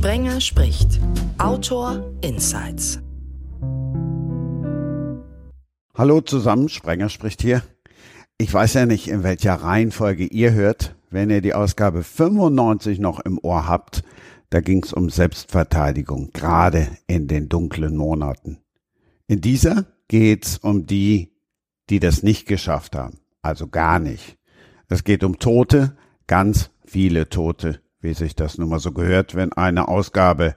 Sprenger 0.00 0.40
spricht. 0.40 0.98
Autor 1.36 2.10
Insights. 2.22 3.00
Hallo 5.94 6.22
zusammen, 6.22 6.70
Sprenger 6.70 7.10
spricht 7.10 7.42
hier. 7.42 7.62
Ich 8.38 8.54
weiß 8.54 8.72
ja 8.72 8.86
nicht, 8.86 9.08
in 9.08 9.24
welcher 9.24 9.56
Reihenfolge 9.56 10.24
ihr 10.24 10.54
hört. 10.54 10.96
Wenn 11.10 11.28
ihr 11.28 11.42
die 11.42 11.52
Ausgabe 11.52 12.02
95 12.02 12.98
noch 12.98 13.20
im 13.20 13.38
Ohr 13.42 13.68
habt, 13.68 14.02
da 14.48 14.62
ging 14.62 14.82
es 14.82 14.94
um 14.94 15.10
Selbstverteidigung, 15.10 16.30
gerade 16.32 16.88
in 17.06 17.28
den 17.28 17.50
dunklen 17.50 17.94
Monaten. 17.94 18.56
In 19.26 19.42
dieser 19.42 19.84
geht's 20.08 20.56
um 20.56 20.86
die, 20.86 21.34
die 21.90 22.00
das 22.00 22.22
nicht 22.22 22.48
geschafft 22.48 22.96
haben, 22.96 23.18
also 23.42 23.66
gar 23.66 23.98
nicht. 23.98 24.38
Es 24.88 25.04
geht 25.04 25.24
um 25.24 25.38
Tote, 25.38 25.94
ganz 26.26 26.70
viele 26.86 27.28
Tote, 27.28 27.82
wie 28.00 28.14
sich 28.14 28.34
das 28.34 28.58
nun 28.58 28.68
mal 28.68 28.80
so 28.80 28.92
gehört, 28.92 29.34
wenn 29.34 29.52
eine 29.52 29.88
Ausgabe 29.88 30.56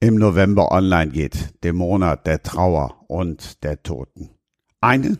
im 0.00 0.16
November 0.16 0.72
online 0.72 1.10
geht, 1.10 1.62
dem 1.64 1.76
Monat 1.76 2.26
der 2.26 2.42
Trauer 2.42 3.04
und 3.08 3.62
der 3.62 3.82
Toten. 3.82 4.30
Eine, 4.80 5.18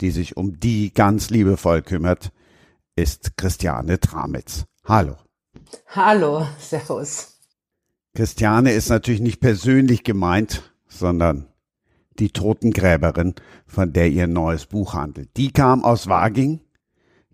die 0.00 0.10
sich 0.10 0.36
um 0.36 0.60
die 0.60 0.92
ganz 0.92 1.30
liebevoll 1.30 1.82
kümmert, 1.82 2.32
ist 2.96 3.36
Christiane 3.36 4.00
Tramitz. 4.00 4.64
Hallo. 4.84 5.16
Hallo, 5.86 6.46
Servus. 6.58 7.38
Christiane 8.14 8.72
ist 8.72 8.88
natürlich 8.88 9.20
nicht 9.20 9.40
persönlich 9.40 10.02
gemeint, 10.02 10.72
sondern 10.88 11.46
die 12.18 12.30
Totengräberin, 12.30 13.34
von 13.66 13.92
der 13.92 14.08
ihr 14.08 14.26
neues 14.26 14.66
Buch 14.66 14.94
handelt. 14.94 15.36
Die 15.36 15.52
kam 15.52 15.84
aus 15.84 16.08
Waging. 16.08 16.60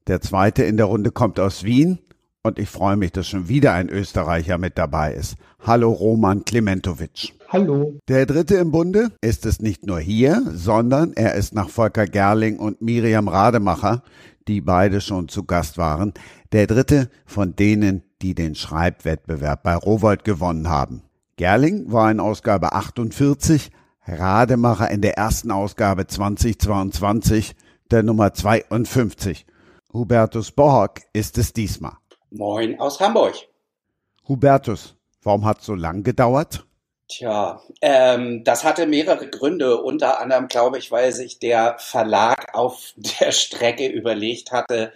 Der 0.06 0.20
zweite 0.20 0.64
in 0.64 0.76
der 0.76 0.86
Runde 0.86 1.10
kommt 1.10 1.40
aus 1.40 1.64
Wien 1.64 1.98
und 2.44 2.58
ich 2.58 2.68
freue 2.68 2.96
mich, 2.96 3.10
dass 3.10 3.26
schon 3.26 3.48
wieder 3.48 3.72
ein 3.72 3.88
Österreicher 3.88 4.58
mit 4.58 4.76
dabei 4.76 5.14
ist. 5.14 5.36
Hallo 5.66 5.90
Roman 5.90 6.44
Klementowitsch. 6.44 7.32
Hallo. 7.48 7.98
Der 8.06 8.26
dritte 8.26 8.56
im 8.56 8.70
Bunde 8.70 9.10
ist 9.22 9.46
es 9.46 9.60
nicht 9.60 9.86
nur 9.86 9.98
hier, 9.98 10.42
sondern 10.52 11.14
er 11.14 11.34
ist 11.34 11.54
nach 11.54 11.70
Volker 11.70 12.06
Gerling 12.06 12.58
und 12.58 12.82
Miriam 12.82 13.28
Rademacher, 13.28 14.02
die 14.46 14.60
beide 14.60 15.00
schon 15.00 15.28
zu 15.28 15.44
Gast 15.44 15.78
waren, 15.78 16.12
der 16.52 16.66
dritte 16.66 17.08
von 17.24 17.56
denen, 17.56 18.02
die 18.20 18.34
den 18.34 18.54
Schreibwettbewerb 18.54 19.62
bei 19.62 19.74
Rowold 19.74 20.24
gewonnen 20.24 20.68
haben. 20.68 21.02
Gerling 21.36 21.90
war 21.90 22.10
in 22.10 22.20
Ausgabe 22.20 22.74
48, 22.74 23.70
Rademacher 24.06 24.90
in 24.90 25.00
der 25.00 25.16
ersten 25.16 25.50
Ausgabe 25.50 26.06
2022, 26.06 27.56
der 27.90 28.02
Nummer 28.02 28.34
52. 28.34 29.46
Hubertus 29.94 30.50
Bohock 30.50 31.00
ist 31.14 31.38
es 31.38 31.54
diesmal. 31.54 31.96
Moin 32.36 32.80
aus 32.80 32.98
Hamburg. 32.98 33.34
Hubertus, 34.26 34.96
warum 35.22 35.44
hat 35.44 35.60
es 35.60 35.66
so 35.66 35.74
lang 35.76 36.02
gedauert? 36.02 36.66
Tja, 37.06 37.60
ähm, 37.80 38.42
das 38.42 38.64
hatte 38.64 38.88
mehrere 38.88 39.28
Gründe. 39.30 39.80
Unter 39.80 40.20
anderem, 40.20 40.48
glaube 40.48 40.78
ich, 40.78 40.90
weil 40.90 41.12
sich 41.12 41.38
der 41.38 41.76
Verlag 41.78 42.52
auf 42.52 42.92
der 42.96 43.30
Strecke 43.30 43.86
überlegt 43.86 44.50
hatte, 44.50 44.92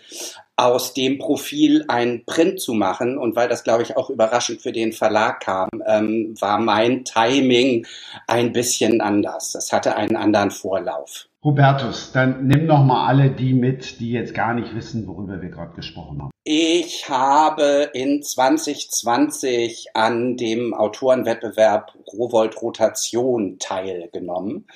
aus 0.56 0.94
dem 0.94 1.18
Profil 1.18 1.84
ein 1.86 2.24
Print 2.26 2.60
zu 2.60 2.74
machen 2.74 3.16
und 3.18 3.36
weil 3.36 3.48
das, 3.48 3.62
glaube 3.62 3.84
ich, 3.84 3.96
auch 3.96 4.10
überraschend 4.10 4.60
für 4.60 4.72
den 4.72 4.92
Verlag 4.92 5.38
kam, 5.38 5.68
ähm, 5.86 6.34
war 6.40 6.58
mein 6.58 7.04
Timing 7.04 7.86
ein 8.26 8.52
bisschen 8.52 9.00
anders. 9.00 9.52
Das 9.52 9.70
hatte 9.70 9.94
einen 9.94 10.16
anderen 10.16 10.50
Vorlauf. 10.50 11.28
Hubertus, 11.44 12.10
dann 12.10 12.48
nimm 12.48 12.66
noch 12.66 12.82
mal 12.82 13.06
alle 13.06 13.30
die 13.30 13.54
mit, 13.54 14.00
die 14.00 14.10
jetzt 14.10 14.34
gar 14.34 14.54
nicht 14.54 14.74
wissen, 14.74 15.06
worüber 15.06 15.40
wir 15.40 15.50
gerade 15.50 15.76
gesprochen 15.76 16.20
haben. 16.20 16.30
Ich 16.50 17.10
habe 17.10 17.90
in 17.92 18.22
2020 18.22 19.88
an 19.92 20.38
dem 20.38 20.72
Autorenwettbewerb 20.72 21.92
Rowold 22.10 22.62
Rotation 22.62 23.58
teilgenommen, 23.58 24.66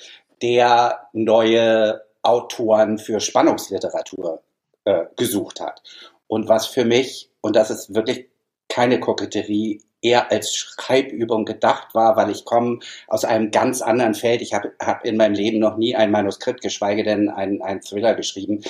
der 0.43 1.09
neue 1.15 2.03
Autoren 2.21 2.99
für 2.99 3.21
Spannungsliteratur 3.21 4.43
äh, 4.85 5.05
gesucht 5.17 5.61
hat. 5.63 5.83
Und 6.27 6.47
was 6.47 6.67
für 6.67 6.85
mich, 6.85 7.31
und 7.41 7.57
das 7.57 7.71
ist 7.71 7.95
wirklich 7.95 8.29
keine 8.69 9.01
Koketterie, 9.01 9.81
eher 10.03 10.31
als 10.31 10.55
Schreibübung 10.55 11.47
gedacht 11.47 11.95
war, 11.95 12.17
weil 12.17 12.29
ich 12.29 12.45
komme 12.45 12.81
aus 13.09 13.25
einem 13.25 13.51
ganz 13.51 13.81
anderen 13.81 14.13
Feld. 14.13 14.43
Ich 14.43 14.53
habe 14.53 14.73
hab 14.79 15.07
in 15.07 15.17
meinem 15.17 15.35
Leben 15.35 15.59
noch 15.59 15.79
nie 15.79 15.97
ein 15.97 16.11
Manuskript, 16.11 16.61
geschweige 16.61 17.03
denn 17.03 17.31
einen, 17.31 17.81
Thriller 17.81 18.15
geschrieben. 18.15 18.63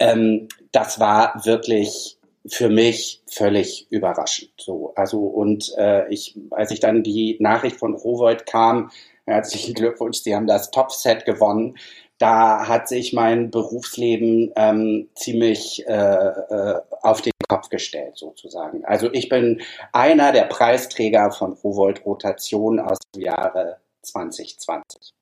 Ähm, 0.00 0.48
das 0.72 0.98
war 0.98 1.44
wirklich 1.44 2.16
für 2.50 2.68
mich 2.68 3.22
völlig 3.30 3.86
überraschend. 3.90 4.52
So, 4.58 4.92
also 4.96 5.20
und 5.20 5.72
äh, 5.78 6.08
ich, 6.08 6.38
als 6.50 6.70
ich 6.70 6.80
dann 6.80 7.02
die 7.02 7.36
Nachricht 7.40 7.76
von 7.76 7.94
Rowold 7.94 8.46
kam, 8.46 8.90
herzlichen 9.26 9.74
Glückwunsch, 9.74 10.18
Sie 10.18 10.34
haben 10.34 10.46
das 10.46 10.70
Top-Set 10.70 11.24
gewonnen. 11.24 11.76
Da 12.18 12.68
hat 12.68 12.88
sich 12.88 13.12
mein 13.12 13.50
Berufsleben 13.50 14.52
ähm, 14.56 15.08
ziemlich 15.14 15.86
äh, 15.88 15.92
äh, 15.92 16.80
auf 17.02 17.22
den 17.22 17.32
Kopf 17.48 17.70
gestellt, 17.70 18.18
sozusagen. 18.18 18.84
Also 18.84 19.10
ich 19.12 19.28
bin 19.28 19.62
einer 19.92 20.32
der 20.32 20.44
Preisträger 20.44 21.32
von 21.32 21.54
Rowold 21.54 22.04
Rotation 22.04 22.78
aus 22.78 22.98
dem 23.14 23.22
Jahre 23.22 23.78
2020. 24.02 25.14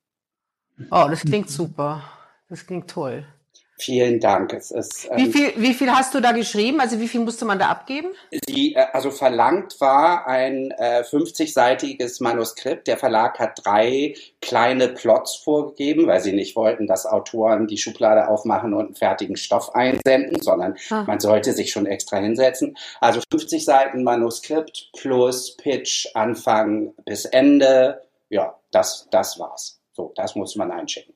Oh, 0.91 1.07
das 1.09 1.21
klingt 1.21 1.51
super. 1.51 2.03
Das 2.49 2.67
klingt 2.67 2.89
toll. 2.91 3.27
Vielen 3.81 4.19
Dank. 4.19 4.53
Es 4.55 4.73
ist, 4.73 5.09
ähm, 5.09 5.17
wie, 5.19 5.33
viel, 5.33 5.53
wie 5.57 5.73
viel 5.73 5.91
hast 5.93 6.13
du 6.13 6.21
da 6.21 6.33
geschrieben? 6.33 6.81
Also 6.81 6.99
wie 6.99 7.07
viel 7.07 7.21
musste 7.21 7.45
man 7.45 7.61
da 7.61 7.69
abgeben? 7.69 8.09
Die, 8.49 8.75
äh, 8.75 8.87
also 8.93 9.13
verlangt 9.13 9.81
war 9.81 10.27
ein 10.27 10.73
äh, 10.73 11.03
50-seitiges 11.03 12.21
Manuskript. 12.21 12.89
Der 12.89 12.97
Verlag 12.97 13.39
hat 13.39 13.65
drei 13.65 14.15
kleine 14.43 14.89
Plots 14.89 15.37
vorgegeben, 15.37 16.09
weil 16.09 16.21
sie 16.21 16.33
nicht 16.33 16.57
wollten, 16.57 16.89
dass 16.89 17.07
Autoren 17.07 17.69
die 17.69 17.79
Schublade 17.79 18.27
aufmachen 18.27 18.75
und 18.75 18.87
einen 18.87 18.95
fertigen 18.97 19.37
Stoff 19.37 19.73
einsenden, 19.77 20.43
sondern 20.43 20.77
ah. 20.91 21.05
man 21.07 21.21
sollte 21.21 21.53
sich 21.53 21.71
schon 21.71 21.87
extra 21.87 22.17
hinsetzen. 22.17 22.77
Also 23.01 23.21
50 23.31 23.65
Seiten 23.65 24.03
Manuskript 24.03 24.91
plus 24.99 25.57
Pitch, 25.57 26.09
Anfang 26.15 26.95
bis 27.05 27.27
Ende. 27.27 28.03
Ja, 28.29 28.57
das, 28.73 29.07
das 29.13 29.39
war's. 29.39 29.81
So, 29.93 30.13
das 30.17 30.35
muss 30.35 30.57
man 30.57 30.73
einschicken. 30.73 31.15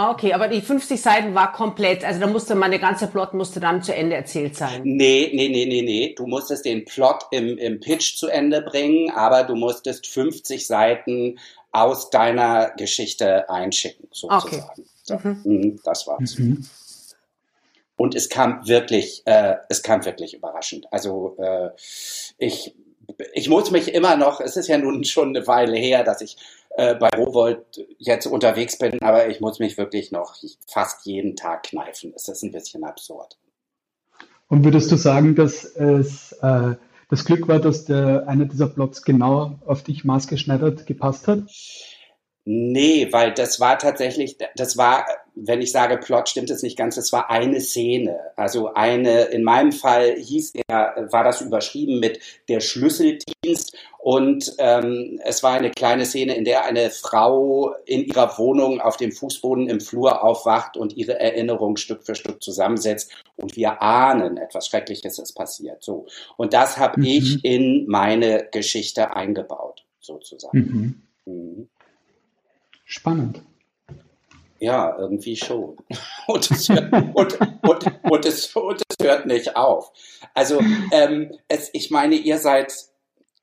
Ah, 0.00 0.12
okay, 0.12 0.32
aber 0.32 0.46
die 0.46 0.60
50 0.60 1.02
Seiten 1.02 1.34
war 1.34 1.50
komplett, 1.50 2.04
also 2.04 2.20
da 2.20 2.28
musste 2.28 2.54
meine 2.54 2.78
ganze 2.78 3.08
Plot 3.08 3.34
musste 3.34 3.58
dann 3.58 3.82
zu 3.82 3.92
Ende 3.92 4.14
erzählt 4.14 4.54
sein. 4.54 4.82
Nee, 4.84 5.32
nee, 5.34 5.48
nee, 5.48 5.66
nee, 5.66 5.82
nee. 5.82 6.14
Du 6.16 6.28
musstest 6.28 6.66
den 6.66 6.84
Plot 6.84 7.24
im, 7.32 7.58
im 7.58 7.80
Pitch 7.80 8.16
zu 8.16 8.28
Ende 8.28 8.62
bringen, 8.62 9.10
aber 9.10 9.42
du 9.42 9.56
musstest 9.56 10.06
50 10.06 10.68
Seiten 10.68 11.40
aus 11.72 12.10
deiner 12.10 12.70
Geschichte 12.76 13.50
einschicken, 13.50 14.06
sozusagen. 14.12 14.64
Okay. 14.70 14.84
So, 15.02 15.14
mhm. 15.20 15.40
mhm. 15.42 15.80
Das 15.82 16.06
war's. 16.06 16.38
Mhm. 16.38 16.64
Und 17.96 18.14
es 18.14 18.28
kam 18.28 18.68
wirklich, 18.68 19.22
äh, 19.24 19.56
es 19.68 19.82
kam 19.82 20.04
wirklich 20.04 20.32
überraschend. 20.32 20.86
Also 20.92 21.36
äh, 21.40 21.70
ich, 22.38 22.72
ich 23.32 23.48
muss 23.48 23.72
mich 23.72 23.92
immer 23.92 24.14
noch, 24.14 24.40
es 24.40 24.56
ist 24.56 24.68
ja 24.68 24.78
nun 24.78 25.02
schon 25.02 25.30
eine 25.30 25.44
Weile 25.48 25.76
her, 25.76 26.04
dass 26.04 26.20
ich 26.20 26.36
äh, 26.78 26.94
bei 26.94 27.08
Rowold 27.08 27.84
jetzt 27.98 28.26
unterwegs 28.26 28.78
bin, 28.78 29.02
aber 29.02 29.28
ich 29.28 29.40
muss 29.40 29.58
mich 29.58 29.76
wirklich 29.76 30.12
noch 30.12 30.36
fast 30.68 31.04
jeden 31.06 31.34
Tag 31.34 31.64
kneifen. 31.64 32.12
Es 32.14 32.28
ist 32.28 32.44
ein 32.44 32.52
bisschen 32.52 32.84
absurd. 32.84 33.36
Und 34.46 34.64
würdest 34.64 34.92
du 34.92 34.96
sagen, 34.96 35.34
dass 35.34 35.64
es 35.64 36.30
äh, 36.40 36.76
das 37.10 37.24
Glück 37.24 37.48
war, 37.48 37.58
dass 37.58 37.84
der 37.84 38.28
einer 38.28 38.44
dieser 38.44 38.68
Plots 38.68 39.02
genau 39.02 39.58
auf 39.66 39.82
dich 39.82 40.04
maßgeschneidert 40.04 40.86
gepasst 40.86 41.26
hat? 41.26 41.40
Nee, 42.44 43.08
weil 43.10 43.34
das 43.34 43.58
war 43.58 43.78
tatsächlich, 43.78 44.38
das 44.54 44.76
war, 44.76 45.04
wenn 45.40 45.60
ich 45.60 45.72
sage 45.72 45.98
Plot, 45.98 46.28
stimmt 46.28 46.50
es 46.50 46.62
nicht 46.62 46.76
ganz, 46.76 46.96
das 46.96 47.12
war 47.12 47.30
eine 47.30 47.60
Szene. 47.60 48.18
Also 48.36 48.74
eine, 48.74 49.22
in 49.24 49.44
meinem 49.44 49.72
Fall 49.72 50.16
hieß 50.16 50.52
er, 50.68 51.08
war 51.10 51.24
das 51.24 51.40
überschrieben 51.40 52.00
mit 52.00 52.20
der 52.48 52.60
Schlüsseldienst 52.60 53.76
und 53.98 54.54
ähm, 54.58 55.20
es 55.24 55.42
war 55.42 55.52
eine 55.52 55.70
kleine 55.70 56.04
Szene, 56.04 56.34
in 56.34 56.44
der 56.44 56.64
eine 56.64 56.90
Frau 56.90 57.74
in 57.84 58.04
ihrer 58.04 58.38
Wohnung 58.38 58.80
auf 58.80 58.96
dem 58.96 59.12
Fußboden 59.12 59.68
im 59.68 59.80
Flur 59.80 60.22
aufwacht 60.22 60.76
und 60.76 60.96
ihre 60.96 61.18
Erinnerung 61.18 61.76
Stück 61.76 62.04
für 62.04 62.14
Stück 62.14 62.42
zusammensetzt 62.42 63.12
und 63.36 63.56
wir 63.56 63.82
ahnen, 63.82 64.36
etwas 64.36 64.66
Schreckliches 64.66 65.18
ist 65.18 65.34
passiert. 65.34 65.82
So. 65.82 66.06
Und 66.36 66.52
das 66.52 66.78
habe 66.78 67.00
mhm. 67.00 67.06
ich 67.06 67.44
in 67.44 67.86
meine 67.86 68.48
Geschichte 68.50 69.14
eingebaut, 69.14 69.84
sozusagen. 70.00 71.02
Mhm. 71.24 71.32
Mhm. 71.32 71.68
Spannend. 72.84 73.42
Ja, 74.60 74.96
irgendwie 74.98 75.36
schon. 75.36 75.76
Und 76.26 76.50
es 76.50 76.68
hört, 76.68 76.92
und, 76.92 77.40
und, 77.62 78.00
und, 78.10 78.26
es, 78.26 78.54
und 78.54 78.82
es 78.88 79.06
hört 79.06 79.26
nicht 79.26 79.56
auf. 79.56 79.92
Also, 80.34 80.60
ähm, 80.92 81.32
es, 81.48 81.70
ich 81.72 81.90
meine, 81.90 82.16
ihr 82.16 82.38
seid 82.38 82.72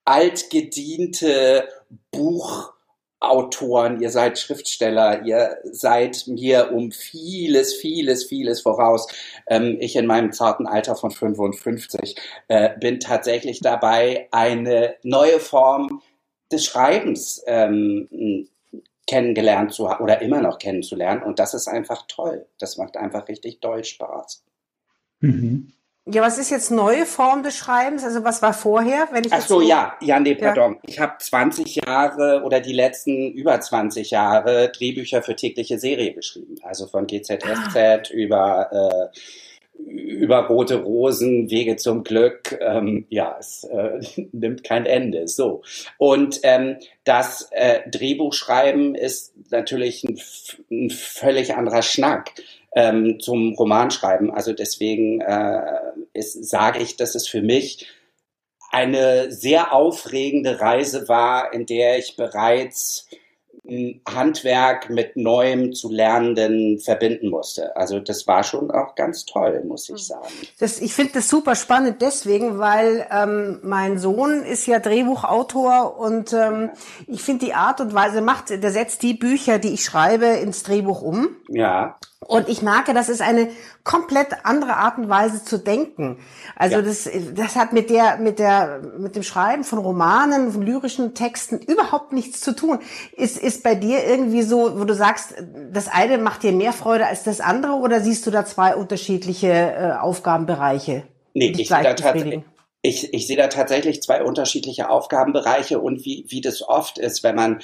altgediente 0.04 1.68
Buch- 2.12 2.76
Autoren, 3.22 4.02
ihr 4.02 4.10
seid 4.12 4.38
Schriftsteller, 4.38 5.24
ihr 5.26 5.58
seid 5.64 6.28
mir 6.28 6.72
um 6.74 6.92
vieles, 6.92 7.74
vieles, 7.74 8.26
vieles 8.26 8.62
voraus. 8.62 9.08
Ähm, 9.48 9.78
ich 9.80 9.96
in 9.96 10.06
meinem 10.06 10.32
zarten 10.32 10.68
Alter 10.68 10.96
von 10.96 11.12
55 11.12 12.16
äh, 12.50 12.78
bin 12.78 13.00
tatsächlich 13.00 13.62
dabei, 13.62 14.28
eine 14.32 14.96
neue 15.02 15.40
Form 15.40 16.02
des 16.52 16.66
Schreibens 16.66 17.42
ähm, 17.48 18.48
kennengelernt 19.08 19.74
zu 19.74 19.90
haben 19.90 20.04
oder 20.04 20.22
immer 20.22 20.42
noch 20.42 20.60
kennenzulernen. 20.60 21.24
Und 21.24 21.40
das 21.40 21.54
ist 21.54 21.68
einfach 21.68 22.06
toll. 22.08 22.48
Das 22.60 22.78
macht 22.78 22.98
einfach 22.98 23.28
richtig 23.28 23.60
doll 23.60 23.84
Spaß. 23.84 24.44
Mhm. 25.20 25.74
Ja, 26.08 26.22
was 26.22 26.38
ist 26.38 26.52
jetzt 26.52 26.70
neue 26.70 27.08
Form 27.08 27.42
des 27.42 27.58
Schreibens? 27.58 28.04
Also 28.04 28.24
was 28.24 28.44
war 28.44 28.54
vorher? 28.54 29.08
Wenn 29.12 29.24
ich 29.24 29.34
Ach 29.34 29.42
so, 29.42 29.60
ja, 29.60 29.96
ja, 30.02 30.20
nee, 30.20 30.36
pardon. 30.36 30.74
Ja. 30.76 30.80
Ich 30.86 31.00
habe 31.00 31.14
20 31.20 31.78
Jahre 31.78 32.44
oder 32.44 32.60
die 32.60 32.74
letzten 32.74 33.32
über 33.32 33.60
20 33.60 34.12
Jahre 34.12 34.72
Drehbücher 34.72 35.24
für 35.24 35.36
tägliche 35.36 35.80
Serie 35.80 36.14
geschrieben. 36.14 36.58
Also 36.62 36.86
von 36.86 37.08
GZSZ 37.08 37.76
ah. 37.76 38.02
über 38.12 39.12
äh, 39.14 39.18
über 39.78 40.48
rote 40.48 40.82
Rosen, 40.82 41.50
Wege 41.50 41.76
zum 41.76 42.04
Glück, 42.04 42.58
ähm, 42.62 43.06
ja, 43.10 43.36
es 43.40 43.64
äh, 43.66 44.00
nimmt 44.32 44.64
kein 44.64 44.86
Ende. 44.86 45.28
So. 45.28 45.62
Und 45.98 46.40
ähm, 46.44 46.78
das 47.04 47.50
äh, 47.52 47.82
Drehbuchschreiben 47.90 48.96
ist 48.96 49.34
natürlich 49.52 50.04
ein, 50.04 50.20
ein 50.72 50.90
völlig 50.90 51.56
anderer 51.56 51.82
Schnack 51.82 52.32
ähm, 52.76 53.20
zum 53.20 53.54
Romanschreiben. 53.54 54.32
Also 54.32 54.54
deswegen 54.54 55.22
äh, 55.22 55.62
sage 56.14 56.82
ich, 56.82 56.98
dass 56.98 57.16
es 57.16 57.28
für 57.28 57.42
mich 57.42 57.88
eine 58.72 59.32
sehr 59.32 59.74
aufregende 59.74 60.60
Reise 60.60 61.08
war, 61.08 61.54
in 61.54 61.66
der 61.66 61.98
ich 61.98 62.18
bereits 62.18 63.08
Handwerk 64.08 64.90
mit 64.90 65.18
Neuem 65.18 65.74
zu 65.74 65.92
Lernenden 65.92 66.80
verbinden 66.80 67.30
musste. 67.30 67.76
Also 67.76 68.00
das 68.00 68.28
war 68.28 68.44
schon 68.44 68.72
auch 68.72 68.96
ganz 68.96 69.26
toll, 69.26 69.64
muss 69.66 69.90
ich 69.90 69.96
hm. 69.96 69.98
sagen. 69.98 70.28
Das, 70.60 70.80
ich 70.80 70.94
finde 70.94 71.14
das 71.14 71.30
super 71.30 71.56
spannend 71.56 72.02
deswegen, 72.02 72.60
weil 72.60 73.08
ähm, 73.12 73.60
mein 73.64 73.98
Sohn 73.98 74.44
ist 74.44 74.68
ja 74.68 74.80
Drehbuchautor 74.80 75.98
und 75.98 76.34
ähm, 76.34 76.70
ich 77.08 77.22
finde 77.22 77.46
die 77.46 77.54
Art 77.54 77.82
und 77.82 77.94
Weise 77.94 78.22
macht, 78.22 78.50
der 78.50 78.72
setzt 78.72 79.04
die 79.04 79.14
Bücher, 79.14 79.60
die 79.60 79.74
ich 79.74 79.84
schreibe, 79.84 80.26
ins 80.26 80.64
Drehbuch 80.64 81.02
um. 81.02 81.30
Ja. 81.50 81.98
Und 82.28 82.50
ich 82.50 82.64
merke, 82.64 82.96
das 82.96 83.08
ist 83.08 83.22
eine 83.22 83.50
komplett 83.84 84.30
andere 84.44 84.78
Art 84.78 84.98
und 84.98 85.10
Weise 85.10 85.44
zu 85.44 85.60
denken. 85.60 86.18
Also 86.56 86.78
ja. 86.78 86.82
das, 86.82 87.08
das 87.36 87.56
hat 87.56 87.72
mit 87.72 87.92
der, 87.92 88.18
mit 88.18 88.40
der, 88.40 88.82
mit 88.98 89.16
dem 89.16 89.22
Schreiben 89.22 89.64
von 89.64 89.78
Romanen, 89.78 90.52
von 90.52 90.64
lyrischen 90.64 91.14
Texten 91.14 91.60
überhaupt 91.60 92.14
nichts 92.14 92.42
zu 92.42 92.56
tun. 92.56 92.80
Ist, 93.16 93.38
ist 93.38 93.62
bei 93.62 93.76
dir 93.76 94.04
irgendwie 94.06 94.42
so, 94.42 94.80
wo 94.80 94.86
du 94.86 94.96
sagst, 94.96 95.36
das 95.72 95.88
eine 95.88 96.18
macht 96.18 96.42
dir 96.42 96.52
mehr 96.52 96.74
Freude 96.74 97.06
als 97.06 97.24
das 97.24 97.42
andere 97.42 97.74
oder 97.74 98.02
siehst 98.02 98.26
du 98.26 98.32
da 98.32 98.44
zwei 98.44 98.76
unterschiedliche 98.76 99.48
äh, 99.48 99.92
Aufgabenbereiche? 100.00 101.04
Nee, 101.36 101.54
ich 101.56 101.68
sehe, 101.68 101.84
da 101.84 101.94
tatsächlich, 101.94 102.42
ich, 102.82 103.14
ich 103.14 103.28
sehe 103.28 103.38
da 103.38 103.48
tatsächlich 103.48 104.02
zwei 104.02 104.24
unterschiedliche 104.24 104.90
Aufgabenbereiche 104.90 105.80
und 105.80 106.06
wie, 106.06 106.26
wie 106.30 106.42
das 106.42 106.68
oft 106.68 106.98
ist, 106.98 107.24
wenn 107.24 107.36
man 107.36 107.62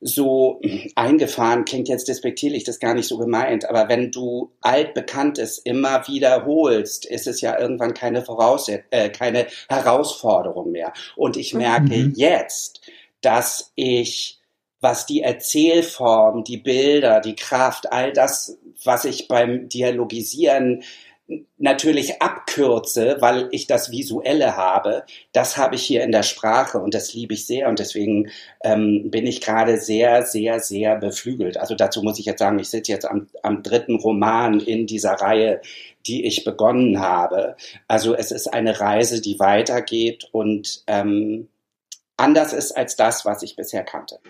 so 0.00 0.60
eingefahren, 0.94 1.64
klingt 1.64 1.88
jetzt 1.88 2.08
despektierlich, 2.08 2.64
das 2.64 2.76
ist 2.76 2.80
gar 2.80 2.94
nicht 2.94 3.08
so 3.08 3.16
gemeint, 3.16 3.68
aber 3.68 3.88
wenn 3.88 4.10
du 4.10 4.52
altbekanntes 4.60 5.58
immer 5.58 6.06
wiederholst, 6.06 7.06
ist 7.06 7.26
es 7.26 7.40
ja 7.40 7.58
irgendwann 7.58 7.94
keine 7.94 8.22
Vorausset 8.22 8.84
äh, 8.90 9.08
keine 9.08 9.46
Herausforderung 9.68 10.70
mehr. 10.70 10.92
Und 11.16 11.36
ich 11.36 11.54
merke 11.54 11.96
mhm. 11.96 12.12
jetzt, 12.14 12.82
dass 13.22 13.72
ich, 13.74 14.38
was 14.80 15.06
die 15.06 15.22
Erzählform, 15.22 16.44
die 16.44 16.58
Bilder, 16.58 17.20
die 17.20 17.36
Kraft, 17.36 17.90
all 17.90 18.12
das, 18.12 18.58
was 18.84 19.06
ich 19.06 19.28
beim 19.28 19.68
Dialogisieren 19.68 20.82
natürlich 21.58 22.22
abkürze, 22.22 23.16
weil 23.20 23.48
ich 23.50 23.66
das 23.66 23.90
Visuelle 23.90 24.56
habe, 24.56 25.04
das 25.32 25.56
habe 25.56 25.74
ich 25.74 25.82
hier 25.82 26.04
in 26.04 26.12
der 26.12 26.22
Sprache 26.22 26.78
und 26.78 26.94
das 26.94 27.14
liebe 27.14 27.34
ich 27.34 27.46
sehr 27.46 27.68
und 27.68 27.78
deswegen 27.80 28.28
ähm, 28.62 29.10
bin 29.10 29.26
ich 29.26 29.40
gerade 29.40 29.78
sehr, 29.78 30.22
sehr, 30.22 30.60
sehr 30.60 30.96
beflügelt. 30.96 31.56
Also 31.56 31.74
dazu 31.74 32.02
muss 32.02 32.18
ich 32.20 32.26
jetzt 32.26 32.38
sagen, 32.38 32.58
ich 32.58 32.68
sitze 32.68 32.92
jetzt 32.92 33.06
am, 33.06 33.26
am 33.42 33.62
dritten 33.62 33.96
Roman 33.96 34.60
in 34.60 34.86
dieser 34.86 35.14
Reihe, 35.14 35.60
die 36.06 36.24
ich 36.26 36.44
begonnen 36.44 37.00
habe. 37.00 37.56
Also 37.88 38.14
es 38.14 38.30
ist 38.30 38.46
eine 38.46 38.78
Reise, 38.78 39.20
die 39.20 39.40
weitergeht 39.40 40.28
und 40.30 40.84
ähm, 40.86 41.48
anders 42.16 42.52
ist 42.52 42.72
als 42.72 42.94
das, 42.94 43.24
was 43.24 43.42
ich 43.42 43.56
bisher 43.56 43.82
kannte. 43.82 44.20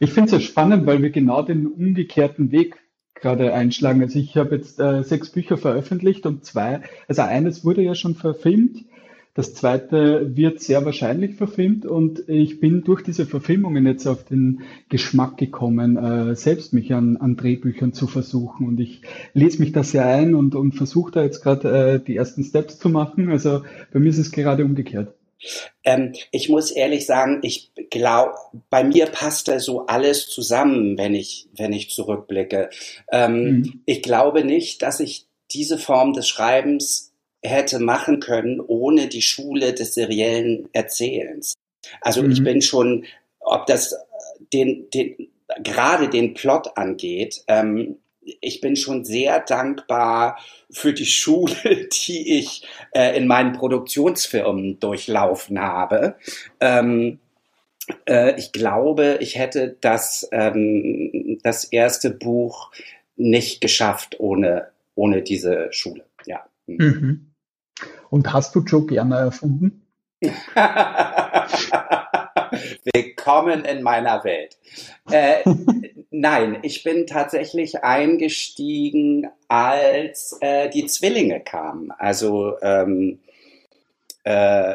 Ich 0.00 0.12
finde 0.12 0.36
es 0.36 0.42
spannend, 0.42 0.84
weil 0.86 1.00
wir 1.00 1.10
genau 1.10 1.42
den 1.42 1.66
umgekehrten 1.66 2.50
Weg 2.50 2.81
gerade 3.22 3.54
einschlagen. 3.54 4.02
Also 4.02 4.18
ich 4.18 4.36
habe 4.36 4.56
jetzt 4.56 4.78
äh, 4.78 5.02
sechs 5.02 5.30
Bücher 5.30 5.56
veröffentlicht 5.56 6.26
und 6.26 6.44
zwei, 6.44 6.82
also 7.08 7.22
eines 7.22 7.64
wurde 7.64 7.82
ja 7.82 7.94
schon 7.94 8.14
verfilmt, 8.14 8.84
das 9.34 9.54
zweite 9.54 10.36
wird 10.36 10.60
sehr 10.60 10.84
wahrscheinlich 10.84 11.36
verfilmt 11.36 11.86
und 11.86 12.28
ich 12.28 12.60
bin 12.60 12.84
durch 12.84 13.02
diese 13.02 13.24
Verfilmungen 13.24 13.86
jetzt 13.86 14.06
auf 14.06 14.24
den 14.24 14.60
Geschmack 14.90 15.38
gekommen, 15.38 15.96
äh, 15.96 16.36
selbst 16.36 16.74
mich 16.74 16.92
an, 16.92 17.16
an 17.16 17.36
Drehbüchern 17.36 17.94
zu 17.94 18.06
versuchen 18.06 18.68
und 18.68 18.78
ich 18.78 19.00
lese 19.32 19.60
mich 19.60 19.72
da 19.72 19.84
sehr 19.84 20.04
ein 20.04 20.34
und, 20.34 20.54
und 20.54 20.72
versuche 20.72 21.12
da 21.12 21.22
jetzt 21.22 21.42
gerade 21.42 21.94
äh, 21.94 21.98
die 21.98 22.14
ersten 22.14 22.44
Steps 22.44 22.78
zu 22.78 22.90
machen. 22.90 23.30
Also 23.30 23.62
bei 23.90 24.00
mir 24.00 24.10
ist 24.10 24.18
es 24.18 24.32
gerade 24.32 24.66
umgekehrt. 24.66 25.14
Ähm, 25.84 26.12
ich 26.30 26.48
muss 26.48 26.70
ehrlich 26.70 27.06
sagen, 27.06 27.40
ich 27.42 27.70
glaube, 27.90 28.34
bei 28.70 28.84
mir 28.84 29.06
passt 29.06 29.48
da 29.48 29.58
so 29.58 29.86
alles 29.86 30.28
zusammen, 30.28 30.96
wenn 30.98 31.14
ich, 31.14 31.48
wenn 31.56 31.72
ich 31.72 31.90
zurückblicke. 31.90 32.70
Ähm, 33.10 33.44
mhm. 33.44 33.82
Ich 33.86 34.02
glaube 34.02 34.44
nicht, 34.44 34.82
dass 34.82 35.00
ich 35.00 35.26
diese 35.52 35.78
Form 35.78 36.12
des 36.12 36.28
Schreibens 36.28 37.12
hätte 37.42 37.80
machen 37.80 38.20
können 38.20 38.60
ohne 38.60 39.08
die 39.08 39.22
Schule 39.22 39.72
des 39.74 39.94
seriellen 39.94 40.68
Erzählens. 40.72 41.54
Also 42.00 42.22
mhm. 42.22 42.30
ich 42.30 42.44
bin 42.44 42.62
schon, 42.62 43.04
ob 43.40 43.66
das 43.66 43.96
den, 44.52 44.88
den, 44.90 45.28
gerade 45.62 46.08
den 46.08 46.34
Plot 46.34 46.76
angeht, 46.76 47.42
ähm, 47.48 47.98
ich 48.40 48.60
bin 48.60 48.76
schon 48.76 49.04
sehr 49.04 49.40
dankbar 49.40 50.38
für 50.70 50.92
die 50.92 51.06
Schule, 51.06 51.56
die 52.06 52.38
ich 52.38 52.66
äh, 52.92 53.16
in 53.16 53.26
meinen 53.26 53.52
Produktionsfirmen 53.52 54.78
durchlaufen 54.80 55.60
habe. 55.60 56.16
Ähm, 56.60 57.18
äh, 58.06 58.38
ich 58.38 58.52
glaube, 58.52 59.18
ich 59.20 59.36
hätte 59.36 59.76
das, 59.80 60.28
ähm, 60.32 61.38
das 61.42 61.64
erste 61.64 62.10
Buch 62.10 62.70
nicht 63.16 63.60
geschafft 63.60 64.20
ohne, 64.20 64.68
ohne 64.94 65.22
diese 65.22 65.68
Schule. 65.72 66.04
Ja. 66.26 66.46
Mhm. 66.66 66.76
mhm. 66.78 67.26
Und 68.10 68.32
hast 68.32 68.54
du 68.54 68.60
Joe 68.60 68.86
Gerner 68.86 69.18
erfunden? 69.18 69.86
Willkommen 72.94 73.64
in 73.64 73.82
meiner 73.82 74.24
Welt. 74.24 74.56
Äh, 75.10 75.42
nein, 76.10 76.58
ich 76.62 76.84
bin 76.84 77.06
tatsächlich 77.06 77.82
eingestiegen, 77.82 79.28
als 79.48 80.36
äh, 80.40 80.70
die 80.70 80.86
Zwillinge 80.86 81.40
kamen. 81.40 81.90
Also 81.92 82.54
ähm, 82.62 83.20
äh, 84.24 84.74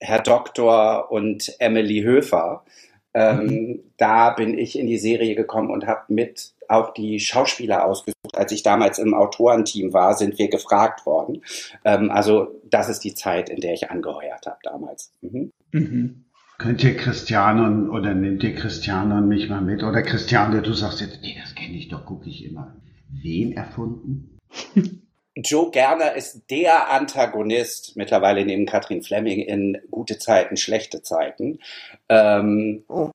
Herr 0.00 0.22
Doktor 0.22 1.10
und 1.10 1.54
Emily 1.58 2.02
Höfer. 2.02 2.64
Ähm, 3.14 3.38
mhm. 3.38 3.80
Da 3.96 4.30
bin 4.30 4.58
ich 4.58 4.78
in 4.78 4.86
die 4.86 4.98
Serie 4.98 5.34
gekommen 5.34 5.70
und 5.70 5.86
habe 5.86 6.12
mit 6.12 6.52
auch 6.68 6.92
die 6.94 7.20
Schauspieler 7.20 7.84
ausgesucht. 7.84 8.14
Als 8.32 8.50
ich 8.52 8.62
damals 8.62 8.98
im 8.98 9.14
Autorenteam 9.14 9.92
war, 9.92 10.14
sind 10.14 10.38
wir 10.38 10.48
gefragt 10.48 11.06
worden. 11.06 11.42
Ähm, 11.84 12.10
also 12.10 12.60
das 12.64 12.88
ist 12.88 13.04
die 13.04 13.14
Zeit, 13.14 13.48
in 13.48 13.60
der 13.60 13.74
ich 13.74 13.90
angeheuert 13.90 14.46
habe 14.46 14.58
damals. 14.62 15.12
Mhm. 15.20 15.52
Mhm. 15.72 16.23
Könnt 16.58 16.84
ihr 16.84 16.96
Christiane 16.96 17.90
oder 17.90 18.14
nehmt 18.14 18.44
ihr 18.44 18.54
Christiane 18.54 19.16
und 19.16 19.28
mich 19.28 19.48
mal 19.48 19.60
mit? 19.60 19.82
Oder 19.82 20.02
Christiane, 20.02 20.62
du 20.62 20.72
sagst 20.72 21.00
jetzt, 21.00 21.20
nee, 21.20 21.36
das 21.40 21.54
kenne 21.54 21.76
ich 21.76 21.88
doch, 21.88 22.06
gucke 22.06 22.28
ich 22.28 22.44
immer. 22.44 22.76
Wen 23.10 23.52
erfunden? 23.52 24.38
Joe 25.36 25.70
Gerner 25.72 26.14
ist 26.14 26.48
der 26.50 26.92
Antagonist, 26.92 27.96
mittlerweile 27.96 28.44
neben 28.44 28.66
Katrin 28.66 29.02
Fleming, 29.02 29.40
in 29.40 29.78
gute 29.90 30.18
Zeiten, 30.18 30.56
schlechte 30.56 31.02
Zeiten. 31.02 31.58
Ähm, 32.08 32.84
oh. 32.86 33.10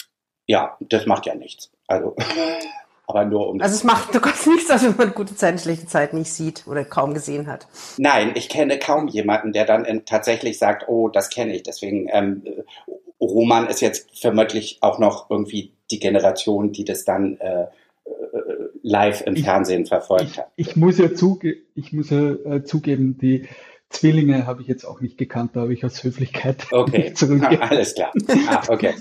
Ja, 0.46 0.76
das 0.82 1.06
macht 1.06 1.26
ja 1.26 1.36
nichts. 1.36 1.72
Also, 1.88 2.18
aber 3.08 3.24
nur 3.24 3.48
um. 3.48 3.62
Also 3.62 3.74
es 3.74 3.86
macht 3.86 4.14
du 4.14 4.20
kannst 4.20 4.48
nichts, 4.48 4.68
dass 4.68 4.84
man 4.98 5.14
gute 5.14 5.36
Zeiten, 5.38 5.60
schlechte 5.60 5.88
Zeiten 5.88 6.18
nicht 6.18 6.34
sieht 6.34 6.68
oder 6.68 6.84
kaum 6.84 7.14
gesehen 7.14 7.48
hat. 7.48 7.68
Nein, 7.98 8.34
ich 8.36 8.50
kenne 8.50 8.80
kaum 8.80 9.08
jemanden, 9.08 9.54
der 9.54 9.64
dann 9.64 9.86
in, 9.86 10.04
tatsächlich 10.04 10.60
sagt, 10.60 10.90
oh, 10.90 11.08
das 11.08 11.30
kenne 11.30 11.56
ich. 11.56 11.64
Deswegen 11.64 12.10
ähm, 12.12 12.44
Roman 13.22 13.68
ist 13.68 13.82
jetzt 13.82 14.10
vermutlich 14.20 14.78
auch 14.82 15.00
noch 15.00 15.30
irgendwie 15.30 15.74
die 15.92 16.00
Generation, 16.00 16.72
die 16.72 16.86
das 16.86 17.06
dann 17.06 17.38
äh, 17.40 17.64
äh 17.64 17.68
live 18.82 19.22
im 19.26 19.36
ich, 19.36 19.44
Fernsehen 19.44 19.86
verfolgt 19.86 20.38
hat. 20.38 20.48
Ich, 20.56 20.76
muss 20.76 20.98
ja, 20.98 21.14
zuge 21.14 21.58
ich 21.76 21.92
muss 21.92 22.10
ja 22.10 22.32
äh, 22.32 22.64
zugeben, 22.64 23.18
die 23.18 23.48
Zwillinge 23.90 24.46
habe 24.46 24.62
ich 24.62 24.68
jetzt 24.68 24.86
auch 24.86 25.02
nicht 25.02 25.18
gekannt, 25.18 25.52
da 25.56 25.62
habe 25.62 25.74
ich 25.74 25.84
aus 25.84 26.04
Höflichkeit 26.04 26.68
okay. 26.72 27.14
zurückgegeben. 27.14 27.64
Ah, 27.64 27.70
alles 27.70 27.96
klar. 27.96 28.12
Ah, 28.48 28.62
okay. 28.70 28.94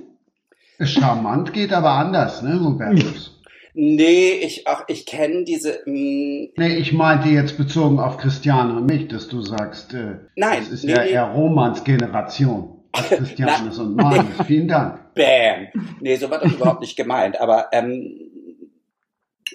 Charmant 0.82 1.52
geht 1.52 1.72
aber 1.72 1.90
anders, 1.90 2.42
ne, 2.42 2.58
Hubertus? 2.60 3.38
Nee, 3.72 4.32
ich, 4.42 4.66
ach, 4.66 4.84
ich 4.88 5.06
kenne 5.06 5.44
diese. 5.44 5.80
Mh, 5.86 6.48
Nee, 6.56 6.76
ich 6.78 6.92
meinte 6.92 7.28
jetzt 7.28 7.56
bezogen 7.56 8.00
auf 8.00 8.16
Christiane 8.16 8.76
und 8.76 8.86
mich, 8.86 9.06
dass 9.08 9.28
du 9.28 9.42
sagst, 9.42 9.94
äh, 9.94 10.16
Nein, 10.36 10.58
das 10.58 10.70
ist 10.70 10.84
nee, 10.84 10.92
ja 10.92 11.04
eher 11.04 11.24
Romans 11.24 11.84
Generation 11.84 12.79
Christianes 12.92 13.78
und 13.78 13.96
meines. 13.96 14.46
Vielen 14.46 14.68
Dank. 14.68 15.14
Bam. 15.14 15.68
Nee, 16.00 16.16
so 16.16 16.30
war 16.30 16.38
das 16.38 16.52
überhaupt 16.52 16.80
nicht 16.80 16.96
gemeint. 16.96 17.40
Aber 17.40 17.68
ähm, 17.72 18.18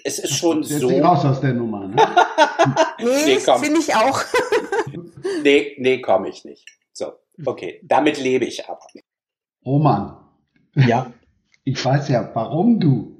es 0.04 0.18
ist 0.18 0.36
schon 0.36 0.62
Jetzt 0.62 0.80
so. 0.80 0.88
raus 0.88 1.24
aus 1.24 1.40
der 1.40 1.52
Nummer, 1.54 1.88
ne? 1.88 1.96
Nee, 2.98 3.06
Nee, 3.26 3.38
komm. 3.44 3.62
finde 3.62 3.80
ich 3.80 3.94
auch. 3.94 4.22
Nee, 5.42 5.74
nee, 5.78 6.00
komme 6.00 6.28
ich 6.28 6.44
nicht. 6.44 6.64
So, 6.92 7.12
okay. 7.44 7.80
Damit 7.84 8.18
lebe 8.18 8.44
ich 8.44 8.68
aber. 8.68 8.78
Roman, 9.64 10.16
Ja, 10.74 11.12
ich 11.64 11.84
weiß 11.84 12.08
ja, 12.08 12.30
warum 12.34 12.78
du 12.78 13.16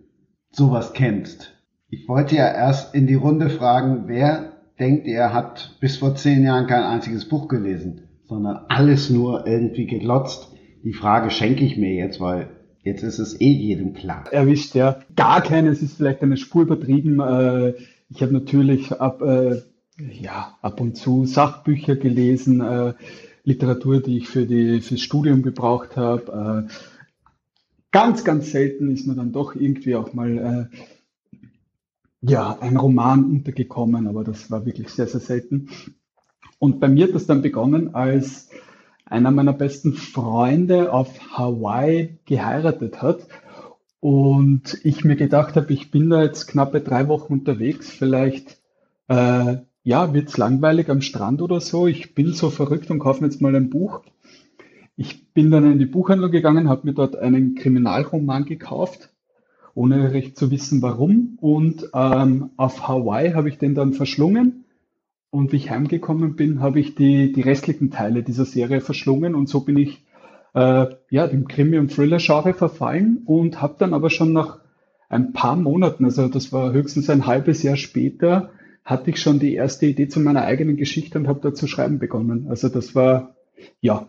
sowas 0.51 0.93
kennst. 0.93 1.53
Ich 1.91 2.09
wollte 2.09 2.37
ja 2.37 2.47
erst 2.53 2.95
in 2.95 3.07
die 3.09 3.15
Runde 3.15 3.51
fragen, 3.51 4.05
wer 4.07 4.53
denkt, 4.79 5.07
er 5.09 5.33
hat 5.33 5.77
bis 5.81 5.97
vor 5.99 6.15
zehn 6.15 6.45
Jahren 6.45 6.67
kein 6.69 6.83
einziges 6.85 7.29
Buch 7.29 7.49
gelesen, 7.49 8.06
sondern 8.29 8.67
alles 8.69 9.11
nur 9.11 9.47
irgendwie 9.47 9.87
gelotzt. 9.87 10.49
Die 10.85 10.93
Frage 10.93 11.31
schenke 11.31 11.65
ich 11.65 11.77
mir 11.77 11.95
jetzt, 11.95 12.21
weil 12.21 12.49
jetzt 12.83 13.03
ist 13.03 13.19
es 13.19 13.41
eh 13.41 13.51
jedem 13.51 13.95
klar. 13.95 14.25
erwischt, 14.31 14.75
ja. 14.75 15.01
Gar 15.17 15.43
keines 15.43 15.83
ist 15.83 15.97
vielleicht 15.97 16.23
eine 16.23 16.37
Spur 16.37 16.63
übertrieben. 16.63 17.21
Äh, 17.21 17.75
ich 18.09 18.23
habe 18.23 18.33
natürlich 18.33 18.93
ab, 18.93 19.23
äh, 19.23 19.63
ja, 19.99 20.57
ab 20.63 20.81
und 20.81 20.97
zu 20.97 21.25
Sachbücher 21.25 21.97
gelesen, 21.97 22.61
äh, 22.61 22.95
Literatur, 23.45 24.01
die 24.01 24.19
ich 24.19 24.29
für 24.29 24.47
die, 24.47 24.81
fürs 24.81 25.01
Studium 25.01 25.43
gebraucht 25.43 25.97
habe. 25.97 26.67
Ganz, 27.93 28.25
ganz 28.25 28.51
selten 28.51 28.91
ist 28.91 29.07
mir 29.07 29.15
dann 29.15 29.31
doch 29.31 29.55
irgendwie 29.55 29.95
auch 29.95 30.13
mal 30.13 30.69
ja, 32.21 32.59
ein 32.61 32.77
Roman 32.77 33.25
untergekommen, 33.25 34.09
aber 34.09 34.25
das 34.25 34.51
war 34.51 34.67
wirklich 34.67 34.89
sehr, 34.89 35.07
sehr 35.07 35.21
selten. 35.21 35.69
Und 36.59 36.81
bei 36.81 36.89
mir 36.89 37.09
hat 37.09 37.15
das 37.15 37.27
dann 37.27 37.43
begonnen, 37.43 37.95
als 37.95 38.49
einer 39.05 39.31
meiner 39.31 39.53
besten 39.53 39.93
Freunde 39.95 40.93
auf 40.93 41.37
Hawaii 41.37 42.19
geheiratet 42.25 43.03
hat 43.03 43.27
und 44.01 44.79
ich 44.83 45.05
mir 45.05 45.17
gedacht 45.17 45.57
habe, 45.57 45.73
ich 45.73 45.91
bin 45.91 46.11
da 46.11 46.23
jetzt 46.23 46.49
knappe 46.49 46.81
drei 46.81 47.09
Wochen 47.09 47.33
unterwegs, 47.33 47.91
vielleicht 47.91 48.59
äh, 49.09 49.59
ja, 49.87 50.13
wird's 50.13 50.37
langweilig 50.37 50.91
am 50.91 51.01
Strand 51.01 51.41
oder 51.41 51.61
so. 51.61 51.87
Ich 51.87 52.17
bin 52.17 52.33
so 52.33 52.51
verrückt 52.51 52.91
und 52.91 52.99
kaufe 52.99 53.21
mir 53.21 53.29
jetzt 53.29 53.41
mal 53.41 53.55
ein 53.55 53.71
Buch. 53.71 54.03
Ich 54.97 55.33
bin 55.33 55.53
dann 55.53 55.71
in 55.71 55.79
die 55.79 55.87
Buchhandlung 55.87 56.33
gegangen, 56.33 56.69
habe 56.69 56.89
mir 56.89 56.93
dort 56.93 57.15
einen 57.15 57.55
Kriminalroman 57.55 58.47
gekauft, 58.47 59.11
ohne 59.75 60.13
recht 60.13 60.37
zu 60.37 60.51
wissen 60.51 60.83
warum. 60.83 61.39
Und 61.41 61.89
ähm, 61.95 62.51
auf 62.57 62.89
Hawaii 62.89 63.33
habe 63.35 63.49
ich 63.49 63.59
den 63.59 63.77
dann 63.77 63.93
verschlungen. 63.93 64.65
Und 65.31 65.53
wie 65.53 65.57
ich 65.57 65.71
heimgekommen 65.71 66.37
bin, 66.37 66.61
habe 66.61 66.81
ich 66.81 66.95
die, 66.95 67.33
die 67.33 67.43
restlichen 67.43 67.91
Teile 67.91 68.23
dieser 68.23 68.45
Serie 68.45 68.81
verschlungen. 68.81 69.35
Und 69.35 69.49
so 69.49 69.61
bin 69.61 69.77
ich 69.77 70.05
äh, 70.55 70.87
ja, 71.11 71.27
dem 71.27 71.47
Krimi- 71.47 71.79
und 71.79 71.93
Thriller-Genre 71.93 72.55
verfallen 72.55 73.23
und 73.27 73.61
habe 73.61 73.77
dann 73.79 73.93
aber 73.93 74.09
schon 74.09 74.33
nach 74.33 74.59
ein 75.09 75.33
paar 75.33 75.57
Monaten, 75.57 76.05
also 76.05 76.29
das 76.29 76.53
war 76.53 76.73
höchstens 76.73 77.11
ein 77.11 77.27
halbes 77.27 77.63
Jahr 77.63 77.77
später, 77.77 78.51
hatte 78.85 79.11
ich 79.11 79.21
schon 79.21 79.39
die 79.39 79.55
erste 79.55 79.87
Idee 79.87 80.09
zu 80.09 80.19
meiner 80.21 80.43
eigenen 80.43 80.77
Geschichte 80.77 81.19
und 81.19 81.29
habe 81.29 81.41
da 81.41 81.55
zu 81.55 81.67
schreiben 81.67 81.99
begonnen. 81.99 82.47
Also 82.49 82.69
das 82.69 82.95
war, 82.95 83.37
ja, 83.81 84.09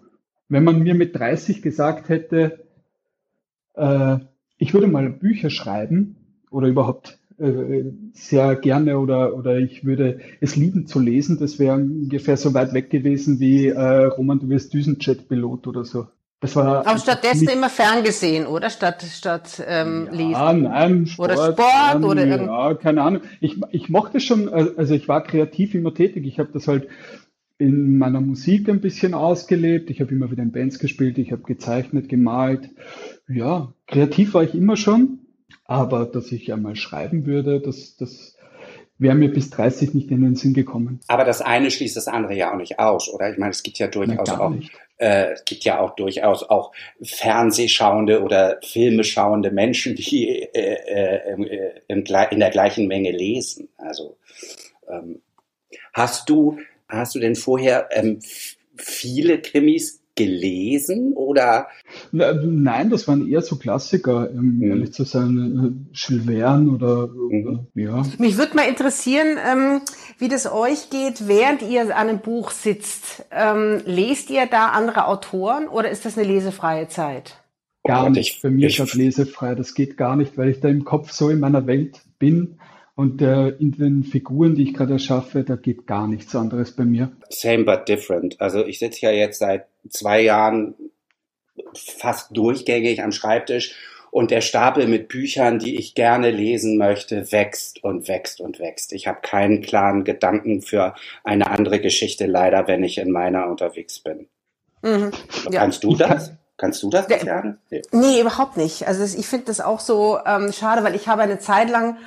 wenn 0.50 0.64
man 0.64 0.80
mir 0.80 0.96
mit 0.96 1.16
30 1.16 1.62
gesagt 1.62 2.10
hätte, 2.10 2.66
äh, 3.76 4.18
ich 4.58 4.74
würde 4.74 4.88
mal 4.88 5.10
Bücher 5.10 5.50
schreiben 5.50 6.16
oder 6.50 6.68
überhaupt 6.68 7.20
sehr 7.40 8.56
gerne 8.56 8.98
oder, 8.98 9.36
oder 9.36 9.60
ich 9.60 9.86
würde 9.86 10.20
es 10.42 10.56
lieben 10.56 10.88
zu 10.88 11.00
lesen, 11.00 11.38
das 11.40 11.60
wäre 11.60 11.76
ungefähr 11.76 12.36
so 12.38 12.54
weit 12.54 12.74
weg 12.74 12.90
gewesen 12.90 13.40
wie 13.40 13.68
äh, 13.68 14.06
Roman, 14.06 14.40
du 14.40 14.50
wirst 14.50 14.74
Düsenjet-Pilot 14.74 15.68
oder 15.68 15.86
so. 15.86 16.08
Das 16.40 16.56
war 16.56 16.86
Aber 16.86 17.00
stattdessen 17.00 17.48
immer 17.50 17.70
Fernsehen, 17.70 18.46
oder? 18.46 18.70
Statt, 18.70 19.04
statt 19.04 19.64
ähm, 19.68 20.08
lesen. 20.12 20.32
Ja, 20.32 20.54
nein, 20.54 21.08
Sport, 21.08 21.32
Oder 21.32 21.54
Sport 21.54 21.96
ähm, 21.96 22.04
oder 22.04 22.26
irgend- 22.28 22.48
ja, 22.48 22.74
keine 22.76 23.02
Ahnung. 23.02 23.22
Ich, 23.42 23.58
ich 23.72 23.90
mochte 23.90 24.20
schon, 24.20 24.48
äh, 24.48 24.68
also 24.78 24.94
ich 24.94 25.08
war 25.08 25.24
kreativ 25.24 25.74
immer 25.74 25.94
tätig. 25.96 26.28
Ich 26.28 26.38
habe 26.40 26.50
das 26.54 26.68
halt 26.68 26.88
in 27.58 27.98
meiner 27.98 28.22
Musik 28.22 28.70
ein 28.70 28.82
bisschen 28.82 29.16
ausgelebt. 29.16 29.90
Ich 29.90 30.00
habe 30.00 30.12
immer 30.12 30.30
wieder 30.30 30.44
in 30.44 30.52
Bands 30.52 30.78
gespielt, 30.78 31.18
ich 31.18 31.32
habe 31.32 31.42
gezeichnet, 31.42 32.08
gemalt. 32.08 32.70
Ja, 33.28 33.74
kreativ 33.88 34.36
war 34.36 34.44
ich 34.44 34.54
immer 34.54 34.78
schon, 34.78 35.20
aber 35.68 36.06
dass 36.06 36.32
ich 36.32 36.52
einmal 36.52 36.76
schreiben 36.76 37.26
würde, 37.26 37.60
das, 37.60 37.96
das 37.98 38.36
wäre 38.98 39.16
mir 39.16 39.32
bis 39.32 39.50
30 39.52 39.94
nicht 39.94 40.10
in 40.10 40.22
den 40.22 40.36
Sinn 40.36 40.54
gekommen. 40.54 41.00
Aber 41.08 41.24
das 41.24 41.42
eine 41.42 41.70
schließt 41.70 41.96
das 41.96 42.08
andere 42.08 42.34
ja 42.36 42.52
auch 42.52 42.58
nicht 42.58 42.80
aus, 42.80 43.10
oder? 43.14 43.32
Ich 43.32 43.38
meine, 43.38 43.52
es 43.52 43.62
gibt 43.64 43.78
ja 43.78 43.88
Na, 43.88 43.92
durchaus 43.92 44.30
gar 44.30 44.42
auch, 44.42 44.54
äh, 44.98 45.34
es 45.34 45.46
gibt 45.46 45.64
ja 45.66 45.80
auch 45.80 45.96
durchaus 45.96 46.44
auch 46.44 46.72
Fernsehschauende 47.02 48.24
oder 48.24 48.60
Filme 48.64 49.04
schauende 49.04 49.52
Menschen, 49.52 49.96
die 49.96 50.28
äh, 50.54 51.32
äh, 51.32 51.36
gle- 51.36 52.32
in 52.32 52.40
der 52.40 52.50
gleichen 52.50 52.88
Menge 52.88 53.12
lesen. 53.12 53.70
Also 53.78 54.18
ähm, 54.90 55.22
hast 55.94 56.30
du 56.30 56.58
hast 56.88 57.14
du 57.16 57.20
denn 57.20 57.36
vorher 57.36 57.90
ähm, 57.92 58.20
viele 58.78 59.42
Krimis 59.42 60.02
gelesen 60.18 61.14
oder 61.14 61.68
Nein, 62.12 62.90
das 62.90 63.08
waren 63.08 63.28
eher 63.28 63.42
so 63.42 63.56
Klassiker, 63.56 64.30
um 64.32 64.58
Mhm. 64.58 64.64
ehrlich 64.64 64.94
zu 64.94 65.04
sein, 65.04 65.86
äh, 65.94 65.96
Jules 65.96 66.26
Verne 66.26 66.72
oder, 66.72 67.08
Mhm. 67.08 67.48
oder 67.48 67.66
ja. 67.76 68.04
Mich 68.18 68.38
würde 68.38 68.56
mal 68.56 68.68
interessieren, 68.68 69.38
ähm, 69.50 69.82
wie 70.18 70.28
das 70.28 70.52
euch 70.52 70.90
geht, 70.90 71.28
während 71.28 71.62
ihr 71.62 71.82
an 71.84 71.92
einem 72.10 72.20
Buch 72.20 72.52
sitzt. 72.52 73.26
Ähm, 73.32 73.82
lest 73.86 74.30
ihr 74.30 74.46
da 74.48 74.68
andere 74.70 75.06
Autoren 75.08 75.68
oder 75.68 75.90
ist 75.90 76.06
das 76.06 76.18
eine 76.18 76.28
lesefreie 76.28 76.88
Zeit? 76.88 77.42
Gar 77.84 78.08
Und 78.08 78.14
nicht. 78.18 78.36
ich- 78.36 78.42
Bei 78.42 78.50
mir 78.50 78.68
ich- 78.68 78.80
ist 78.80 78.90
das 78.90 78.96
lesefrei. 78.98 79.56
Das 79.56 79.74
geht 79.74 79.96
gar 79.96 80.16
nicht, 80.18 80.38
weil 80.38 80.50
ich 80.50 80.60
da 80.60 80.68
im 80.68 80.84
Kopf 80.84 81.12
so 81.12 81.30
in 81.30 81.40
meiner 81.40 81.68
Welt 81.68 82.02
bin 82.20 82.58
und 82.98 83.22
äh, 83.22 83.50
in 83.50 83.74
den 83.74 84.04
Figuren, 84.04 84.56
die 84.56 84.64
ich 84.64 84.74
gerade 84.74 84.94
erschaffe, 84.94 85.44
da 85.44 85.56
geht 85.56 85.86
gar 85.86 86.08
nichts 86.08 86.36
anderes 86.36 86.72
bei 86.72 86.84
mir. 86.84 87.12
Same 87.30 87.64
but 87.64 87.88
different. 87.88 88.42
Also 88.42 88.66
ich 88.66 88.80
sitze 88.80 89.06
ja 89.06 89.12
jetzt 89.12 89.38
seit 89.38 89.68
zwei 89.88 90.20
Jahren 90.22 90.74
fast 91.76 92.36
durchgängig 92.36 93.04
am 93.04 93.12
Schreibtisch 93.12 93.76
und 94.10 94.32
der 94.32 94.42
Stapel 94.42 94.88
mit 94.88 95.10
Büchern, 95.10 95.60
die 95.60 95.78
ich 95.78 95.94
gerne 95.94 96.32
lesen 96.32 96.80
möchte, 96.80 97.32
wächst 97.32 97.84
und 97.84 98.08
wächst 98.08 98.42
und 98.42 98.58
wächst. 98.58 98.92
Ich 98.94 99.06
habe 99.06 99.20
keinen 99.22 99.62
klaren 99.62 100.04
Gedanken 100.04 100.64
für 100.64 100.96
eine 101.24 101.52
andere 101.52 101.80
Geschichte 101.80 102.26
leider, 102.26 102.68
wenn 102.68 102.84
ich 102.84 102.98
in 102.98 103.12
meiner 103.12 103.48
unterwegs 103.48 104.00
bin. 104.00 104.28
Mhm. 104.82 105.12
Ja. 105.52 105.60
Kannst 105.60 105.84
du 105.84 105.96
das? 105.96 106.34
Kannst 106.58 106.82
du 106.82 106.90
das. 106.90 107.08
Christiane? 107.08 107.60
Nee. 107.70 107.84
Nee, 107.92 108.22
überhaupt 108.22 108.58
nicht. 108.58 108.88
Also 108.88 109.04
ich 109.04 109.28
finde 109.28 109.46
das 109.46 109.62
auch 109.62 109.82
so 109.82 110.18
ähm, 110.26 110.52
schade, 110.52 110.84
weil 110.84 110.96
ich 110.96 111.08
habe 111.08 111.22
eine 111.22 111.38
Zeit 111.38 111.70
lang 111.70 111.98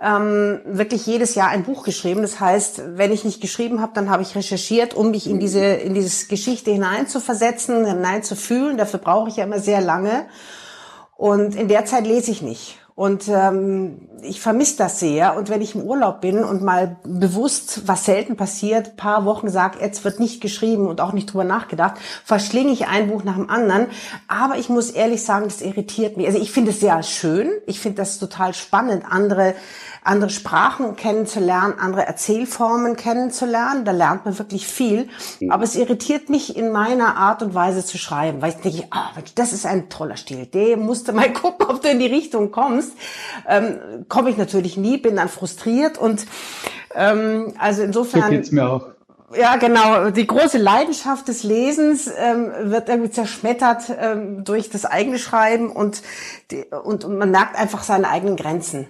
ähm, 0.00 0.60
wirklich 0.64 1.06
jedes 1.06 1.34
Jahr 1.34 1.48
ein 1.48 1.62
Buch 1.62 1.84
geschrieben. 1.84 2.22
Das 2.22 2.40
heißt, 2.40 2.82
wenn 2.96 3.12
ich 3.12 3.24
nicht 3.24 3.40
geschrieben 3.40 3.80
habe, 3.80 3.92
dann 3.94 4.08
habe 4.08 4.22
ich 4.22 4.34
recherchiert, 4.34 4.94
um 4.94 5.10
mich 5.10 5.28
in 5.28 5.38
diese 5.38 5.64
in 5.64 5.94
diese 5.94 6.26
Geschichte 6.26 6.70
hineinzuversetzen, 6.70 7.84
hineinzufühlen. 7.84 8.78
Dafür 8.78 9.00
brauche 9.00 9.28
ich 9.28 9.36
ja 9.36 9.44
immer 9.44 9.60
sehr 9.60 9.80
lange. 9.80 10.26
Und 11.16 11.54
in 11.54 11.68
der 11.68 11.84
Zeit 11.84 12.06
lese 12.06 12.30
ich 12.30 12.40
nicht. 12.40 12.79
Und 13.00 13.28
ähm, 13.28 14.10
ich 14.20 14.42
vermisse 14.42 14.76
das 14.76 15.00
sehr. 15.00 15.34
Und 15.34 15.48
wenn 15.48 15.62
ich 15.62 15.74
im 15.74 15.80
Urlaub 15.80 16.20
bin 16.20 16.44
und 16.44 16.60
mal 16.60 16.98
bewusst, 17.02 17.88
was 17.88 18.04
selten 18.04 18.36
passiert, 18.36 18.98
paar 18.98 19.24
Wochen 19.24 19.48
sag, 19.48 19.80
jetzt 19.80 20.04
wird 20.04 20.20
nicht 20.20 20.42
geschrieben 20.42 20.86
und 20.86 21.00
auch 21.00 21.14
nicht 21.14 21.32
drüber 21.32 21.44
nachgedacht, 21.44 21.94
verschlinge 22.26 22.72
ich 22.72 22.88
ein 22.88 23.08
Buch 23.08 23.24
nach 23.24 23.36
dem 23.36 23.48
anderen. 23.48 23.86
Aber 24.28 24.58
ich 24.58 24.68
muss 24.68 24.90
ehrlich 24.90 25.24
sagen, 25.24 25.46
das 25.46 25.62
irritiert 25.62 26.18
mich. 26.18 26.26
Also 26.26 26.38
ich 26.38 26.52
finde 26.52 26.72
es 26.72 26.80
sehr 26.80 27.02
schön. 27.02 27.48
Ich 27.64 27.80
finde 27.80 27.96
das 27.96 28.18
total 28.18 28.52
spannend, 28.52 29.04
andere 29.08 29.54
andere 30.02 30.30
Sprachen 30.30 30.96
kennenzulernen, 30.96 31.74
andere 31.78 32.06
Erzählformen 32.06 32.96
kennenzulernen. 32.96 33.84
Da 33.84 33.92
lernt 33.92 34.24
man 34.24 34.38
wirklich 34.38 34.66
viel. 34.66 35.08
Aber 35.48 35.64
es 35.64 35.76
irritiert 35.76 36.28
mich 36.30 36.56
in 36.56 36.72
meiner 36.72 37.16
Art 37.16 37.42
und 37.42 37.54
Weise 37.54 37.84
zu 37.84 37.98
schreiben, 37.98 38.40
weil 38.40 38.50
ich 38.50 38.56
denke, 38.56 38.86
ah, 38.90 39.10
Mensch, 39.14 39.34
das 39.34 39.52
ist 39.52 39.66
ein 39.66 39.88
toller 39.88 40.16
Stil. 40.16 40.46
Den 40.46 40.80
musst 40.80 41.08
du 41.08 41.12
mal 41.12 41.32
gucken, 41.32 41.66
ob 41.68 41.82
du 41.82 41.88
in 41.88 41.98
die 41.98 42.06
Richtung 42.06 42.50
kommst. 42.50 42.92
Ähm, 43.48 43.78
Komme 44.08 44.30
ich 44.30 44.36
natürlich 44.36 44.76
nie, 44.76 44.96
bin 44.96 45.16
dann 45.16 45.28
frustriert 45.28 45.98
und 45.98 46.26
ähm, 46.94 47.54
also 47.58 47.80
So 47.80 47.86
insofern. 47.86 48.30
geht's 48.30 48.50
mir 48.50 48.68
auch. 48.68 48.86
Ja, 49.36 49.56
genau. 49.56 50.10
Die 50.10 50.26
große 50.26 50.58
Leidenschaft 50.58 51.28
des 51.28 51.44
Lesens 51.44 52.10
ähm, 52.18 52.50
wird 52.64 52.88
irgendwie 52.88 53.10
zerschmettert 53.10 53.84
ähm, 53.96 54.42
durch 54.42 54.70
das 54.70 54.84
eigene 54.84 55.18
Schreiben 55.18 55.70
und, 55.70 56.02
die, 56.50 56.64
und, 56.64 57.04
und 57.04 57.16
man 57.16 57.30
merkt 57.30 57.56
einfach 57.56 57.84
seine 57.84 58.08
eigenen 58.08 58.34
Grenzen. 58.34 58.88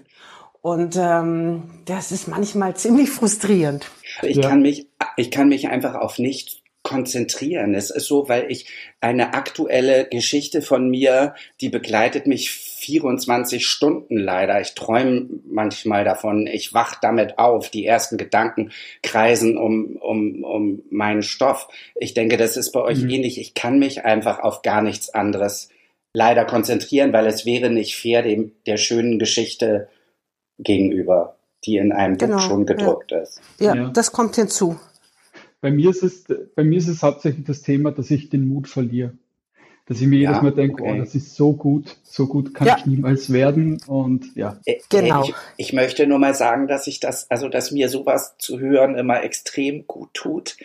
Und 0.63 0.97
ähm, 0.97 1.63
das 1.87 2.13
ist 2.13 2.29
manchmal 2.29 2.77
ziemlich 2.77 3.11
frustrierend. 3.11 3.91
Ich 4.23 4.37
Ja. 4.37 4.49
kann 4.49 4.63
mich, 4.63 4.87
ich 5.17 5.31
kann 5.31 5.49
mich 5.49 5.69
einfach 5.69 5.95
auf 5.95 6.19
nichts 6.19 6.61
konzentrieren. 6.83 7.75
Es 7.75 7.91
ist 7.91 8.07
so, 8.07 8.29
weil 8.29 8.51
ich 8.51 8.67
eine 9.01 9.35
aktuelle 9.35 10.07
Geschichte 10.07 10.63
von 10.63 10.89
mir, 10.89 11.35
die 11.61 11.69
begleitet 11.69 12.27
mich 12.27 12.51
24 12.51 13.67
Stunden 13.67 14.17
leider. 14.17 14.61
Ich 14.61 14.75
träume 14.75 15.29
manchmal 15.47 16.05
davon. 16.05 16.47
Ich 16.47 16.73
wach 16.73 16.95
damit 17.01 17.39
auf. 17.39 17.69
Die 17.71 17.85
ersten 17.85 18.17
Gedanken 18.17 18.73
kreisen 19.03 19.59
um, 19.59 19.97
um, 19.97 20.43
um 20.43 20.83
meinen 20.91 21.23
Stoff. 21.23 21.69
Ich 21.97 22.15
denke, 22.15 22.39
das 22.39 22.57
ist 22.57 22.73
bei 22.73 22.81
euch 22.81 23.03
mhm. 23.03 23.11
ähnlich. 23.11 23.39
Ich 23.39 23.55
kann 23.55 23.79
mich 23.79 24.05
einfach 24.05 24.39
auf 24.39 24.63
gar 24.63 24.81
nichts 24.81 25.13
anderes 25.13 25.69
leider 26.15 26.45
konzentrieren, 26.45 27.13
weil 27.13 27.27
es 27.27 27.45
wäre 27.45 27.71
nicht 27.71 27.97
fair 27.97 28.23
dem, 28.23 28.53
der 28.67 28.79
schönen 28.79 29.19
Geschichte 29.19 29.89
gegenüber, 30.63 31.37
die 31.65 31.77
in 31.77 31.93
einem 31.93 32.17
genau, 32.19 32.37
Buch 32.37 32.43
schon 32.43 32.67
gedruckt 32.67 33.11
ja. 33.11 33.19
ist. 33.19 33.41
Ja, 33.59 33.75
ja, 33.75 33.89
das 33.89 34.13
kommt 34.13 34.37
hinzu. 34.37 34.79
Bei 35.61 35.71
mir, 35.71 35.91
ist 35.91 36.03
es, 36.03 36.25
bei 36.55 36.65
mir 36.65 36.79
ist 36.79 36.89
es 36.89 37.03
hauptsächlich 37.03 37.45
das 37.45 37.63
Thema, 37.63 37.93
dass 37.93 38.11
ich 38.11 38.31
den 38.31 38.49
Mut 38.49 38.67
verliere. 38.69 39.13
Dass 39.87 40.01
ich 40.01 40.07
mir 40.07 40.21
ja, 40.21 40.31
jedes 40.31 40.43
Mal 40.43 40.53
denke, 40.53 40.83
oh, 40.83 40.87
okay. 40.87 40.97
oh, 40.97 41.01
das 41.01 41.15
ist 41.15 41.35
so 41.35 41.53
gut, 41.53 41.97
so 42.03 42.29
gut 42.29 42.55
kann 42.55 42.67
ja. 42.67 42.77
ich 42.79 42.87
niemals 42.87 43.33
werden. 43.33 43.83
Und 43.87 44.35
ja. 44.37 44.59
Äh, 44.65 44.77
genau. 44.89 45.25
Ich, 45.25 45.35
ich, 45.57 45.73
möchte 45.73 46.07
nur 46.07 46.19
mal 46.19 46.35
sagen, 46.35 46.69
dass 46.69 46.87
ich 46.87 47.01
das, 47.01 47.31
also 47.31 47.49
dass 47.49 47.73
mir 47.73 47.89
sowas 47.89 48.37
zu 48.39 48.61
hören 48.61 48.97
immer 48.97 49.23
extrem 49.23 49.87
gut 49.87 50.15
tut. 50.15 50.57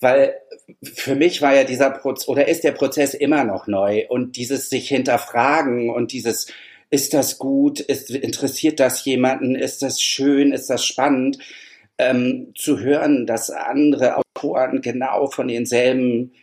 Weil 0.00 0.34
für 0.82 1.14
mich 1.14 1.42
war 1.42 1.54
ja 1.54 1.64
dieser 1.64 1.90
Prozess 1.90 2.28
oder 2.28 2.46
ist 2.46 2.62
der 2.62 2.72
Prozess 2.72 3.14
immer 3.14 3.44
noch 3.44 3.66
neu 3.66 4.06
und 4.08 4.36
dieses 4.36 4.68
sich 4.68 4.88
hinterfragen 4.88 5.90
und 5.90 6.12
dieses 6.12 6.48
ist 6.92 7.14
das 7.14 7.38
gut, 7.38 7.80
ist, 7.80 8.10
interessiert 8.10 8.78
das 8.78 9.04
jemanden, 9.06 9.56
ist 9.56 9.80
das 9.80 10.00
schön, 10.00 10.52
ist 10.52 10.68
das 10.68 10.84
spannend, 10.84 11.38
ähm, 11.96 12.52
zu 12.54 12.80
hören, 12.80 13.26
dass 13.26 13.50
andere 13.50 14.18
Autoren 14.18 14.82
genau 14.82 15.28
von 15.28 15.48
denselben 15.48 16.34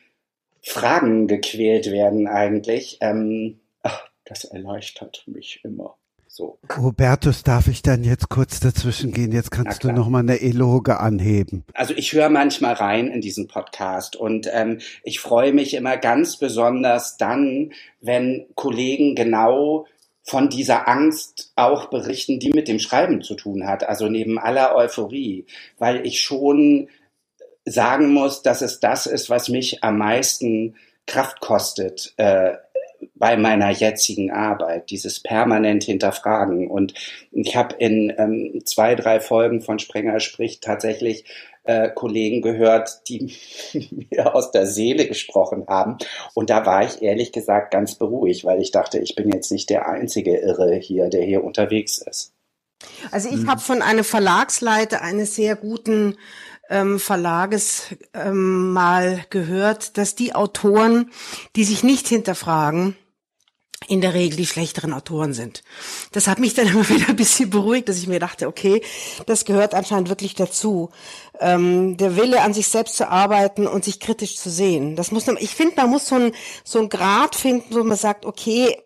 Fragen 0.64 1.28
gequält 1.28 1.92
werden 1.92 2.28
eigentlich, 2.28 2.98
ähm, 3.00 3.60
ach, 3.84 4.10
das 4.26 4.44
erleichtert 4.44 5.24
mich 5.28 5.62
immer. 5.64 5.96
So. 6.28 6.58
Hubertus, 6.76 7.44
darf 7.44 7.68
ich 7.68 7.84
dann 7.84 8.04
jetzt 8.04 8.30
kurz 8.30 8.60
dazwischen 8.60 9.12
gehen? 9.12 9.32
Jetzt 9.32 9.52
kannst 9.52 9.84
du 9.84 9.92
noch 9.92 10.10
mal 10.10 10.20
eine 10.20 10.42
Eloge 10.42 11.00
anheben. 11.00 11.64
Also 11.74 11.94
ich 11.96 12.14
höre 12.14 12.30
manchmal 12.30 12.74
rein 12.74 13.08
in 13.08 13.22
diesen 13.22 13.48
Podcast 13.48 14.16
und 14.16 14.50
ähm, 14.52 14.80
ich 15.04 15.20
freue 15.20 15.54
mich 15.54 15.76
immer 15.76 15.98
ganz 15.98 16.38
besonders 16.38 17.18
dann, 17.18 17.74
wenn 18.02 18.46
Kollegen 18.56 19.16
genau 19.16 19.86
von 20.24 20.50
dieser 20.50 20.88
Angst 20.88 21.52
auch 21.56 21.90
berichten, 21.90 22.40
die 22.40 22.52
mit 22.52 22.68
dem 22.68 22.80
Schreiben 22.80 23.22
zu 23.22 23.36
tun 23.36 23.68
hat, 23.68 23.88
also 23.88 24.08
neben 24.08 24.38
aller 24.38 24.76
Euphorie, 24.76 25.46
weil 25.78 26.06
ich 26.06 26.22
schon 26.22 26.90
sagen 27.66 28.14
muss, 28.14 28.42
dass 28.42 28.62
es 28.62 28.80
das 28.80 29.06
ist, 29.06 29.30
was 29.30 29.50
mich 29.50 29.84
am 29.84 29.98
meisten 29.98 30.76
Kraft 31.06 31.40
kostet 31.40 32.14
äh, 32.18 32.54
bei 33.16 33.38
meiner 33.38 33.70
jetzigen 33.70 34.32
Arbeit, 34.32 34.90
dieses 34.90 35.22
permanent 35.22 35.84
hinterfragen. 35.84 36.70
Und 36.70 36.94
ich 37.32 37.56
habe 37.56 37.76
in 37.78 38.14
ähm, 38.18 38.62
zwei, 38.66 38.96
drei 38.96 39.20
Folgen 39.20 39.62
von 39.62 39.80
Sprenger 39.80 40.20
spricht 40.20 40.64
tatsächlich 40.64 41.26
äh, 41.70 41.92
Kollegen 41.94 42.42
gehört, 42.42 43.08
die 43.08 43.32
mir 44.10 44.34
aus 44.34 44.52
der 44.52 44.66
Seele 44.66 45.08
gesprochen 45.08 45.66
haben. 45.68 46.00
Und 46.34 46.50
da 46.50 46.66
war 46.66 46.84
ich 46.84 47.04
ehrlich 47.04 47.32
gesagt 47.32 47.72
ganz 47.72 47.94
beruhigt, 47.94 48.44
weil 48.44 48.60
ich 48.60 48.72
dachte, 48.72 48.98
ich 48.98 49.16
bin 49.16 49.32
jetzt 49.32 49.52
nicht 49.52 49.70
der 49.70 49.88
einzige 49.88 50.38
Irre 50.38 50.74
hier, 50.76 51.10
der 51.10 51.24
hier 51.24 51.44
unterwegs 51.44 52.00
ist. 52.00 52.34
Also 53.12 53.30
ich 53.30 53.46
habe 53.46 53.62
von 53.62 53.84
einem 53.84 54.04
Verlagsleiter 54.04 55.02
eines 55.02 55.36
sehr 55.36 55.56
guten 55.56 56.16
ähm, 56.70 57.00
Verlages 57.00 57.96
ähm, 58.16 58.72
mal 58.74 59.26
gehört, 59.30 59.98
dass 59.98 60.16
die 60.16 60.34
Autoren, 60.34 61.12
die 61.56 61.66
sich 61.66 61.84
nicht 61.84 62.08
hinterfragen, 62.08 62.96
in 63.88 64.02
der 64.02 64.14
Regel 64.14 64.38
die 64.38 64.46
schlechteren 64.46 64.94
Autoren 64.94 65.34
sind. 65.34 65.64
Das 66.12 66.28
hat 66.28 66.40
mich 66.40 66.54
dann 66.54 66.68
immer 66.68 66.88
wieder 66.90 67.10
ein 67.10 67.16
bisschen 67.16 67.50
beruhigt, 67.50 67.90
dass 67.90 67.98
ich 67.98 68.08
mir 68.08 68.20
dachte, 68.20 68.48
okay, 68.48 68.82
das 69.26 69.46
gehört 69.46 69.74
anscheinend 69.74 70.10
wirklich 70.10 70.36
dazu. 70.36 70.90
Ähm, 71.40 71.98
der 71.98 72.18
Wille, 72.18 72.42
an 72.42 72.54
sich 72.54 72.68
selbst 72.68 72.98
zu 72.98 73.10
arbeiten 73.10 73.68
und 73.68 73.86
sich 73.86 74.00
kritisch 74.00 74.36
zu 74.36 74.50
sehen. 74.50 74.96
Das 74.96 75.12
muss, 75.12 75.28
ich 75.28 75.56
finde, 75.56 75.76
man 75.78 75.90
muss 75.90 76.08
so 76.08 76.16
ein, 76.16 76.34
so 76.64 76.80
ein 76.80 76.90
Grad 76.90 77.36
finden, 77.36 77.76
wo 77.76 77.84
man 77.84 77.98
sagt, 77.98 78.26
okay, 78.26 78.78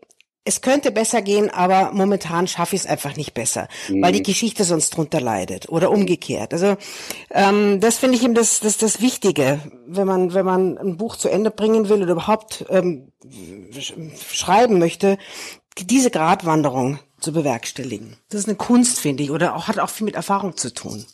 es 0.45 0.61
könnte 0.61 0.91
besser 0.91 1.21
gehen, 1.21 1.49
aber 1.49 1.91
momentan 1.93 2.47
schaffe 2.47 2.75
ich 2.75 2.81
es 2.81 2.87
einfach 2.87 3.15
nicht 3.15 3.33
besser, 3.33 3.67
mhm. 3.87 4.01
weil 4.01 4.11
die 4.11 4.19
mhm. 4.19 4.23
Geschichte 4.23 4.63
sonst 4.63 4.89
drunter 4.91 5.21
leidet 5.21 5.69
oder 5.69 5.89
umgekehrt. 5.89 6.53
Also 6.53 6.75
ähm, 7.31 7.79
das 7.79 7.97
finde 7.97 8.17
ich 8.17 8.23
eben 8.23 8.33
das, 8.33 8.59
das, 8.59 8.77
das 8.77 8.99
Wichtige, 9.01 9.61
wenn 9.87 10.07
man, 10.07 10.33
wenn 10.33 10.45
man 10.45 10.77
ein 10.77 10.97
Buch 10.97 11.15
zu 11.15 11.29
Ende 11.29 11.49
bringen 11.49 11.87
will 11.87 12.03
oder 12.03 12.13
überhaupt 12.13 12.65
ähm, 12.69 13.11
schreiben 14.31 14.79
möchte, 14.79 15.17
diese 15.77 16.11
Gratwanderung 16.11 16.99
zu 17.19 17.31
bewerkstelligen. 17.31 18.17
Das 18.29 18.41
ist 18.41 18.47
eine 18.47 18.57
Kunst, 18.57 18.99
finde 18.99 19.23
ich, 19.23 19.31
oder 19.31 19.55
auch, 19.55 19.67
hat 19.67 19.79
auch 19.79 19.89
viel 19.89 20.05
mit 20.05 20.15
Erfahrung 20.15 20.57
zu 20.57 20.73
tun. 20.73 21.05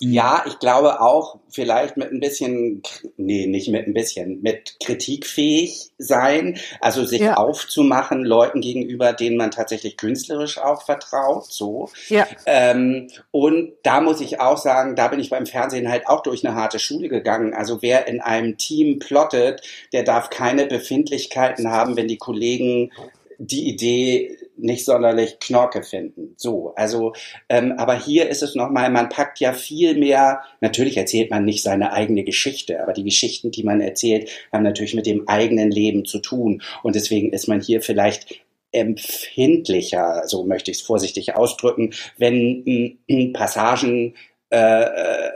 Ja, 0.00 0.44
ich 0.46 0.58
glaube 0.58 1.00
auch 1.00 1.38
vielleicht 1.48 1.96
mit 1.96 2.10
ein 2.10 2.20
bisschen, 2.20 2.82
nee, 3.16 3.46
nicht 3.46 3.68
mit 3.68 3.86
ein 3.86 3.94
bisschen, 3.94 4.42
mit 4.42 4.76
kritikfähig 4.80 5.92
sein, 5.98 6.58
also 6.80 7.04
sich 7.04 7.20
ja. 7.20 7.34
aufzumachen 7.34 8.24
Leuten 8.24 8.60
gegenüber, 8.60 9.12
denen 9.12 9.36
man 9.36 9.50
tatsächlich 9.50 9.96
künstlerisch 9.96 10.58
auch 10.58 10.82
vertraut, 10.82 11.46
so. 11.46 11.90
Ja. 12.08 12.26
Ähm, 12.46 13.08
und 13.30 13.72
da 13.82 14.00
muss 14.00 14.20
ich 14.20 14.40
auch 14.40 14.58
sagen, 14.58 14.96
da 14.96 15.08
bin 15.08 15.20
ich 15.20 15.30
beim 15.30 15.46
Fernsehen 15.46 15.88
halt 15.88 16.06
auch 16.08 16.22
durch 16.22 16.44
eine 16.44 16.56
harte 16.56 16.78
Schule 16.78 17.08
gegangen. 17.08 17.54
Also 17.54 17.80
wer 17.82 18.08
in 18.08 18.20
einem 18.20 18.58
Team 18.58 18.98
plottet, 18.98 19.62
der 19.92 20.02
darf 20.02 20.30
keine 20.30 20.66
Befindlichkeiten 20.66 21.70
haben, 21.70 21.96
wenn 21.96 22.08
die 22.08 22.18
Kollegen 22.18 22.92
die 23.38 23.68
Idee 23.68 24.36
nicht 24.56 24.84
sonderlich 24.84 25.38
Knorke 25.40 25.82
finden. 25.82 26.34
So, 26.36 26.74
also, 26.76 27.12
ähm, 27.48 27.74
aber 27.76 27.98
hier 27.98 28.28
ist 28.28 28.42
es 28.42 28.54
nochmal, 28.54 28.90
man 28.90 29.08
packt 29.08 29.40
ja 29.40 29.52
viel 29.52 29.96
mehr, 29.96 30.42
natürlich 30.60 30.96
erzählt 30.96 31.30
man 31.30 31.44
nicht 31.44 31.62
seine 31.62 31.92
eigene 31.92 32.24
Geschichte, 32.24 32.82
aber 32.82 32.92
die 32.92 33.04
Geschichten, 33.04 33.50
die 33.50 33.64
man 33.64 33.80
erzählt, 33.80 34.30
haben 34.52 34.62
natürlich 34.62 34.94
mit 34.94 35.06
dem 35.06 35.28
eigenen 35.28 35.70
Leben 35.70 36.04
zu 36.04 36.18
tun. 36.20 36.62
Und 36.82 36.94
deswegen 36.94 37.32
ist 37.32 37.48
man 37.48 37.60
hier 37.60 37.82
vielleicht 37.82 38.40
empfindlicher, 38.72 40.22
so 40.26 40.44
möchte 40.44 40.70
ich 40.70 40.78
es 40.78 40.82
vorsichtig 40.82 41.36
ausdrücken, 41.36 41.94
wenn 42.18 42.98
m, 43.08 43.32
Passagen 43.32 44.14
äh, 44.50 44.84
äh, 44.84 45.30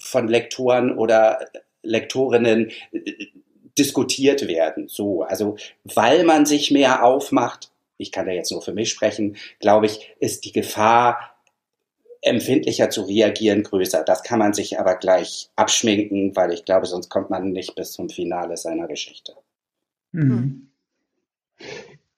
von 0.00 0.28
Lektoren 0.28 0.96
oder 0.96 1.38
Lektorinnen 1.82 2.70
äh, 2.92 3.12
diskutiert 3.78 4.48
werden. 4.48 4.88
So, 4.88 5.22
also 5.22 5.56
weil 5.84 6.24
man 6.24 6.46
sich 6.46 6.70
mehr 6.70 7.04
aufmacht, 7.04 7.70
ich 7.98 8.12
kann 8.12 8.26
da 8.26 8.32
jetzt 8.32 8.50
nur 8.50 8.62
für 8.62 8.72
mich 8.72 8.90
sprechen, 8.90 9.36
glaube 9.60 9.86
ich, 9.86 10.14
ist 10.20 10.44
die 10.44 10.52
Gefahr, 10.52 11.34
empfindlicher 12.22 12.90
zu 12.90 13.02
reagieren, 13.02 13.62
größer. 13.62 14.02
Das 14.04 14.22
kann 14.22 14.38
man 14.38 14.52
sich 14.52 14.78
aber 14.78 14.96
gleich 14.96 15.50
abschminken, 15.56 16.34
weil 16.34 16.52
ich 16.52 16.64
glaube, 16.64 16.86
sonst 16.86 17.08
kommt 17.08 17.30
man 17.30 17.52
nicht 17.52 17.74
bis 17.74 17.92
zum 17.92 18.08
Finale 18.08 18.56
seiner 18.56 18.88
Geschichte. 18.88 19.34
Mhm. 20.12 20.68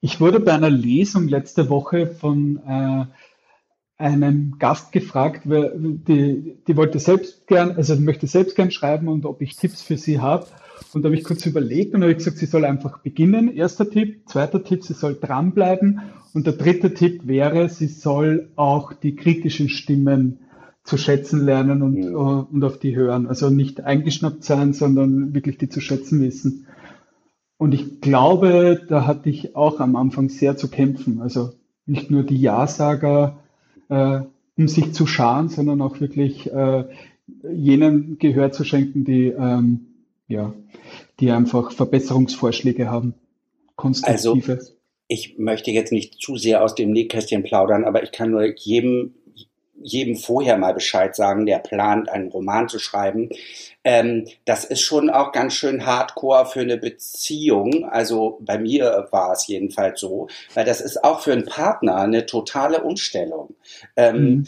Ich 0.01 0.21
wurde 0.21 0.41
bei 0.41 0.53
einer 0.53 0.71
Lesung 0.71 1.29
letzte 1.29 1.69
Woche 1.69 2.07
von 2.07 2.61
äh, 2.67 4.03
einem 4.03 4.59
Gast 4.59 4.93
gefragt, 4.93 5.43
die, 5.45 6.57
die 6.67 6.77
wollte 6.77 6.99
selbst 6.99 7.47
gern, 7.47 7.73
also 7.73 7.95
möchte 7.97 8.27
selbst 8.27 8.57
gern 8.57 8.71
schreiben 8.71 9.09
und 9.09 9.27
ob 9.27 9.43
ich 9.43 9.57
Tipps 9.57 9.83
für 9.83 9.99
sie 9.99 10.21
habe. 10.21 10.47
Und 10.93 11.03
da 11.03 11.09
habe 11.09 11.17
ich 11.17 11.25
kurz 11.25 11.47
überlegt 11.47 11.95
und 11.95 12.03
habe 12.03 12.15
gesagt, 12.15 12.39
sie 12.39 12.47
soll 12.47 12.65
einfach 12.65 12.99
beginnen. 12.99 13.55
Erster 13.55 13.89
Tipp. 13.89 14.29
Zweiter 14.29 14.63
Tipp, 14.65 14.85
sie 14.85 14.95
soll 14.95 15.19
dranbleiben. 15.21 16.01
Und 16.33 16.47
der 16.47 16.55
dritte 16.55 16.95
Tipp 16.95 17.27
wäre, 17.27 17.69
sie 17.69 17.89
soll 17.89 18.51
auch 18.57 18.93
die 18.93 19.17
kritischen 19.17 19.69
Stimmen 19.69 20.41
zu 20.85 20.97
schätzen 20.97 21.45
lernen 21.45 21.83
und, 21.83 21.95
mhm. 21.95 22.15
uh, 22.15 22.47
und 22.51 22.65
auf 22.65 22.79
die 22.79 22.97
hören. 22.97 23.27
Also 23.27 23.51
nicht 23.51 23.83
eingeschnappt 23.83 24.45
sein, 24.45 24.73
sondern 24.73 25.35
wirklich 25.35 25.59
die 25.59 25.69
zu 25.69 25.81
schätzen 25.81 26.21
wissen. 26.21 26.67
Und 27.59 27.75
ich 27.75 28.01
glaube, 28.01 28.81
da 28.89 29.07
hatte 29.07 29.29
ich 29.29 29.55
auch 29.55 29.81
am 29.81 29.95
Anfang 29.95 30.31
sehr 30.31 30.57
zu 30.57 30.69
kämpfen. 30.69 31.21
Also 31.21 31.53
nicht 31.85 32.11
nur 32.11 32.23
die 32.23 32.41
Ja-Sager, 32.41 33.39
äh, 33.89 34.21
um 34.57 34.69
sich 34.69 34.93
zu 34.93 35.07
scharen, 35.07 35.49
sondern 35.49 35.83
auch 35.83 36.01
wirklich 36.01 36.51
äh, 36.51 36.85
jenen 37.53 38.19
Gehör 38.19 38.53
zu 38.53 38.65
schenken, 38.65 39.05
die 39.05 39.27
ähm, 39.27 39.87
ja, 40.31 40.55
die 41.19 41.31
einfach 41.31 41.73
Verbesserungsvorschläge 41.73 42.89
haben. 42.89 43.15
Konstruktive. 43.77 44.53
Also, 44.53 44.73
ich 45.09 45.39
möchte 45.39 45.73
jetzt 45.73 45.93
nicht 45.93 46.21
zu 46.23 46.37
sehr 46.37 46.63
aus 46.63 46.77
dem 46.77 46.93
Nähkästchen 46.93 47.43
plaudern, 47.43 47.85
aber 47.85 48.05
ich 48.05 48.13
kann 48.13 48.31
nur 48.31 48.45
jedem, 48.57 49.15
jedem 49.83 50.15
vorher 50.15 50.57
mal 50.57 50.73
Bescheid 50.73 51.17
sagen, 51.17 51.47
der 51.47 51.59
plant, 51.59 52.09
einen 52.09 52.29
Roman 52.29 52.69
zu 52.69 52.79
schreiben. 52.79 53.31
Ähm, 53.83 54.27
das 54.45 54.65
ist 54.65 54.83
schon 54.83 55.11
auch 55.11 55.33
ganz 55.33 55.55
schön 55.55 55.85
hardcore 55.85 56.47
für 56.47 56.61
eine 56.61 56.77
Beziehung. 56.77 57.85
Also 57.87 58.39
bei 58.41 58.57
mir 58.59 59.09
war 59.11 59.33
es 59.33 59.49
jedenfalls 59.49 59.99
so, 59.99 60.29
weil 60.55 60.65
das 60.65 60.81
ist 60.81 61.03
auch 61.03 61.21
für 61.21 61.33
einen 61.33 61.47
Partner 61.47 61.97
eine 61.97 62.27
totale 62.27 62.85
Umstellung. 62.85 63.55
Ähm, 63.97 64.23
mhm 64.23 64.47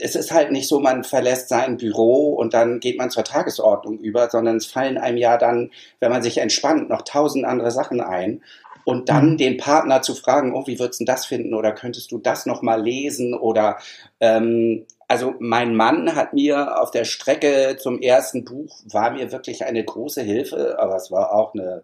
es 0.00 0.14
ist 0.14 0.32
halt 0.32 0.50
nicht 0.50 0.68
so, 0.68 0.80
man 0.80 1.04
verlässt 1.04 1.48
sein 1.48 1.76
Büro 1.76 2.34
und 2.34 2.54
dann 2.54 2.80
geht 2.80 2.98
man 2.98 3.10
zur 3.10 3.24
Tagesordnung 3.24 3.98
über, 3.98 4.30
sondern 4.30 4.56
es 4.56 4.66
fallen 4.66 4.98
einem 4.98 5.16
ja 5.16 5.36
dann, 5.36 5.70
wenn 6.00 6.10
man 6.10 6.22
sich 6.22 6.38
entspannt, 6.38 6.88
noch 6.88 7.02
tausend 7.02 7.44
andere 7.44 7.70
Sachen 7.70 8.00
ein. 8.00 8.42
Und 8.84 9.08
dann 9.08 9.32
mhm. 9.32 9.36
den 9.38 9.56
Partner 9.56 10.02
zu 10.02 10.14
fragen, 10.14 10.54
oh, 10.54 10.66
wie 10.66 10.78
würdest 10.78 11.00
du 11.00 11.04
das 11.06 11.24
finden 11.24 11.54
oder 11.54 11.72
könntest 11.72 12.12
du 12.12 12.18
das 12.18 12.44
nochmal 12.44 12.82
lesen 12.82 13.32
oder 13.32 13.78
ähm, 14.20 14.84
also 15.08 15.34
mein 15.38 15.74
Mann 15.74 16.14
hat 16.14 16.32
mir 16.32 16.80
auf 16.80 16.90
der 16.90 17.04
Strecke 17.04 17.76
zum 17.78 18.00
ersten 18.00 18.44
Buch, 18.44 18.80
war 18.90 19.10
mir 19.10 19.32
wirklich 19.32 19.64
eine 19.64 19.84
große 19.84 20.22
Hilfe, 20.22 20.78
aber 20.78 20.96
es 20.96 21.10
war 21.10 21.32
auch 21.32 21.54
eine 21.54 21.82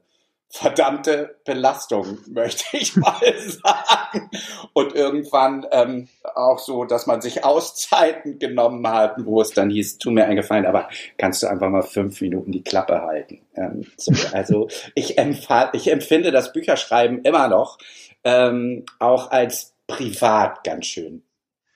verdammte 0.51 1.37
Belastung, 1.45 2.19
möchte 2.29 2.77
ich 2.77 2.97
mal 2.97 3.21
sagen. 3.39 4.31
Und 4.73 4.95
irgendwann 4.95 5.67
ähm, 5.71 6.09
auch 6.35 6.59
so, 6.59 6.85
dass 6.85 7.07
man 7.07 7.23
sich 7.23 7.45
Auszeiten 7.45 8.39
genommen 8.39 8.87
hat, 8.87 9.15
wo 9.25 9.41
es 9.41 9.51
dann 9.51 9.71
hieß, 9.71 9.99
tu 9.99 10.11
mir 10.11 10.27
eingefallen, 10.27 10.67
aber 10.67 10.89
kannst 11.17 11.43
du 11.43 11.47
einfach 11.47 11.71
mal 11.71 11.83
fünf 11.83 12.21
Minuten 12.21 12.53
die 12.53 12.65
Klappe 12.65 13.01
halten. 13.03 13.41
Ähm, 13.55 13.87
so, 13.97 14.13
also 14.33 14.69
ich, 14.95 15.17
ich 15.19 15.91
empfinde 15.91 16.33
das 16.33 16.53
Bücherschreiben 16.53 17.23
immer 17.23 17.49
noch 17.49 17.79
ähm, 18.25 18.85
auch 18.99 19.31
als 19.31 19.75
privat 19.87 20.65
ganz 20.65 20.87
schön 20.87 21.23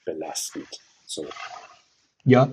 belastend. 0.04 0.68
So. 1.06 1.26
Ja, 2.24 2.48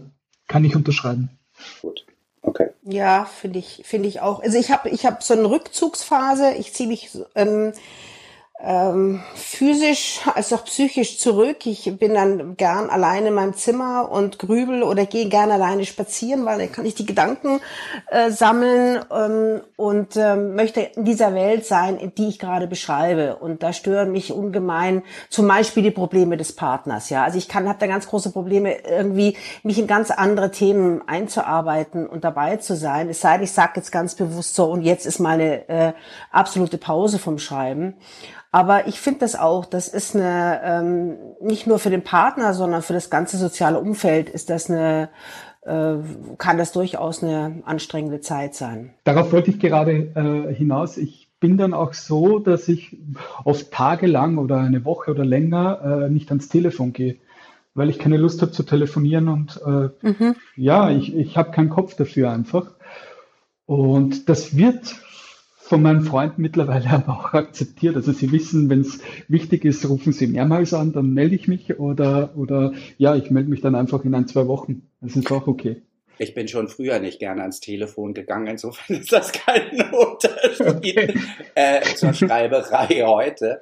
kann 0.47 0.65
ich 0.65 0.75
unterschreiben. 0.75 1.37
Gut. 1.81 2.05
Okay. 2.43 2.69
Ja, 2.83 3.25
finde 3.25 3.59
ich, 3.59 3.81
finde 3.85 4.09
ich 4.09 4.19
auch. 4.21 4.41
Also 4.41 4.57
ich 4.57 4.71
habe 4.71 4.89
ich 4.89 5.05
hab 5.05 5.21
so 5.21 5.33
eine 5.33 5.49
Rückzugsphase. 5.49 6.53
Ich 6.55 6.73
ziehe 6.73 6.89
mich 6.89 7.09
ähm, 7.35 7.73
ähm, 8.63 9.21
physisch 9.33 10.19
als 10.33 10.53
auch 10.53 10.63
psychisch 10.65 11.17
zurück. 11.19 11.65
Ich 11.65 11.97
bin 11.97 12.13
dann 12.13 12.57
gern 12.57 12.89
alleine 12.89 13.29
in 13.29 13.33
meinem 13.33 13.53
Zimmer 13.55 14.11
und 14.11 14.37
grübel 14.37 14.83
oder 14.83 15.05
gehe 15.05 15.29
gern 15.29 15.51
alleine 15.51 15.85
spazieren, 15.85 16.45
weil 16.45 16.59
dann 16.59 16.71
kann 16.71 16.85
ich 16.85 16.95
die 16.95 17.05
Gedanken 17.05 17.59
äh, 18.09 18.29
sammeln 18.29 19.03
ähm, 19.11 19.61
und 19.77 20.15
ähm, 20.15 20.55
möchte 20.55 20.81
in 20.81 21.05
dieser 21.05 21.33
Welt 21.33 21.65
sein, 21.65 21.97
in 21.97 22.13
die 22.13 22.27
ich 22.27 22.39
gerade 22.39 22.67
beschreibe. 22.67 23.37
Und 23.37 23.63
da 23.63 23.73
stören 23.73 24.11
mich 24.11 24.31
ungemein 24.31 25.03
zum 25.29 25.47
Beispiel 25.47 25.83
die 25.83 25.91
Probleme 25.91 26.37
des 26.37 26.53
Partners. 26.53 27.09
Ja, 27.09 27.23
also 27.23 27.37
ich 27.37 27.47
kann 27.47 27.67
habe 27.67 27.79
da 27.79 27.87
ganz 27.87 28.07
große 28.07 28.31
Probleme 28.31 28.77
irgendwie 28.87 29.37
mich 29.63 29.79
in 29.79 29.87
ganz 29.87 30.11
andere 30.11 30.51
Themen 30.51 31.01
einzuarbeiten 31.07 32.07
und 32.07 32.23
dabei 32.23 32.57
zu 32.57 32.75
sein. 32.75 33.09
Es 33.09 33.21
sei 33.21 33.33
denn, 33.33 33.43
ich 33.43 33.51
sage 33.51 33.73
jetzt 33.77 33.91
ganz 33.91 34.15
bewusst 34.15 34.55
so 34.55 34.65
und 34.65 34.83
jetzt 34.83 35.05
ist 35.05 35.19
meine 35.19 35.67
äh, 35.67 35.93
absolute 36.31 36.77
Pause 36.77 37.17
vom 37.17 37.39
Schreiben. 37.39 37.95
Aber 38.51 38.87
ich 38.87 38.99
finde 38.99 39.21
das 39.21 39.35
auch, 39.35 39.65
das 39.65 39.87
ist 39.87 40.15
eine, 40.15 40.59
ähm, 40.63 41.17
nicht 41.39 41.67
nur 41.67 41.79
für 41.79 41.89
den 41.89 42.03
Partner, 42.03 42.53
sondern 42.53 42.81
für 42.81 42.93
das 42.93 43.09
ganze 43.09 43.37
soziale 43.37 43.79
Umfeld 43.79 44.29
ist 44.29 44.49
das 44.49 44.69
eine, 44.69 45.09
äh, 45.61 45.95
kann 46.37 46.57
das 46.57 46.73
durchaus 46.73 47.23
eine 47.23 47.61
anstrengende 47.65 48.19
Zeit 48.19 48.53
sein. 48.53 48.93
Darauf 49.05 49.31
wollte 49.31 49.51
ich 49.51 49.59
gerade 49.59 49.91
äh, 49.91 50.53
hinaus. 50.53 50.97
Ich 50.97 51.29
bin 51.39 51.57
dann 51.57 51.73
auch 51.73 51.93
so, 51.93 52.39
dass 52.39 52.67
ich 52.67 52.97
oft 53.45 53.71
tagelang 53.71 54.37
oder 54.37 54.57
eine 54.57 54.83
Woche 54.83 55.11
oder 55.11 55.23
länger 55.23 56.05
äh, 56.05 56.09
nicht 56.09 56.29
ans 56.29 56.49
Telefon 56.49 56.91
gehe, 56.91 57.17
weil 57.73 57.89
ich 57.89 57.99
keine 57.99 58.17
Lust 58.17 58.41
habe 58.41 58.51
zu 58.51 58.63
telefonieren 58.63 59.29
und 59.29 59.61
äh, 59.65 60.07
mhm. 60.07 60.35
ja, 60.57 60.91
ich, 60.91 61.15
ich 61.15 61.37
habe 61.37 61.51
keinen 61.51 61.69
Kopf 61.69 61.95
dafür 61.95 62.31
einfach. 62.31 62.71
Und 63.65 64.27
das 64.27 64.57
wird 64.57 64.95
von 65.71 65.81
meinen 65.81 66.01
Freunden 66.01 66.41
mittlerweile 66.41 66.89
aber 66.91 67.13
auch 67.13 67.33
akzeptiert. 67.33 67.95
Also 67.95 68.11
sie 68.11 68.33
wissen, 68.33 68.69
wenn 68.69 68.81
es 68.81 68.99
wichtig 69.29 69.63
ist, 69.63 69.87
rufen 69.87 70.11
sie 70.11 70.27
mehrmals 70.27 70.73
an, 70.73 70.91
dann 70.91 71.13
melde 71.13 71.33
ich 71.33 71.47
mich 71.47 71.79
oder, 71.79 72.35
oder 72.35 72.73
ja, 72.97 73.15
ich 73.15 73.31
melde 73.31 73.49
mich 73.49 73.61
dann 73.61 73.75
einfach 73.75 74.03
in 74.03 74.13
ein, 74.13 74.27
zwei 74.27 74.47
Wochen. 74.47 74.81
Das 74.99 75.15
ist 75.15 75.31
auch 75.31 75.47
okay. 75.47 75.81
Ich 76.21 76.35
bin 76.35 76.47
schon 76.47 76.67
früher 76.67 76.99
nicht 76.99 77.17
gerne 77.17 77.41
ans 77.41 77.61
Telefon 77.61 78.13
gegangen, 78.13 78.45
insofern 78.45 78.97
ist 79.01 79.11
das 79.11 79.31
kein 79.31 79.71
Unterschied 79.91 80.67
okay. 80.67 81.13
äh, 81.55 81.81
zur 81.95 82.13
Schreiberei 82.13 83.03
heute. 83.07 83.59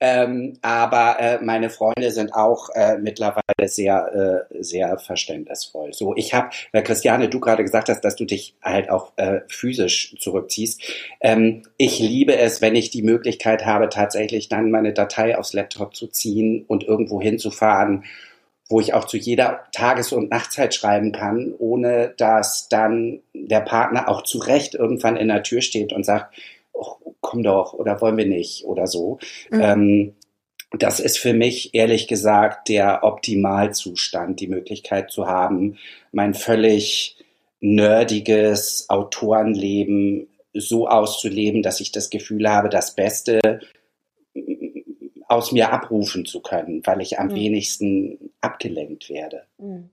Ähm, 0.00 0.54
aber 0.60 1.20
äh, 1.20 1.38
meine 1.40 1.70
Freunde 1.70 2.10
sind 2.10 2.34
auch 2.34 2.68
äh, 2.74 2.98
mittlerweile 2.98 3.68
sehr, 3.68 4.48
äh, 4.50 4.62
sehr 4.62 4.98
verständnisvoll. 4.98 5.92
So, 5.92 6.16
ich 6.16 6.34
habe, 6.34 6.50
weil 6.72 6.82
Christiane, 6.82 7.28
du 7.28 7.38
gerade 7.38 7.62
gesagt 7.62 7.88
hast, 7.88 8.00
dass 8.00 8.16
du 8.16 8.24
dich 8.24 8.56
halt 8.60 8.90
auch 8.90 9.12
äh, 9.14 9.42
physisch 9.46 10.16
zurückziehst. 10.18 10.82
Ähm, 11.20 11.62
ich 11.76 12.00
liebe 12.00 12.36
es, 12.36 12.60
wenn 12.60 12.74
ich 12.74 12.90
die 12.90 13.02
Möglichkeit 13.02 13.66
habe, 13.66 13.88
tatsächlich 13.88 14.48
dann 14.48 14.72
meine 14.72 14.92
Datei 14.92 15.38
aufs 15.38 15.52
Laptop 15.52 15.94
zu 15.94 16.08
ziehen 16.08 16.64
und 16.66 16.82
irgendwo 16.82 17.22
hinzufahren 17.22 18.02
wo 18.70 18.80
ich 18.80 18.94
auch 18.94 19.04
zu 19.04 19.16
jeder 19.16 19.64
Tages- 19.72 20.12
und 20.12 20.30
Nachtzeit 20.30 20.74
schreiben 20.74 21.12
kann, 21.12 21.52
ohne 21.58 22.14
dass 22.16 22.68
dann 22.68 23.20
der 23.34 23.60
Partner 23.60 24.08
auch 24.08 24.22
zu 24.22 24.38
Recht 24.38 24.74
irgendwann 24.74 25.16
in 25.16 25.28
der 25.28 25.42
Tür 25.42 25.60
steht 25.60 25.92
und 25.92 26.06
sagt, 26.06 26.34
oh, 26.72 26.94
komm 27.20 27.42
doch 27.42 27.74
oder 27.74 28.00
wollen 28.00 28.16
wir 28.16 28.26
nicht 28.26 28.64
oder 28.64 28.86
so. 28.86 29.18
Mhm. 29.50 29.60
Ähm, 29.60 30.14
das 30.78 31.00
ist 31.00 31.18
für 31.18 31.34
mich 31.34 31.74
ehrlich 31.74 32.06
gesagt 32.06 32.68
der 32.68 33.02
Optimalzustand, 33.02 34.38
die 34.38 34.46
Möglichkeit 34.46 35.10
zu 35.10 35.26
haben, 35.26 35.76
mein 36.12 36.32
völlig 36.32 37.16
nerdiges 37.60 38.86
Autorenleben 38.88 40.28
so 40.54 40.86
auszuleben, 40.86 41.62
dass 41.62 41.80
ich 41.80 41.90
das 41.90 42.08
Gefühl 42.08 42.48
habe, 42.48 42.68
das 42.68 42.94
Beste 42.94 43.60
aus 45.30 45.52
mir 45.52 45.72
abrufen 45.72 46.26
zu 46.26 46.40
können, 46.40 46.82
weil 46.84 47.00
ich 47.00 47.20
am 47.20 47.28
mhm. 47.28 47.34
wenigsten 47.34 48.30
abgelenkt 48.40 49.08
werde. 49.08 49.44
Mhm. 49.58 49.90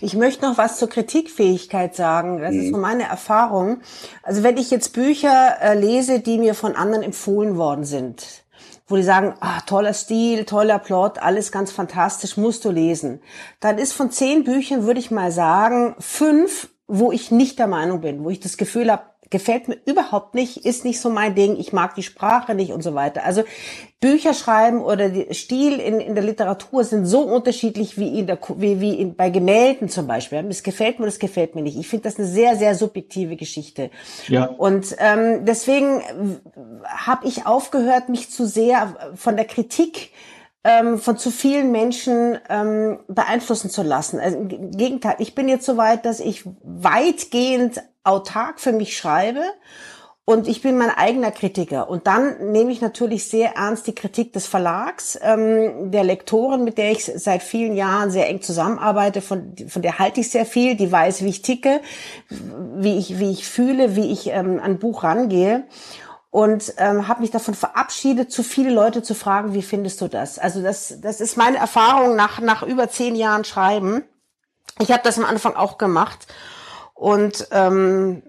Ich 0.00 0.14
möchte 0.14 0.44
noch 0.44 0.58
was 0.58 0.78
zur 0.78 0.88
Kritikfähigkeit 0.88 1.94
sagen. 1.94 2.40
Das 2.40 2.52
mhm. 2.52 2.60
ist 2.60 2.70
so 2.70 2.76
meine 2.76 3.04
Erfahrung. 3.04 3.80
Also 4.22 4.42
wenn 4.42 4.58
ich 4.58 4.70
jetzt 4.70 4.92
Bücher 4.92 5.56
äh, 5.62 5.78
lese, 5.78 6.20
die 6.20 6.38
mir 6.38 6.54
von 6.54 6.76
anderen 6.76 7.02
empfohlen 7.02 7.56
worden 7.56 7.84
sind, 7.84 8.44
wo 8.86 8.96
die 8.96 9.02
sagen, 9.02 9.34
ah, 9.40 9.60
toller 9.62 9.94
Stil, 9.94 10.44
toller 10.44 10.78
Plot, 10.78 11.18
alles 11.18 11.52
ganz 11.52 11.72
fantastisch, 11.72 12.36
musst 12.36 12.64
du 12.64 12.70
lesen. 12.70 13.20
Dann 13.60 13.78
ist 13.78 13.92
von 13.92 14.10
zehn 14.10 14.44
Büchern, 14.44 14.84
würde 14.84 15.00
ich 15.00 15.10
mal 15.10 15.30
sagen, 15.30 15.94
fünf, 16.00 16.68
wo 16.86 17.12
ich 17.12 17.30
nicht 17.30 17.58
der 17.58 17.68
Meinung 17.68 18.00
bin, 18.00 18.24
wo 18.24 18.30
ich 18.30 18.40
das 18.40 18.56
Gefühl 18.56 18.90
habe, 18.90 19.04
gefällt 19.30 19.68
mir 19.68 19.78
überhaupt 19.86 20.34
nicht, 20.34 20.66
ist 20.66 20.84
nicht 20.84 21.00
so 21.00 21.08
mein 21.08 21.36
Ding, 21.36 21.56
ich 21.56 21.72
mag 21.72 21.94
die 21.94 22.02
Sprache 22.02 22.54
nicht 22.54 22.72
und 22.72 22.82
so 22.82 22.94
weiter. 22.94 23.24
Also 23.24 23.44
Bücher 24.00 24.34
schreiben 24.34 24.80
oder 24.80 25.08
Stil 25.32 25.78
in, 25.78 26.00
in 26.00 26.14
der 26.14 26.24
Literatur 26.24 26.82
sind 26.82 27.06
so 27.06 27.20
unterschiedlich 27.20 27.96
wie, 27.96 28.18
in 28.18 28.26
der, 28.26 28.38
wie, 28.56 28.80
wie 28.80 28.94
in, 28.94 29.14
bei 29.14 29.30
Gemälden 29.30 29.88
zum 29.88 30.08
Beispiel. 30.08 30.42
Das 30.42 30.64
gefällt 30.64 30.98
mir, 30.98 31.06
das 31.06 31.20
gefällt 31.20 31.54
mir 31.54 31.62
nicht. 31.62 31.78
Ich 31.78 31.86
finde 31.86 32.04
das 32.04 32.18
eine 32.18 32.26
sehr, 32.26 32.56
sehr 32.56 32.74
subjektive 32.74 33.36
Geschichte. 33.36 33.90
Ja. 34.26 34.46
Und 34.46 34.96
ähm, 34.98 35.44
deswegen 35.44 36.02
habe 36.84 37.28
ich 37.28 37.46
aufgehört, 37.46 38.08
mich 38.08 38.30
zu 38.30 38.46
sehr 38.46 39.12
von 39.14 39.36
der 39.36 39.44
Kritik 39.44 40.10
ähm, 40.64 40.98
von 40.98 41.16
zu 41.16 41.30
vielen 41.30 41.72
Menschen 41.72 42.38
ähm, 42.48 43.00
beeinflussen 43.08 43.70
zu 43.70 43.82
lassen. 43.82 44.20
Also 44.20 44.38
im 44.38 44.70
Gegenteil, 44.72 45.16
ich 45.18 45.34
bin 45.34 45.48
jetzt 45.48 45.66
so 45.66 45.76
weit, 45.76 46.04
dass 46.04 46.20
ich 46.20 46.44
weitgehend 46.62 47.82
autark 48.04 48.60
für 48.60 48.72
mich 48.72 48.96
schreibe 48.96 49.42
und 50.26 50.46
ich 50.46 50.62
bin 50.62 50.78
mein 50.78 50.90
eigener 50.90 51.30
Kritiker. 51.30 51.88
Und 51.88 52.06
dann 52.06 52.52
nehme 52.52 52.70
ich 52.70 52.80
natürlich 52.80 53.24
sehr 53.24 53.56
ernst 53.56 53.86
die 53.86 53.94
Kritik 53.94 54.32
des 54.32 54.46
Verlags, 54.46 55.18
ähm, 55.22 55.90
der 55.90 56.04
Lektorin, 56.04 56.62
mit 56.62 56.78
der 56.78 56.92
ich 56.92 57.04
seit 57.04 57.42
vielen 57.42 57.74
Jahren 57.74 58.10
sehr 58.10 58.28
eng 58.28 58.42
zusammenarbeite, 58.42 59.22
von, 59.22 59.54
von 59.66 59.82
der 59.82 59.98
halte 59.98 60.20
ich 60.20 60.30
sehr 60.30 60.46
viel, 60.46 60.76
die 60.76 60.92
weiß, 60.92 61.24
wie 61.24 61.30
ich 61.30 61.42
ticke, 61.42 61.80
wie 62.28 62.98
ich, 62.98 63.18
wie 63.18 63.30
ich 63.30 63.48
fühle, 63.48 63.96
wie 63.96 64.12
ich 64.12 64.28
ähm, 64.28 64.60
an 64.62 64.78
Buch 64.78 65.04
rangehe 65.04 65.64
und 66.30 66.74
ähm, 66.78 67.08
habe 67.08 67.22
mich 67.22 67.32
davon 67.32 67.54
verabschiedet, 67.54 68.30
zu 68.30 68.42
viele 68.42 68.70
Leute 68.70 69.02
zu 69.02 69.14
fragen, 69.14 69.52
wie 69.52 69.62
findest 69.62 70.00
du 70.00 70.08
das? 70.08 70.38
Also 70.38 70.62
das, 70.62 71.00
das 71.00 71.20
ist 71.20 71.36
meine 71.36 71.58
Erfahrung 71.58 72.14
nach, 72.14 72.40
nach 72.40 72.62
über 72.62 72.88
zehn 72.88 73.16
Jahren 73.16 73.44
Schreiben. 73.44 74.04
Ich 74.78 74.92
habe 74.92 75.02
das 75.02 75.18
am 75.18 75.24
Anfang 75.24 75.56
auch 75.56 75.76
gemacht 75.76 76.28
und 76.94 77.48
ähm, 77.50 78.22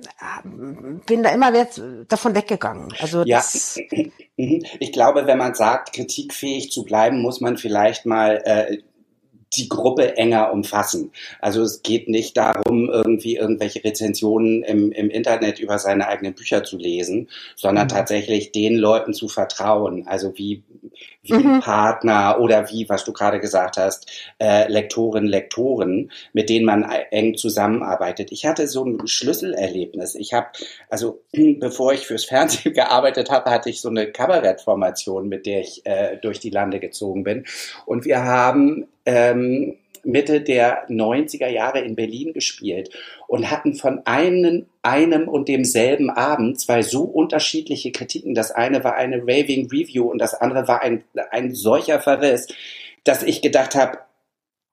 bin 1.06 1.24
da 1.24 1.30
immer 1.30 1.54
wieder 1.54 1.68
davon 2.08 2.34
weggegangen. 2.34 2.92
Also 3.00 3.24
ja, 3.24 3.44
ich 4.36 4.92
glaube, 4.92 5.28
wenn 5.28 5.38
man 5.38 5.54
sagt, 5.54 5.94
kritikfähig 5.94 6.72
zu 6.72 6.84
bleiben, 6.84 7.22
muss 7.22 7.40
man 7.40 7.58
vielleicht 7.58 8.06
mal 8.06 8.42
äh, 8.44 8.78
die 9.54 9.68
Gruppe 9.68 10.18
enger 10.18 10.52
umfassen. 10.54 11.12
Also 11.40 11.62
es 11.62 11.82
geht 11.84 12.08
nicht 12.08 12.38
darum, 12.38 12.90
irgendwie 12.90 13.36
irgendwelche 13.36 13.84
Rezensionen 13.84 14.64
im, 14.64 14.92
im 14.92 15.10
Internet 15.10 15.60
über 15.60 15.78
seine 15.78 16.08
eigenen 16.08 16.34
Bücher 16.34 16.64
zu 16.64 16.78
lesen, 16.78 17.30
sondern 17.56 17.86
mhm. 17.86 17.90
tatsächlich 17.90 18.52
den 18.52 18.78
Leuten 18.78 19.14
zu 19.14 19.28
vertrauen. 19.28 20.08
Also 20.08 20.38
wie, 20.38 20.64
wie 21.24 21.34
mhm. 21.34 21.60
Partner 21.60 22.40
oder 22.40 22.70
wie, 22.70 22.88
was 22.90 23.04
du 23.04 23.14
gerade 23.14 23.40
gesagt 23.40 23.78
hast, 23.78 24.10
äh, 24.40 24.68
Lektorinnen, 24.72 25.30
Lektoren, 25.30 26.12
mit 26.34 26.50
denen 26.50 26.66
man 26.66 26.84
eng 26.84 27.36
zusammenarbeitet. 27.36 28.32
Ich 28.32 28.46
hatte 28.46 28.68
so 28.68 28.84
ein 28.86 29.08
Schlüsselerlebnis. 29.08 30.16
Ich 30.16 30.34
habe, 30.34 30.48
also 30.90 31.22
bevor 31.60 31.94
ich 31.94 32.08
fürs 32.08 32.26
Fernsehen 32.26 32.74
gearbeitet 32.76 33.30
habe, 33.30 33.50
hatte 33.52 33.70
ich 33.70 33.82
so 33.82 33.90
eine 33.90 34.12
Kabarettformation, 34.12 35.28
mit 35.30 35.46
der 35.46 35.62
ich 35.62 35.86
äh, 35.86 36.18
durch 36.18 36.40
die 36.40 36.50
Lande 36.50 36.80
gezogen 36.80 37.24
bin. 37.24 37.46
Und 37.86 38.06
wir 38.06 38.24
haben 38.24 38.88
ähm, 39.06 39.78
Mitte 40.04 40.42
der 40.42 40.88
90er 40.90 41.48
Jahre 41.48 41.80
in 41.80 41.96
Berlin 41.96 42.34
gespielt 42.34 42.90
und 43.28 43.50
hatten 43.50 43.76
von 43.76 44.06
einem, 44.06 44.68
einem 44.82 45.28
und 45.28 45.48
demselben 45.48 46.10
Abend 46.10 46.60
zwei 46.60 46.82
so 46.82 47.04
unterschiedliche 47.04 47.92
Kritiken. 47.92 48.36
Das 48.36 48.52
eine 48.52 48.84
war 48.84 48.96
eine 48.96 49.22
Raving 49.22 49.70
Review 49.70 50.10
und 50.10 50.20
das 50.20 50.34
andere 50.34 50.68
war 50.68 50.82
ein, 50.82 51.04
ein 51.32 51.54
solcher 51.54 52.00
Verriss, 52.00 52.48
dass 53.04 53.24
ich 53.24 53.42
gedacht 53.42 53.76
habe, 53.76 54.00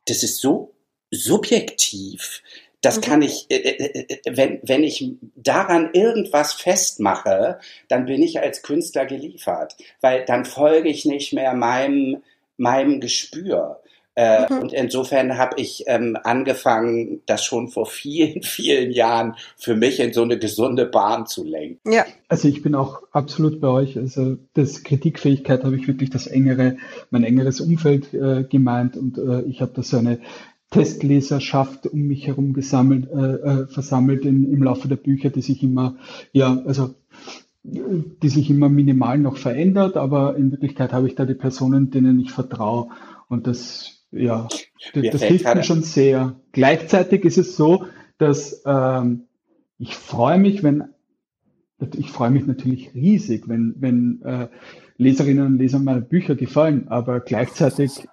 das 0.06 0.22
ist 0.22 0.40
so 0.40 0.72
subjektiv. 1.10 2.42
Das 2.80 2.98
mhm. 2.98 3.00
kann 3.00 3.22
ich, 3.22 3.46
äh, 3.50 3.56
äh, 3.56 4.06
äh, 4.08 4.18
wenn, 4.36 4.60
wenn 4.62 4.84
ich 4.84 5.12
daran 5.34 5.90
irgendwas 5.92 6.52
festmache, 6.52 7.58
dann 7.88 8.06
bin 8.06 8.22
ich 8.22 8.40
als 8.40 8.62
Künstler 8.62 9.06
geliefert, 9.06 9.76
weil 10.00 10.24
dann 10.24 10.44
folge 10.44 10.88
ich 10.88 11.04
nicht 11.04 11.32
mehr 11.32 11.54
meinem, 11.54 12.22
meinem 12.56 13.00
Gespür. 13.00 13.80
Äh, 14.18 14.52
mhm. 14.52 14.62
Und 14.62 14.72
insofern 14.72 15.38
habe 15.38 15.60
ich 15.60 15.84
ähm, 15.86 16.18
angefangen, 16.24 17.20
das 17.26 17.44
schon 17.44 17.68
vor 17.68 17.86
vielen, 17.86 18.42
vielen 18.42 18.90
Jahren 18.90 19.36
für 19.56 19.76
mich 19.76 20.00
in 20.00 20.12
so 20.12 20.22
eine 20.22 20.40
gesunde 20.40 20.86
Bahn 20.86 21.26
zu 21.26 21.44
lenken. 21.44 21.92
Ja. 21.92 22.04
Also 22.26 22.48
ich 22.48 22.60
bin 22.62 22.74
auch 22.74 23.02
absolut 23.12 23.60
bei 23.60 23.68
euch. 23.68 23.96
Also 23.96 24.36
das 24.54 24.82
Kritikfähigkeit 24.82 25.62
habe 25.62 25.76
ich 25.76 25.86
wirklich 25.86 26.10
das 26.10 26.26
engere, 26.26 26.78
mein 27.10 27.22
engeres 27.22 27.60
Umfeld 27.60 28.12
äh, 28.12 28.42
gemeint 28.42 28.96
und 28.96 29.18
äh, 29.18 29.42
ich 29.42 29.60
habe 29.60 29.70
da 29.76 29.84
so 29.84 29.98
eine 29.98 30.18
Testleserschaft 30.72 31.86
um 31.86 32.00
mich 32.00 32.26
herum 32.26 32.54
gesammelt, 32.54 33.08
äh, 33.12 33.34
äh, 33.34 33.66
versammelt 33.68 34.24
in, 34.24 34.52
im 34.52 34.64
Laufe 34.64 34.88
der 34.88 34.96
Bücher, 34.96 35.30
die 35.30 35.42
sich 35.42 35.62
immer, 35.62 35.94
ja, 36.32 36.60
also 36.66 36.92
die 37.62 38.28
sich 38.28 38.50
immer 38.50 38.68
minimal 38.68 39.18
noch 39.18 39.36
verändert, 39.36 39.96
aber 39.96 40.36
in 40.36 40.50
Wirklichkeit 40.50 40.92
habe 40.92 41.06
ich 41.06 41.14
da 41.14 41.24
die 41.24 41.34
Personen, 41.34 41.92
denen 41.92 42.18
ich 42.18 42.32
vertraue. 42.32 42.88
Und 43.28 43.46
das 43.46 43.97
ja, 44.10 44.48
das, 44.94 45.10
das 45.12 45.22
hilft 45.22 45.54
mir 45.54 45.62
schon 45.62 45.82
sehr. 45.82 46.36
Gleichzeitig 46.52 47.24
ist 47.24 47.38
es 47.38 47.56
so, 47.56 47.84
dass 48.18 48.62
ähm, 48.66 49.24
ich 49.78 49.94
freue 49.94 50.38
mich, 50.38 50.62
wenn 50.62 50.84
ich 51.96 52.10
freue 52.10 52.30
mich 52.30 52.46
natürlich 52.46 52.92
riesig, 52.94 53.48
wenn, 53.48 53.74
wenn 53.78 54.22
äh, 54.22 54.48
Leserinnen 54.96 55.46
und 55.46 55.58
Leser 55.58 55.78
meine 55.78 56.00
Bücher 56.00 56.34
gefallen, 56.34 56.88
aber 56.88 57.20
gleichzeitig 57.20 58.08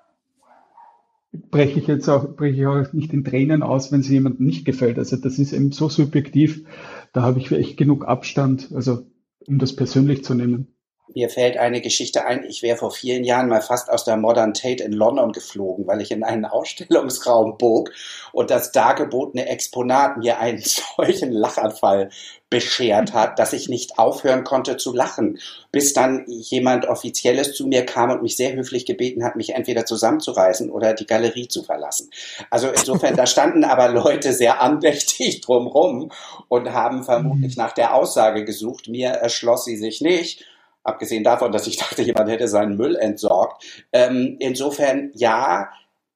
breche 1.50 1.80
ich 1.80 1.88
jetzt 1.88 2.08
auch, 2.08 2.36
breche 2.36 2.62
ich 2.62 2.68
auch 2.68 2.94
nicht 2.94 3.12
in 3.12 3.24
Tränen 3.24 3.64
aus, 3.64 3.92
wenn 3.92 4.02
es 4.02 4.10
jemandem 4.10 4.46
nicht 4.46 4.66
gefällt. 4.66 5.00
Also 5.00 5.18
das 5.18 5.40
ist 5.40 5.52
eben 5.52 5.72
so 5.72 5.90
subjektiv, 5.90 6.66
da 7.12 7.24
habe 7.24 7.40
ich 7.40 7.52
echt 7.52 7.78
genug 7.78 8.06
Abstand, 8.08 8.72
also 8.74 9.08
um 9.48 9.58
das 9.58 9.76
persönlich 9.76 10.24
zu 10.24 10.36
nehmen. 10.36 10.68
Mir 11.14 11.30
fällt 11.30 11.58
eine 11.58 11.82
Geschichte 11.82 12.26
ein. 12.26 12.44
Ich 12.44 12.64
wäre 12.64 12.78
vor 12.78 12.90
vielen 12.90 13.24
Jahren 13.24 13.48
mal 13.48 13.62
fast 13.62 13.92
aus 13.92 14.06
der 14.06 14.18
Modern 14.18 14.56
Tate 14.56 14.84
in 14.84 14.92
London 14.92 15.32
geflogen, 15.34 15.86
weil 15.86 16.02
ich 16.02 16.12
in 16.12 16.24
einen 16.24 16.46
Ausstellungsraum 16.46 17.58
bog 17.58 17.92
und 18.32 18.50
das 18.50 18.72
dargebotene 18.72 19.48
Exponat 19.48 20.18
mir 20.18 20.40
einen 20.40 20.64
solchen 20.98 21.32
Lachanfall 21.32 22.10
beschert 22.50 23.14
hat, 23.14 23.38
dass 23.38 23.54
ich 23.54 23.70
nicht 23.70 24.00
aufhören 24.00 24.44
konnte 24.44 24.78
zu 24.78 24.94
lachen, 24.94 25.40
bis 25.72 25.94
dann 25.94 26.26
jemand 26.28 26.88
Offizielles 26.88 27.54
zu 27.54 27.68
mir 27.68 27.86
kam 27.86 28.12
und 28.12 28.22
mich 28.22 28.36
sehr 28.36 28.54
höflich 28.54 28.86
gebeten 28.86 29.24
hat, 29.24 29.36
mich 29.36 29.54
entweder 29.54 29.86
zusammenzureißen 29.86 30.70
oder 30.70 30.94
die 30.94 31.06
Galerie 31.06 31.48
zu 31.48 31.64
verlassen. 31.64 32.10
Also 32.50 32.70
insofern, 32.70 33.16
da 33.16 33.26
standen 33.28 33.64
aber 33.64 33.90
Leute 33.90 34.34
sehr 34.34 34.62
andächtig 34.62 35.42
drumrum 35.42 36.12
und 36.48 36.72
haben 36.72 37.04
vermutlich 37.04 37.58
nach 37.58 37.74
der 37.74 37.94
Aussage 37.94 38.46
gesucht. 38.46 38.88
Mir 38.88 39.10
erschloss 39.10 39.66
sie 39.66 39.78
sich 39.78 40.02
nicht 40.02 40.46
abgesehen 40.86 41.24
davon, 41.24 41.52
dass 41.52 41.68
ich 41.68 41.78
dachte, 41.78 42.02
jemand 42.02 42.30
hätte 42.30 42.48
seinen 42.48 42.78
Müll 42.78 42.96
entsorgt. 42.96 43.64
Ähm, 43.92 44.38
insofern, 44.40 45.12
ja, 45.14 45.70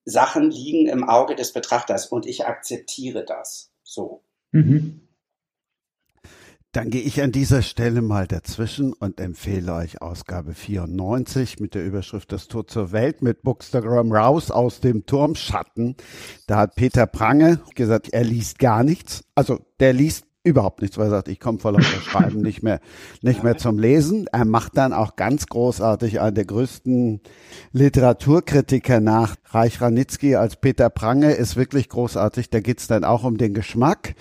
Sachen 0.06 0.50
liegen 0.50 0.88
im 0.88 1.08
Auge 1.08 1.36
des 1.36 1.54
Betrachters 1.54 2.08
und 2.08 2.26
ich 2.26 2.46
akzeptiere 2.46 3.26
das. 3.26 3.72
So. 3.84 4.24
Mhm. 4.52 5.02
Dann 6.72 6.92
gehe 6.92 7.02
ich 7.02 7.20
an 7.24 7.32
dieser 7.32 7.64
Stelle 7.64 8.04
mal 8.04 8.28
dazwischen 8.28 8.94
und 8.94 9.20
empfehle 9.20 9.74
euch 9.74 10.04
Ausgabe 10.04 10.54
94 10.54 11.60
mit 11.60 11.74
der 11.74 11.84
Überschrift 11.84 12.32
Das 12.32 12.48
Tor 12.48 12.68
zur 12.68 12.92
Welt 12.92 13.24
mit 13.24 13.42
Bookstagram 13.42 14.12
raus 14.12 14.52
aus 14.52 14.80
dem 14.80 15.08
Turmschatten. 15.08 15.96
Da 16.46 16.58
hat 16.58 16.76
Peter 16.76 17.08
Prange 17.08 17.60
gesagt, 17.74 18.10
er 18.14 18.24
liest 18.24 18.60
gar 18.60 18.84
nichts. 18.84 19.24
Also 19.34 19.66
der 19.80 19.94
liest 19.94 20.29
überhaupt 20.50 20.82
nichts, 20.82 20.98
weil 20.98 21.08
er 21.08 21.12
sagt, 21.12 21.28
ich 21.28 21.40
komme 21.40 21.60
voll 21.60 21.76
auf 21.76 21.82
das 21.82 22.04
Schreiben 22.04 22.42
nicht 22.42 22.64
mehr, 22.64 22.80
nicht 23.22 23.44
mehr 23.44 23.58
zum 23.58 23.80
Lesen. 23.80 24.28
Er 24.32 24.46
macht 24.46 24.78
dann 24.78 24.94
auch 24.94 25.16
ganz 25.16 25.48
großartig 25.48 26.20
einen 26.20 26.36
der 26.36 26.46
größten 26.46 27.22
Literaturkritiker 27.72 29.00
nach. 29.00 29.36
Reich 29.46 29.82
Ranitzky 29.82 30.36
als 30.36 30.58
Peter 30.58 30.90
Prange 30.90 31.32
ist 31.32 31.56
wirklich 31.56 31.90
großartig. 31.90 32.50
Da 32.50 32.60
geht's 32.60 32.88
dann 32.88 33.04
auch 33.04 33.24
um 33.24 33.38
den 33.38 33.54
Geschmack. 33.54 34.16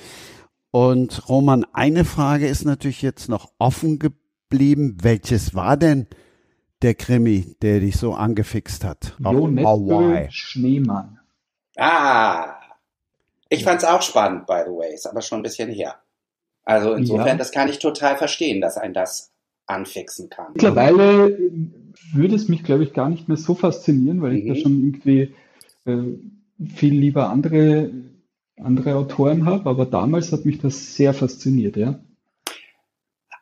Und 0.70 1.28
Roman, 1.28 1.64
eine 1.72 2.04
Frage 2.04 2.46
ist 2.46 2.64
natürlich 2.64 3.02
jetzt 3.02 3.28
noch 3.28 3.52
offen 3.58 3.98
geblieben. 3.98 4.98
Welches 5.02 5.54
war 5.54 5.76
denn 5.76 6.06
der 6.82 6.94
Krimi, 6.94 7.56
der 7.62 7.80
dich 7.80 7.96
so 7.96 8.14
angefixt 8.14 8.84
hat? 8.84 9.16
Jo 9.18 9.48
Hawaii. 9.48 10.28
Schneemann. 10.30 11.18
Ah, 11.76 12.58
ich 13.48 13.64
fand's 13.64 13.84
auch 13.84 14.02
spannend, 14.02 14.46
by 14.46 14.62
the 14.66 14.72
way, 14.72 14.92
ist 14.92 15.06
aber 15.06 15.22
schon 15.22 15.40
ein 15.40 15.42
bisschen 15.42 15.70
her. 15.70 15.94
Also 16.68 16.92
insofern, 16.92 17.28
ja. 17.28 17.36
das 17.36 17.50
kann 17.50 17.70
ich 17.70 17.78
total 17.78 18.18
verstehen, 18.18 18.60
dass 18.60 18.76
ein 18.76 18.92
das 18.92 19.32
anfixen 19.64 20.28
kann. 20.28 20.52
Mittlerweile 20.52 21.34
würde 22.12 22.34
es 22.34 22.50
mich, 22.50 22.62
glaube 22.62 22.84
ich, 22.84 22.92
gar 22.92 23.08
nicht 23.08 23.26
mehr 23.26 23.38
so 23.38 23.54
faszinieren, 23.54 24.20
weil 24.20 24.32
mhm. 24.32 24.36
ich 24.36 24.48
da 24.48 24.52
mhm. 24.52 24.58
schon 24.58 24.84
irgendwie 24.84 25.34
äh, 25.86 26.02
viel 26.74 26.92
lieber 26.92 27.30
andere, 27.30 27.90
andere 28.58 28.96
Autoren 28.96 29.46
habe, 29.46 29.70
aber 29.70 29.86
damals 29.86 30.30
hat 30.30 30.44
mich 30.44 30.58
das 30.58 30.94
sehr 30.94 31.14
fasziniert, 31.14 31.78
ja. 31.78 31.98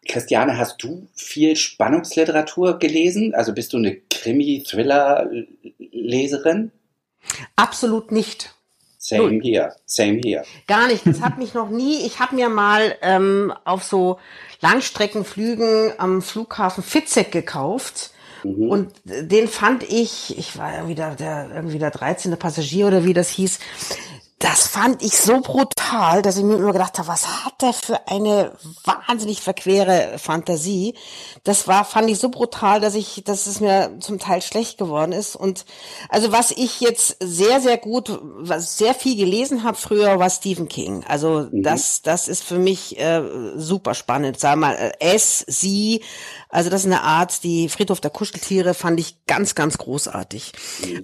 Christiane, 0.06 0.56
hast 0.56 0.80
du 0.84 1.08
viel 1.16 1.56
Spannungsliteratur 1.56 2.78
gelesen? 2.78 3.34
Also 3.34 3.52
bist 3.52 3.72
du 3.72 3.78
eine 3.78 3.96
Krimi-Thriller-Leserin? 4.08 6.70
Absolut 7.56 8.12
nicht. 8.12 8.55
Same 9.08 9.40
here, 9.40 9.76
same 9.84 10.20
here. 10.24 10.42
Gar 10.66 10.88
nicht. 10.88 11.06
Das 11.06 11.20
hat 11.20 11.38
mich 11.38 11.54
noch 11.54 11.70
nie. 11.70 12.04
Ich 12.04 12.18
habe 12.18 12.34
mir 12.34 12.48
mal 12.48 12.96
ähm, 13.02 13.52
auf 13.64 13.84
so 13.84 14.18
Langstreckenflügen 14.60 15.92
am 15.98 16.22
Flughafen 16.22 16.82
Fitzek 16.82 17.30
gekauft. 17.30 18.10
Mhm. 18.42 18.68
Und 18.68 18.92
den 19.04 19.46
fand 19.46 19.84
ich, 19.84 20.36
ich 20.36 20.58
war 20.58 20.74
ja 20.74 20.88
wieder 20.88 21.14
der, 21.14 21.50
irgendwie 21.54 21.78
der 21.78 21.92
13. 21.92 22.36
Passagier 22.36 22.88
oder 22.88 23.04
wie 23.04 23.14
das 23.14 23.30
hieß, 23.30 23.60
das 24.38 24.68
fand 24.68 25.03
ich 25.03 25.16
so 25.16 25.40
brutal, 25.40 26.20
dass 26.20 26.37
ich 26.37 26.44
mir 26.44 26.57
immer 26.57 26.72
gedacht 26.72 26.99
habe, 26.99 27.09
was 27.09 27.46
hat 27.46 27.62
der 27.62 27.72
für 27.72 28.07
eine 28.07 28.53
wahnsinnig 28.85 29.40
verquere 29.40 30.18
Fantasie. 30.18 30.94
Das 31.44 31.66
war, 31.66 31.87
fand 31.87 32.11
ich 32.11 32.18
so 32.18 32.29
brutal, 32.29 32.81
dass 32.81 32.94
ich, 32.94 33.22
dass 33.25 33.46
es 33.46 33.61
mir 33.61 33.96
zum 34.01 34.18
Teil 34.18 34.42
schlecht 34.42 34.77
geworden 34.77 35.12
ist. 35.12 35.37
Und 35.37 35.64
also 36.11 36.33
was 36.33 36.51
ich 36.51 36.83
jetzt 36.83 37.16
sehr, 37.20 37.62
sehr 37.62 37.79
gut, 37.79 38.20
was 38.22 38.77
sehr 38.77 38.94
viel 38.94 39.16
gelesen 39.16 39.62
habe 39.62 39.79
früher, 39.79 40.18
war 40.18 40.29
Stephen 40.29 40.68
King. 40.68 41.03
Also 41.09 41.49
mhm. 41.51 41.62
das, 41.62 42.03
das 42.03 42.29
ist 42.29 42.44
für 42.44 42.59
mich 42.59 42.99
äh, 43.01 43.22
super 43.57 43.94
spannend. 43.94 44.38
Sag 44.38 44.57
mal, 44.57 44.75
äh, 44.75 44.92
es, 45.01 45.46
sie, 45.49 46.03
also 46.48 46.70
das 46.70 46.80
ist 46.80 46.87
eine 46.87 47.02
Art, 47.02 47.42
die 47.42 47.68
Friedhof 47.68 48.00
der 48.00 48.11
Kuscheltiere 48.11 48.74
fand 48.74 49.00
ich 49.00 49.24
ganz, 49.26 49.54
ganz 49.54 49.78
großartig. 49.78 50.52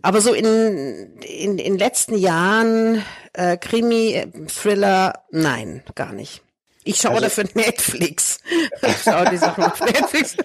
Aber 0.02 0.20
so 0.20 0.32
in, 0.32 1.16
in, 1.20 1.58
in 1.58 1.78
letzten 1.78 2.16
Jahren 2.16 3.02
äh, 3.32 3.56
Krimi, 3.56 4.24
Thriller, 4.48 5.24
nein, 5.30 5.82
gar 5.94 6.12
nicht. 6.12 6.42
Ich 6.84 6.96
schaue 6.96 7.12
also, 7.12 7.24
dafür 7.24 7.44
Netflix. 7.54 8.40
Ich 8.84 9.02
schaue 9.04 9.30
die 9.30 9.36
Sachen 9.36 9.62
auf 9.64 9.80
Netflix, 9.80 10.36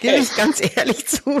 gebe 0.00 0.16
ich 0.16 0.36
ganz 0.36 0.60
ehrlich 0.76 1.06
zu. 1.06 1.40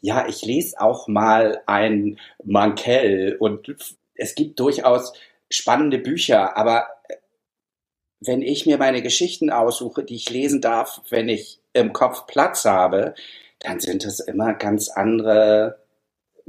Ja, 0.00 0.28
ich 0.28 0.42
lese 0.42 0.78
auch 0.80 1.08
mal 1.08 1.62
ein 1.66 2.18
Mankell 2.44 3.36
und 3.38 3.74
es 4.14 4.34
gibt 4.34 4.60
durchaus 4.60 5.14
spannende 5.50 5.98
Bücher, 5.98 6.58
aber 6.58 6.88
wenn 8.20 8.42
ich 8.42 8.66
mir 8.66 8.76
meine 8.78 9.02
Geschichten 9.02 9.50
aussuche, 9.50 10.04
die 10.04 10.16
ich 10.16 10.28
lesen 10.28 10.60
darf, 10.60 11.00
wenn 11.08 11.28
ich 11.28 11.60
im 11.78 11.92
Kopf 11.92 12.26
Platz 12.26 12.64
habe, 12.64 13.14
dann 13.60 13.80
sind 13.80 14.04
es 14.04 14.20
immer 14.20 14.54
ganz 14.54 14.88
andere 14.88 15.78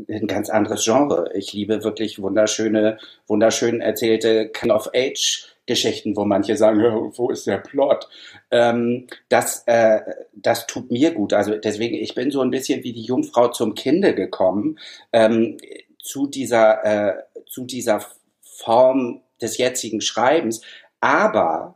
ein 0.07 0.27
ganz 0.27 0.49
anderes 0.49 0.85
Genre. 0.85 1.29
Ich 1.33 1.53
liebe 1.53 1.83
wirklich 1.83 2.21
wunderschöne, 2.21 2.97
wunderschön 3.27 3.81
erzählte 3.81 4.49
Come-of-Age-Geschichten, 4.49 6.15
wo 6.15 6.25
manche 6.25 6.55
sagen, 6.55 6.81
wo 7.15 7.29
ist 7.29 7.47
der 7.47 7.57
Plot? 7.57 8.07
Ähm, 8.51 9.07
das, 9.29 9.63
äh, 9.65 10.01
das 10.33 10.67
tut 10.67 10.91
mir 10.91 11.11
gut. 11.11 11.33
Also 11.33 11.55
deswegen, 11.55 11.95
ich 11.95 12.15
bin 12.15 12.31
so 12.31 12.41
ein 12.41 12.51
bisschen 12.51 12.83
wie 12.83 12.93
die 12.93 13.03
Jungfrau 13.03 13.49
zum 13.49 13.75
Kinde 13.75 14.15
gekommen 14.15 14.79
ähm, 15.11 15.57
zu 16.01 16.27
dieser, 16.27 16.85
äh, 16.85 17.23
zu 17.47 17.65
dieser 17.65 18.05
Form 18.41 19.21
des 19.41 19.57
jetzigen 19.57 20.01
Schreibens. 20.01 20.61
Aber 21.01 21.75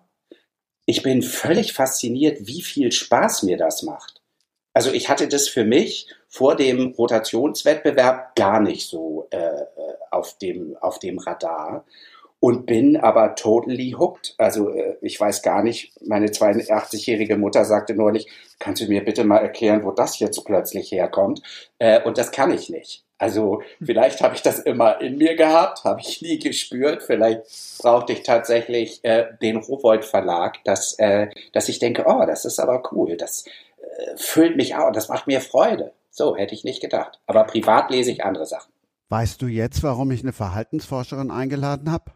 ich 0.85 1.03
bin 1.03 1.21
völlig 1.21 1.73
fasziniert, 1.73 2.47
wie 2.47 2.61
viel 2.61 2.91
Spaß 2.91 3.43
mir 3.43 3.57
das 3.57 3.83
macht. 3.83 4.21
Also 4.73 4.91
ich 4.91 5.09
hatte 5.09 5.27
das 5.27 5.47
für 5.47 5.65
mich 5.65 6.07
vor 6.27 6.55
dem 6.55 6.93
Rotationswettbewerb 6.97 8.35
gar 8.35 8.59
nicht 8.59 8.89
so 8.89 9.27
äh, 9.31 9.37
äh 9.37 9.67
auf, 10.09 10.37
dem, 10.37 10.77
auf 10.79 10.99
dem 10.99 11.17
Radar 11.17 11.85
und 12.39 12.65
bin 12.65 12.97
aber 12.97 13.35
totally 13.35 13.95
hooked. 13.97 14.35
Also 14.37 14.69
äh, 14.69 14.97
ich 15.01 15.19
weiß 15.19 15.41
gar 15.41 15.63
nicht, 15.63 15.93
meine 16.05 16.27
82-jährige 16.27 17.37
Mutter 17.37 17.65
sagte 17.65 17.95
neulich, 17.95 18.27
kannst 18.59 18.81
du 18.81 18.87
mir 18.87 19.03
bitte 19.03 19.23
mal 19.23 19.37
erklären, 19.37 19.83
wo 19.83 19.91
das 19.91 20.19
jetzt 20.19 20.43
plötzlich 20.43 20.91
herkommt? 20.91 21.41
Äh, 21.79 22.01
und 22.03 22.17
das 22.17 22.31
kann 22.31 22.51
ich 22.51 22.69
nicht. 22.69 23.05
Also 23.23 23.61
vielleicht 23.81 24.19
habe 24.19 24.35
ich 24.35 24.41
das 24.41 24.59
immer 24.59 24.99
in 24.99 25.17
mir 25.17 25.37
gehabt, 25.37 25.85
habe 25.85 26.01
ich 26.01 26.21
nie 26.21 26.39
gespürt. 26.39 27.03
Vielleicht 27.03 27.43
brauchte 27.81 28.11
ich 28.11 28.23
tatsächlich 28.23 28.99
äh, 29.03 29.27
den 29.41 29.55
Rowold 29.55 30.03
Verlag, 30.03 30.61
dass, 30.65 30.99
äh, 30.99 31.29
dass 31.53 31.69
ich 31.69 31.79
denke, 31.79 32.03
oh, 32.05 32.25
das 32.25 32.43
ist 32.43 32.59
aber 32.59 32.83
cool, 32.91 33.15
das 33.15 33.45
äh, 33.77 34.17
füllt 34.17 34.57
mich 34.57 34.75
auf, 34.75 34.91
das 34.91 35.07
macht 35.07 35.25
mir 35.27 35.39
Freude. 35.39 35.93
So 36.11 36.35
hätte 36.35 36.53
ich 36.53 36.65
nicht 36.65 36.81
gedacht. 36.81 37.21
Aber 37.25 37.45
privat 37.45 37.89
lese 37.91 38.11
ich 38.11 38.25
andere 38.25 38.45
Sachen. 38.45 38.73
Weißt 39.07 39.41
du 39.41 39.47
jetzt, 39.47 39.83
warum 39.83 40.11
ich 40.11 40.21
eine 40.21 40.33
Verhaltensforscherin 40.33 41.31
eingeladen 41.31 41.93
habe? 41.93 42.11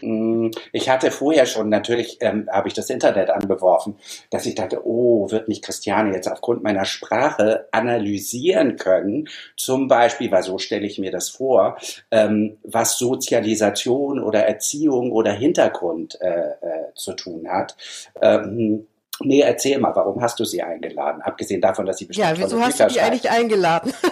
Mm, 0.00 0.50
ich 0.72 0.88
hatte 0.88 1.10
vorher 1.10 1.46
schon, 1.46 1.68
natürlich 1.68 2.18
ähm, 2.20 2.48
habe 2.50 2.68
ich 2.68 2.74
das 2.74 2.90
Internet 2.90 3.30
anbeworfen, 3.30 3.96
dass 4.30 4.46
ich 4.46 4.54
dachte, 4.54 4.86
oh, 4.86 5.30
wird 5.30 5.48
mich 5.48 5.62
Christiane 5.62 6.14
jetzt 6.14 6.28
aufgrund 6.28 6.62
meiner 6.62 6.84
Sprache 6.84 7.68
analysieren 7.70 8.76
können, 8.76 9.28
zum 9.56 9.88
Beispiel, 9.88 10.30
weil 10.30 10.42
so 10.42 10.58
stelle 10.58 10.86
ich 10.86 10.98
mir 10.98 11.10
das 11.10 11.30
vor, 11.30 11.78
ähm, 12.10 12.58
was 12.62 12.98
Sozialisation 12.98 14.20
oder 14.20 14.46
Erziehung 14.46 15.12
oder 15.12 15.32
Hintergrund 15.32 16.20
äh, 16.20 16.28
äh, 16.28 16.94
zu 16.94 17.12
tun 17.14 17.48
hat. 17.48 17.76
Ähm, 18.20 18.86
Nee, 19.20 19.40
erzähl 19.40 19.78
mal, 19.78 19.94
warum 19.94 20.20
hast 20.20 20.38
du 20.40 20.44
sie 20.44 20.62
eingeladen? 20.62 21.22
Abgesehen 21.22 21.60
davon, 21.60 21.86
dass 21.86 21.98
sie 21.98 22.06
bestimmt 22.06 22.26
Ja, 22.26 22.36
wieso 22.36 22.60
hast 22.60 22.80
du 22.80 22.86
die 22.88 23.00
eigentlich 23.00 23.30
eingeladen? 23.30 23.92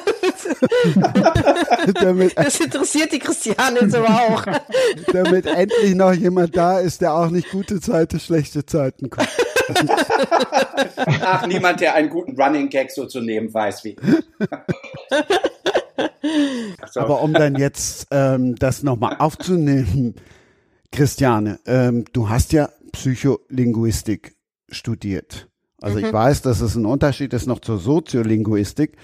das 2.36 2.60
interessiert 2.60 3.12
die 3.12 3.18
Christiane 3.18 3.80
jetzt 3.80 3.94
aber 3.94 4.08
auch. 4.08 4.44
Damit 5.12 5.46
endlich 5.46 5.94
noch 5.94 6.12
jemand 6.12 6.56
da 6.56 6.78
ist, 6.78 7.00
der 7.00 7.14
auch 7.14 7.30
nicht 7.30 7.50
gute 7.50 7.80
Zeiten, 7.80 8.20
schlechte 8.20 8.64
Zeiten 8.64 9.10
kommt. 9.10 9.28
Ach, 10.96 11.46
niemand, 11.46 11.80
der 11.80 11.94
einen 11.94 12.08
guten 12.08 12.40
Running 12.40 12.68
Gag 12.68 12.90
so 12.90 13.06
zu 13.06 13.20
nehmen 13.20 13.52
weiß 13.52 13.84
wie. 13.84 13.96
So. 16.90 17.00
Aber 17.00 17.20
um 17.20 17.32
dann 17.32 17.56
jetzt 17.56 18.06
ähm, 18.10 18.56
das 18.56 18.82
nochmal 18.82 19.16
aufzunehmen, 19.18 20.14
Christiane, 20.90 21.58
ähm, 21.66 22.04
du 22.12 22.28
hast 22.28 22.52
ja 22.52 22.70
Psycholinguistik 22.92 24.34
studiert. 24.72 25.48
Also 25.80 25.98
mhm. 25.98 26.06
ich 26.06 26.12
weiß, 26.12 26.42
dass 26.42 26.60
es 26.60 26.74
ein 26.74 26.86
Unterschied 26.86 27.32
ist 27.32 27.46
noch 27.46 27.60
zur 27.60 27.78
Soziolinguistik, 27.78 28.96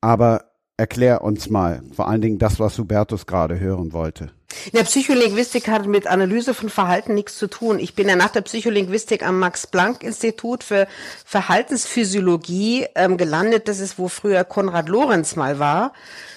aber 0.00 0.50
erklär 0.76 1.22
uns 1.22 1.48
mal, 1.48 1.82
vor 1.92 2.08
allen 2.08 2.20
Dingen 2.20 2.38
das, 2.38 2.58
was 2.58 2.78
Hubertus 2.78 3.26
gerade 3.26 3.58
hören 3.58 3.92
wollte. 3.92 4.30
Ja, 4.72 4.82
Psycholinguistik 4.82 5.68
hat 5.68 5.86
mit 5.86 6.06
Analyse 6.06 6.54
von 6.54 6.68
Verhalten 6.68 7.14
nichts 7.14 7.38
zu 7.38 7.48
tun. 7.48 7.78
Ich 7.78 7.94
bin 7.94 8.08
ja 8.08 8.16
nach 8.16 8.30
der 8.30 8.42
Psycholinguistik 8.42 9.22
am 9.26 9.38
Max-Planck-Institut 9.38 10.64
für 10.64 10.86
Verhaltensphysiologie 11.24 12.86
ähm, 12.94 13.16
gelandet. 13.16 13.68
Das 13.68 13.80
ist, 13.80 13.98
wo 13.98 14.08
früher 14.08 14.44
Konrad 14.44 14.88
Lorenz 14.88 15.36
mal 15.36 15.58
war 15.58 15.92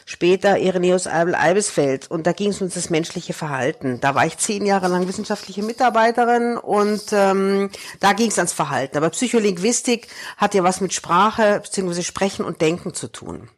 später 0.07 0.57
Ireneus 0.57 1.05
Albel-Eibesfeld. 1.05 2.09
Und 2.09 2.25
da 2.25 2.31
ging 2.31 2.49
es 2.49 2.61
um 2.61 2.69
das 2.69 2.89
menschliche 2.89 3.33
Verhalten. 3.33 3.99
Da 3.99 4.15
war 4.15 4.25
ich 4.25 4.37
zehn 4.37 4.65
Jahre 4.65 4.87
lang 4.87 5.07
wissenschaftliche 5.07 5.61
Mitarbeiterin 5.61 6.57
und 6.57 7.03
ähm, 7.11 7.69
da 7.99 8.13
ging 8.13 8.29
es 8.29 8.37
ans 8.39 8.53
Verhalten. 8.53 8.97
Aber 8.97 9.09
Psycholinguistik 9.09 10.07
hat 10.37 10.55
ja 10.55 10.63
was 10.63 10.81
mit 10.81 10.93
Sprache 10.93 11.59
bzw. 11.61 12.01
Sprechen 12.01 12.45
und 12.45 12.61
Denken 12.61 12.93
zu 12.93 13.09
tun. 13.09 13.49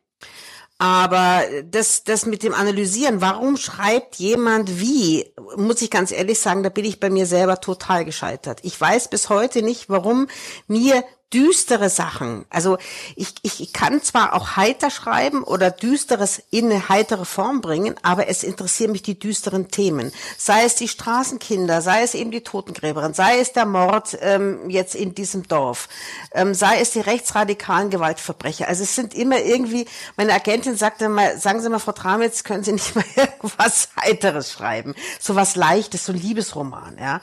Aber 0.82 1.44
das, 1.66 2.06
das 2.06 2.26
mit 2.26 2.42
dem 2.42 2.54
Analysieren, 2.54 3.20
warum 3.20 3.58
schreibt 3.58 4.16
jemand 4.16 4.80
wie, 4.80 5.30
muss 5.58 5.82
ich 5.82 5.92
ganz 5.92 6.12
ehrlich 6.12 6.40
sagen, 6.40 6.64
da 6.64 6.70
bin 6.70 6.86
ich 6.86 7.02
bei 7.02 7.10
mir 7.10 7.26
selber 7.26 7.60
total 7.60 8.06
gescheitert. 8.06 8.62
Ich 8.64 8.80
weiß 8.80 9.10
bis 9.10 9.28
heute 9.28 9.62
nicht, 9.62 9.90
warum 9.90 10.28
mir 10.68 11.04
düstere 11.34 11.90
Sachen. 11.90 12.46
Also 12.50 12.78
ich, 13.16 13.36
ich 13.44 13.72
kann 13.72 14.02
zwar 14.02 14.34
auch 14.34 14.56
heiter 14.56 14.90
schreiben 14.90 15.44
oder 15.44 15.70
düsteres 15.70 16.42
in 16.50 16.66
eine 16.66 16.90
heitere 16.90 17.26
Form 17.26 17.62
bringen, 17.62 17.96
aber 18.02 18.28
es 18.28 18.44
interessieren 18.44 18.92
mich 18.92 19.04
die 19.04 19.20
düsteren 19.20 19.70
Themen. 19.70 20.12
Sei 20.38 20.64
es 20.64 20.76
die 20.76 20.88
Straßenkinder, 20.88 21.82
sei 21.82 22.02
es 22.02 22.16
eben 22.16 22.32
die 22.32 22.42
Totengräberin, 22.42 23.14
sei 23.14 23.40
es 23.40 23.54
der 23.54 23.66
Mord 23.66 24.18
ähm, 24.22 24.70
jetzt 24.70 24.96
in 24.96 25.14
diesem 25.14 25.48
Dorf, 25.48 25.88
ähm, 26.32 26.54
sei 26.54 26.80
es 26.80 26.92
die 26.92 27.02
rechtsradikalen 27.02 27.92
Gewaltverbrecher. 27.92 28.68
Also 28.68 28.84
es 28.84 28.96
sind 28.96 29.14
immer 29.14 29.40
irgendwie, 29.40 29.86
meine 30.18 30.34
Agentin 30.34 30.76
sagte 30.76 31.10
mal, 31.10 31.38
sagen 31.38 31.62
Sie 31.62 31.70
mal, 31.70 31.80
Frau 31.80 31.92
Tramitz, 31.92 32.44
können 32.44 32.64
Sie 32.64 32.72
nicht 32.72 32.96
mal 32.96 33.06
irgendwas 33.16 33.90
Heiteres 34.02 34.52
schreiben? 34.52 34.96
So 35.20 35.36
was 35.36 35.56
Leichtes, 35.56 36.06
so 36.06 36.14
ein 36.14 36.20
Liebesroman, 36.20 36.98
ja. 37.00 37.22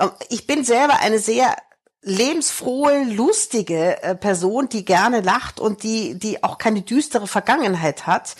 Ähm, 0.00 0.10
ich 0.28 0.46
bin 0.46 0.64
selber 0.64 0.98
eine 1.00 1.18
sehr 1.18 1.56
lebensfrohe, 2.06 3.02
lustige 3.04 4.02
äh, 4.02 4.14
Person, 4.14 4.68
die 4.68 4.84
gerne 4.84 5.20
lacht 5.20 5.58
und 5.58 5.82
die, 5.82 6.14
die 6.14 6.42
auch 6.42 6.56
keine 6.56 6.82
düstere 6.82 7.26
Vergangenheit 7.26 8.06
hat, 8.06 8.36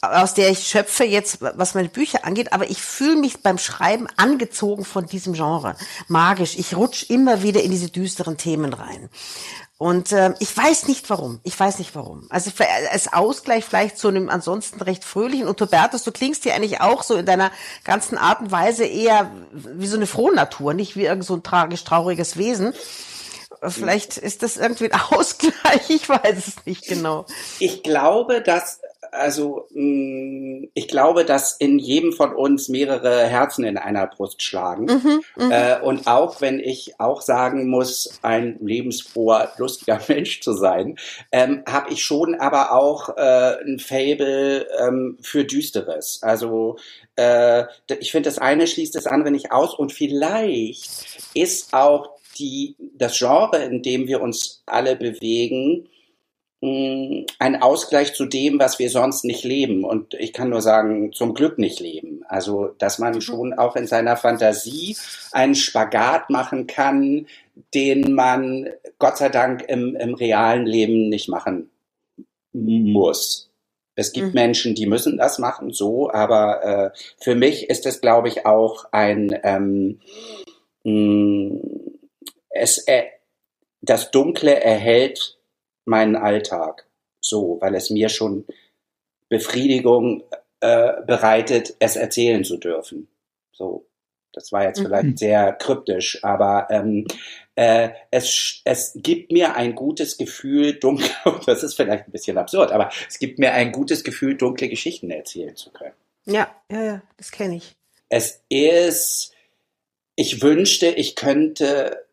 aus 0.00 0.32
der 0.32 0.48
ich 0.48 0.66
schöpfe 0.66 1.04
jetzt, 1.04 1.42
was 1.42 1.74
meine 1.74 1.88
Bücher 1.88 2.24
angeht, 2.24 2.52
aber 2.52 2.70
ich 2.70 2.80
fühle 2.80 3.16
mich 3.16 3.42
beim 3.42 3.58
Schreiben 3.58 4.06
angezogen 4.16 4.84
von 4.84 5.06
diesem 5.06 5.34
Genre. 5.34 5.76
Magisch. 6.08 6.56
Ich 6.56 6.74
rutsch 6.74 7.10
immer 7.10 7.42
wieder 7.42 7.62
in 7.62 7.72
diese 7.72 7.90
düsteren 7.90 8.38
Themen 8.38 8.72
rein. 8.72 9.10
Und 9.80 10.12
äh, 10.12 10.34
ich 10.40 10.54
weiß 10.54 10.88
nicht 10.88 11.08
warum. 11.08 11.40
Ich 11.42 11.58
weiß 11.58 11.78
nicht 11.78 11.94
warum. 11.94 12.26
Also 12.28 12.50
als 12.92 13.14
Ausgleich 13.14 13.64
vielleicht 13.64 13.96
zu 13.96 14.08
einem 14.08 14.28
ansonsten 14.28 14.82
recht 14.82 15.04
fröhlichen. 15.04 15.48
Und 15.48 15.58
Hubertus, 15.58 16.04
du 16.04 16.12
klingst 16.12 16.44
dir 16.44 16.54
eigentlich 16.54 16.82
auch 16.82 17.02
so 17.02 17.16
in 17.16 17.24
deiner 17.24 17.50
ganzen 17.82 18.18
Art 18.18 18.40
und 18.40 18.52
Weise 18.52 18.84
eher 18.84 19.30
wie 19.52 19.86
so 19.86 19.96
eine 19.96 20.06
frohe 20.06 20.34
Natur, 20.34 20.74
nicht 20.74 20.96
wie 20.96 21.06
irgend 21.06 21.24
so 21.24 21.34
ein 21.34 21.42
tragisch 21.42 21.82
trauriges 21.82 22.36
Wesen. 22.36 22.74
Vielleicht 23.62 24.18
ist 24.18 24.42
das 24.42 24.58
irgendwie 24.58 24.92
ein 24.92 25.00
Ausgleich, 25.12 25.88
ich 25.88 26.06
weiß 26.06 26.46
es 26.46 26.66
nicht 26.66 26.86
genau. 26.86 27.24
Ich 27.58 27.82
glaube, 27.82 28.42
dass 28.42 28.80
also 29.12 29.66
mm, 29.70 30.64
ich 30.74 30.88
glaube, 30.88 31.24
dass 31.24 31.56
in 31.56 31.78
jedem 31.78 32.12
von 32.12 32.34
uns 32.34 32.68
mehrere 32.68 33.26
Herzen 33.26 33.64
in 33.64 33.76
einer 33.76 34.06
Brust 34.06 34.42
schlagen. 34.42 34.86
Mhm, 34.86 35.22
mhm, 35.36 35.52
äh, 35.52 35.80
und 35.80 36.06
auch 36.06 36.40
wenn 36.40 36.60
ich 36.60 36.98
auch 36.98 37.22
sagen 37.22 37.68
muss, 37.68 38.18
ein 38.22 38.58
lebensfroher, 38.60 39.52
lustiger 39.58 40.00
Mensch 40.08 40.40
zu 40.40 40.52
sein, 40.52 40.96
ähm, 41.32 41.62
habe 41.68 41.92
ich 41.92 42.02
schon 42.02 42.34
aber 42.34 42.72
auch 42.72 43.16
äh, 43.16 43.56
ein 43.64 43.78
Fable 43.78 44.66
ähm, 44.78 45.18
für 45.20 45.44
Düsteres. 45.44 46.20
Also 46.22 46.76
äh, 47.16 47.64
ich 47.98 48.12
finde, 48.12 48.28
das 48.28 48.38
eine 48.38 48.66
schließt 48.66 48.94
das 48.94 49.06
andere 49.06 49.30
nicht 49.30 49.52
aus. 49.52 49.74
Und 49.74 49.92
vielleicht 49.92 50.88
ist 51.34 51.74
auch 51.74 52.10
die, 52.38 52.76
das 52.94 53.18
Genre, 53.18 53.62
in 53.64 53.82
dem 53.82 54.06
wir 54.06 54.20
uns 54.20 54.62
alle 54.66 54.96
bewegen, 54.96 55.88
Mm, 56.62 57.24
ein 57.38 57.62
Ausgleich 57.62 58.12
zu 58.12 58.26
dem, 58.26 58.58
was 58.58 58.78
wir 58.78 58.90
sonst 58.90 59.24
nicht 59.24 59.44
leben. 59.44 59.82
Und 59.82 60.12
ich 60.14 60.34
kann 60.34 60.50
nur 60.50 60.60
sagen, 60.60 61.10
zum 61.12 61.32
Glück 61.32 61.58
nicht 61.58 61.80
leben. 61.80 62.22
Also, 62.28 62.74
dass 62.78 62.98
man 62.98 63.14
mhm. 63.14 63.20
schon 63.22 63.54
auch 63.54 63.76
in 63.76 63.86
seiner 63.86 64.16
Fantasie 64.16 64.96
einen 65.32 65.54
Spagat 65.54 66.28
machen 66.28 66.66
kann, 66.66 67.26
den 67.74 68.12
man 68.12 68.68
Gott 68.98 69.16
sei 69.16 69.30
Dank 69.30 69.62
im, 69.68 69.96
im 69.96 70.14
realen 70.14 70.66
Leben 70.66 71.08
nicht 71.08 71.28
machen 71.28 71.70
muss. 72.52 73.50
Es 73.94 74.12
gibt 74.12 74.28
mhm. 74.28 74.34
Menschen, 74.34 74.74
die 74.74 74.86
müssen 74.86 75.16
das 75.16 75.38
machen, 75.38 75.72
so, 75.72 76.10
aber 76.10 76.62
äh, 76.94 76.98
für 77.22 77.34
mich 77.34 77.68
ist 77.68 77.86
es, 77.86 78.00
glaube 78.00 78.28
ich, 78.28 78.46
auch 78.46 78.86
ein 78.92 79.38
ähm, 79.42 80.00
mh, 80.84 80.92
mm, 80.92 81.60
es 82.50 82.78
äh, 82.86 83.04
das 83.82 84.10
Dunkle 84.10 84.60
erhält 84.60 85.39
meinen 85.84 86.16
Alltag. 86.16 86.86
So, 87.20 87.58
weil 87.60 87.74
es 87.74 87.90
mir 87.90 88.08
schon 88.08 88.46
Befriedigung 89.28 90.24
äh, 90.60 91.02
bereitet, 91.06 91.74
es 91.78 91.96
erzählen 91.96 92.44
zu 92.44 92.56
dürfen. 92.56 93.08
So, 93.52 93.86
das 94.32 94.52
war 94.52 94.64
jetzt 94.64 94.80
mhm. 94.80 94.84
vielleicht 94.84 95.18
sehr 95.18 95.52
kryptisch, 95.52 96.22
aber 96.24 96.68
ähm, 96.70 97.06
äh, 97.54 97.90
es, 98.10 98.60
es 98.64 98.92
gibt 98.94 99.32
mir 99.32 99.54
ein 99.56 99.74
gutes 99.74 100.16
Gefühl, 100.16 100.74
dunkle, 100.74 101.10
das 101.46 101.62
ist 101.62 101.74
vielleicht 101.74 102.06
ein 102.06 102.12
bisschen 102.12 102.38
absurd, 102.38 102.72
aber 102.72 102.90
es 103.08 103.18
gibt 103.18 103.38
mir 103.38 103.52
ein 103.52 103.72
gutes 103.72 104.04
Gefühl, 104.04 104.36
dunkle 104.36 104.68
Geschichten 104.68 105.10
erzählen 105.10 105.56
zu 105.56 105.70
können. 105.70 105.94
Ja, 106.26 106.54
ja, 106.70 106.82
ja, 106.82 107.02
das 107.16 107.30
kenne 107.32 107.56
ich. 107.56 107.74
Es 108.08 108.42
ist, 108.48 109.32
ich 110.16 110.42
wünschte, 110.42 110.86
ich 110.86 111.16
könnte 111.16 112.06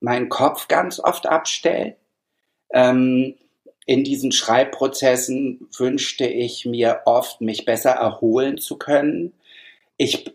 meinen 0.00 0.28
Kopf 0.28 0.68
ganz 0.68 1.00
oft 1.00 1.26
abstellen 1.26 1.96
ähm, 2.72 3.34
in 3.86 4.04
diesen 4.04 4.32
Schreibprozessen 4.32 5.66
wünschte 5.76 6.26
ich 6.26 6.66
mir 6.66 7.00
oft, 7.06 7.40
mich 7.40 7.64
besser 7.64 7.92
erholen 7.92 8.58
zu 8.58 8.76
können. 8.76 9.32
Ich, 9.96 10.26
äh, 10.26 10.32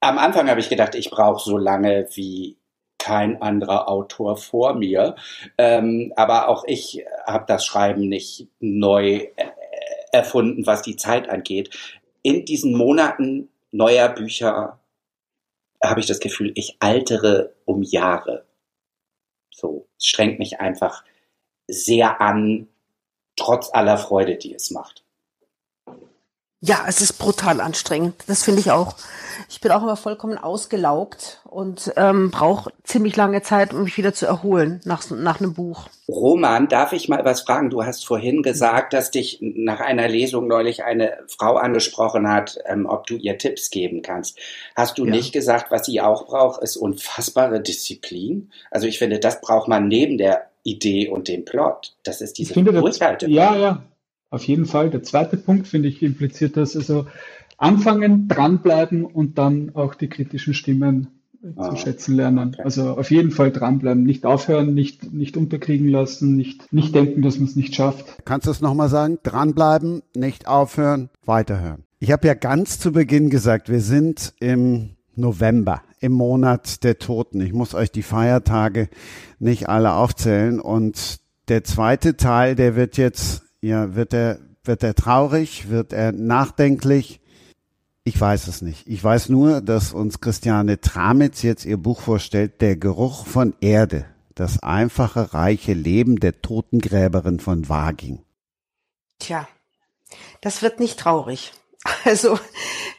am 0.00 0.18
Anfang 0.18 0.48
habe 0.48 0.60
ich 0.60 0.68
gedacht, 0.68 0.94
ich 0.94 1.10
brauche 1.10 1.42
so 1.42 1.58
lange, 1.58 2.08
wie 2.14 2.56
kein 2.98 3.42
anderer 3.42 3.88
Autor 3.88 4.36
vor 4.36 4.74
mir. 4.74 5.16
Ähm, 5.58 6.12
aber 6.16 6.48
auch 6.48 6.64
ich 6.66 7.04
habe 7.26 7.46
das 7.48 7.64
Schreiben 7.64 8.08
nicht 8.08 8.46
neu 8.60 9.26
äh, 9.34 9.50
erfunden, 10.12 10.66
was 10.66 10.82
die 10.82 10.96
Zeit 10.96 11.28
angeht. 11.28 11.76
In 12.22 12.44
diesen 12.44 12.76
Monaten 12.76 13.48
neuer 13.72 14.08
Bücher 14.08 14.78
habe 15.82 16.00
ich 16.00 16.06
das 16.06 16.20
Gefühl, 16.20 16.52
ich 16.54 16.76
altere 16.78 17.54
um 17.64 17.82
Jahre. 17.82 18.44
So, 19.50 19.86
es 19.96 20.06
strengt 20.06 20.38
mich 20.38 20.60
einfach 20.60 21.04
sehr 21.66 22.20
an, 22.20 22.68
trotz 23.36 23.72
aller 23.72 23.98
Freude, 23.98 24.36
die 24.36 24.54
es 24.54 24.70
macht. 24.70 25.04
Ja, 26.62 26.84
es 26.86 27.00
ist 27.00 27.14
brutal 27.14 27.58
anstrengend. 27.62 28.16
Das 28.26 28.44
finde 28.44 28.60
ich 28.60 28.70
auch. 28.70 28.94
Ich 29.48 29.62
bin 29.62 29.72
auch 29.72 29.82
immer 29.82 29.96
vollkommen 29.96 30.36
ausgelaugt 30.36 31.40
und 31.44 31.90
ähm, 31.96 32.30
brauche 32.30 32.70
ziemlich 32.84 33.16
lange 33.16 33.40
Zeit, 33.40 33.72
um 33.72 33.84
mich 33.84 33.96
wieder 33.96 34.12
zu 34.12 34.26
erholen 34.26 34.82
nach, 34.84 35.08
nach 35.10 35.40
einem 35.40 35.54
Buch. 35.54 35.88
Roman, 36.06 36.68
darf 36.68 36.92
ich 36.92 37.08
mal 37.08 37.24
was 37.24 37.40
fragen? 37.40 37.70
Du 37.70 37.82
hast 37.82 38.06
vorhin 38.06 38.42
gesagt, 38.42 38.92
dass 38.92 39.10
dich 39.10 39.38
nach 39.40 39.80
einer 39.80 40.06
Lesung 40.06 40.48
neulich 40.48 40.84
eine 40.84 41.18
Frau 41.28 41.56
angesprochen 41.56 42.28
hat, 42.28 42.58
ähm, 42.66 42.84
ob 42.84 43.06
du 43.06 43.16
ihr 43.16 43.38
Tipps 43.38 43.70
geben 43.70 44.02
kannst. 44.02 44.38
Hast 44.76 44.98
du 44.98 45.06
ja. 45.06 45.12
nicht 45.12 45.32
gesagt, 45.32 45.70
was 45.70 45.86
sie 45.86 46.02
auch 46.02 46.26
braucht, 46.26 46.62
ist 46.62 46.76
unfassbare 46.76 47.62
Disziplin? 47.62 48.52
Also 48.70 48.86
ich 48.86 48.98
finde, 48.98 49.18
das 49.18 49.40
braucht 49.40 49.68
man 49.68 49.88
neben 49.88 50.18
der 50.18 50.50
Idee 50.62 51.08
und 51.08 51.28
dem 51.28 51.46
Plot. 51.46 51.94
Das 52.02 52.20
ist 52.20 52.36
diese 52.36 52.52
Durchhalte. 52.52 53.30
Ja, 53.30 53.56
ja, 53.56 53.82
auf 54.30 54.44
jeden 54.44 54.66
Fall. 54.66 54.90
Der 54.90 55.02
zweite 55.02 55.36
Punkt, 55.36 55.66
finde 55.66 55.88
ich, 55.88 56.02
impliziert 56.02 56.56
das. 56.56 56.76
Also 56.76 57.06
anfangen, 57.58 58.28
dranbleiben 58.28 59.04
und 59.04 59.38
dann 59.38 59.72
auch 59.74 59.94
die 59.94 60.08
kritischen 60.08 60.54
Stimmen 60.54 61.08
ah, 61.56 61.70
zu 61.70 61.76
schätzen 61.76 62.14
lernen. 62.14 62.50
Okay. 62.54 62.62
Also 62.62 62.90
auf 62.90 63.10
jeden 63.10 63.30
Fall 63.30 63.50
dranbleiben, 63.50 64.02
nicht 64.02 64.24
aufhören, 64.24 64.74
nicht, 64.74 65.12
nicht 65.12 65.36
unterkriegen 65.36 65.88
lassen, 65.88 66.36
nicht, 66.36 66.72
nicht 66.72 66.94
denken, 66.94 67.22
dass 67.22 67.36
man 67.36 67.48
es 67.48 67.56
nicht 67.56 67.74
schafft. 67.74 68.24
Kannst 68.24 68.46
du 68.46 68.50
es 68.50 68.60
nochmal 68.60 68.88
sagen? 68.88 69.18
Dranbleiben, 69.22 70.02
nicht 70.14 70.48
aufhören, 70.48 71.10
weiterhören. 71.24 71.84
Ich 71.98 72.12
habe 72.12 72.26
ja 72.26 72.34
ganz 72.34 72.78
zu 72.78 72.92
Beginn 72.92 73.28
gesagt, 73.28 73.68
wir 73.68 73.80
sind 73.80 74.32
im 74.40 74.96
November, 75.16 75.82
im 76.00 76.12
Monat 76.12 76.82
der 76.82 76.98
Toten. 76.98 77.40
Ich 77.42 77.52
muss 77.52 77.74
euch 77.74 77.92
die 77.92 78.02
Feiertage 78.02 78.88
nicht 79.38 79.68
alle 79.68 79.92
aufzählen. 79.92 80.60
Und 80.60 81.20
der 81.48 81.62
zweite 81.64 82.16
Teil, 82.16 82.54
der 82.54 82.74
wird 82.74 82.96
jetzt, 82.96 83.42
ja, 83.60 83.94
wird 83.94 84.12
er, 84.14 84.38
wird 84.64 84.82
er 84.82 84.94
traurig, 84.94 85.68
wird 85.68 85.92
er 85.92 86.12
nachdenklich? 86.12 87.20
Ich 88.04 88.18
weiß 88.18 88.48
es 88.48 88.62
nicht. 88.62 88.86
Ich 88.86 89.02
weiß 89.02 89.28
nur, 89.28 89.60
dass 89.60 89.92
uns 89.92 90.20
Christiane 90.20 90.80
Tramitz 90.80 91.42
jetzt 91.42 91.64
ihr 91.64 91.76
Buch 91.76 92.00
vorstellt, 92.00 92.60
Der 92.60 92.76
Geruch 92.76 93.26
von 93.26 93.54
Erde, 93.60 94.06
das 94.34 94.62
einfache, 94.62 95.34
reiche 95.34 95.74
Leben 95.74 96.18
der 96.18 96.40
Totengräberin 96.40 97.40
von 97.40 97.68
Waging. 97.68 98.22
Tja, 99.18 99.46
das 100.40 100.62
wird 100.62 100.80
nicht 100.80 100.98
traurig. 100.98 101.52
Also 102.04 102.38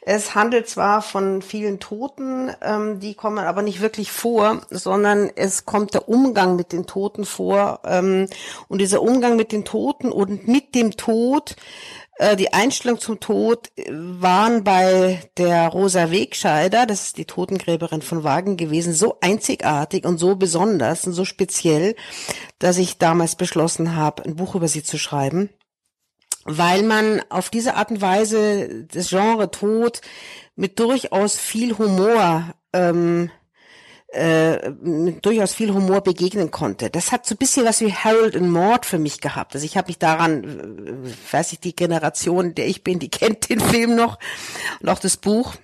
es 0.02 0.34
handelt 0.34 0.68
zwar 0.68 1.04
von 1.04 1.44
vielen 1.44 1.80
Toten, 1.80 2.52
ähm, 2.62 3.00
die 3.00 3.14
kommen 3.14 3.38
aber 3.38 3.62
nicht 3.62 3.82
wirklich 3.82 4.12
vor, 4.12 4.62
sondern 4.72 5.30
es 5.36 5.66
kommt 5.66 5.94
der 5.94 6.10
Umgang 6.10 6.56
mit 6.56 6.72
den 6.72 6.88
Toten 6.88 7.26
vor. 7.26 7.82
Ähm, 7.86 8.28
und 8.68 8.80
dieser 8.80 9.04
Umgang 9.04 9.36
mit 9.36 9.52
den 9.52 9.66
Toten 9.66 10.12
und 10.12 10.48
mit 10.48 10.74
dem 10.74 10.98
Tod, 10.98 11.56
äh, 12.18 12.36
die 12.36 12.54
Einstellung 12.54 13.00
zum 13.00 13.20
Tod 13.20 13.70
äh, 13.76 13.86
waren 13.92 14.64
bei 14.64 15.22
der 15.38 15.68
Rosa 15.68 16.10
Wegscheider, 16.10 16.88
das 16.88 17.04
ist 17.04 17.18
die 17.18 17.26
Totengräberin 17.26 18.02
von 18.02 18.24
Wagen 18.24 18.58
gewesen, 18.58 18.94
so 18.94 19.18
einzigartig 19.22 20.06
und 20.06 20.18
so 20.18 20.36
besonders 20.36 21.06
und 21.06 21.14
so 21.14 21.24
speziell, 21.24 21.96
dass 22.58 22.80
ich 22.80 22.98
damals 22.98 23.36
beschlossen 23.36 23.96
habe, 23.96 24.24
ein 24.26 24.36
Buch 24.36 24.56
über 24.56 24.68
sie 24.68 24.82
zu 24.82 24.98
schreiben 24.98 25.52
weil 26.46 26.84
man 26.84 27.22
auf 27.30 27.50
diese 27.50 27.76
Art 27.76 27.92
und 27.92 28.02
Weise 28.02 28.86
das 28.86 29.10
Genre 29.10 29.52
Tod 29.52 30.02
mit 30.56 30.80
durchaus 30.80 31.38
viel 31.38 31.78
Humor 31.78 32.54
ähm, 32.74 33.30
äh, 34.12 34.72
durchaus 35.22 35.54
viel 35.54 35.74
Humor 35.74 36.02
begegnen 36.02 36.52
konnte. 36.52 36.89
Das 36.89 37.14
hat 37.14 37.26
so 37.26 37.34
ein 37.34 37.38
bisschen 37.38 37.66
was 37.66 37.80
wie 37.80 37.94
Harold 37.94 38.36
and 38.36 38.50
Maud 38.50 38.86
für 38.86 39.00
mich 39.00 39.22
gehabt. 39.22 39.56
Also 39.56 39.66
ich 39.66 39.78
habe 39.78 39.88
mich 39.88 40.00
daran, 40.00 40.44
äh, 41.08 41.34
weiß 41.34 41.54
ich, 41.54 41.62
die 41.62 41.76
Generation, 41.76 42.54
der 42.54 42.68
ich 42.68 42.84
bin, 42.84 43.00
die 43.00 43.10
kennt 43.10 43.50
den 43.50 43.62
Film 43.62 43.96
noch 43.96 44.20
und 44.82 44.89
auch 44.89 45.00
das 45.00 45.16
Buch. 45.16 45.56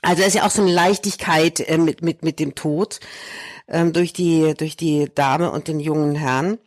Also 0.00 0.22
es 0.22 0.28
ist 0.28 0.34
ja 0.34 0.46
auch 0.46 0.50
so 0.50 0.62
eine 0.62 0.72
Leichtigkeit 0.72 1.60
äh, 1.60 1.76
mit, 1.76 2.00
mit, 2.00 2.24
mit 2.24 2.40
dem 2.40 2.54
Tod 2.54 3.00
ähm, 3.68 3.92
durch 3.92 4.12
die 4.12 4.54
durch 4.54 4.76
die 4.76 5.10
Dame 5.14 5.50
und 5.50 5.68
den 5.68 5.80
jungen 5.80 6.14
Herrn. 6.14 6.58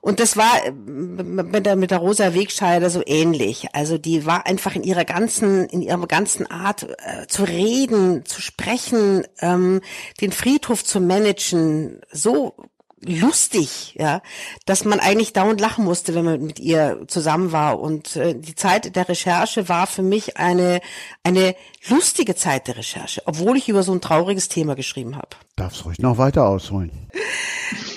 Und 0.00 0.20
das 0.20 0.36
war 0.36 0.64
äh, 0.64 0.70
mit 0.72 1.66
der 1.66 1.76
mit 1.76 1.90
der 1.90 1.98
Rosa 1.98 2.34
Wegscheider 2.34 2.90
so 2.90 3.02
ähnlich. 3.04 3.68
Also 3.72 3.98
die 3.98 4.26
war 4.26 4.46
einfach 4.46 4.74
in 4.74 4.82
ihrer 4.82 5.04
ganzen 5.04 5.66
in 5.66 5.82
ihrer 5.82 6.06
ganzen 6.06 6.50
Art 6.50 6.84
äh, 6.84 7.26
zu 7.26 7.44
reden, 7.44 8.24
zu 8.24 8.40
sprechen, 8.40 9.24
ähm, 9.40 9.80
den 10.20 10.32
Friedhof 10.32 10.84
zu 10.84 11.00
managen, 11.00 12.00
so 12.10 12.54
lustig, 13.02 13.94
ja, 13.98 14.22
dass 14.66 14.84
man 14.84 15.00
eigentlich 15.00 15.32
dauernd 15.32 15.60
lachen 15.60 15.84
musste, 15.84 16.14
wenn 16.14 16.24
man 16.24 16.42
mit 16.42 16.58
ihr 16.60 17.04
zusammen 17.06 17.52
war. 17.52 17.80
Und 17.80 18.16
äh, 18.16 18.34
die 18.34 18.54
Zeit 18.54 18.94
der 18.94 19.08
Recherche 19.08 19.68
war 19.68 19.86
für 19.86 20.02
mich 20.02 20.36
eine 20.36 20.80
eine 21.22 21.54
lustige 21.88 22.34
Zeit 22.34 22.68
der 22.68 22.76
Recherche, 22.76 23.22
obwohl 23.24 23.56
ich 23.56 23.68
über 23.68 23.82
so 23.82 23.92
ein 23.92 24.00
trauriges 24.00 24.48
Thema 24.48 24.74
geschrieben 24.74 25.16
habe. 25.16 25.28
Darfst 25.56 25.84
ruhig 25.84 25.98
noch 25.98 26.18
weiter 26.18 26.46
ausholen. 26.46 26.90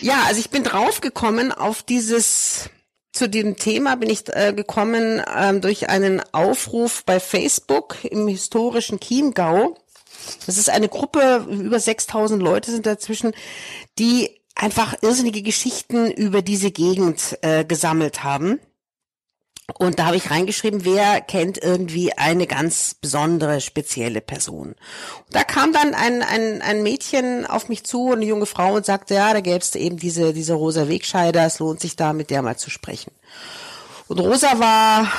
Ja, 0.01 0.23
also 0.27 0.39
ich 0.39 0.49
bin 0.49 0.63
draufgekommen 0.63 1.51
auf 1.51 1.83
dieses 1.83 2.69
zu 3.13 3.29
dem 3.29 3.57
Thema 3.57 3.95
bin 3.95 4.09
ich 4.09 4.23
äh, 4.29 4.53
gekommen 4.53 5.21
ähm, 5.37 5.61
durch 5.61 5.87
einen 5.87 6.21
Aufruf 6.31 7.05
bei 7.05 7.19
Facebook 7.19 8.03
im 8.03 8.27
historischen 8.27 8.99
Chiemgau. 8.99 9.77
Das 10.47 10.57
ist 10.57 10.69
eine 10.69 10.89
Gruppe, 10.89 11.45
über 11.47 11.79
6000 11.79 12.41
Leute 12.41 12.71
sind 12.71 12.87
dazwischen, 12.87 13.33
die 13.99 14.31
einfach 14.55 14.95
irrsinnige 15.01 15.41
Geschichten 15.41 16.11
über 16.11 16.41
diese 16.41 16.71
Gegend 16.71 17.37
äh, 17.41 17.65
gesammelt 17.65 18.23
haben. 18.23 18.59
Und 19.79 19.97
da 19.97 20.05
habe 20.05 20.17
ich 20.17 20.29
reingeschrieben, 20.29 20.83
wer 20.83 21.21
kennt 21.21 21.57
irgendwie 21.57 22.11
eine 22.13 22.47
ganz 22.47 22.95
besondere, 22.95 23.61
spezielle 23.61 24.19
Person. 24.19 24.69
Und 25.25 25.35
da 25.35 25.43
kam 25.43 25.71
dann 25.71 25.93
ein, 25.93 26.21
ein, 26.21 26.61
ein 26.61 26.83
Mädchen 26.83 27.45
auf 27.45 27.69
mich 27.69 27.85
zu, 27.85 28.11
eine 28.11 28.25
junge 28.25 28.45
Frau, 28.45 28.75
und 28.75 28.85
sagte, 28.85 29.15
ja, 29.15 29.33
da 29.33 29.39
gäbe 29.39 29.59
es 29.59 29.73
eben 29.75 29.97
diese, 29.97 30.33
diese 30.33 30.53
Rosa 30.53 30.89
Wegscheider, 30.89 31.45
es 31.45 31.59
lohnt 31.59 31.79
sich 31.79 31.95
da 31.95 32.11
mit 32.11 32.29
der 32.29 32.41
mal 32.41 32.57
zu 32.57 32.69
sprechen. 32.69 33.13
Und 34.09 34.19
Rosa 34.19 34.59
war, 34.59 35.09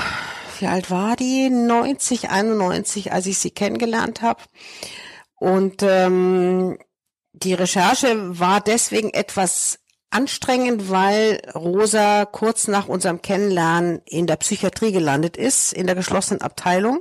wie 0.61 0.67
alt 0.67 0.91
war 0.91 1.17
die? 1.17 1.49
90, 1.49 2.29
91, 2.29 3.13
als 3.13 3.25
ich 3.27 3.39
sie 3.39 3.51
kennengelernt 3.51 4.21
habe. 4.21 4.43
Und 5.37 5.83
ähm, 5.83 6.79
die 7.35 7.55
Recherche 7.55 8.39
war 8.39 8.61
deswegen 8.61 9.11
etwas 9.11 9.81
anstrengend, 10.11 10.89
weil 10.91 11.43
Rosa 11.55 12.25
kurz 12.25 12.69
nach 12.69 12.87
unserem 12.87 13.21
Kennenlernen 13.21 14.01
in 14.07 14.27
der 14.27 14.37
Psychiatrie 14.37 14.93
gelandet 14.93 15.37
ist, 15.37 15.73
in 15.73 15.87
der 15.87 15.97
geschlossenen 15.97 16.41
Abteilung, 16.41 17.01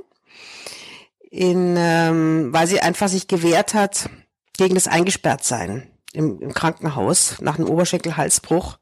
in, 1.30 1.76
ähm, 1.78 2.52
weil 2.52 2.66
sie 2.66 2.80
einfach 2.80 3.08
sich 3.08 3.28
gewehrt 3.28 3.74
hat 3.74 4.10
gegen 4.56 4.74
das 4.74 4.88
Eingesperrtsein 4.88 5.88
im, 6.12 6.40
im 6.40 6.52
Krankenhaus 6.52 7.40
nach 7.40 7.56
einem 7.56 7.68
Oberschenkelhalsbruch 7.68 8.78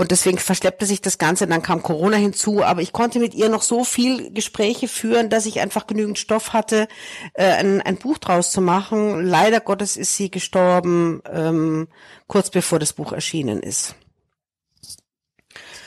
und 0.00 0.12
deswegen 0.12 0.38
verschleppte 0.38 0.86
sich 0.86 1.02
das 1.02 1.18
Ganze, 1.18 1.46
dann 1.46 1.60
kam 1.60 1.82
Corona 1.82 2.16
hinzu, 2.16 2.64
aber 2.64 2.80
ich 2.80 2.94
konnte 2.94 3.18
mit 3.18 3.34
ihr 3.34 3.50
noch 3.50 3.60
so 3.60 3.84
viel 3.84 4.32
Gespräche 4.32 4.88
führen, 4.88 5.28
dass 5.28 5.44
ich 5.44 5.60
einfach 5.60 5.86
genügend 5.86 6.18
Stoff 6.18 6.54
hatte, 6.54 6.88
äh, 7.34 7.44
ein, 7.44 7.82
ein 7.82 7.98
Buch 7.98 8.16
draus 8.16 8.50
zu 8.50 8.62
machen. 8.62 9.26
Leider 9.26 9.60
Gottes 9.60 9.98
ist 9.98 10.16
sie 10.16 10.30
gestorben, 10.30 11.20
ähm, 11.30 11.88
kurz 12.28 12.48
bevor 12.48 12.78
das 12.78 12.94
Buch 12.94 13.12
erschienen 13.12 13.62
ist. 13.62 13.94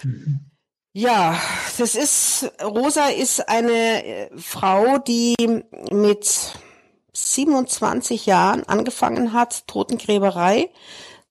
Mhm. 0.03 0.41
Ja, 0.91 1.35
das 1.79 1.95
ist, 1.95 2.51
Rosa 2.61 3.07
ist 3.07 3.49
eine 3.49 4.05
äh, 4.05 4.29
Frau, 4.37 4.99
die 4.99 5.33
mit 5.91 6.53
27 7.13 8.27
Jahren 8.27 8.63
angefangen 8.65 9.33
hat, 9.33 9.65
Totengräberei 9.65 10.69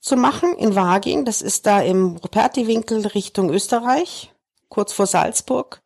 zu 0.03 0.17
machen 0.17 0.55
in 0.59 0.75
Waging. 0.75 1.25
Das 1.25 1.41
ist 1.41 1.65
da 1.65 1.81
im 1.81 2.17
Ruperti-Winkel 2.17 3.07
Richtung 3.07 3.49
Österreich, 3.49 4.33
kurz 4.69 4.93
vor 4.93 5.07
Salzburg. 5.07 5.81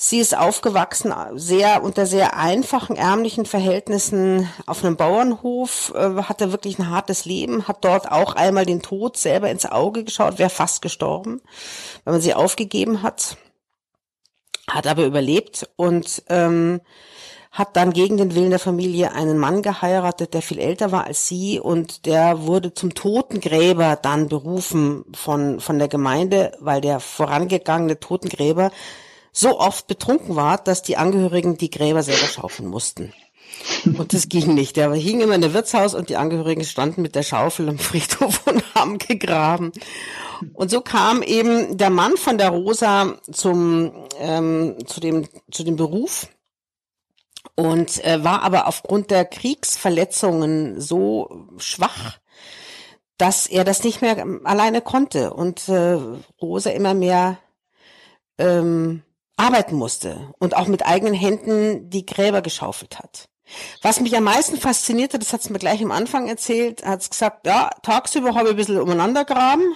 Sie 0.00 0.18
ist 0.18 0.36
aufgewachsen 0.36 1.12
sehr 1.34 1.82
unter 1.82 2.06
sehr 2.06 2.36
einfachen, 2.36 2.94
ärmlichen 2.94 3.46
Verhältnissen 3.46 4.48
auf 4.66 4.84
einem 4.84 4.96
Bauernhof, 4.96 5.92
äh, 5.96 6.22
hatte 6.22 6.52
wirklich 6.52 6.78
ein 6.78 6.90
hartes 6.90 7.24
Leben, 7.24 7.66
hat 7.66 7.84
dort 7.84 8.10
auch 8.10 8.34
einmal 8.34 8.64
den 8.64 8.80
Tod 8.80 9.16
selber 9.16 9.50
ins 9.50 9.66
Auge 9.66 10.04
geschaut, 10.04 10.38
wäre 10.38 10.50
fast 10.50 10.82
gestorben, 10.82 11.40
weil 12.04 12.14
man 12.14 12.20
sie 12.20 12.34
aufgegeben 12.34 13.02
hat, 13.02 13.38
hat 14.70 14.86
aber 14.86 15.04
überlebt 15.04 15.68
und 15.74 16.22
ähm, 16.28 16.80
hat 17.50 17.76
dann 17.76 17.92
gegen 17.92 18.16
den 18.16 18.34
Willen 18.34 18.50
der 18.50 18.58
Familie 18.58 19.12
einen 19.12 19.38
Mann 19.38 19.62
geheiratet, 19.62 20.34
der 20.34 20.42
viel 20.42 20.58
älter 20.58 20.92
war 20.92 21.04
als 21.04 21.26
sie 21.26 21.58
und 21.58 22.06
der 22.06 22.46
wurde 22.46 22.74
zum 22.74 22.94
Totengräber 22.94 23.96
dann 23.96 24.28
berufen 24.28 25.04
von, 25.14 25.60
von 25.60 25.78
der 25.78 25.88
Gemeinde, 25.88 26.52
weil 26.60 26.80
der 26.80 27.00
vorangegangene 27.00 27.98
Totengräber 27.98 28.70
so 29.32 29.58
oft 29.58 29.86
betrunken 29.86 30.36
war, 30.36 30.58
dass 30.58 30.82
die 30.82 30.96
Angehörigen 30.96 31.56
die 31.56 31.70
Gräber 31.70 32.02
selber 32.02 32.26
schaufeln 32.26 32.68
mussten. 32.68 33.12
Und 33.84 34.12
das 34.12 34.28
ging 34.28 34.54
nicht. 34.54 34.76
Der 34.76 34.92
hing 34.92 35.20
immer 35.20 35.34
in 35.34 35.40
der 35.40 35.54
Wirtshaus 35.54 35.94
und 35.94 36.08
die 36.10 36.16
Angehörigen 36.16 36.64
standen 36.64 37.02
mit 37.02 37.14
der 37.14 37.22
Schaufel 37.22 37.68
am 37.68 37.78
Friedhof 37.78 38.42
und 38.46 38.62
haben 38.74 38.98
gegraben. 38.98 39.72
Und 40.54 40.70
so 40.70 40.80
kam 40.80 41.22
eben 41.22 41.76
der 41.76 41.90
Mann 41.90 42.16
von 42.16 42.38
der 42.38 42.50
Rosa 42.50 43.14
zum, 43.32 43.92
ähm, 44.20 44.76
zu, 44.86 45.00
dem, 45.00 45.26
zu 45.50 45.64
dem 45.64 45.76
Beruf 45.76 46.28
und 47.58 48.04
äh, 48.04 48.22
war 48.22 48.44
aber 48.44 48.68
aufgrund 48.68 49.10
der 49.10 49.24
Kriegsverletzungen 49.24 50.80
so 50.80 51.48
schwach, 51.56 52.20
dass 53.16 53.48
er 53.48 53.64
das 53.64 53.82
nicht 53.82 54.00
mehr 54.00 54.24
alleine 54.44 54.80
konnte 54.80 55.34
und 55.34 55.68
äh, 55.68 55.98
Rosa 56.40 56.70
immer 56.70 56.94
mehr 56.94 57.38
ähm, 58.38 59.02
arbeiten 59.36 59.74
musste 59.74 60.32
und 60.38 60.56
auch 60.56 60.68
mit 60.68 60.86
eigenen 60.86 61.14
Händen 61.14 61.90
die 61.90 62.06
Gräber 62.06 62.42
geschaufelt 62.42 63.00
hat. 63.00 63.28
Was 63.82 63.98
mich 63.98 64.16
am 64.16 64.22
meisten 64.22 64.56
faszinierte, 64.56 65.18
das 65.18 65.32
hat 65.32 65.40
es 65.40 65.50
mir 65.50 65.58
gleich 65.58 65.82
am 65.82 65.90
Anfang 65.90 66.28
erzählt, 66.28 66.86
hat 66.86 67.00
es 67.00 67.10
gesagt, 67.10 67.44
ja, 67.44 67.70
tagsüber 67.82 68.36
habe 68.36 68.44
ich 68.44 68.50
ein 68.50 68.56
bisschen 68.56 68.80
umeinander 68.80 69.24
graben 69.24 69.74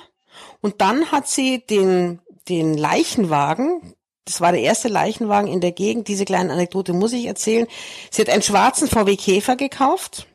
und 0.61 0.81
dann 0.81 1.11
hat 1.11 1.27
sie 1.27 1.67
den, 1.67 2.21
den 2.49 2.79
Leichenwagen, 2.79 3.97
das 4.25 4.41
war 4.41 4.53
der 4.53 4.63
erste 4.63 4.89
Leichenwagen 4.89 5.51
in 5.51 5.61
der 5.61 5.73
Gegend, 5.73 6.09
diese 6.09 6.25
kleine 6.25 6.53
Anekdote 6.53 6.93
muss 6.93 7.13
ich 7.13 7.27
erzählen. 7.27 7.67
Sie 8.11 8.23
hat 8.23 8.29
einen 8.29 8.43
schwarzen 8.43 8.89
VW 8.89 9.17
Käfer 9.17 9.57
gekauft 9.57 10.27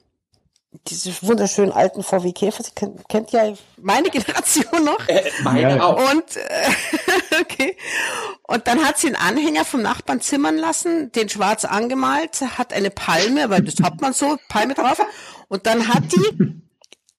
diese 0.87 1.11
wunderschönen 1.21 1.71
alten 1.71 2.03
VW 2.03 2.31
Käfer, 2.31 2.63
Sie 2.63 2.71
kennt, 2.75 3.07
kennt 3.09 3.31
ja 3.31 3.53
meine 3.77 4.09
Generation 4.11 4.83
noch. 4.83 5.07
Äh, 5.07 5.23
meine 5.43 5.83
auch. 5.83 6.11
Und 6.11 6.35
äh, 6.35 6.69
okay. 7.41 7.77
Und 8.43 8.67
dann 8.67 8.85
hat 8.85 8.97
sie 8.97 9.07
einen 9.07 9.15
Anhänger 9.15 9.65
vom 9.65 9.81
Nachbarn 9.81 10.21
zimmern 10.21 10.57
lassen, 10.57 11.11
den 11.11 11.29
schwarz 11.29 11.65
angemalt, 11.65 12.41
hat 12.57 12.73
eine 12.73 12.89
Palme, 12.89 13.49
weil 13.49 13.61
das 13.63 13.75
hat 13.81 14.01
man 14.01 14.13
so, 14.13 14.37
Palme 14.49 14.73
drauf. 14.73 15.01
Und 15.47 15.65
dann 15.65 15.87
hat 15.87 16.03
die 16.13 16.61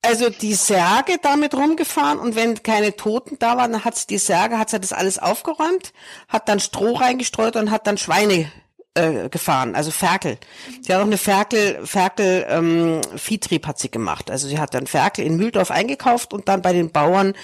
also 0.03 0.31
die 0.31 0.55
Särge 0.55 1.19
damit 1.21 1.55
rumgefahren 1.55 2.19
und 2.19 2.37
wenn 2.37 2.63
keine 2.63 2.97
Toten 2.97 3.39
da 3.39 3.57
waren, 3.57 3.73
dann 3.73 3.85
hat 3.85 3.97
sie 3.97 4.07
die 4.07 4.19
Särge, 4.19 4.59
hat 4.59 4.71
sie 4.71 4.81
das 4.81 4.93
alles 4.93 5.19
aufgeräumt, 5.19 5.93
hat 6.29 6.49
dann 6.49 6.61
Stroh 6.61 6.95
reingestreut 6.95 7.57
und 7.57 7.71
hat 7.71 7.87
dann 7.87 7.99
Schweine 7.99 8.51
äh, 8.95 9.29
gefahren, 9.29 9.75
also 9.75 9.91
Ferkel. 9.91 10.39
Sie 10.83 10.93
hat 10.93 11.01
auch 11.01 11.07
eine 11.07 11.19
Ferkel, 11.19 11.85
Ferkel 11.87 12.47
ähm, 12.49 13.01
Viehtrieb 13.17 13.67
hat 13.67 13.79
sie 13.79 13.91
gemacht. 13.91 14.31
Also 14.31 14.49
sie 14.49 14.59
hat 14.59 14.75
dann 14.75 14.87
Ferkel 14.87 15.25
in 15.25 15.37
Mühldorf 15.37 15.71
eingekauft 15.71 16.33
und 16.33 16.49
dann 16.49 16.63
bei 16.63 16.73
den 16.73 16.91
Bauern 16.91 17.35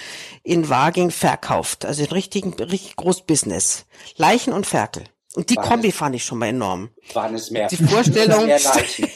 in 0.43 0.69
Waging 0.69 1.11
verkauft. 1.11 1.85
Also 1.85 2.03
ein 2.03 2.09
richtigen, 2.09 2.53
richtig 2.53 2.95
groß 2.95 3.25
Business. 3.25 3.85
Leichen 4.17 4.53
und 4.53 4.65
Ferkel. 4.65 5.03
Und 5.35 5.49
die 5.49 5.57
war 5.57 5.63
Kombi 5.63 5.89
es, 5.89 5.95
fand 5.95 6.15
ich 6.15 6.23
schon 6.23 6.39
mal 6.39 6.47
enorm. 6.47 6.89
Waren 7.13 7.35
es 7.35 7.51
mehr, 7.51 7.67
die 7.67 7.77
Vorstellung, 7.77 8.45
mehr 8.47 8.59
Leichen? 8.59 9.09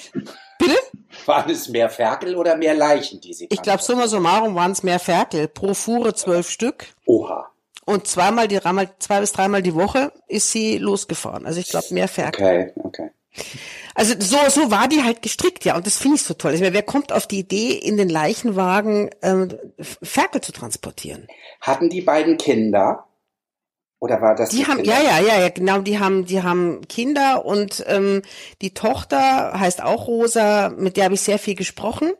Bitte? 0.59 0.77
Waren 1.25 1.49
es 1.49 1.69
mehr 1.69 1.89
Ferkel 1.89 2.35
oder 2.35 2.55
mehr 2.55 2.75
Leichen, 2.75 3.19
die 3.19 3.33
sie 3.33 3.47
Ich 3.49 3.61
glaube, 3.63 3.81
summa 3.81 4.07
summarum 4.07 4.53
waren 4.53 4.71
es 4.71 4.83
mehr 4.83 4.99
Ferkel. 4.99 5.47
Pro 5.47 5.73
Fuhre 5.73 6.13
zwölf 6.13 6.49
Stück. 6.49 6.85
Oha. 7.05 7.49
Und 7.85 8.05
zweimal 8.05 8.47
die 8.47 8.59
zwei 8.99 9.19
bis 9.19 9.31
dreimal 9.31 9.63
die 9.63 9.73
Woche 9.73 10.11
ist 10.27 10.51
sie 10.51 10.77
losgefahren. 10.77 11.47
Also 11.47 11.59
ich 11.59 11.69
glaube 11.69 11.87
mehr 11.91 12.07
Ferkel. 12.07 12.45
Okay, 12.45 12.71
okay. 12.83 13.09
Also 13.95 14.13
so, 14.19 14.37
so 14.49 14.71
war 14.71 14.87
die 14.87 15.03
halt 15.03 15.21
gestrickt, 15.21 15.65
ja. 15.65 15.75
Und 15.75 15.85
das 15.87 15.97
finde 15.97 16.17
ich 16.17 16.23
so 16.23 16.33
toll. 16.33 16.53
Ich 16.53 16.61
meine, 16.61 16.73
wer 16.73 16.83
kommt 16.83 17.11
auf 17.11 17.25
die 17.25 17.39
Idee, 17.39 17.73
in 17.73 17.97
den 17.97 18.09
Leichenwagen 18.09 19.09
ähm, 19.21 19.57
Ferkel 19.79 20.41
zu 20.41 20.51
transportieren? 20.51 21.27
Hatten 21.61 21.89
die 21.89 22.01
beiden 22.01 22.37
Kinder? 22.37 23.05
Oder 23.99 24.21
war 24.21 24.35
das? 24.35 24.49
Die, 24.49 24.57
die 24.57 24.65
haben, 24.65 24.77
Kinder? 24.77 25.01
ja, 25.01 25.19
ja, 25.19 25.27
ja, 25.27 25.41
ja, 25.41 25.49
genau. 25.49 25.79
Die 25.79 25.99
haben, 25.99 26.25
die 26.25 26.41
haben 26.41 26.87
Kinder 26.87 27.45
und 27.45 27.83
ähm, 27.87 28.21
die 28.61 28.73
Tochter 28.73 29.59
heißt 29.59 29.83
auch 29.83 30.07
Rosa. 30.07 30.69
Mit 30.69 30.95
der 30.97 31.05
habe 31.05 31.15
ich 31.15 31.21
sehr 31.21 31.39
viel 31.39 31.55
gesprochen. 31.55 32.13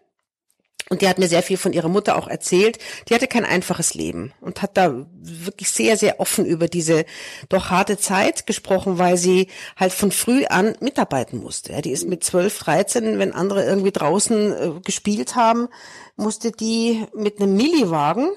Und 0.89 1.03
die 1.03 1.07
hat 1.07 1.19
mir 1.19 1.27
sehr 1.27 1.43
viel 1.43 1.57
von 1.57 1.71
ihrer 1.71 1.88
Mutter 1.88 2.17
auch 2.17 2.27
erzählt. 2.27 2.80
Die 3.07 3.13
hatte 3.13 3.27
kein 3.27 3.45
einfaches 3.45 3.93
Leben 3.93 4.34
und 4.41 4.63
hat 4.63 4.75
da 4.75 5.05
wirklich 5.21 5.69
sehr, 5.69 5.97
sehr 5.97 6.19
offen 6.19 6.45
über 6.45 6.67
diese 6.67 7.05
doch 7.47 7.69
harte 7.69 7.99
Zeit 7.99 8.47
gesprochen, 8.47 8.97
weil 8.97 9.15
sie 9.15 9.49
halt 9.77 9.93
von 9.93 10.11
früh 10.11 10.45
an 10.45 10.75
mitarbeiten 10.80 11.39
musste. 11.39 11.80
die 11.84 11.91
ist 11.91 12.07
mit 12.07 12.23
12, 12.23 12.57
13, 12.57 13.19
wenn 13.19 13.34
andere 13.34 13.65
irgendwie 13.65 13.91
draußen 13.91 14.51
äh, 14.51 14.80
gespielt 14.84 15.36
haben, 15.36 15.67
musste 16.15 16.51
die 16.51 17.05
mit 17.13 17.39
einem 17.39 17.55
Milliwagen, 17.55 18.32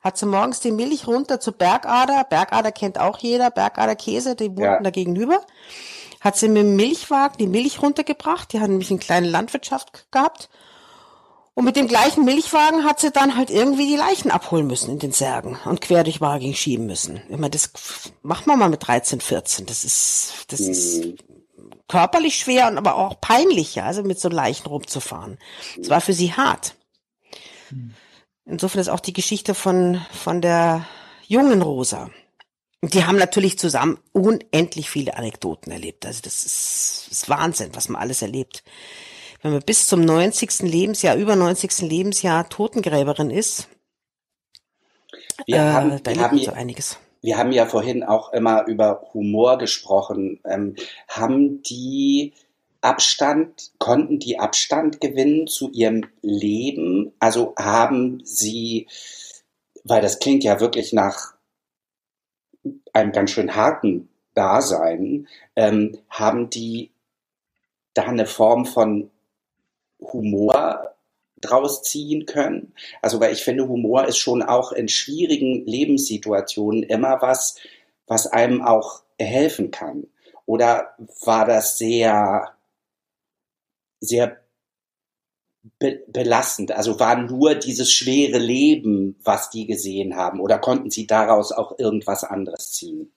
hat 0.00 0.18
sie 0.18 0.26
morgens 0.26 0.60
die 0.60 0.72
Milch 0.72 1.06
runter 1.06 1.40
zur 1.40 1.54
Bergader. 1.54 2.24
Bergader 2.24 2.72
kennt 2.72 2.98
auch 2.98 3.18
jeder, 3.18 3.50
Bergader 3.50 3.96
Käse, 3.96 4.34
die 4.34 4.50
wohnten 4.50 4.62
ja. 4.62 4.80
da 4.80 4.90
gegenüber. 4.90 5.40
Hat 6.20 6.36
sie 6.36 6.48
mit 6.48 6.58
dem 6.58 6.76
Milchwagen 6.76 7.36
die 7.38 7.46
Milch 7.46 7.82
runtergebracht. 7.82 8.52
Die 8.52 8.60
hat 8.60 8.68
nämlich 8.68 8.90
eine 8.90 8.98
kleine 8.98 9.28
Landwirtschaft 9.28 10.10
gehabt 10.10 10.48
und 11.54 11.64
mit 11.64 11.76
dem 11.76 11.88
gleichen 11.88 12.24
Milchwagen 12.24 12.84
hat 12.84 13.00
sie 13.00 13.10
dann 13.10 13.36
halt 13.36 13.50
irgendwie 13.50 13.86
die 13.86 13.96
Leichen 13.96 14.30
abholen 14.30 14.66
müssen 14.66 14.92
in 14.92 14.98
den 14.98 15.12
Särgen 15.12 15.58
und 15.64 15.82
quer 15.82 16.04
durch 16.04 16.20
Waging 16.20 16.54
schieben 16.54 16.86
müssen. 16.86 17.20
Ich 17.28 17.36
meine, 17.36 17.50
das 17.50 17.70
macht 18.22 18.46
man 18.46 18.58
mal 18.58 18.70
mit 18.70 18.86
13, 18.86 19.20
14. 19.20 19.66
Das 19.66 19.84
ist, 19.84 20.46
das 20.48 20.60
ist 20.60 21.04
mhm. 21.04 21.16
körperlich 21.88 22.36
schwer 22.36 22.68
und 22.68 22.78
aber 22.78 22.94
auch 22.94 23.20
peinlich, 23.20 23.74
ja, 23.74 23.84
also 23.84 24.02
mit 24.02 24.20
so 24.20 24.28
Leichen 24.28 24.68
rumzufahren. 24.68 25.38
Es 25.78 25.90
war 25.90 26.00
für 26.00 26.12
sie 26.12 26.32
hart. 26.32 26.76
Mhm. 27.70 27.94
Insofern 28.44 28.80
ist 28.80 28.88
auch 28.88 29.00
die 29.00 29.12
Geschichte 29.12 29.54
von, 29.54 30.00
von 30.12 30.40
der 30.40 30.86
jungen 31.26 31.62
Rosa. 31.62 32.10
Die 32.82 33.04
haben 33.04 33.18
natürlich 33.18 33.58
zusammen 33.58 33.98
unendlich 34.12 34.88
viele 34.88 35.16
Anekdoten 35.16 35.70
erlebt. 35.70 36.06
Also 36.06 36.20
das 36.22 36.44
ist, 36.44 37.08
ist 37.10 37.28
Wahnsinn, 37.28 37.70
was 37.74 37.88
man 37.88 38.00
alles 38.00 38.22
erlebt 38.22 38.64
wenn 39.42 39.52
man 39.52 39.62
bis 39.62 39.86
zum 39.86 40.04
90. 40.04 40.60
Lebensjahr, 40.60 41.16
über 41.16 41.36
90. 41.36 41.80
Lebensjahr 41.80 42.48
Totengräberin 42.48 43.30
ist, 43.30 43.68
wir 45.46 45.56
äh, 45.56 45.60
haben, 45.60 46.02
da 46.02 46.14
wir 46.14 46.22
haben 46.22 46.38
so 46.38 46.52
einiges. 46.52 46.98
Wir 47.22 47.38
haben 47.38 47.52
ja 47.52 47.66
vorhin 47.66 48.02
auch 48.02 48.32
immer 48.32 48.66
über 48.66 49.02
Humor 49.12 49.58
gesprochen. 49.58 50.40
Ähm, 50.44 50.76
haben 51.08 51.62
die 51.62 52.34
Abstand, 52.82 53.72
konnten 53.78 54.18
die 54.18 54.38
Abstand 54.38 55.00
gewinnen 55.00 55.46
zu 55.46 55.70
ihrem 55.70 56.06
Leben? 56.22 57.12
Also 57.18 57.54
haben 57.58 58.22
sie, 58.24 58.88
weil 59.84 60.02
das 60.02 60.18
klingt 60.18 60.44
ja 60.44 60.60
wirklich 60.60 60.92
nach 60.92 61.34
einem 62.92 63.12
ganz 63.12 63.30
schön 63.30 63.54
harten 63.54 64.08
Dasein, 64.34 65.28
ähm, 65.56 65.98
haben 66.08 66.50
die 66.50 66.90
da 67.94 68.04
eine 68.04 68.26
Form 68.26 68.66
von 68.66 69.10
Humor 70.00 70.94
draus 71.40 71.82
ziehen 71.82 72.26
können. 72.26 72.74
Also, 73.02 73.20
weil 73.20 73.32
ich 73.32 73.42
finde, 73.42 73.68
Humor 73.68 74.06
ist 74.06 74.18
schon 74.18 74.42
auch 74.42 74.72
in 74.72 74.88
schwierigen 74.88 75.66
Lebenssituationen 75.66 76.82
immer 76.82 77.20
was, 77.20 77.56
was 78.06 78.26
einem 78.26 78.62
auch 78.62 79.02
helfen 79.18 79.70
kann. 79.70 80.06
Oder 80.46 80.94
war 81.24 81.46
das 81.46 81.78
sehr, 81.78 82.52
sehr 84.00 84.38
be 85.78 86.02
belastend? 86.08 86.72
Also 86.72 86.98
war 86.98 87.16
nur 87.16 87.54
dieses 87.54 87.92
schwere 87.92 88.38
Leben, 88.38 89.16
was 89.22 89.50
die 89.50 89.66
gesehen 89.66 90.16
haben? 90.16 90.40
Oder 90.40 90.58
konnten 90.58 90.90
sie 90.90 91.06
daraus 91.06 91.52
auch 91.52 91.78
irgendwas 91.78 92.24
anderes 92.24 92.72
ziehen? 92.72 93.12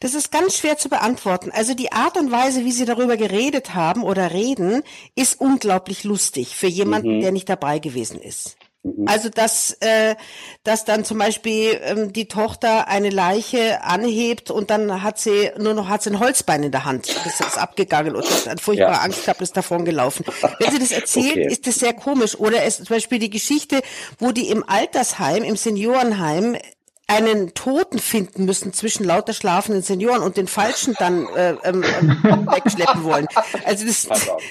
Das 0.00 0.14
ist 0.14 0.32
ganz 0.32 0.56
schwer 0.56 0.78
zu 0.78 0.88
beantworten. 0.88 1.50
Also 1.50 1.74
die 1.74 1.92
Art 1.92 2.16
und 2.16 2.30
Weise, 2.30 2.64
wie 2.64 2.72
Sie 2.72 2.86
darüber 2.86 3.16
geredet 3.16 3.74
haben 3.74 4.02
oder 4.02 4.32
reden, 4.32 4.82
ist 5.14 5.40
unglaublich 5.40 6.04
lustig 6.04 6.56
für 6.56 6.68
jemanden, 6.68 7.16
mhm. 7.16 7.20
der 7.20 7.32
nicht 7.32 7.48
dabei 7.48 7.78
gewesen 7.78 8.18
ist. 8.18 8.56
Mhm. 8.82 9.06
Also 9.06 9.28
dass, 9.28 9.76
äh, 9.80 10.16
dass 10.64 10.84
dann 10.84 11.04
zum 11.04 11.18
Beispiel 11.18 11.80
ähm, 11.84 12.12
die 12.12 12.26
Tochter 12.26 12.88
eine 12.88 13.10
Leiche 13.10 13.82
anhebt 13.84 14.50
und 14.50 14.70
dann 14.70 15.02
hat 15.02 15.18
sie 15.18 15.50
nur 15.56 15.74
noch 15.74 15.88
hat 15.88 16.02
sie 16.02 16.10
ein 16.10 16.18
Holzbein 16.18 16.64
in 16.64 16.72
der 16.72 16.84
Hand. 16.84 17.08
Das 17.24 17.40
ist 17.40 17.58
abgegangen 17.58 18.16
und 18.16 18.24
hat 18.24 18.60
furchtbare 18.60 18.94
ja. 18.94 19.00
Angst 19.00 19.24
gehabt, 19.24 19.40
ist 19.40 19.56
davon 19.56 19.84
gelaufen. 19.84 20.24
Wenn 20.58 20.70
sie 20.72 20.78
das 20.80 20.90
erzählt, 20.90 21.32
okay. 21.32 21.46
ist 21.46 21.66
das 21.66 21.76
sehr 21.76 21.92
komisch. 21.92 22.38
Oder 22.38 22.64
es 22.64 22.78
zum 22.78 22.86
Beispiel 22.88 23.20
die 23.20 23.30
Geschichte, 23.30 23.82
wo 24.18 24.32
die 24.32 24.48
im 24.48 24.68
Altersheim, 24.68 25.44
im 25.44 25.56
Seniorenheim 25.56 26.56
einen 27.06 27.54
Toten 27.54 27.98
finden 27.98 28.46
müssen 28.46 28.72
zwischen 28.72 29.04
lauter 29.04 29.32
schlafenden 29.32 29.82
Senioren 29.82 30.22
und 30.22 30.36
den 30.36 30.48
falschen 30.48 30.94
dann 30.98 31.28
äh, 31.28 31.54
ähm, 31.62 31.84
ähm, 31.84 32.48
wegschleppen 32.50 33.04
wollen. 33.04 33.28
Also 33.64 33.86
das, 33.86 34.08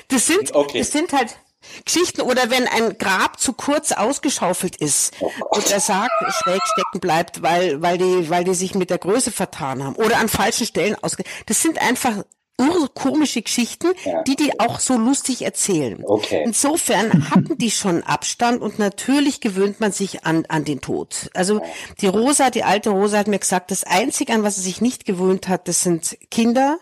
das 0.07 0.27
sind 0.27 0.53
okay. 0.53 0.79
das 0.79 0.91
sind 0.91 1.11
halt 1.11 1.35
Geschichten 1.85 2.21
oder 2.21 2.49
wenn 2.49 2.67
ein 2.67 2.97
Grab 2.97 3.39
zu 3.39 3.53
kurz 3.53 3.91
ausgeschaufelt 3.91 4.75
ist 4.77 5.13
und 5.21 5.69
der 5.69 5.79
Sarg 5.79 6.11
schräg 6.41 6.61
stecken 6.73 6.99
bleibt, 6.99 7.41
weil 7.41 7.81
weil 7.81 7.97
die 7.97 8.29
weil 8.29 8.43
die 8.43 8.53
sich 8.55 8.75
mit 8.75 8.89
der 8.89 8.97
Größe 8.97 9.31
vertan 9.31 9.83
haben 9.83 9.95
oder 9.95 10.17
an 10.17 10.27
falschen 10.29 10.65
Stellen 10.65 10.95
ausge. 11.01 11.23
Das 11.45 11.61
sind 11.61 11.81
einfach 11.81 12.23
urkomische 12.59 13.41
Geschichten, 13.41 13.87
Ja. 14.05 14.21
die 14.23 14.35
die 14.35 14.59
auch 14.59 14.79
so 14.79 14.95
lustig 14.95 15.41
erzählen. 15.43 16.03
Okay. 16.05 16.43
Insofern 16.45 17.31
hatten 17.31 17.57
die 17.57 17.71
schon 17.71 18.03
Abstand 18.03 18.61
und 18.61 18.77
natürlich 18.77 19.41
gewöhnt 19.41 19.79
man 19.79 19.91
sich 19.91 20.25
an, 20.25 20.45
an 20.47 20.63
den 20.63 20.79
Tod. 20.79 21.31
Also 21.33 21.61
die 22.01 22.07
Rosa, 22.07 22.51
die 22.51 22.63
alte 22.63 22.91
Rosa 22.91 23.17
hat 23.17 23.27
mir 23.27 23.39
gesagt, 23.39 23.71
das 23.71 23.83
Einzige, 23.83 24.33
an 24.33 24.43
was 24.43 24.57
sie 24.57 24.61
sich 24.61 24.79
nicht 24.79 25.05
gewöhnt 25.05 25.47
hat, 25.47 25.67
das 25.67 25.81
sind 25.81 26.17
Kinder. 26.29 26.77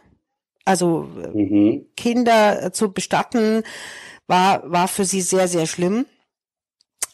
Also 0.65 1.07
äh, 1.23 1.27
Mhm. 1.37 1.85
Kinder 1.95 2.61
äh, 2.63 2.71
zu 2.73 2.91
bestatten, 2.91 3.63
war, 4.29 4.71
war 4.71 4.87
für 4.87 5.05
sie 5.05 5.21
sehr, 5.21 5.47
sehr 5.47 5.65
schlimm. 5.65 6.05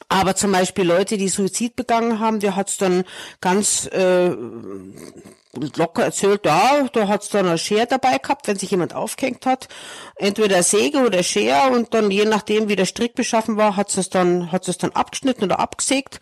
Aber 0.07 0.36
zum 0.36 0.51
Beispiel 0.51 0.86
Leute, 0.86 1.18
die 1.18 1.30
Suizid 1.30 1.76
begangen 1.76 2.20
haben, 2.20 2.39
der 2.39 2.55
hat's 2.55 2.78
dann 2.78 3.05
ganz 3.41 3.88
äh, 3.88 4.36
locker 5.78 6.03
erzählt, 6.03 6.45
ja, 6.45 6.88
da 6.93 7.07
hat's 7.07 7.30
dann 7.30 7.47
eine 7.47 7.57
Schere 7.57 7.88
dabei 7.88 8.20
gehabt, 8.20 8.47
wenn 8.47 8.57
sich 8.57 8.70
jemand 8.70 8.93
aufgehängt 8.93 9.47
hat. 9.47 9.68
Entweder 10.18 10.61
Säge 10.61 10.99
oder 10.99 11.24
Schere 11.24 11.72
und 11.72 11.93
dann 11.93 12.11
je 12.11 12.26
nachdem, 12.26 12.70
wie 12.70 12.76
der 12.76 12.86
Strick 12.86 13.16
beschaffen 13.16 13.57
war, 13.57 13.78
hat's 13.78 13.97
es 13.97 14.09
dann, 14.09 14.51
hat's 14.51 14.68
es 14.68 14.78
dann 14.78 14.91
abgeschnitten 14.91 15.45
oder 15.45 15.59
abgesägt. 15.59 16.20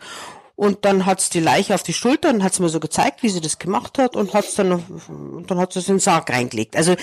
Und 0.56 0.84
dann 0.84 1.04
hat's 1.04 1.30
die 1.30 1.40
Leiche 1.40 1.74
auf 1.74 1.82
die 1.82 1.92
Schulter 1.92 2.30
und 2.30 2.44
hat's 2.44 2.60
mir 2.60 2.68
so 2.68 2.78
gezeigt, 2.78 3.24
wie 3.24 3.28
sie 3.28 3.40
das 3.40 3.58
gemacht 3.58 3.98
hat 3.98 4.14
und 4.14 4.34
hat's 4.34 4.54
dann, 4.54 4.72
und 5.08 5.50
dann 5.50 5.58
hat 5.58 5.72
sie 5.72 5.80
es 5.80 5.88
in 5.88 5.96
den 5.96 6.00
Sarg 6.00 6.30
reingelegt. 6.30 6.76
Also 6.76 6.94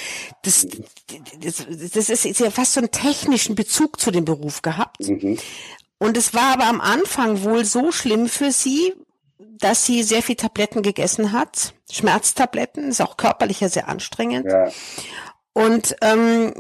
das, 0.43 0.68
das, 1.39 1.66
das 1.93 2.10
ist, 2.10 2.39
ja 2.39 2.49
fast 2.49 2.74
so 2.74 2.80
einen 2.80 2.91
technischen 2.91 3.56
Bezug 3.56 3.99
zu 3.99 4.12
dem 4.12 4.24
Beruf 4.24 4.62
gehabt. 4.62 5.02
Mhm. 5.02 5.38
Und 5.97 6.16
es 6.16 6.34
war 6.34 6.54
aber 6.54 6.66
am 6.66 6.80
Anfang 6.80 7.43
wohl 7.43 7.66
so 7.66 7.91
schlimm 7.91 8.28
für 8.28 8.52
sie, 8.52 8.93
dass 9.38 9.86
sie 9.86 10.02
sehr 10.02 10.24
viel 10.24 10.36
Tabletten 10.36 10.82
gegessen 10.82 11.34
hat. 11.34 11.74
Schmerztabletten, 11.91 12.89
ist 12.89 13.02
auch 13.02 13.18
körperlich 13.18 13.60
ja 13.60 13.70
sehr 13.70 13.89
anstrengend. 13.89 14.47
Ja. 14.47 14.72
Und 15.54 15.95
ähm, 16.02 16.54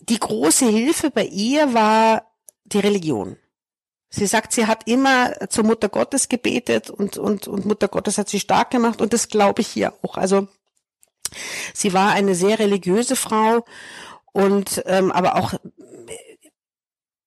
die 0.00 0.18
große 0.18 0.66
Hilfe 0.66 1.10
bei 1.10 1.24
ihr 1.26 1.74
war 1.74 2.32
die 2.64 2.78
Religion. 2.78 3.36
Sie 4.14 4.26
sagt, 4.26 4.52
sie 4.52 4.66
hat 4.66 4.86
immer 4.86 5.32
zur 5.48 5.64
Mutter 5.64 5.88
Gottes 5.88 6.28
gebetet 6.28 6.90
und, 6.90 7.16
und, 7.16 7.48
und 7.48 7.64
Mutter 7.64 7.88
Gottes 7.88 8.18
hat 8.18 8.28
sie 8.28 8.40
stark 8.40 8.70
gemacht 8.70 9.00
und 9.00 9.14
das 9.14 9.28
glaube 9.28 9.62
ich 9.62 9.68
hier 9.68 9.94
auch. 10.02 10.18
Also 10.18 10.48
sie 11.72 11.94
war 11.94 12.10
eine 12.12 12.34
sehr 12.34 12.58
religiöse 12.58 13.16
Frau 13.16 13.64
und 14.32 14.82
ähm, 14.84 15.10
aber 15.10 15.36
auch 15.36 15.54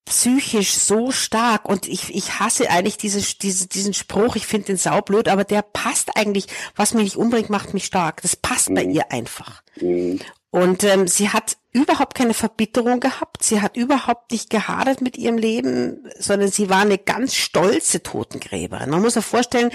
psychisch 0.04 0.74
so 0.74 1.10
stark 1.10 1.68
und 1.68 1.88
ich, 1.88 2.14
ich 2.14 2.38
hasse 2.38 2.70
eigentlich 2.70 2.96
diese, 2.96 3.20
diese, 3.38 3.66
diesen 3.66 3.92
Spruch, 3.92 4.36
ich 4.36 4.46
finde 4.46 4.68
den 4.68 4.76
saublöd, 4.76 5.26
aber 5.28 5.42
der 5.42 5.62
passt 5.62 6.16
eigentlich, 6.16 6.46
was 6.76 6.94
mich 6.94 7.02
nicht 7.02 7.16
umbringt, 7.16 7.50
macht 7.50 7.74
mich 7.74 7.86
stark. 7.86 8.22
Das 8.22 8.36
passt 8.36 8.72
bei 8.72 8.84
Mhm. 8.84 8.90
ihr 8.92 9.10
einfach. 9.10 9.62
Mhm. 9.80 10.20
Und 10.50 10.84
ähm, 10.84 11.06
sie 11.06 11.30
hat 11.30 11.56
überhaupt 11.72 12.16
keine 12.16 12.32
Verbitterung 12.32 13.00
gehabt, 13.00 13.42
sie 13.42 13.60
hat 13.60 13.76
überhaupt 13.76 14.32
nicht 14.32 14.48
gehadert 14.48 15.02
mit 15.02 15.18
ihrem 15.18 15.36
Leben, 15.36 16.08
sondern 16.18 16.50
sie 16.50 16.70
war 16.70 16.80
eine 16.80 16.96
ganz 16.96 17.34
stolze 17.34 18.02
Totengräberin. 18.02 18.88
Man 18.88 19.02
muss 19.02 19.14
sich 19.14 19.24
vorstellen, 19.24 19.70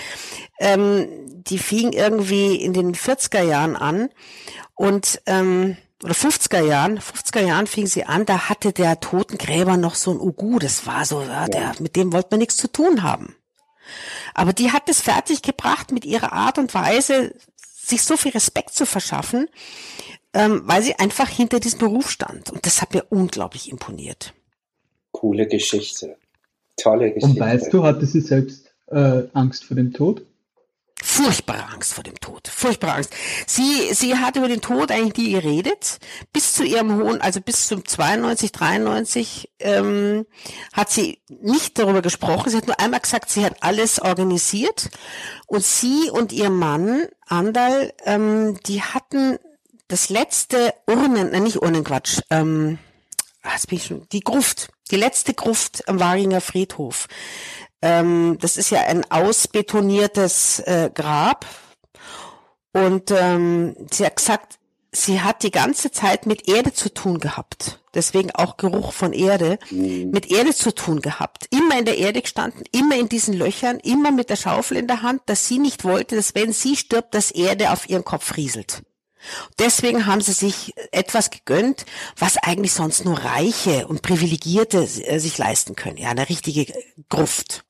ähm, 0.59 1.07
die 1.43 1.59
fing 1.59 1.93
irgendwie 1.93 2.55
in 2.55 2.73
den 2.73 2.95
40er 2.95 3.43
Jahren 3.43 3.75
an 3.75 4.09
und 4.73 5.21
ähm, 5.27 5.77
oder 6.03 6.13
50er 6.13 6.61
Jahren, 6.65 6.99
50er 6.99 7.41
Jahren 7.41 7.67
fing 7.67 7.85
sie 7.85 8.05
an, 8.05 8.25
da 8.25 8.49
hatte 8.49 8.73
der 8.73 8.99
Totengräber 8.99 9.77
noch 9.77 9.93
so 9.93 10.11
ein 10.11 10.19
Ugu, 10.19 10.57
das 10.57 10.87
war 10.87 11.05
so, 11.05 11.21
ja, 11.21 11.47
der, 11.47 11.75
mit 11.79 11.95
dem 11.95 12.11
wollte 12.11 12.29
man 12.31 12.39
nichts 12.39 12.57
zu 12.57 12.67
tun 12.67 13.03
haben. 13.03 13.35
Aber 14.33 14.53
die 14.53 14.71
hat 14.71 14.89
es 14.89 15.01
fertiggebracht, 15.01 15.91
mit 15.91 16.05
ihrer 16.05 16.33
Art 16.33 16.57
und 16.57 16.73
Weise 16.73 17.35
sich 17.55 18.03
so 18.03 18.17
viel 18.17 18.31
Respekt 18.31 18.73
zu 18.73 18.85
verschaffen, 18.85 19.47
ähm, 20.33 20.61
weil 20.65 20.81
sie 20.81 20.95
einfach 20.95 21.27
hinter 21.27 21.59
diesem 21.59 21.79
Beruf 21.79 22.09
stand. 22.09 22.49
Und 22.51 22.65
das 22.65 22.81
hat 22.81 22.93
mir 22.93 23.03
unglaublich 23.09 23.71
imponiert. 23.71 24.33
Coole 25.11 25.47
Geschichte. 25.47 26.17
Tolle 26.77 27.11
Geschichte. 27.11 27.27
Und 27.27 27.39
weißt 27.39 27.73
du, 27.73 27.83
hatte 27.83 28.05
sie 28.05 28.21
selbst 28.21 28.73
äh, 28.87 29.23
Angst 29.33 29.65
vor 29.65 29.75
dem 29.75 29.93
Tod? 29.93 30.25
Furchtbare 31.03 31.65
Angst 31.73 31.93
vor 31.93 32.03
dem 32.03 32.19
Tod. 32.19 32.47
Furchtbare 32.47 32.93
Angst. 32.93 33.13
Sie, 33.47 33.91
sie 33.93 34.17
hat 34.17 34.35
über 34.35 34.47
den 34.47 34.61
Tod 34.61 34.91
eigentlich 34.91 35.17
nie 35.17 35.31
geredet. 35.33 35.97
Bis 36.31 36.53
zu 36.53 36.63
ihrem 36.63 36.95
hohen, 37.01 37.19
also 37.21 37.41
bis 37.41 37.67
zum 37.67 37.83
92, 37.83 38.51
93, 38.51 39.49
ähm, 39.59 40.27
hat 40.73 40.91
sie 40.91 41.19
nicht 41.27 41.79
darüber 41.79 42.03
gesprochen. 42.03 42.51
Sie 42.51 42.57
hat 42.57 42.67
nur 42.67 42.79
einmal 42.79 42.99
gesagt, 42.99 43.31
sie 43.31 43.43
hat 43.43 43.63
alles 43.63 43.99
organisiert. 43.99 44.91
Und 45.47 45.63
sie 45.63 46.11
und 46.11 46.31
ihr 46.31 46.51
Mann, 46.51 47.07
Andal, 47.25 47.93
ähm, 48.05 48.59
die 48.67 48.83
hatten 48.83 49.39
das 49.91 50.09
letzte 50.09 50.73
Urnen, 50.87 51.31
nein, 51.31 51.43
nicht 51.43 51.61
Urnenquatsch, 51.61 52.21
ähm, 52.29 52.79
ah, 53.43 53.51
jetzt 53.53 53.67
bin 53.67 53.77
ich 53.77 53.85
schon, 53.85 54.07
die 54.11 54.21
Gruft, 54.21 54.69
die 54.89 54.95
letzte 54.95 55.33
Gruft 55.33 55.87
am 55.89 55.99
Waringer 55.99 56.39
Friedhof. 56.39 57.07
Ähm, 57.81 58.37
das 58.39 58.55
ist 58.55 58.69
ja 58.69 58.81
ein 58.81 59.09
ausbetoniertes 59.11 60.59
äh, 60.59 60.89
Grab. 60.93 61.45
Und 62.71 63.11
ähm, 63.11 63.75
sie 63.91 64.05
hat 64.05 64.15
gesagt, 64.15 64.59
sie 64.93 65.19
hat 65.21 65.43
die 65.43 65.51
ganze 65.51 65.91
Zeit 65.91 66.25
mit 66.25 66.47
Erde 66.47 66.71
zu 66.71 66.93
tun 66.93 67.19
gehabt. 67.19 67.81
Deswegen 67.93 68.31
auch 68.31 68.55
Geruch 68.55 68.93
von 68.93 69.11
Erde. 69.11 69.59
Mit 69.71 70.31
Erde 70.31 70.53
zu 70.53 70.73
tun 70.73 71.01
gehabt. 71.01 71.47
Immer 71.49 71.79
in 71.79 71.83
der 71.85 71.97
Erde 71.97 72.21
gestanden, 72.21 72.63
immer 72.71 72.95
in 72.95 73.09
diesen 73.09 73.33
Löchern, 73.33 73.79
immer 73.79 74.11
mit 74.11 74.29
der 74.29 74.37
Schaufel 74.37 74.77
in 74.77 74.87
der 74.87 75.01
Hand, 75.01 75.23
dass 75.25 75.47
sie 75.49 75.59
nicht 75.59 75.83
wollte, 75.83 76.15
dass 76.15 76.33
wenn 76.33 76.53
sie 76.53 76.77
stirbt, 76.77 77.13
dass 77.13 77.31
Erde 77.31 77.71
auf 77.71 77.89
ihren 77.89 78.05
Kopf 78.05 78.37
rieselt. 78.37 78.83
Deswegen 79.59 80.05
haben 80.05 80.21
sie 80.21 80.33
sich 80.33 80.73
etwas 80.91 81.29
gegönnt, 81.29 81.85
was 82.17 82.37
eigentlich 82.37 82.73
sonst 82.73 83.05
nur 83.05 83.17
Reiche 83.19 83.87
und 83.87 84.01
Privilegierte 84.01 84.79
äh, 84.79 85.19
sich 85.19 85.37
leisten 85.37 85.75
können. 85.75 85.97
Ja, 85.97 86.09
eine 86.09 86.27
richtige 86.29 86.71
Gruft. 87.09 87.63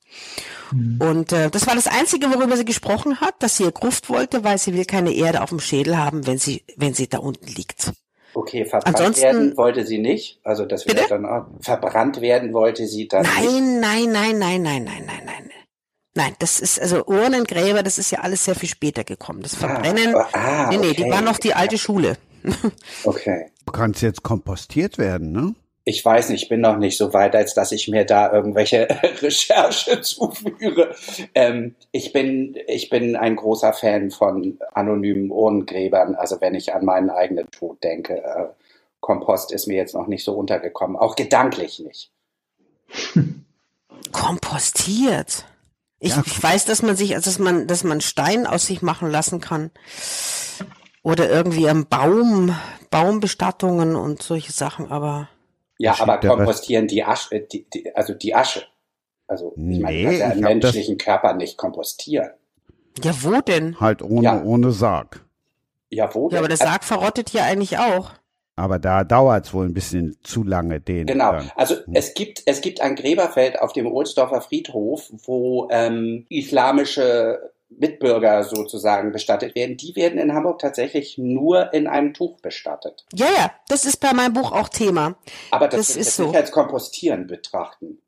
Und 0.70 1.32
äh, 1.32 1.50
das 1.50 1.66
war 1.66 1.74
das 1.74 1.86
Einzige, 1.86 2.30
worüber 2.30 2.56
sie 2.56 2.64
gesprochen 2.64 3.20
hat, 3.20 3.34
dass 3.40 3.58
sie 3.58 3.64
ihr 3.64 3.72
Gruft 3.72 4.08
wollte, 4.08 4.42
weil 4.44 4.56
sie 4.58 4.72
will 4.74 4.86
keine 4.86 5.12
Erde 5.12 5.42
auf 5.42 5.50
dem 5.50 5.60
Schädel 5.60 5.98
haben, 5.98 6.26
wenn 6.26 6.38
sie, 6.38 6.64
wenn 6.76 6.94
sie 6.94 7.08
da 7.08 7.18
unten 7.18 7.46
liegt. 7.46 7.92
Okay, 8.34 8.64
verbrannt 8.64 8.96
Ansonsten- 8.96 9.22
werden 9.22 9.56
wollte 9.58 9.84
sie 9.84 9.98
nicht. 9.98 10.40
Also 10.42 10.64
das 10.64 10.86
wäre 10.86 11.06
dann 11.08 11.26
auch, 11.26 11.44
verbrannt 11.60 12.22
werden 12.22 12.54
wollte 12.54 12.86
sie 12.86 13.06
dann 13.06 13.22
nicht. 13.22 13.34
Nein, 13.34 13.80
nein, 13.80 14.12
nein, 14.12 14.38
nein, 14.38 14.62
nein, 14.62 14.84
nein, 14.84 15.04
nein, 15.06 15.50
nein. 16.14 16.34
Das 16.38 16.60
ist, 16.60 16.80
also 16.80 17.04
Urnengräber, 17.06 17.82
das 17.82 17.98
ist 17.98 18.10
ja 18.10 18.20
alles 18.20 18.44
sehr 18.44 18.54
viel 18.54 18.68
später 18.68 19.04
gekommen. 19.04 19.42
Das 19.42 19.54
Verbrennen, 19.54 20.14
Ah, 20.14 20.28
ah, 20.32 20.66
nee, 20.70 20.76
nee, 20.78 20.92
die 20.94 21.02
okay. 21.04 21.12
war 21.12 21.20
noch 21.22 21.38
die 21.38 21.54
alte 21.54 21.78
Schule. 21.78 22.16
Okay. 23.04 23.46
Du 23.66 23.72
kannst 23.72 24.02
jetzt 24.02 24.22
kompostiert 24.22 24.98
werden, 24.98 25.32
ne? 25.32 25.54
Ich 25.84 26.04
weiß 26.04 26.28
nicht, 26.28 26.44
ich 26.44 26.48
bin 26.48 26.60
noch 26.60 26.76
nicht 26.76 26.96
so 26.96 27.12
weit, 27.12 27.34
als 27.34 27.54
dass 27.54 27.72
ich 27.72 27.88
mir 27.88 28.04
da 28.04 28.32
irgendwelche 28.32 28.86
Recherche 29.20 30.00
zuführe. 30.00 30.94
Ähm, 31.34 31.74
ich 31.90 32.12
bin, 32.12 32.56
ich 32.68 32.88
bin 32.88 33.16
ein 33.16 33.34
großer 33.34 33.72
Fan 33.72 34.12
von 34.12 34.58
anonymen 34.74 35.30
Urnengräbern. 35.32 36.14
Also 36.14 36.40
wenn 36.40 36.54
ich 36.54 36.72
an 36.72 36.84
meinen 36.84 37.10
eigenen 37.10 37.50
Tod 37.50 37.82
denke, 37.82 38.22
äh, 38.22 38.44
Kompost 39.00 39.50
ist 39.52 39.66
mir 39.66 39.76
jetzt 39.76 39.94
noch 39.94 40.06
nicht 40.06 40.22
so 40.24 40.34
untergekommen. 40.34 40.96
Auch 40.96 41.16
gedanklich 41.16 41.80
nicht. 41.80 42.12
Kompostiert. 44.12 45.44
Ich, 46.04 46.16
Ja. 46.16 46.22
ich 46.26 46.42
weiß, 46.42 46.64
dass 46.64 46.82
man 46.82 46.96
sich, 46.96 47.14
also 47.14 47.30
dass 47.30 47.38
man, 47.38 47.68
dass 47.68 47.84
man 47.84 48.00
Stein 48.00 48.44
aus 48.46 48.66
sich 48.66 48.82
machen 48.82 49.08
lassen 49.10 49.40
kann. 49.40 49.70
Oder 51.04 51.30
irgendwie 51.30 51.68
am 51.68 51.86
Baum, 51.86 52.56
Baumbestattungen 52.90 53.94
und 53.96 54.20
solche 54.22 54.52
Sachen, 54.52 54.90
aber 54.90 55.28
Ja, 55.78 55.96
aber 56.00 56.18
kompostieren 56.18 56.86
die 56.88 57.04
Asche, 57.04 57.40
die, 57.40 57.68
die, 57.72 57.94
also 57.94 58.14
die 58.14 58.34
Asche. 58.34 58.64
Also 59.28 59.52
ich 59.56 59.78
meine, 59.80 59.96
Nee, 59.96 60.18
ja 60.18 60.26
einen 60.28 60.40
menschlichen 60.42 60.98
Körper 60.98 61.34
nicht 61.34 61.56
kompostieren. 61.56 62.30
ja, 63.02 63.12
wo 63.22 63.40
denn? 63.40 63.78
Halt 63.80 64.02
ohne, 64.02 64.22
Ja. 64.24 64.42
ohne 64.42 64.72
Sarg. 64.72 65.24
Ja, 65.90 66.12
wo 66.14 66.28
Ja, 66.30 66.38
aber 66.38 66.48
denn? 66.48 66.56
der 66.58 66.66
Sarg 66.66 66.84
verrottet 66.84 67.30
ja 67.30 67.44
eigentlich 67.44 67.78
auch. 67.78 68.10
Aber 68.54 68.78
da 68.78 69.02
dauert's 69.04 69.54
wohl 69.54 69.66
ein 69.66 69.72
bisschen 69.74 70.16
zu 70.22 70.44
lange, 70.44 70.80
den. 70.80 71.06
Genau. 71.06 71.32
dann. 71.32 71.50
Also 71.56 71.76
Hm. 71.76 71.94
es 71.94 72.14
gibt 72.14 72.42
es 72.46 72.60
gibt 72.60 72.80
ein 72.80 72.96
Gräberfeld 72.96 73.58
auf 73.60 73.72
dem 73.72 73.86
Ohlsdorfer 73.86 74.40
Friedhof, 74.42 75.10
wo 75.24 75.68
ähm, 75.70 76.26
islamische 76.28 77.50
Mitbürger 77.70 78.44
sozusagen 78.44 79.12
bestattet 79.12 79.54
werden. 79.54 79.78
Die 79.78 79.96
werden 79.96 80.18
in 80.18 80.34
Hamburg 80.34 80.58
tatsächlich 80.58 81.16
nur 81.16 81.72
in 81.72 81.86
einem 81.86 82.12
Tuch 82.12 82.38
bestattet. 82.40 83.06
Ja, 83.14 83.26
ja, 83.34 83.50
das 83.68 83.86
ist 83.86 83.96
bei 83.96 84.12
meinem 84.12 84.34
Buch 84.34 84.52
auch 84.52 84.68
Thema. 84.68 85.16
Aber 85.50 85.68
das, 85.68 85.86
Das 85.86 85.88
wird 85.96 86.00
ist 86.00 86.06
jetzt 86.08 86.16
so. 86.16 86.26
nicht 86.26 86.36
als 86.36 86.50
Kompostieren 86.52 87.26
betrachten. 87.26 88.02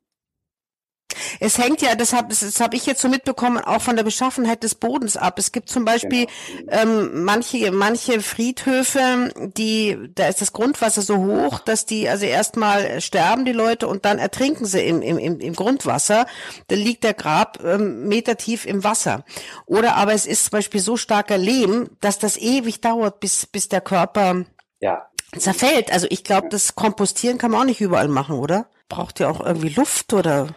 Es 1.39 1.57
hängt 1.57 1.81
ja, 1.81 1.95
das 1.95 2.13
habe 2.13 2.29
das 2.29 2.59
hab 2.59 2.73
ich 2.73 2.85
jetzt 2.85 3.01
so 3.01 3.09
mitbekommen, 3.09 3.57
auch 3.59 3.81
von 3.81 3.95
der 3.95 4.03
Beschaffenheit 4.03 4.63
des 4.63 4.75
Bodens 4.75 5.17
ab. 5.17 5.39
Es 5.39 5.51
gibt 5.51 5.69
zum 5.69 5.85
Beispiel 5.85 6.27
Genau. 6.57 6.81
ähm, 6.81 7.23
manche, 7.23 7.71
manche 7.71 8.21
Friedhöfe, 8.21 9.33
die, 9.57 9.97
da 10.15 10.27
ist 10.27 10.41
das 10.41 10.53
Grundwasser 10.53 11.01
so 11.01 11.17
hoch, 11.17 11.59
dass 11.59 11.85
die 11.85 12.07
also 12.09 12.25
erstmal 12.25 13.01
sterben 13.01 13.45
die 13.45 13.51
Leute 13.51 13.87
und 13.87 14.05
dann 14.05 14.19
ertrinken 14.19 14.65
sie 14.65 14.81
im, 14.81 15.01
im, 15.01 15.17
im, 15.17 15.39
im 15.39 15.53
Grundwasser. 15.55 16.25
Da 16.67 16.75
liegt 16.75 17.03
der 17.03 17.13
Grab 17.13 17.59
ähm, 17.63 18.07
Meter 18.07 18.37
tief 18.37 18.65
im 18.65 18.83
Wasser. 18.83 19.23
Oder 19.65 19.95
aber 19.95 20.13
es 20.13 20.25
ist 20.25 20.45
zum 20.45 20.51
Beispiel 20.51 20.79
so 20.81 20.97
starker 20.97 21.37
Lehm, 21.37 21.89
dass 22.01 22.19
das 22.19 22.37
ewig 22.37 22.81
dauert, 22.81 23.19
bis, 23.19 23.45
bis 23.45 23.69
der 23.69 23.81
Körper 23.81 24.45
Ja, 24.79 25.07
zerfällt. 25.37 25.91
Also 25.91 26.07
ich 26.09 26.23
glaube, 26.23 26.49
das 26.49 26.75
Kompostieren 26.75 27.37
kann 27.37 27.51
man 27.51 27.61
auch 27.61 27.65
nicht 27.65 27.81
überall 27.81 28.07
machen, 28.07 28.37
oder? 28.37 28.67
Braucht 28.89 29.19
ja 29.19 29.29
auch 29.29 29.39
irgendwie 29.45 29.69
Luft 29.69 30.13
oder? 30.13 30.47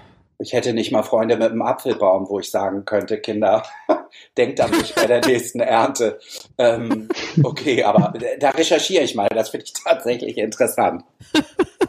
Ich 0.41 0.53
hätte 0.53 0.73
nicht 0.73 0.93
mal 0.93 1.03
Freunde 1.03 1.37
mit 1.37 1.51
einem 1.51 1.63
Apfelbaum, 1.63 2.29
wo 2.29 2.39
ich 2.39 2.51
sagen 2.51 2.85
könnte, 2.85 3.19
Kinder, 3.19 3.65
denkt 4.37 4.61
an 4.61 4.71
mich 4.71 4.95
bei 4.95 5.07
der 5.07 5.25
nächsten 5.27 5.59
Ernte. 5.61 6.21
Ähm, 6.59 7.09
okay, 7.43 7.83
aber 7.83 8.15
da 8.39 8.51
recherchiere 8.51 9.03
ich 9.03 9.17
mal. 9.17 9.29
Das 9.29 9.51
finde 9.51 9.67
ich 9.67 9.73
tatsächlich 9.73 10.39
interessant. 10.39 11.03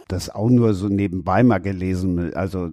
Das 0.10 0.32
auch 0.32 0.50
nur 0.50 0.74
so 0.74 0.88
nebenbei 0.88 1.44
mal 1.44 1.60
gelesen. 1.60 2.34
Also 2.34 2.72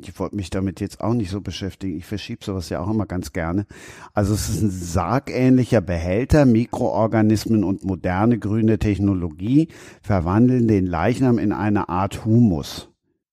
ich 0.00 0.16
wollte 0.20 0.36
mich 0.36 0.50
damit 0.50 0.80
jetzt 0.80 1.00
auch 1.00 1.14
nicht 1.14 1.30
so 1.30 1.40
beschäftigen. 1.40 1.96
Ich 1.96 2.06
verschiebe 2.06 2.44
sowas 2.44 2.68
ja 2.68 2.80
auch 2.80 2.88
immer 2.88 3.06
ganz 3.06 3.32
gerne. 3.32 3.66
Also 4.14 4.34
es 4.34 4.48
ist 4.48 4.62
ein 4.62 4.70
sargähnlicher 4.70 5.80
Behälter. 5.80 6.46
Mikroorganismen 6.46 7.64
und 7.64 7.84
moderne 7.84 8.38
grüne 8.38 8.78
Technologie 8.78 9.66
verwandeln 10.00 10.68
den 10.68 10.86
Leichnam 10.86 11.38
in 11.40 11.52
eine 11.52 11.88
Art 11.88 12.24
Humus. 12.24 12.88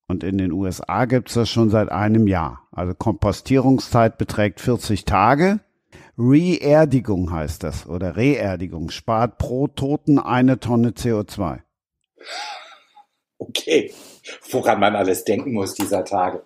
Und 0.07 0.23
in 0.23 0.37
den 0.37 0.51
USA 0.51 1.05
gibt 1.05 1.29
es 1.29 1.35
das 1.35 1.49
schon 1.49 1.69
seit 1.69 1.89
einem 1.89 2.27
Jahr. 2.27 2.67
Also 2.71 2.93
Kompostierungszeit 2.93 4.17
beträgt 4.17 4.59
40 4.59 5.05
Tage. 5.05 5.59
Reerdigung 6.17 7.31
heißt 7.31 7.63
das 7.63 7.87
oder 7.87 8.15
Reerdigung 8.15 8.89
spart 8.89 9.37
pro 9.37 9.67
Toten 9.67 10.19
eine 10.19 10.59
Tonne 10.59 10.89
CO2. 10.89 11.59
Okay, 13.39 13.91
woran 14.51 14.79
man 14.79 14.95
alles 14.95 15.23
denken 15.23 15.53
muss 15.53 15.73
dieser 15.73 16.05
Tage. 16.05 16.43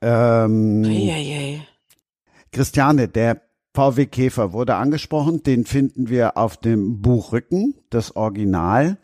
Ähm, 0.00 0.82
Christiane, 2.52 3.08
der 3.08 3.40
VW 3.74 4.06
Käfer 4.06 4.52
wurde 4.52 4.76
angesprochen, 4.76 5.42
den 5.42 5.64
finden 5.64 6.08
wir 6.08 6.36
auf 6.36 6.56
dem 6.56 7.00
Buchrücken, 7.00 7.74
das 7.90 8.14
Original. 8.14 8.98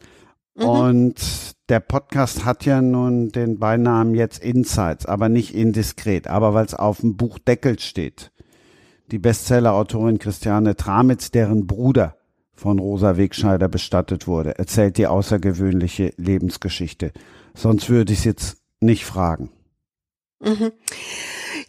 Mhm. 0.55 0.65
Und 0.65 1.57
der 1.71 1.81
Podcast 1.81 2.45
hat 2.45 2.67
ja 2.67 2.83
nun 2.83 3.31
den 3.31 3.61
Beinamen 3.61 4.17
jetzt 4.17 4.43
Insights, 4.43 5.07
aber 5.07 5.29
nicht 5.29 5.55
indiskret, 5.55 6.27
aber 6.27 6.53
weil 6.53 6.67
es 6.67 6.75
auf 6.75 7.01
dem 7.01 7.17
Buchdeckel 7.17 7.79
steht. 7.79 8.33
Die 9.13 9.21
Bestseller-Autorin 9.21 10.19
Christiane 10.19 10.75
Tramitz, 10.75 11.31
deren 11.31 11.69
Bruder 11.69 12.17
von 12.55 12.81
Rosa 12.81 13.17
Wegscheider 13.17 13.69
bestattet 13.69 14.27
wurde, 14.27 14.59
erzählt 14.59 14.99
die 14.99 15.07
außergewöhnliche 15.07 16.13
Lebensgeschichte. 16.17 17.13
Sonst 17.55 17.89
würde 17.89 18.13
ich 18.13 18.19
es 18.21 18.25
jetzt 18.25 18.57
nicht 18.81 19.05
fragen. 19.05 19.51
Mhm. 20.41 20.73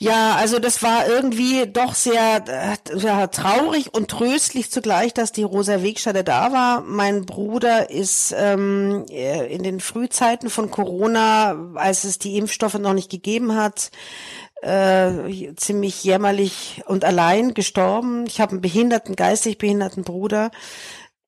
Ja, 0.01 0.33
also 0.37 0.57
das 0.57 0.81
war 0.81 1.07
irgendwie 1.07 1.67
doch 1.67 1.93
sehr 1.93 2.43
äh, 2.47 3.27
traurig 3.27 3.93
und 3.93 4.09
tröstlich 4.09 4.71
zugleich, 4.71 5.13
dass 5.13 5.31
die 5.31 5.43
Rosa 5.43 5.83
Wegscheider 5.83 6.23
da 6.23 6.51
war. 6.51 6.81
Mein 6.81 7.27
Bruder 7.27 7.91
ist 7.91 8.33
ähm, 8.35 9.05
äh, 9.11 9.45
in 9.53 9.61
den 9.61 9.79
Frühzeiten 9.79 10.49
von 10.49 10.71
Corona, 10.71 11.55
als 11.75 12.03
es 12.03 12.17
die 12.17 12.39
Impfstoffe 12.39 12.79
noch 12.79 12.95
nicht 12.95 13.11
gegeben 13.11 13.55
hat, 13.55 13.91
äh, 14.63 15.53
ziemlich 15.55 16.03
jämmerlich 16.03 16.81
und 16.87 17.05
allein 17.05 17.53
gestorben. 17.53 18.25
Ich 18.25 18.41
habe 18.41 18.53
einen 18.53 18.61
behinderten, 18.61 19.15
geistig 19.15 19.59
behinderten 19.59 20.03
Bruder 20.03 20.49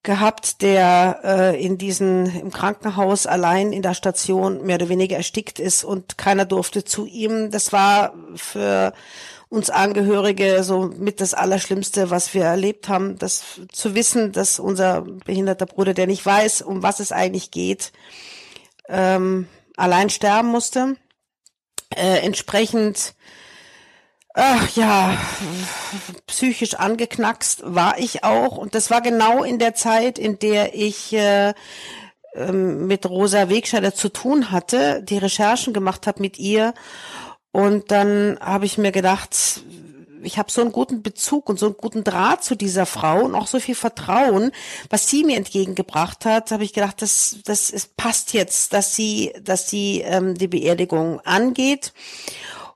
gehabt, 0.04 0.62
der 0.62 1.20
äh, 1.24 1.64
in 1.64 1.78
diesen 1.78 2.26
im 2.26 2.52
Krankenhaus 2.52 3.26
allein 3.26 3.72
in 3.72 3.82
der 3.82 3.94
Station 3.94 4.64
mehr 4.64 4.76
oder 4.76 4.88
weniger 4.88 5.16
erstickt 5.16 5.58
ist 5.58 5.82
und 5.82 6.16
keiner 6.18 6.44
durfte 6.44 6.84
zu 6.84 7.06
ihm. 7.06 7.50
Das 7.50 7.72
war 7.72 8.14
für 8.36 8.92
uns 9.48 9.70
Angehörige 9.70 10.62
so 10.62 10.92
mit 10.96 11.20
das 11.20 11.32
Allerschlimmste, 11.32 12.10
was 12.10 12.34
wir 12.34 12.44
erlebt 12.44 12.88
haben, 12.88 13.18
das 13.18 13.60
zu 13.72 13.94
wissen, 13.94 14.32
dass 14.32 14.58
unser 14.58 15.02
behinderter 15.02 15.66
Bruder, 15.66 15.94
der 15.94 16.06
nicht 16.06 16.24
weiß, 16.24 16.62
um 16.62 16.82
was 16.82 17.00
es 17.00 17.10
eigentlich 17.10 17.50
geht, 17.50 17.92
ähm, 18.88 19.48
allein 19.76 20.10
sterben 20.10 20.48
musste. 20.48 20.96
Äh, 21.94 22.18
entsprechend 22.18 23.14
Ach 24.36 24.68
ja, 24.74 25.16
psychisch 26.26 26.74
angeknackst 26.74 27.62
war 27.64 27.98
ich 27.98 28.24
auch. 28.24 28.56
Und 28.56 28.74
das 28.74 28.90
war 28.90 29.00
genau 29.00 29.44
in 29.44 29.60
der 29.60 29.76
Zeit, 29.76 30.18
in 30.18 30.40
der 30.40 30.74
ich 30.74 31.12
äh, 31.12 31.54
ähm, 32.34 32.88
mit 32.88 33.06
Rosa 33.06 33.48
Wegscheider 33.48 33.94
zu 33.94 34.08
tun 34.08 34.50
hatte, 34.50 35.04
die 35.04 35.18
Recherchen 35.18 35.72
gemacht 35.72 36.08
habe 36.08 36.20
mit 36.20 36.40
ihr. 36.40 36.74
Und 37.52 37.92
dann 37.92 38.36
habe 38.40 38.66
ich 38.66 38.76
mir 38.76 38.90
gedacht, 38.90 39.62
ich 40.24 40.36
habe 40.36 40.50
so 40.50 40.62
einen 40.62 40.72
guten 40.72 41.02
Bezug 41.02 41.48
und 41.48 41.58
so 41.58 41.66
einen 41.66 41.76
guten 41.76 42.02
Draht 42.02 42.42
zu 42.42 42.56
dieser 42.56 42.86
Frau 42.86 43.24
und 43.24 43.36
auch 43.36 43.46
so 43.46 43.60
viel 43.60 43.76
Vertrauen, 43.76 44.50
was 44.90 45.08
sie 45.08 45.22
mir 45.22 45.36
entgegengebracht 45.36 46.24
hat, 46.24 46.50
habe 46.50 46.64
ich 46.64 46.72
gedacht, 46.72 47.02
das, 47.02 47.36
das 47.44 47.70
ist, 47.70 47.96
passt 47.96 48.32
jetzt, 48.32 48.72
dass 48.72 48.96
sie, 48.96 49.32
dass 49.40 49.70
sie 49.70 50.00
ähm, 50.00 50.34
die 50.34 50.48
Beerdigung 50.48 51.20
angeht. 51.20 51.92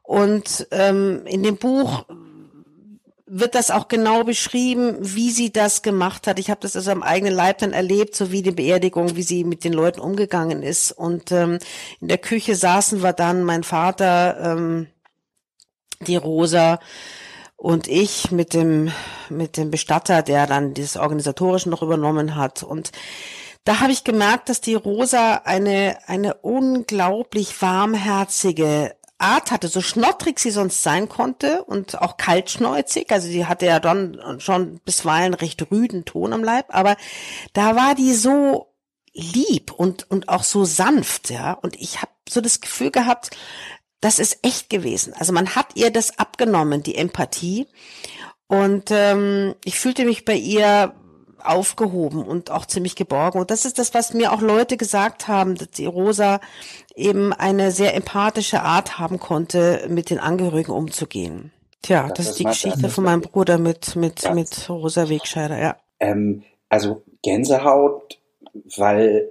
Und 0.09 0.67
ähm, 0.71 1.27
in 1.27 1.43
dem 1.43 1.59
Buch 1.59 2.07
wird 3.27 3.55
das 3.55 3.71
auch 3.71 3.89
genau 3.89 4.25
beschrieben, 4.25 4.97
wie 5.01 5.31
sie 5.31 5.53
das 5.53 5.83
gemacht 5.83 6.27
hat. 6.27 6.39
Ich 6.39 6.49
habe 6.49 6.63
das 6.63 6.77
also 6.77 6.91
am 6.93 7.03
eigenen 7.03 7.35
Leib 7.35 7.59
dann 7.59 7.75
erlebt, 7.75 8.17
so 8.17 8.33
wie 8.33 8.41
die 8.41 8.53
Beerdigung, 8.53 9.17
wie 9.17 9.23
sie 9.23 9.45
mit 9.45 9.65
den 9.65 9.75
Leuten 9.75 10.01
umgegangen 10.01 10.63
ist. 10.63 10.93
Und 10.93 11.31
ähm, 11.31 11.59
in 12.01 12.09
der 12.09 12.17
Küche 12.17 12.57
saßen 12.57 13.03
wir 13.03 13.13
dann, 13.13 13.43
mein 13.43 13.65
Vater, 13.65 14.39
ähm, 14.41 14.87
die 16.07 16.17
Rosa 16.17 16.81
und 17.57 17.87
ich 17.87 18.31
mit 18.31 18.55
dem 18.55 18.91
mit 19.29 19.59
dem 19.59 19.71
Bestatter, 19.71 20.23
der 20.23 20.47
dann 20.47 20.73
dieses 20.73 20.97
organisatorische 20.97 21.69
noch 21.69 21.83
übernommen 21.83 22.35
hat. 22.35 22.63
Und 22.63 22.93
da 23.65 23.81
habe 23.81 23.93
ich 23.93 24.05
gemerkt, 24.05 24.49
dass 24.49 24.63
die 24.63 24.75
Rosa 24.75 25.43
eine 25.45 25.99
eine 26.07 26.33
unglaublich 26.33 27.61
warmherzige 27.61 28.95
Art 29.19 29.51
hatte, 29.51 29.69
so 29.69 29.81
schnottrig 29.81 30.39
sie 30.39 30.51
sonst 30.51 30.83
sein 30.83 31.09
konnte 31.09 31.65
und 31.65 32.01
auch 32.01 32.17
kaltschnäuzig, 32.17 33.11
also 33.11 33.27
sie 33.27 33.47
hatte 33.47 33.67
ja 33.67 33.81
dann 33.81 34.41
schon 34.41 34.81
bisweilen 34.85 35.35
recht 35.35 35.71
rüden 35.71 36.05
Ton 36.05 36.33
am 36.33 36.45
Leib, 36.45 36.67
aber 36.69 36.97
da 37.53 37.75
war 37.75 37.95
die 37.95 38.15
so 38.15 38.73
lieb 39.13 39.73
und, 39.73 40.09
und 40.11 40.29
auch 40.29 40.45
so 40.45 40.65
sanft, 40.65 41.31
ja, 41.31 41.53
und 41.53 41.77
ich 41.81 42.01
habe 42.01 42.13
so 42.29 42.41
das 42.41 42.61
Gefühl 42.61 42.91
gehabt, 42.91 43.31
das 44.01 44.19
ist 44.19 44.39
echt 44.43 44.71
gewesen. 44.71 45.13
Also 45.15 45.33
man 45.33 45.57
hat 45.57 45.69
ihr 45.75 45.91
das 45.91 46.19
abgenommen, 46.19 46.83
die 46.83 46.95
Empathie. 46.95 47.67
Und 48.47 48.91
ähm, 48.91 49.55
ich 49.65 49.79
fühlte 49.79 50.05
mich 50.05 50.25
bei 50.25 50.35
ihr 50.35 50.95
aufgehoben 51.43 52.25
und 52.25 52.51
auch 52.51 52.67
ziemlich 52.67 52.97
geborgen. 52.97 53.41
Und 53.41 53.51
das 53.51 53.65
ist 53.65 53.79
das, 53.79 53.95
was 53.95 54.15
mir 54.15 54.33
auch 54.33 54.41
Leute 54.41 54.77
gesagt 54.77 55.29
haben, 55.29 55.55
dass 55.57 55.71
die 55.71 55.87
Rosa 55.87 56.41
eben 56.99 57.33
eine 57.33 57.71
sehr 57.71 57.95
empathische 57.95 58.63
Art 58.63 58.99
haben 58.99 59.19
konnte, 59.19 59.87
mit 59.89 60.11
den 60.11 60.19
Angehörigen 60.19 60.73
umzugehen. 60.73 61.53
Tja, 61.83 62.09
das, 62.09 62.17
das 62.17 62.29
ist 62.29 62.39
die 62.41 62.45
Geschichte 62.45 62.89
von 62.89 63.05
meinem 63.05 63.23
Bruder 63.23 63.59
mit, 63.59 63.97
mit, 63.97 64.35
mit 64.35 64.69
Rosa 64.69 65.09
Wegscheider, 65.09 65.59
ja. 65.59 65.77
Ähm, 66.01 66.43
also 66.69 67.03
Gänsehaut, 67.23 68.19
weil 68.77 69.29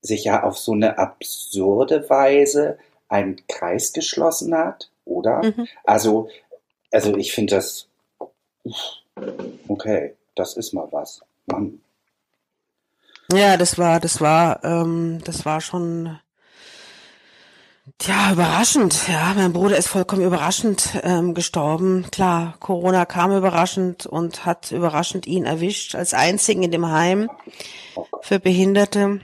sich 0.00 0.24
ja 0.24 0.42
auf 0.42 0.58
so 0.58 0.72
eine 0.72 0.98
absurde 0.98 2.08
Weise 2.10 2.78
ein 3.08 3.40
Kreis 3.48 3.92
geschlossen 3.92 4.54
hat, 4.54 4.90
oder? 5.04 5.42
Mhm. 5.42 5.68
Also, 5.84 6.28
also 6.90 7.16
ich 7.16 7.32
finde 7.32 7.56
das 7.56 7.88
okay 9.68 10.14
das 10.34 10.56
ist 10.56 10.72
mal 10.72 10.88
was. 10.90 11.22
Mann. 11.46 11.80
Ja, 13.32 13.56
das 13.56 13.78
war, 13.78 14.00
das 14.00 14.20
war, 14.20 14.62
ähm, 14.64 15.20
das 15.24 15.44
war 15.44 15.60
schon, 15.60 16.18
ja, 18.02 18.32
überraschend. 18.32 19.08
Ja, 19.08 19.34
mein 19.34 19.52
Bruder 19.52 19.76
ist 19.76 19.88
vollkommen 19.88 20.22
überraschend 20.22 21.00
ähm, 21.02 21.34
gestorben. 21.34 22.06
Klar, 22.10 22.56
Corona 22.60 23.04
kam 23.04 23.36
überraschend 23.36 24.06
und 24.06 24.46
hat 24.46 24.72
überraschend 24.72 25.26
ihn 25.26 25.44
erwischt 25.44 25.94
als 25.94 26.14
einzigen 26.14 26.62
in 26.62 26.70
dem 26.70 26.90
Heim 26.90 27.30
für 28.22 28.40
Behinderte. 28.40 29.20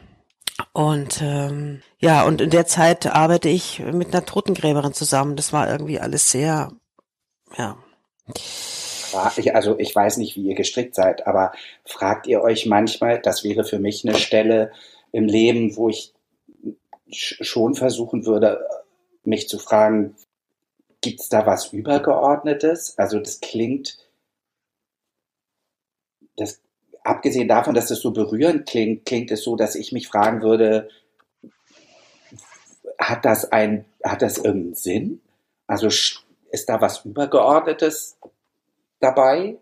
Und 0.73 1.21
ähm, 1.23 1.83
ja, 1.99 2.25
und 2.25 2.41
in 2.41 2.51
der 2.51 2.67
Zeit 2.67 3.07
arbeite 3.07 3.49
ich 3.49 3.79
mit 3.79 4.13
einer 4.13 4.27
Totengräberin 4.27 4.93
zusammen. 4.93 5.37
Das 5.37 5.53
war 5.53 5.71
irgendwie 5.71 5.99
alles 5.99 6.31
sehr, 6.31 6.71
ja 7.57 7.77
also 9.53 9.79
ich 9.79 9.95
weiß 9.95 10.17
nicht, 10.19 10.37
wie 10.37 10.43
ihr 10.43 10.55
gestrickt 10.55 10.95
seid, 10.95 11.27
aber 11.27 11.53
fragt 11.85 12.27
ihr 12.27 12.43
euch 12.43 12.67
manchmal, 12.67 13.21
das 13.21 13.45
wäre 13.45 13.65
für 13.65 13.79
mich 13.79 14.07
eine 14.07 14.17
Stelle 14.17 14.73
im 15.13 15.25
Leben, 15.25 15.77
wo 15.77 15.89
ich 15.89 16.13
schon 17.13 17.75
versuchen 17.75 18.27
würde, 18.27 18.65
mich 19.25 19.49
zu 19.49 19.59
fragen, 19.59 20.17
gibt 21.01 21.21
es 21.21 21.29
da 21.29 21.47
was 21.47 21.73
Übergeordnetes? 21.73 22.99
Also 22.99 23.19
das 23.19 23.41
klingt, 23.41 23.99
das, 26.37 26.61
abgesehen 27.03 27.49
davon, 27.49 27.75
dass 27.75 27.91
es 27.91 28.01
so 28.01 28.11
berührend 28.11 28.69
klingt, 28.69 29.07
klingt 29.07 29.31
es 29.31 29.43
so, 29.43 29.57
dass 29.57 29.75
ich 29.75 29.93
mich 29.93 30.09
fragen 30.09 30.43
würde, 30.43 30.89
hat 32.99 33.25
das 33.25 33.51
ein, 33.51 33.87
hat 34.05 34.23
das 34.23 34.39
irgendeinen 34.39 34.75
Sinn? 34.75 35.21
Also 35.67 35.87
ist 35.87 36.69
da 36.69 36.81
was 36.81 37.05
Übergeordnetes 37.05 38.19
dabei? 38.99 39.57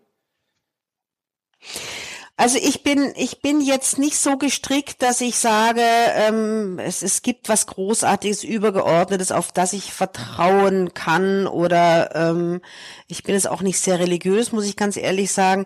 Also 2.39 2.57
ich 2.57 2.83
bin, 2.83 3.11
ich 3.17 3.41
bin 3.41 3.59
jetzt 3.59 3.99
nicht 3.99 4.15
so 4.15 4.37
gestrickt, 4.37 5.01
dass 5.01 5.19
ich 5.19 5.35
sage, 5.35 5.81
ähm, 5.83 6.79
es, 6.79 7.01
es 7.01 7.21
gibt 7.21 7.49
was 7.49 7.67
Großartiges, 7.67 8.45
Übergeordnetes, 8.45 9.33
auf 9.33 9.51
das 9.51 9.73
ich 9.73 9.91
vertrauen 9.91 10.93
kann 10.93 11.47
oder 11.47 12.15
ähm, 12.15 12.61
ich 13.09 13.23
bin 13.23 13.35
es 13.35 13.45
auch 13.45 13.61
nicht 13.61 13.77
sehr 13.77 13.99
religiös, 13.99 14.53
muss 14.53 14.65
ich 14.65 14.77
ganz 14.77 14.95
ehrlich 14.95 15.33
sagen. 15.33 15.65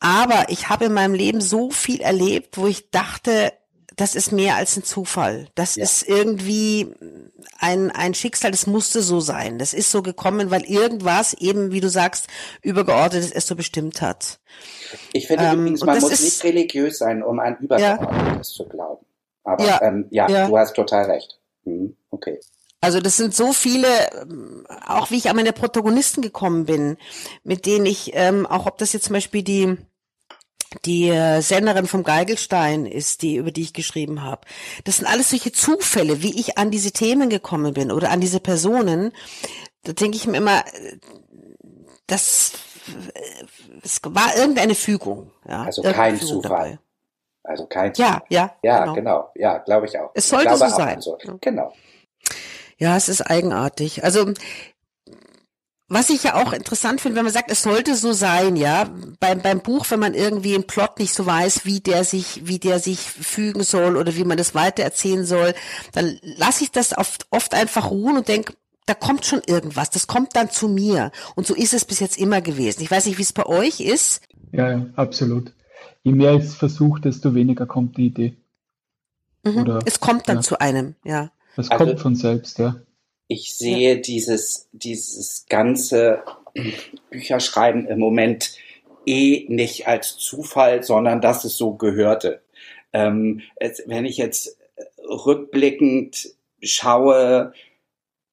Aber 0.00 0.46
ich 0.48 0.70
habe 0.70 0.86
in 0.86 0.94
meinem 0.94 1.12
Leben 1.12 1.42
so 1.42 1.70
viel 1.70 2.00
erlebt, 2.00 2.56
wo 2.56 2.66
ich 2.66 2.90
dachte, 2.90 3.52
das 3.96 4.14
ist 4.14 4.30
mehr 4.30 4.56
als 4.56 4.76
ein 4.76 4.84
Zufall. 4.84 5.48
Das 5.54 5.76
ja. 5.76 5.84
ist 5.84 6.06
irgendwie 6.06 6.94
ein, 7.58 7.90
ein 7.90 8.12
Schicksal, 8.12 8.50
das 8.50 8.66
musste 8.66 9.00
so 9.00 9.20
sein. 9.20 9.58
Das 9.58 9.72
ist 9.72 9.90
so 9.90 10.02
gekommen, 10.02 10.50
weil 10.50 10.64
irgendwas 10.64 11.32
eben, 11.32 11.72
wie 11.72 11.80
du 11.80 11.88
sagst, 11.88 12.26
übergeordnetes 12.62 13.32
es 13.32 13.46
so 13.46 13.56
bestimmt 13.56 14.02
hat. 14.02 14.38
Ich 15.14 15.26
finde 15.26 15.44
ähm, 15.44 15.60
übrigens, 15.60 15.84
man 15.84 15.98
muss 15.98 16.12
ist, 16.12 16.22
nicht 16.22 16.44
religiös 16.44 16.98
sein, 16.98 17.22
um 17.22 17.40
an 17.40 17.56
übergeordnetes 17.58 18.50
ja. 18.50 18.64
zu 18.64 18.68
glauben. 18.68 19.06
Aber 19.44 19.64
ja, 19.64 19.80
ähm, 19.82 20.06
ja, 20.10 20.28
ja, 20.28 20.48
du 20.48 20.58
hast 20.58 20.74
total 20.74 21.10
recht. 21.10 21.38
Hm, 21.64 21.96
okay. 22.10 22.38
Also 22.82 23.00
das 23.00 23.16
sind 23.16 23.34
so 23.34 23.52
viele, 23.52 23.88
ähm, 24.20 24.66
auch 24.86 25.10
wie 25.10 25.16
ich 25.16 25.30
an 25.30 25.36
meine 25.36 25.52
Protagonisten 25.54 26.20
gekommen 26.20 26.66
bin, 26.66 26.98
mit 27.44 27.64
denen 27.64 27.86
ich, 27.86 28.10
ähm, 28.14 28.44
auch 28.44 28.66
ob 28.66 28.76
das 28.76 28.92
jetzt 28.92 29.06
zum 29.06 29.14
Beispiel 29.14 29.42
die 29.42 29.78
die 30.84 31.08
äh, 31.08 31.40
Senderin 31.40 31.86
vom 31.86 32.02
Geigelstein 32.02 32.86
ist, 32.86 33.22
die 33.22 33.36
über 33.36 33.50
die 33.50 33.62
ich 33.62 33.72
geschrieben 33.72 34.22
habe. 34.22 34.42
Das 34.84 34.98
sind 34.98 35.06
alles 35.06 35.30
solche 35.30 35.52
Zufälle, 35.52 36.22
wie 36.22 36.38
ich 36.38 36.58
an 36.58 36.70
diese 36.70 36.92
Themen 36.92 37.30
gekommen 37.30 37.74
bin 37.74 37.90
oder 37.90 38.10
an 38.10 38.20
diese 38.20 38.40
Personen. 38.40 39.12
Da 39.82 39.92
denke 39.92 40.16
ich 40.16 40.26
mir 40.26 40.36
immer, 40.36 40.64
das 42.06 42.52
es 43.82 44.00
war 44.04 44.36
irgendeine 44.36 44.74
Fügung. 44.74 45.30
Ja, 45.48 45.64
also 45.64 45.82
kein 45.82 46.16
Fügung 46.16 46.42
Zufall. 46.42 46.50
Dabei. 46.50 46.78
Also 47.42 47.66
kein 47.66 47.94
Zufall. 47.94 48.22
Ja, 48.28 48.36
ja. 48.42 48.56
Ja, 48.62 48.80
genau. 48.80 48.94
genau. 48.94 49.30
Ja, 49.34 49.58
glaube 49.58 49.86
ich 49.86 49.98
auch. 49.98 50.10
Es 50.14 50.28
sollte 50.28 50.56
so 50.56 50.68
sein. 50.68 51.00
So. 51.00 51.18
Genau. 51.40 51.72
Ja, 52.78 52.96
es 52.96 53.08
ist 53.08 53.22
eigenartig. 53.22 54.04
Also 54.04 54.32
was 55.88 56.10
ich 56.10 56.24
ja 56.24 56.34
auch 56.34 56.52
interessant 56.52 57.00
finde, 57.00 57.16
wenn 57.16 57.24
man 57.24 57.32
sagt, 57.32 57.50
es 57.50 57.62
sollte 57.62 57.94
so 57.94 58.12
sein, 58.12 58.56
ja, 58.56 58.90
beim, 59.20 59.40
beim 59.40 59.60
Buch, 59.60 59.86
wenn 59.90 60.00
man 60.00 60.14
irgendwie 60.14 60.54
im 60.54 60.64
Plot 60.64 60.98
nicht 60.98 61.14
so 61.14 61.26
weiß, 61.26 61.64
wie 61.64 61.78
der 61.78 62.02
sich, 62.02 62.42
wie 62.44 62.58
der 62.58 62.80
sich 62.80 62.98
fügen 62.98 63.62
soll 63.62 63.96
oder 63.96 64.16
wie 64.16 64.24
man 64.24 64.36
das 64.36 64.54
weiter 64.54 64.82
erzählen 64.82 65.24
soll, 65.24 65.54
dann 65.92 66.18
lasse 66.22 66.64
ich 66.64 66.72
das 66.72 66.96
oft, 66.96 67.26
oft 67.30 67.54
einfach 67.54 67.90
ruhen 67.90 68.16
und 68.16 68.26
denke, 68.26 68.54
da 68.86 68.94
kommt 68.94 69.26
schon 69.26 69.42
irgendwas, 69.46 69.90
das 69.90 70.08
kommt 70.08 70.34
dann 70.34 70.50
zu 70.50 70.68
mir. 70.68 71.12
Und 71.36 71.46
so 71.46 71.54
ist 71.54 71.74
es 71.74 71.84
bis 71.84 72.00
jetzt 72.00 72.18
immer 72.18 72.40
gewesen. 72.40 72.82
Ich 72.82 72.90
weiß 72.90 73.06
nicht, 73.06 73.18
wie 73.18 73.22
es 73.22 73.32
bei 73.32 73.46
euch 73.46 73.80
ist. 73.80 74.22
Ja, 74.52 74.70
ja, 74.70 74.86
absolut. 74.96 75.52
Je 76.02 76.12
mehr 76.12 76.34
ich 76.34 76.44
es 76.44 76.54
versuche, 76.54 77.00
desto 77.00 77.34
weniger 77.34 77.66
kommt 77.66 77.96
die 77.96 78.06
Idee. 78.06 78.36
Mhm. 79.44 79.58
Oder, 79.58 79.78
es 79.84 80.00
kommt 80.00 80.28
dann 80.28 80.38
ja. 80.38 80.42
zu 80.42 80.60
einem, 80.60 80.96
ja. 81.04 81.30
Es 81.56 81.68
kommt 81.68 81.90
also, 81.90 82.02
von 82.02 82.16
selbst, 82.16 82.58
ja 82.58 82.76
ich 83.28 83.54
sehe 83.54 83.96
ja. 83.96 84.00
dieses, 84.00 84.68
dieses 84.72 85.46
ganze 85.48 86.22
Bücherschreiben 87.10 87.86
im 87.86 87.98
Moment 87.98 88.56
eh 89.06 89.46
nicht 89.48 89.86
als 89.86 90.16
Zufall, 90.16 90.82
sondern 90.82 91.20
dass 91.20 91.44
es 91.44 91.56
so 91.56 91.74
gehörte. 91.74 92.42
Ähm, 92.92 93.42
wenn 93.86 94.04
ich 94.04 94.16
jetzt 94.16 94.58
rückblickend 95.08 96.34
schaue, 96.62 97.52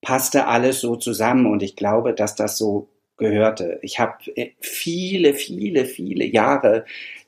passte 0.02 0.48
alles 0.48 0.82
so 0.82 0.96
zusammen 0.96 1.46
und 1.46 1.64
ich 1.64 1.76
glaube, 1.76 2.14
dass 2.14 2.36
das 2.36 2.58
so 2.58 2.90
gehörte. 3.18 3.80
Ich 3.82 4.00
habe 4.00 4.18
viele, 4.60 5.34
viele, 5.34 5.86
viele 5.86 6.26
Jahre 6.26 6.86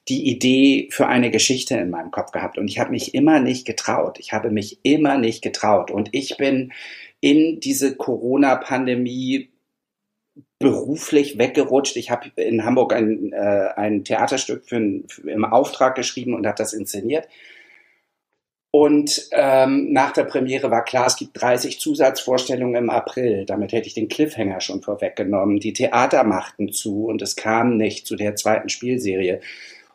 die 0.07 0.29
Idee 0.29 0.89
für 0.91 1.07
eine 1.07 1.31
Geschichte 1.31 1.75
in 1.75 1.89
meinem 1.89 2.11
Kopf 2.11 2.31
gehabt 2.31 2.57
und 2.57 2.67
ich 2.67 2.79
habe 2.79 2.91
mich 2.91 3.15
immer 3.15 3.39
nicht 3.39 3.65
getraut. 3.65 4.19
Ich 4.19 4.33
habe 4.33 4.51
mich 4.51 4.79
immer 4.83 5.17
nicht 5.17 5.41
getraut 5.41 5.89
und 5.89 6.09
ich 6.11 6.37
bin 6.37 6.73
in 7.25 7.59
diese 7.59 7.95
Corona-Pandemie 7.95 9.49
beruflich 10.59 11.39
weggerutscht. 11.39 11.97
Ich 11.97 12.11
habe 12.11 12.29
in 12.35 12.63
Hamburg 12.63 12.93
ein, 12.93 13.33
äh, 13.33 13.69
ein 13.75 14.03
Theaterstück 14.03 14.63
für, 14.63 14.75
ein, 14.75 15.05
für, 15.07 15.31
im 15.31 15.43
Auftrag 15.43 15.95
geschrieben 15.95 16.35
und 16.35 16.45
habe 16.45 16.55
das 16.55 16.73
inszeniert. 16.73 17.27
Und 18.69 19.27
ähm, 19.31 19.91
nach 19.91 20.11
der 20.11 20.25
Premiere 20.25 20.69
war 20.69 20.83
klar, 20.83 21.07
es 21.07 21.15
gibt 21.15 21.41
30 21.41 21.79
Zusatzvorstellungen 21.79 22.75
im 22.75 22.89
April. 22.91 23.45
Damit 23.47 23.71
hätte 23.71 23.87
ich 23.87 23.95
den 23.95 24.07
Cliffhanger 24.07 24.61
schon 24.61 24.83
vorweggenommen. 24.83 25.59
Die 25.59 25.73
Theater 25.73 26.25
machten 26.25 26.73
zu 26.73 27.07
und 27.07 27.23
es 27.23 27.35
kam 27.35 27.75
nicht 27.75 28.05
zu 28.05 28.15
der 28.15 28.35
zweiten 28.35 28.69
Spielserie. 28.69 29.41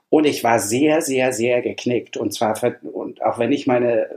Und 0.09 0.25
ich 0.25 0.43
war 0.43 0.59
sehr, 0.59 1.01
sehr, 1.01 1.33
sehr 1.33 1.63
geknickt. 1.63 2.17
Und 2.17 2.35
zwar, 2.35 2.61
und 2.93 3.23
auch 3.23 3.39
wenn 3.39 3.53
ich 3.53 3.69
meine 3.69 4.09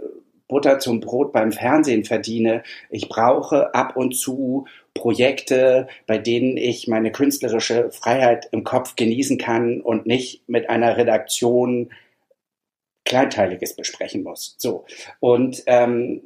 Butter 0.54 0.78
zum 0.78 1.00
Brot 1.00 1.34
beim 1.34 1.52
Fernsehen 1.52 2.06
verdiene. 2.06 2.62
Ich 2.92 3.10
brauche 3.10 3.74
ab 3.74 3.98
und 3.98 4.16
zu 4.16 4.68
Projekte, 4.94 5.88
bei 6.06 6.20
denen 6.20 6.58
ich 6.58 6.88
meine 6.88 7.12
künstlerische 7.12 7.90
Freiheit 7.90 8.50
im 8.52 8.64
Kopf 8.64 8.96
genießen 8.96 9.40
kann 9.40 9.82
und 9.82 10.06
nicht 10.06 10.48
mit 10.48 10.70
einer 10.70 10.96
Redaktion 10.96 11.92
Kleinteiliges 13.04 13.76
besprechen 13.76 14.22
muss. 14.22 14.54
So. 14.60 14.86
Und 15.20 15.64
ähm, 15.66 16.22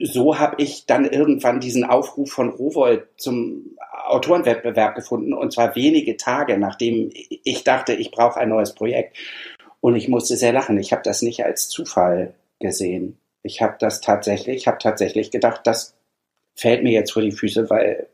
so 0.00 0.38
habe 0.38 0.62
ich 0.62 0.86
dann 0.86 1.04
irgendwann 1.04 1.60
diesen 1.60 1.84
Aufruf 1.84 2.30
von 2.30 2.48
Rowold 2.48 3.06
zum 3.18 3.76
Autorenwettbewerb 4.06 4.94
gefunden 4.94 5.34
und 5.34 5.52
zwar 5.52 5.76
wenige 5.76 6.16
Tage 6.16 6.58
nachdem 6.58 7.10
ich 7.12 7.64
dachte, 7.64 7.92
ich 7.92 8.10
brauche 8.12 8.40
ein 8.40 8.48
neues 8.48 8.74
Projekt. 8.74 9.14
Und 9.80 9.94
ich 9.94 10.08
musste 10.08 10.36
sehr 10.36 10.52
lachen. 10.52 10.78
Ich 10.78 10.92
habe 10.92 11.02
das 11.04 11.22
nicht 11.22 11.44
als 11.44 11.68
Zufall 11.68 12.34
gesehen. 12.58 13.18
Ich 13.46 13.62
habe 13.62 13.76
das 13.78 14.00
tatsächlich, 14.00 14.56
ich 14.56 14.66
habe 14.66 14.78
tatsächlich 14.78 15.30
gedacht, 15.30 15.62
das 15.64 15.94
fällt 16.54 16.82
mir 16.82 16.92
jetzt 16.92 17.12
vor 17.12 17.22
die 17.22 17.32
Füße, 17.32 17.70
weil 17.70 18.08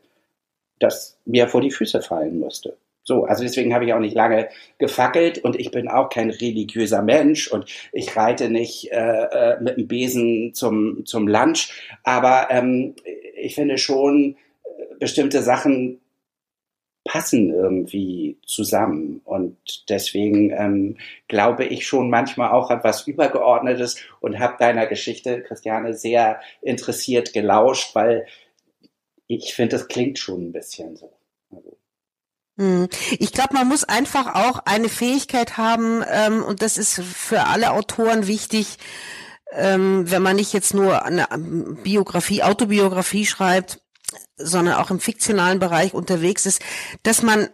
das 0.79 1.17
mir 1.25 1.47
vor 1.47 1.61
die 1.61 1.71
Füße 1.71 2.01
fallen 2.01 2.39
musste. 2.39 2.77
So, 3.05 3.25
also 3.25 3.43
deswegen 3.43 3.73
habe 3.73 3.85
ich 3.85 3.93
auch 3.93 3.99
nicht 3.99 4.15
lange 4.15 4.47
gefackelt 4.77 5.39
und 5.39 5.59
ich 5.59 5.71
bin 5.71 5.89
auch 5.89 6.09
kein 6.09 6.29
religiöser 6.29 7.01
Mensch 7.01 7.49
und 7.49 7.65
ich 7.91 8.15
reite 8.15 8.49
nicht 8.49 8.91
äh, 8.91 9.23
äh 9.55 9.61
mit 9.61 9.77
dem 9.77 9.87
Besen 9.87 10.53
zum, 10.53 11.05
zum 11.05 11.27
Lunch, 11.27 11.73
aber 12.03 12.47
ähm, 12.49 12.95
ich 13.35 13.55
finde 13.55 13.77
schon, 13.77 14.37
äh, 14.63 14.95
bestimmte 14.99 15.41
Sachen 15.41 15.99
passen 17.03 17.53
irgendwie 17.53 18.37
zusammen. 18.45 19.21
Und 19.25 19.89
deswegen 19.89 20.51
ähm, 20.51 20.97
glaube 21.27 21.65
ich 21.65 21.85
schon 21.85 22.09
manchmal 22.09 22.51
auch 22.51 22.71
etwas 22.71 23.07
Übergeordnetes 23.07 23.97
und 24.21 24.39
habe 24.39 24.55
deiner 24.57 24.87
Geschichte, 24.87 25.41
Christiane, 25.41 25.93
sehr 25.93 26.39
interessiert 26.61 27.33
gelauscht, 27.33 27.93
weil 27.95 28.25
ich 29.27 29.53
finde, 29.53 29.75
es 29.75 29.87
klingt 29.87 30.19
schon 30.19 30.49
ein 30.49 30.51
bisschen 30.51 30.95
so. 30.95 31.11
Also. 31.51 31.77
Hm. 32.57 32.87
Ich 33.19 33.31
glaube, 33.31 33.53
man 33.53 33.67
muss 33.67 33.83
einfach 33.83 34.35
auch 34.35 34.59
eine 34.65 34.89
Fähigkeit 34.89 35.57
haben, 35.57 36.03
ähm, 36.09 36.43
und 36.43 36.61
das 36.61 36.77
ist 36.77 37.01
für 37.01 37.47
alle 37.47 37.71
Autoren 37.71 38.27
wichtig, 38.27 38.77
ähm, 39.51 40.09
wenn 40.09 40.21
man 40.21 40.35
nicht 40.35 40.53
jetzt 40.53 40.73
nur 40.73 41.03
eine 41.03 41.27
Biografie, 41.83 42.43
Autobiografie 42.43 43.25
schreibt, 43.25 43.82
sondern 44.37 44.75
auch 44.75 44.91
im 44.91 44.99
fiktionalen 44.99 45.59
Bereich 45.59 45.93
unterwegs 45.93 46.45
ist, 46.45 46.61
dass 47.03 47.21
man 47.21 47.49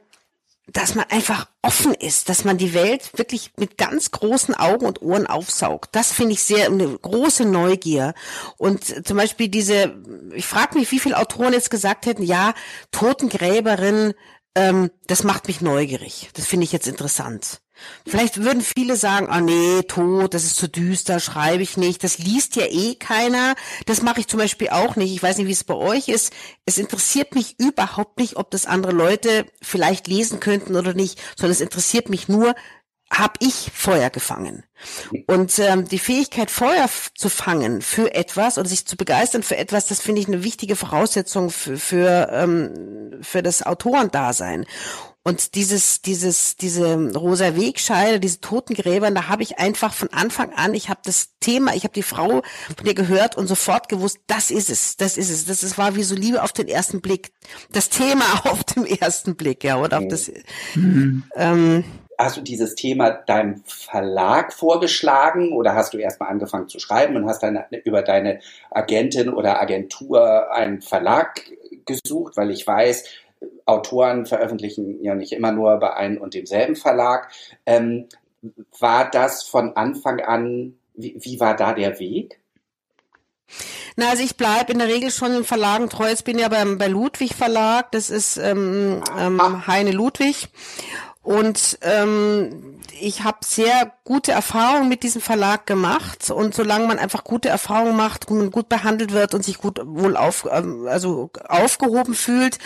dass 0.73 0.95
man 0.95 1.05
einfach 1.09 1.47
offen 1.61 1.93
ist, 1.93 2.29
dass 2.29 2.45
man 2.45 2.57
die 2.57 2.73
Welt 2.73 3.17
wirklich 3.17 3.51
mit 3.57 3.77
ganz 3.77 4.11
großen 4.11 4.53
Augen 4.53 4.85
und 4.85 5.01
Ohren 5.01 5.27
aufsaugt. 5.27 5.95
Das 5.95 6.11
finde 6.11 6.33
ich 6.33 6.43
sehr 6.43 6.67
eine 6.67 6.87
große 6.87 7.45
Neugier. 7.45 8.13
Und 8.57 9.07
zum 9.07 9.17
Beispiel 9.17 9.49
diese, 9.49 9.95
ich 10.33 10.45
frage 10.45 10.77
mich, 10.77 10.91
wie 10.91 10.99
viele 10.99 11.17
Autoren 11.17 11.53
jetzt 11.53 11.71
gesagt 11.71 12.05
hätten, 12.05 12.23
ja, 12.23 12.53
Totengräberin, 12.91 14.13
ähm, 14.55 14.91
das 15.07 15.23
macht 15.23 15.47
mich 15.47 15.61
neugierig. 15.61 16.29
Das 16.33 16.45
finde 16.45 16.65
ich 16.65 16.71
jetzt 16.71 16.87
interessant. 16.87 17.61
Vielleicht 18.07 18.43
würden 18.43 18.61
viele 18.61 18.95
sagen, 18.95 19.27
ah 19.29 19.41
nee, 19.41 19.83
tot, 19.87 20.33
das 20.33 20.43
ist 20.43 20.55
zu 20.55 20.67
düster, 20.67 21.19
schreibe 21.19 21.63
ich 21.63 21.77
nicht. 21.77 22.03
Das 22.03 22.17
liest 22.17 22.55
ja 22.55 22.65
eh 22.65 22.95
keiner. 22.95 23.55
Das 23.85 24.01
mache 24.01 24.21
ich 24.21 24.27
zum 24.27 24.39
Beispiel 24.39 24.69
auch 24.69 24.95
nicht. 24.95 25.13
Ich 25.13 25.21
weiß 25.23 25.37
nicht, 25.37 25.47
wie 25.47 25.51
es 25.51 25.63
bei 25.63 25.75
euch 25.75 26.07
ist. 26.07 26.33
Es 26.65 26.77
interessiert 26.77 27.35
mich 27.35 27.59
überhaupt 27.59 28.19
nicht, 28.19 28.37
ob 28.37 28.51
das 28.51 28.65
andere 28.65 28.91
Leute 28.91 29.45
vielleicht 29.61 30.07
lesen 30.07 30.39
könnten 30.39 30.75
oder 30.75 30.93
nicht, 30.93 31.19
sondern 31.35 31.51
es 31.51 31.61
interessiert 31.61 32.09
mich 32.09 32.27
nur, 32.27 32.55
habe 33.11 33.33
ich 33.39 33.71
Feuer 33.73 34.09
gefangen. 34.09 34.63
Und 35.27 35.57
ähm, 35.59 35.87
die 35.87 35.99
Fähigkeit, 35.99 36.51
Feuer 36.51 36.87
zu 37.15 37.29
fangen 37.29 37.81
für 37.81 38.13
etwas 38.13 38.57
oder 38.57 38.69
sich 38.69 38.85
zu 38.85 38.97
begeistern 38.97 39.43
für 39.43 39.57
etwas, 39.57 39.87
das 39.87 39.99
finde 39.99 40.21
ich 40.21 40.27
eine 40.27 40.43
wichtige 40.43 40.75
Voraussetzung 40.75 41.49
für, 41.49 41.77
für, 41.77 42.29
ähm, 42.31 43.19
für 43.21 43.41
das 43.41 43.63
Autorendasein. 43.65 44.65
Und 45.23 45.55
dieses, 45.55 46.01
dieses, 46.01 46.55
diese 46.55 47.13
rosa 47.13 47.55
Wegscheide, 47.57 48.19
diese 48.19 48.39
Totengräber, 48.39 49.11
da 49.11 49.27
habe 49.27 49.43
ich 49.43 49.59
einfach 49.59 49.93
von 49.93 50.07
Anfang 50.13 50.53
an, 50.53 50.73
ich 50.73 50.89
habe 50.89 51.01
das 51.03 51.35
Thema, 51.41 51.75
ich 51.75 51.83
habe 51.83 51.93
die 51.93 52.03
Frau 52.03 52.41
von 52.75 52.85
dir 52.85 52.93
gehört 52.93 53.37
und 53.37 53.47
sofort 53.47 53.89
gewusst, 53.89 54.19
das 54.27 54.49
ist 54.49 54.69
es, 54.69 54.95
das 54.95 55.17
ist 55.17 55.29
es. 55.29 55.45
Das 55.45 55.61
ist, 55.61 55.77
war 55.77 55.95
wie 55.95 56.03
so 56.03 56.15
Liebe 56.15 56.41
auf 56.41 56.53
den 56.53 56.69
ersten 56.69 57.01
Blick. 57.01 57.31
Das 57.71 57.89
Thema 57.89 58.23
auf 58.45 58.63
dem 58.63 58.85
ersten 58.85 59.35
Blick, 59.35 59.63
ja, 59.63 59.77
oder 59.77 59.99
auf 59.99 60.07
das. 60.07 60.31
Mhm. 60.75 61.23
Ähm, 61.35 61.83
hast 62.17 62.37
du 62.37 62.41
dieses 62.41 62.75
Thema 62.75 63.11
deinem 63.11 63.63
Verlag 63.65 64.53
vorgeschlagen 64.53 65.53
oder 65.53 65.73
hast 65.73 65.93
du 65.93 65.97
erstmal 65.97 66.29
angefangen 66.29 66.67
zu 66.67 66.79
schreiben 66.79 67.15
und 67.15 67.25
hast 67.27 67.43
dann 67.43 67.63
über 67.85 68.01
deine 68.01 68.41
Agentin 68.71 69.29
oder 69.29 69.61
Agentur 69.61 70.51
einen 70.51 70.81
Verlag 70.81 71.41
gesucht, 71.85 72.35
weil 72.35 72.51
ich 72.51 72.67
weiß, 72.67 73.05
Autoren 73.65 74.25
veröffentlichen 74.25 75.03
ja 75.03 75.15
nicht 75.15 75.31
immer 75.31 75.51
nur 75.51 75.77
bei 75.77 75.93
einem 75.93 76.17
und 76.17 76.33
demselben 76.33 76.75
Verlag. 76.75 77.31
Ähm, 77.65 78.07
war 78.79 79.09
das 79.09 79.43
von 79.43 79.75
Anfang 79.75 80.21
an, 80.21 80.75
wie, 80.95 81.15
wie 81.19 81.39
war 81.39 81.55
da 81.55 81.73
der 81.73 81.99
Weg? 81.99 82.39
Na, 83.95 84.09
also 84.09 84.23
ich 84.23 84.37
bleibe 84.37 84.71
in 84.71 84.79
der 84.79 84.87
Regel 84.87 85.11
schon 85.11 85.35
in 85.35 85.43
Verlagen 85.43 85.89
treu. 85.89 86.07
Jetzt 86.07 86.23
bin 86.23 86.37
ich 86.37 86.43
ja 86.43 86.49
beim, 86.49 86.77
bei 86.77 86.87
Ludwig 86.87 87.35
Verlag. 87.35 87.91
Das 87.91 88.09
ist 88.09 88.37
ähm, 88.37 89.01
ähm, 89.17 89.67
Heine 89.67 89.91
Ludwig. 89.91 90.49
Und 91.21 91.77
ähm, 91.81 92.79
ich 93.01 93.23
habe 93.23 93.39
sehr 93.43 93.91
gute 94.03 94.31
Erfahrungen 94.31 94.89
mit 94.89 95.03
diesem 95.03 95.21
Verlag 95.21 95.65
gemacht. 95.65 96.31
Und 96.31 96.55
solange 96.55 96.87
man 96.87 96.99
einfach 96.99 97.23
gute 97.23 97.49
Erfahrungen 97.49 97.97
macht, 97.97 98.27
gut 98.27 98.69
behandelt 98.69 99.11
wird 99.13 99.33
und 99.33 99.43
sich 99.43 99.57
gut 99.57 99.81
wohl 99.83 100.15
auf, 100.15 100.47
ähm, 100.51 100.87
also 100.87 101.29
aufgehoben 101.47 102.13
fühlt, 102.13 102.57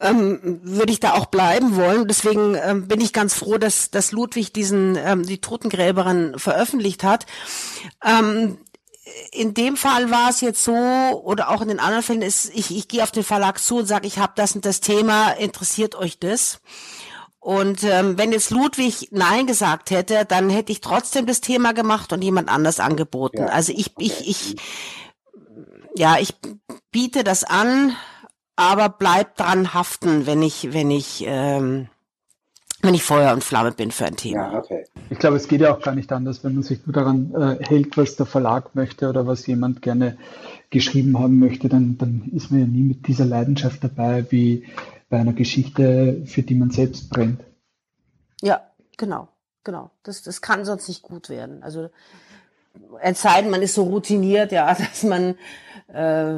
ähm, 0.00 0.60
würde 0.62 0.92
ich 0.92 1.00
da 1.00 1.14
auch 1.14 1.26
bleiben 1.26 1.76
wollen. 1.76 2.08
Deswegen 2.08 2.54
ähm, 2.54 2.88
bin 2.88 3.00
ich 3.00 3.12
ganz 3.12 3.34
froh, 3.34 3.58
dass, 3.58 3.90
dass 3.90 4.12
Ludwig 4.12 4.52
diesen 4.52 4.96
ähm, 4.96 5.24
die 5.24 5.40
Totengräberin 5.40 6.38
veröffentlicht 6.38 7.04
hat. 7.04 7.26
Ähm, 8.04 8.58
in 9.32 9.54
dem 9.54 9.76
Fall 9.76 10.10
war 10.10 10.30
es 10.30 10.40
jetzt 10.40 10.62
so, 10.64 10.72
oder 10.72 11.50
auch 11.50 11.62
in 11.62 11.68
den 11.68 11.80
anderen 11.80 12.02
Fällen 12.02 12.22
ist, 12.22 12.50
ich, 12.54 12.74
ich 12.74 12.88
gehe 12.88 13.02
auf 13.02 13.10
den 13.10 13.24
Verlag 13.24 13.58
zu 13.58 13.78
und 13.78 13.86
sage, 13.86 14.06
ich 14.06 14.18
habe 14.18 14.32
das 14.36 14.54
und 14.54 14.64
das 14.64 14.80
Thema, 14.80 15.32
interessiert 15.32 15.94
euch 15.94 16.18
das? 16.18 16.60
Und 17.40 17.84
ähm, 17.84 18.18
wenn 18.18 18.32
jetzt 18.32 18.50
Ludwig 18.50 19.08
Nein 19.12 19.46
gesagt 19.46 19.90
hätte, 19.90 20.26
dann 20.26 20.50
hätte 20.50 20.72
ich 20.72 20.82
trotzdem 20.82 21.24
das 21.24 21.40
Thema 21.40 21.72
gemacht 21.72 22.12
und 22.12 22.22
jemand 22.22 22.50
anders 22.50 22.80
angeboten. 22.80 23.38
Ja. 23.38 23.46
Also 23.46 23.72
ich, 23.74 23.92
ich, 23.98 24.28
ich, 24.28 24.56
ja, 25.96 26.18
ich 26.18 26.34
biete 26.90 27.24
das 27.24 27.44
an, 27.44 27.96
aber 28.60 28.90
bleib 28.90 29.36
dran 29.38 29.72
haften, 29.72 30.26
wenn 30.26 30.42
ich, 30.42 30.74
wenn 30.74 30.90
ich, 30.90 31.24
ähm, 31.26 31.88
wenn 32.82 32.92
ich 32.92 33.02
Feuer 33.02 33.32
und 33.32 33.42
Flamme 33.42 33.72
bin 33.72 33.90
für 33.90 34.04
ein 34.04 34.16
Thema. 34.16 34.52
Ja, 34.52 34.58
okay. 34.58 34.84
Ich 35.08 35.18
glaube, 35.18 35.38
es 35.38 35.48
geht 35.48 35.62
ja 35.62 35.74
auch 35.74 35.80
gar 35.80 35.94
nicht 35.94 36.12
anders, 36.12 36.44
wenn 36.44 36.52
man 36.52 36.62
sich 36.62 36.86
nur 36.86 36.92
daran 36.92 37.34
äh, 37.34 37.64
hält, 37.64 37.96
was 37.96 38.16
der 38.16 38.26
Verlag 38.26 38.74
möchte 38.74 39.08
oder 39.08 39.26
was 39.26 39.46
jemand 39.46 39.80
gerne 39.80 40.18
geschrieben 40.68 41.18
haben 41.18 41.38
möchte, 41.38 41.70
dann, 41.70 41.96
dann 41.96 42.30
ist 42.34 42.50
man 42.50 42.60
ja 42.60 42.66
nie 42.66 42.82
mit 42.82 43.06
dieser 43.06 43.24
Leidenschaft 43.24 43.82
dabei, 43.82 44.30
wie 44.30 44.66
bei 45.08 45.18
einer 45.18 45.32
Geschichte, 45.32 46.22
für 46.26 46.42
die 46.42 46.54
man 46.54 46.70
selbst 46.70 47.08
brennt. 47.08 47.40
Ja, 48.42 48.60
genau, 48.98 49.28
genau. 49.64 49.90
Das, 50.02 50.22
das 50.22 50.42
kann 50.42 50.66
sonst 50.66 50.86
nicht 50.86 51.00
gut 51.00 51.30
werden. 51.30 51.62
Also 51.62 51.88
denn, 53.02 53.50
man 53.50 53.62
ist 53.62 53.74
so 53.74 53.84
routiniert, 53.84 54.52
ja, 54.52 54.74
dass 54.74 55.02
man 55.02 55.36
äh, 55.94 56.34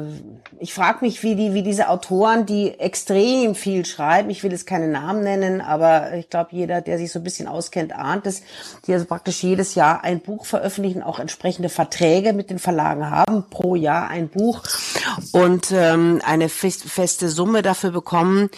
ich 0.59 0.73
frage 0.73 0.99
mich, 1.01 1.21
wie 1.23 1.35
die, 1.35 1.53
wie 1.53 1.61
diese 1.61 1.89
Autoren, 1.89 2.45
die 2.45 2.79
extrem 2.79 3.53
viel 3.53 3.85
schreiben, 3.85 4.29
ich 4.29 4.43
will 4.43 4.51
jetzt 4.51 4.65
keine 4.65 4.87
Namen 4.87 5.23
nennen, 5.23 5.61
aber 5.61 6.13
ich 6.13 6.29
glaube, 6.29 6.49
jeder, 6.51 6.81
der 6.81 6.97
sich 6.97 7.11
so 7.11 7.19
ein 7.19 7.23
bisschen 7.23 7.47
auskennt, 7.47 7.93
ahnt 7.93 8.25
es, 8.25 8.41
die 8.87 8.93
also 8.93 9.05
praktisch 9.05 9.43
jedes 9.43 9.75
Jahr 9.75 10.03
ein 10.03 10.21
Buch 10.21 10.45
veröffentlichen, 10.45 11.03
auch 11.03 11.19
entsprechende 11.19 11.69
Verträge 11.69 12.33
mit 12.33 12.49
den 12.49 12.59
Verlagen 12.59 13.09
haben, 13.09 13.45
pro 13.49 13.75
Jahr 13.75 14.09
ein 14.09 14.29
Buch 14.29 14.63
und 15.31 15.71
ähm, 15.71 16.21
eine 16.25 16.49
fest, 16.49 16.83
feste 16.85 17.29
Summe 17.29 17.61
dafür 17.61 17.91
bekommen 17.91 18.49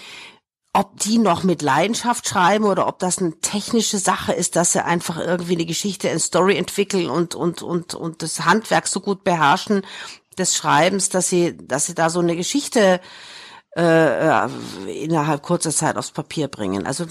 ob 0.75 0.99
die 0.99 1.19
noch 1.19 1.43
mit 1.43 1.61
Leidenschaft 1.61 2.27
schreiben 2.27 2.65
oder 2.65 2.87
ob 2.87 2.99
das 2.99 3.19
eine 3.19 3.39
technische 3.39 3.97
Sache 3.97 4.33
ist, 4.33 4.57
dass 4.57 4.73
sie 4.73 4.83
einfach 4.83 5.17
irgendwie 5.17 5.55
eine 5.55 5.65
Geschichte 5.65 6.09
in 6.09 6.19
Story 6.19 6.57
entwickeln 6.57 7.09
und, 7.09 7.33
und, 7.33 7.63
und, 7.63 7.95
und 7.95 8.21
das 8.21 8.43
Handwerk 8.45 8.87
so 8.87 8.99
gut 8.99 9.23
beherrschen 9.23 9.85
des 10.37 10.55
Schreibens, 10.55 11.07
dass 11.07 11.29
sie, 11.29 11.55
dass 11.55 11.85
sie 11.85 11.95
da 11.95 12.09
so 12.09 12.19
eine 12.19 12.35
Geschichte 12.35 12.99
äh, 13.77 14.49
innerhalb 14.87 15.43
kurzer 15.43 15.71
Zeit 15.71 15.95
aufs 15.95 16.11
Papier 16.11 16.49
bringen. 16.49 16.85
Also 16.85 17.05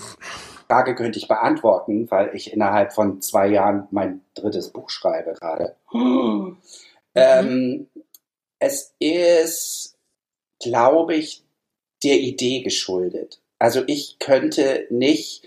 Frage 0.69 0.95
könnte 0.95 1.19
ich 1.19 1.27
beantworten, 1.27 2.11
weil 2.11 2.35
ich 2.35 2.53
innerhalb 2.53 2.93
von 2.93 3.23
zwei 3.23 3.47
Jahren 3.49 3.89
mein 3.91 4.21
drittes 4.35 4.71
Buch 4.71 4.91
schreibe 4.91 5.33
gerade. 5.33 5.77
Mhm. 5.91 6.59
Ähm, 7.15 7.89
es 8.59 8.95
ist, 8.99 9.97
glaube 10.61 11.15
ich, 11.15 11.45
der 12.03 12.21
Idee 12.21 12.63
geschuldet. 12.63 13.41
Also 13.59 13.83
ich 13.87 14.19
könnte 14.19 14.87
nicht 14.91 15.43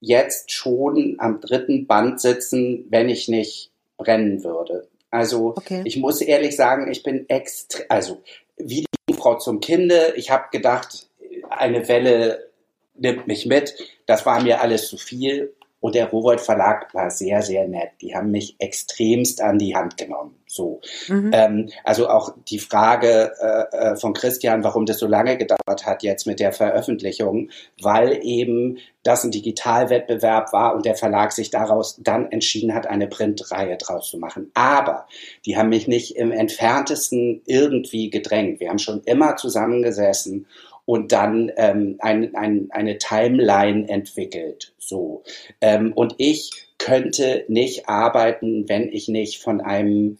jetzt 0.00 0.50
schon 0.50 1.16
am 1.18 1.40
dritten 1.40 1.86
Band 1.86 2.20
sitzen, 2.20 2.86
wenn 2.90 3.08
ich 3.08 3.28
nicht 3.28 3.70
brennen 3.96 4.42
würde. 4.42 4.88
Also 5.10 5.54
okay. 5.56 5.82
ich 5.84 5.96
muss 5.96 6.20
ehrlich 6.20 6.56
sagen, 6.56 6.90
ich 6.90 7.02
bin 7.02 7.28
extra, 7.28 7.82
also 7.88 8.22
wie 8.56 8.86
die 9.08 9.14
Frau 9.14 9.36
zum 9.38 9.60
Kinde. 9.60 10.14
Ich 10.16 10.30
habe 10.30 10.46
gedacht, 10.50 11.08
eine 11.50 11.86
Welle 11.88 12.50
nimmt 12.94 13.26
mich 13.26 13.46
mit. 13.46 13.74
Das 14.06 14.26
war 14.26 14.42
mir 14.42 14.60
alles 14.60 14.88
zu 14.88 14.96
viel. 14.96 15.54
Und 15.82 15.96
der 15.96 16.10
Rowold 16.10 16.40
Verlag 16.40 16.94
war 16.94 17.10
sehr, 17.10 17.42
sehr 17.42 17.66
nett. 17.66 17.90
Die 18.00 18.14
haben 18.14 18.30
mich 18.30 18.54
extremst 18.60 19.42
an 19.42 19.58
die 19.58 19.74
Hand 19.74 19.96
genommen. 19.96 20.36
So. 20.46 20.80
Mhm. 21.08 21.30
Ähm, 21.34 21.70
also 21.82 22.08
auch 22.08 22.36
die 22.48 22.60
Frage 22.60 23.32
äh, 23.40 23.76
äh, 23.76 23.96
von 23.96 24.12
Christian, 24.12 24.62
warum 24.62 24.86
das 24.86 24.98
so 24.98 25.08
lange 25.08 25.36
gedauert 25.36 25.84
hat 25.84 26.04
jetzt 26.04 26.24
mit 26.24 26.38
der 26.38 26.52
Veröffentlichung, 26.52 27.50
weil 27.80 28.20
eben 28.22 28.78
das 29.02 29.24
ein 29.24 29.32
Digitalwettbewerb 29.32 30.52
war 30.52 30.76
und 30.76 30.86
der 30.86 30.94
Verlag 30.94 31.32
sich 31.32 31.50
daraus 31.50 31.98
dann 32.00 32.30
entschieden 32.30 32.74
hat, 32.74 32.86
eine 32.86 33.08
Printreihe 33.08 33.76
draus 33.76 34.08
zu 34.08 34.18
machen. 34.18 34.52
Aber 34.54 35.08
die 35.46 35.56
haben 35.56 35.70
mich 35.70 35.88
nicht 35.88 36.14
im 36.14 36.30
entferntesten 36.30 37.42
irgendwie 37.44 38.08
gedrängt. 38.08 38.60
Wir 38.60 38.68
haben 38.68 38.78
schon 38.78 39.02
immer 39.02 39.34
zusammengesessen 39.34 40.46
und 40.84 41.12
dann 41.12 41.50
ähm, 41.56 41.96
ein, 42.00 42.34
ein, 42.34 42.68
eine 42.70 42.98
Timeline 42.98 43.88
entwickelt. 43.88 44.74
So. 44.78 45.22
Ähm, 45.60 45.92
und 45.92 46.14
ich 46.18 46.50
könnte 46.78 47.44
nicht 47.48 47.88
arbeiten, 47.88 48.68
wenn 48.68 48.88
ich 48.88 49.08
nicht 49.08 49.40
von 49.40 49.60
einem 49.60 50.18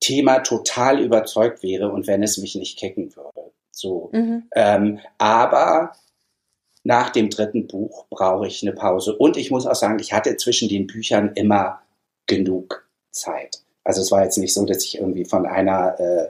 Thema 0.00 0.38
total 0.40 1.00
überzeugt 1.00 1.62
wäre 1.62 1.90
und 1.90 2.06
wenn 2.06 2.22
es 2.22 2.38
mich 2.38 2.54
nicht 2.54 2.78
kicken 2.78 3.14
würde. 3.14 3.52
So. 3.70 4.10
Mhm. 4.12 4.44
Ähm, 4.54 5.00
aber 5.18 5.92
nach 6.84 7.10
dem 7.10 7.28
dritten 7.28 7.66
Buch 7.66 8.06
brauche 8.08 8.46
ich 8.46 8.62
eine 8.62 8.72
Pause. 8.72 9.14
Und 9.16 9.36
ich 9.36 9.50
muss 9.50 9.66
auch 9.66 9.74
sagen, 9.74 9.98
ich 9.98 10.12
hatte 10.12 10.36
zwischen 10.36 10.68
den 10.68 10.86
Büchern 10.86 11.32
immer 11.34 11.82
genug 12.26 12.88
Zeit. 13.10 13.62
Also 13.84 14.00
es 14.00 14.10
war 14.10 14.24
jetzt 14.24 14.38
nicht 14.38 14.54
so, 14.54 14.64
dass 14.64 14.84
ich 14.84 14.98
irgendwie 14.98 15.24
von 15.24 15.46
einer 15.46 15.98
äh, 16.00 16.28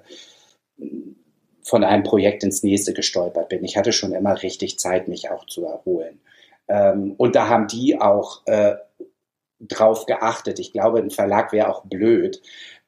von 1.68 1.84
einem 1.84 2.02
Projekt 2.02 2.42
ins 2.44 2.62
nächste 2.62 2.94
gestolpert 2.94 3.50
bin. 3.50 3.62
Ich 3.62 3.76
hatte 3.76 3.92
schon 3.92 4.12
immer 4.12 4.42
richtig 4.42 4.78
Zeit, 4.78 5.06
mich 5.06 5.30
auch 5.30 5.44
zu 5.44 5.66
erholen. 5.66 6.18
Ähm, 6.66 7.14
und 7.18 7.36
da 7.36 7.48
haben 7.48 7.66
die 7.66 8.00
auch 8.00 8.40
äh, 8.46 8.76
drauf 9.60 10.06
geachtet. 10.06 10.58
Ich 10.60 10.72
glaube, 10.72 10.98
ein 10.98 11.10
Verlag 11.10 11.52
wäre 11.52 11.68
auch 11.68 11.84
blöd, 11.84 12.40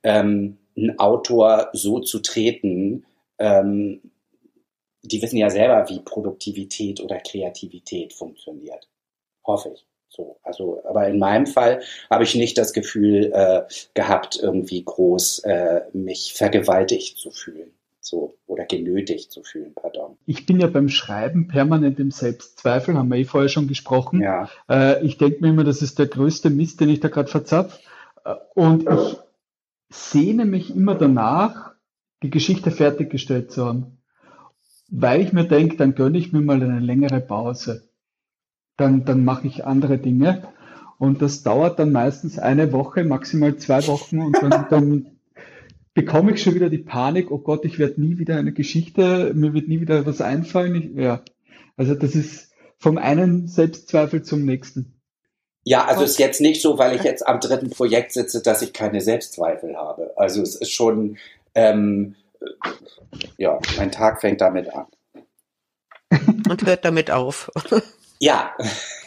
ähm, 0.03 0.57
einen 0.76 0.99
Autor 0.99 1.68
so 1.74 2.01
zu 2.01 2.20
treten. 2.20 3.05
Ähm, 3.39 4.01
die 5.03 5.20
wissen 5.20 5.37
ja 5.37 5.51
selber, 5.51 5.91
wie 5.91 6.01
Produktivität 6.01 7.01
oder 7.01 7.18
Kreativität 7.18 8.14
funktioniert. 8.14 8.89
Hoffe 9.47 9.72
ich. 9.74 9.87
So, 10.09 10.39
also, 10.43 10.83
aber 10.85 11.07
in 11.07 11.18
meinem 11.18 11.47
Fall 11.47 11.83
habe 12.09 12.24
ich 12.24 12.35
nicht 12.35 12.57
das 12.57 12.72
Gefühl 12.72 13.31
äh, 13.33 13.62
gehabt, 13.93 14.39
irgendwie 14.43 14.83
groß 14.83 15.41
äh, 15.41 15.83
mich 15.93 16.33
vergewaltigt 16.35 17.18
zu 17.18 17.31
fühlen 17.31 17.72
so 18.01 18.38
oder 18.46 18.64
genötigt 18.64 19.30
zu 19.30 19.42
fühlen, 19.42 19.72
pardon. 19.74 20.16
Ich 20.26 20.46
bin 20.46 20.59
ja 20.59 20.66
beim 20.66 20.88
Schreiben 20.88 21.48
permanent 21.48 22.01
im 22.01 22.11
Selbstzweifel, 22.11 22.96
haben 22.96 23.09
wir 23.09 23.18
eh 23.18 23.24
vorher 23.24 23.48
schon 23.48 23.68
gesprochen. 23.68 24.20
Ja. 24.20 24.48
Äh, 24.68 25.05
ich 25.05 25.18
denke 25.18 25.40
mir 25.40 25.51
immer, 25.51 25.64
das 25.64 25.82
ist 25.82 25.98
der 25.98 26.07
größte 26.07 26.51
Mist, 26.51 26.80
den 26.80 26.88
ich 26.88 27.01
da 27.01 27.09
gerade 27.09 27.30
verzapf. 27.30 27.78
Äh, 28.24 28.34
und 28.55 28.88
ich 28.88 29.16
sehne 29.90 30.44
mich 30.44 30.74
immer 30.74 30.94
danach, 30.94 31.72
die 32.22 32.30
Geschichte 32.30 32.70
fertiggestellt 32.70 33.53
zu 33.53 33.66
haben. 33.66 33.98
Weil 34.88 35.20
ich 35.20 35.32
mir 35.32 35.44
denke, 35.44 35.76
dann 35.76 35.94
gönne 35.94 36.18
ich 36.18 36.32
mir 36.32 36.40
mal 36.40 36.62
eine 36.62 36.80
längere 36.80 37.20
Pause. 37.20 37.88
Dann, 38.76 39.05
dann 39.05 39.24
mache 39.24 39.46
ich 39.46 39.64
andere 39.64 39.98
Dinge. 39.98 40.48
Und 40.98 41.22
das 41.22 41.42
dauert 41.42 41.78
dann 41.78 41.92
meistens 41.92 42.38
eine 42.38 42.72
Woche, 42.72 43.05
maximal 43.05 43.57
zwei 43.57 43.86
Wochen. 43.86 44.20
Und 44.20 44.36
dann, 44.42 44.66
dann 44.68 45.20
bekomme 45.95 46.32
ich 46.32 46.43
schon 46.43 46.55
wieder 46.55 46.70
die 46.70 46.78
Panik, 46.78 47.30
oh 47.30 47.38
Gott, 47.38 47.64
ich 47.64 47.78
werde 47.78 48.01
nie 48.01 48.18
wieder 48.18 48.36
eine 48.36 48.53
Geschichte, 48.53 49.32
mir 49.34 49.55
wird 49.55 49.68
nie 49.68 49.80
wieder 49.80 50.07
was 50.07 50.20
einfallen. 50.20 50.74
Ich, 50.74 50.97
ja, 50.97 51.22
also 51.76 51.95
das 51.95 52.14
ist 52.14 52.53
vom 52.78 52.99
einen 52.99 53.49
Selbstzweifel 53.49 54.22
zum 54.22 54.45
nächsten. 54.45 55.01
Ja, 55.64 55.84
also 55.84 56.05
es 56.05 56.12
ist 56.12 56.18
jetzt 56.18 56.41
nicht 56.41 56.62
so, 56.62 56.78
weil 56.78 56.97
ich 56.97 57.03
jetzt 57.03 57.26
am 57.26 57.38
dritten 57.38 57.70
Projekt 57.70 58.12
sitze, 58.12 58.43
dass 58.43 58.62
ich 58.62 58.72
keine 58.72 59.01
Selbstzweifel 59.01 59.76
habe. 59.76 60.12
Also 60.16 60.41
es 60.41 60.57
ist 60.57 60.72
schon, 60.72 61.18
ähm, 61.55 62.14
ja, 63.36 63.59
mein 63.76 63.93
Tag 63.93 64.22
fängt 64.22 64.41
damit 64.41 64.72
an. 64.72 64.86
Und 66.49 66.64
hört 66.64 66.84
damit 66.84 67.11
auf. 67.11 67.51
Ja, 68.22 68.55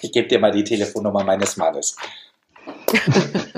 ich 0.01 0.11
gebe 0.11 0.27
dir 0.27 0.39
mal 0.39 0.51
die 0.51 0.63
Telefonnummer 0.63 1.23
meines 1.23 1.55
Mannes. 1.55 1.95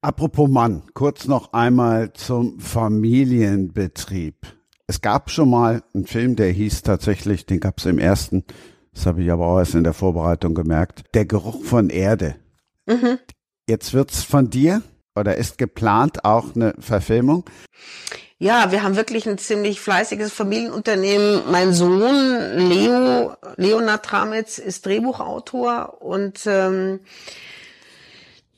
Apropos 0.00 0.48
Mann, 0.48 0.84
kurz 0.94 1.26
noch 1.26 1.52
einmal 1.52 2.12
zum 2.12 2.60
Familienbetrieb. 2.60 4.36
Es 4.86 5.00
gab 5.00 5.28
schon 5.28 5.50
mal 5.50 5.82
einen 5.92 6.06
Film, 6.06 6.36
der 6.36 6.52
hieß 6.52 6.82
tatsächlich, 6.82 7.46
den 7.46 7.58
gab 7.58 7.78
es 7.78 7.86
im 7.86 7.98
ersten, 7.98 8.44
das 8.94 9.06
habe 9.06 9.24
ich 9.24 9.30
aber 9.32 9.46
auch 9.46 9.58
erst 9.58 9.74
in 9.74 9.82
der 9.82 9.94
Vorbereitung 9.94 10.54
gemerkt, 10.54 11.02
Der 11.14 11.24
Geruch 11.24 11.64
von 11.64 11.90
Erde. 11.90 12.36
Mhm. 12.86 13.18
Jetzt 13.68 13.92
wird's 13.92 14.22
von 14.22 14.50
dir 14.50 14.82
oder 15.16 15.34
ist 15.34 15.58
geplant 15.58 16.24
auch 16.24 16.54
eine 16.54 16.74
Verfilmung? 16.78 17.44
Ja, 18.38 18.70
wir 18.70 18.84
haben 18.84 18.94
wirklich 18.94 19.28
ein 19.28 19.36
ziemlich 19.36 19.80
fleißiges 19.80 20.32
Familienunternehmen. 20.32 21.42
Mein 21.50 21.72
Sohn 21.72 21.98
Leo, 22.56 23.34
Leonard 23.56 24.04
Tramitz, 24.04 24.58
ist 24.58 24.86
Drehbuchautor 24.86 26.00
und 26.00 26.46
ähm, 26.46 27.00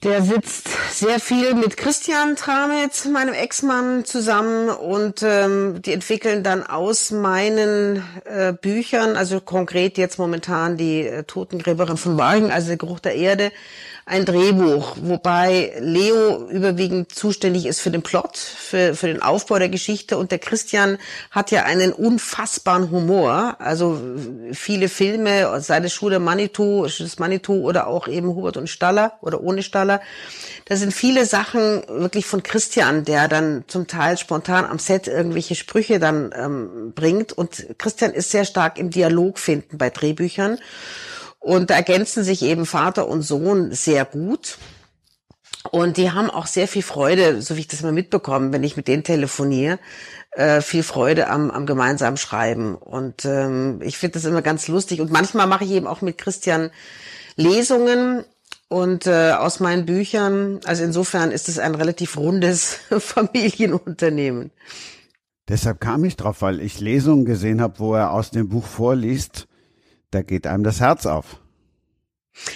der 0.03 0.23
sitzt 0.23 0.69
sehr 0.91 1.21
viel 1.21 1.55
mit 1.55 1.77
Christian 1.77 2.35
Tramitz, 2.35 3.05
meinem 3.05 3.35
Ex-Mann, 3.35 4.07
zusammen 4.07 4.71
und 4.71 5.23
ähm, 5.23 5.83
die 5.83 5.93
entwickeln 5.93 6.43
dann 6.43 6.63
aus 6.63 7.11
meinen 7.11 8.03
äh, 8.25 8.55
Büchern, 8.55 9.17
also 9.17 9.41
konkret 9.41 9.99
jetzt 9.99 10.19
momentan 10.19 10.79
die 10.79 11.07
äh, 11.07 11.25
Totengräberin 11.25 11.99
von 11.99 12.17
Wagen, 12.17 12.51
also 12.51 12.69
der 12.69 12.79
Geruch 12.79 13.01
der 13.01 13.15
Erde, 13.15 13.53
ein 14.11 14.25
Drehbuch, 14.25 14.97
wobei 15.03 15.73
Leo 15.79 16.49
überwiegend 16.51 17.15
zuständig 17.15 17.65
ist 17.65 17.81
für 17.81 17.93
den 17.93 18.03
Plot, 18.03 18.37
für, 18.37 18.97
für 18.97 19.07
den 19.07 19.23
Aufbau 19.23 19.61
der 19.61 19.69
Geschichte 19.69 20.19
und 20.19 20.33
der 20.33 20.41
Christian 20.41 20.99
hat 21.31 21.53
ja 21.53 21.63
einen 21.63 21.93
unfassbaren 21.93 22.91
Humor. 22.91 23.55
Also 23.61 24.01
viele 24.53 24.89
Filme, 24.89 25.61
sei 25.61 25.79
das 25.79 25.93
Schuh 25.93 26.11
Manitou, 26.19 26.87
das 26.87 27.21
Manitou 27.21 27.63
oder 27.63 27.87
auch 27.87 28.09
eben 28.09 28.35
Hubert 28.35 28.57
und 28.57 28.69
Staller 28.69 29.13
oder 29.21 29.43
ohne 29.43 29.63
Staller. 29.63 30.01
Da 30.65 30.75
sind 30.75 30.93
viele 30.93 31.25
Sachen 31.25 31.85
wirklich 31.87 32.27
von 32.27 32.43
Christian, 32.43 33.05
der 33.05 33.29
dann 33.29 33.63
zum 33.69 33.87
Teil 33.87 34.19
spontan 34.19 34.65
am 34.65 34.81
Set 34.81 35.07
irgendwelche 35.07 35.55
Sprüche 35.55 36.01
dann 36.01 36.35
ähm, 36.37 36.93
bringt. 36.97 37.33
Und 37.33 37.67
Christian 37.79 38.13
ist 38.13 38.33
sehr 38.33 38.45
stark 38.45 38.77
im 38.77 38.91
Dialog 38.91 39.39
finden 39.39 39.79
bei 39.79 39.89
Drehbüchern. 39.89 40.59
Und 41.41 41.71
da 41.71 41.75
ergänzen 41.75 42.23
sich 42.23 42.43
eben 42.43 42.67
Vater 42.67 43.09
und 43.09 43.23
Sohn 43.23 43.73
sehr 43.73 44.05
gut. 44.05 44.59
Und 45.71 45.97
die 45.97 46.11
haben 46.11 46.31
auch 46.31 46.47
sehr 46.47 46.69
viel 46.69 46.83
Freude, 46.83 47.43
so 47.43 47.57
wie 47.57 47.61
ich 47.61 47.69
das 47.69 47.83
mal 47.83 47.93
mitbekomme, 47.93 48.53
wenn 48.53 48.63
ich 48.63 48.77
mit 48.77 48.89
denen 48.89 49.05
telefoniere, 49.05 49.79
äh, 50.33 50.61
viel 50.61 50.83
Freude 50.83 51.29
am, 51.29 51.51
am 51.51 51.67
gemeinsamen 51.67 52.17
Schreiben. 52.17 52.75
Und 52.75 53.25
ähm, 53.25 53.81
ich 53.83 53.99
finde 53.99 54.15
das 54.15 54.25
immer 54.25 54.43
ganz 54.43 54.69
lustig. 54.69 55.01
Und 55.01 55.11
manchmal 55.11 55.47
mache 55.47 55.65
ich 55.65 55.71
eben 55.73 55.87
auch 55.87 56.03
mit 56.03 56.19
Christian 56.19 56.71
Lesungen 57.37 58.25
und 58.69 59.07
äh, 59.07 59.33
aus 59.33 59.61
meinen 59.61 59.87
Büchern. 59.87 60.61
Also 60.65 60.85
insofern 60.85 61.31
ist 61.31 61.49
es 61.49 61.59
ein 61.59 61.75
relativ 61.75 62.17
rundes 62.17 62.79
Familienunternehmen. 62.99 64.51
Deshalb 65.49 65.81
kam 65.81 66.05
ich 66.05 66.17
drauf, 66.17 66.43
weil 66.43 66.61
ich 66.61 66.81
Lesungen 66.81 67.25
gesehen 67.25 67.61
habe, 67.61 67.81
wo 67.81 67.95
er 67.95 68.13
aus 68.13 68.31
dem 68.31 68.49
Buch 68.49 68.67
vorliest 68.67 69.49
da 70.11 70.23
geht 70.23 70.47
einem 70.47 70.65
das 70.65 70.81
Herz 70.81 71.07
auf. 71.07 71.41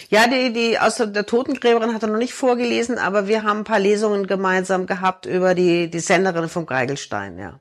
Ja, 0.08 0.26
die, 0.28 0.52
die 0.52 0.78
aus 0.78 0.96
der 0.96 1.26
Totengräberin 1.26 1.92
hat 1.92 2.02
er 2.02 2.08
noch 2.08 2.18
nicht 2.18 2.34
vorgelesen, 2.34 2.98
aber 2.98 3.26
wir 3.26 3.42
haben 3.42 3.58
ein 3.58 3.64
paar 3.64 3.80
Lesungen 3.80 4.26
gemeinsam 4.26 4.86
gehabt 4.86 5.26
über 5.26 5.54
die, 5.54 5.90
die 5.90 6.00
Senderin 6.00 6.48
vom 6.48 6.66
Geigelstein, 6.66 7.38
ja. 7.38 7.60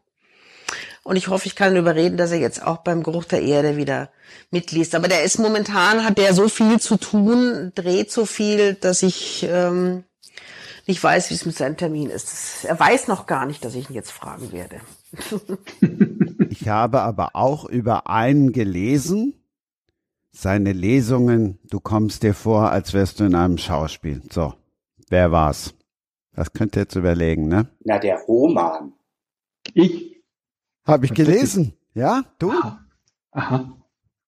Und 1.03 1.17
ich 1.17 1.27
hoffe, 1.27 1.47
ich 1.47 1.55
kann 1.55 1.73
ihn 1.73 1.79
überreden, 1.79 2.15
dass 2.15 2.31
er 2.31 2.39
jetzt 2.39 2.65
auch 2.65 2.77
beim 2.77 3.03
Geruch 3.03 3.25
der 3.25 3.41
Erde 3.41 3.75
wieder 3.75 4.09
mitliest. 4.51 4.95
Aber 4.95 5.09
der 5.09 5.23
ist 5.23 5.37
momentan, 5.37 6.05
hat 6.05 6.17
der 6.17 6.33
so 6.33 6.47
viel 6.47 6.79
zu 6.79 6.95
tun, 6.95 7.73
dreht 7.75 8.09
so 8.09 8.25
viel, 8.25 8.75
dass 8.75 9.03
ich 9.03 9.45
ähm, 9.49 10.05
nicht 10.87 11.03
weiß, 11.03 11.29
wie 11.29 11.33
es 11.33 11.45
mit 11.45 11.57
seinem 11.57 11.75
Termin 11.75 12.09
ist. 12.09 12.31
Das, 12.31 12.65
er 12.65 12.79
weiß 12.79 13.09
noch 13.09 13.25
gar 13.25 13.45
nicht, 13.45 13.65
dass 13.65 13.75
ich 13.75 13.89
ihn 13.89 13.95
jetzt 13.95 14.11
fragen 14.11 14.53
werde. 14.53 14.79
ich 16.49 16.69
habe 16.69 17.01
aber 17.01 17.31
auch 17.33 17.65
über 17.65 18.07
einen 18.07 18.53
gelesen, 18.53 19.42
seine 20.33 20.73
Lesungen, 20.73 21.59
du 21.69 21.79
kommst 21.79 22.23
dir 22.23 22.33
vor, 22.33 22.71
als 22.71 22.93
wärst 22.93 23.19
du 23.19 23.23
in 23.23 23.35
einem 23.35 23.57
Schauspiel. 23.57 24.21
So, 24.29 24.53
wer 25.09 25.31
war's? 25.31 25.73
Das 26.35 26.51
könnt 26.51 26.75
ihr 26.75 26.81
jetzt 26.81 26.95
überlegen, 26.95 27.47
ne? 27.47 27.69
Na, 27.85 27.99
der 27.99 28.17
Roman. 28.27 28.93
Ich. 29.73 30.21
Habe 30.85 31.05
ich 31.05 31.13
gelesen. 31.13 31.73
Ja, 31.93 32.25
du? 32.39 32.51
Aha. 32.51 32.85
Aha. 33.31 33.77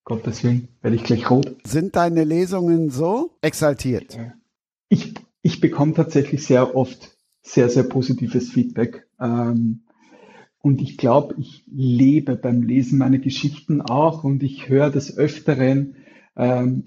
Gottes 0.03 0.43
Willen, 0.43 0.67
werde 0.81 0.95
ich 0.95 1.03
gleich 1.03 1.29
rot. 1.31 1.55
Sind 1.65 1.95
deine 1.95 2.23
Lesungen 2.23 2.91
so 2.91 3.31
exaltiert? 3.41 4.17
Ich, 4.87 5.15
ich 5.41 5.59
bekomme 5.59 5.95
tatsächlich 5.95 6.45
sehr 6.45 6.75
oft 6.75 7.15
sehr, 7.41 7.69
sehr 7.69 7.83
positives 7.83 8.51
Feedback. 8.51 9.07
Ähm, 9.19 9.84
und 10.65 10.81
ich 10.81 10.97
glaube, 10.97 11.35
ich 11.37 11.63
lebe 11.71 12.35
beim 12.35 12.63
Lesen 12.63 12.97
meiner 12.97 13.19
Geschichten 13.19 13.81
auch 13.81 14.23
und 14.23 14.41
ich 14.41 14.67
höre 14.67 14.89
des 14.89 15.15
Öfteren, 15.15 15.95
ähm, 16.35 16.85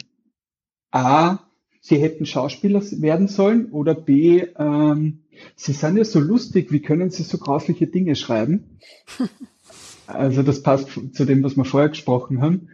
A, 0.90 1.38
sie 1.80 1.98
hätten 1.98 2.26
Schauspieler 2.26 2.82
werden 3.00 3.28
sollen 3.28 3.66
oder 3.66 3.94
B, 3.94 4.44
ähm, 4.56 5.20
sie 5.54 5.74
sind 5.74 5.96
ja 5.96 6.02
so 6.04 6.18
lustig, 6.18 6.72
wie 6.72 6.82
können 6.82 7.10
sie 7.10 7.22
so 7.22 7.38
grausliche 7.38 7.86
Dinge 7.86 8.16
schreiben? 8.16 8.80
also 10.08 10.42
das 10.42 10.64
passt 10.64 10.88
zu 11.12 11.24
dem, 11.24 11.44
was 11.44 11.56
wir 11.56 11.64
vorher 11.64 11.90
gesprochen 11.90 12.42
haben. 12.42 12.70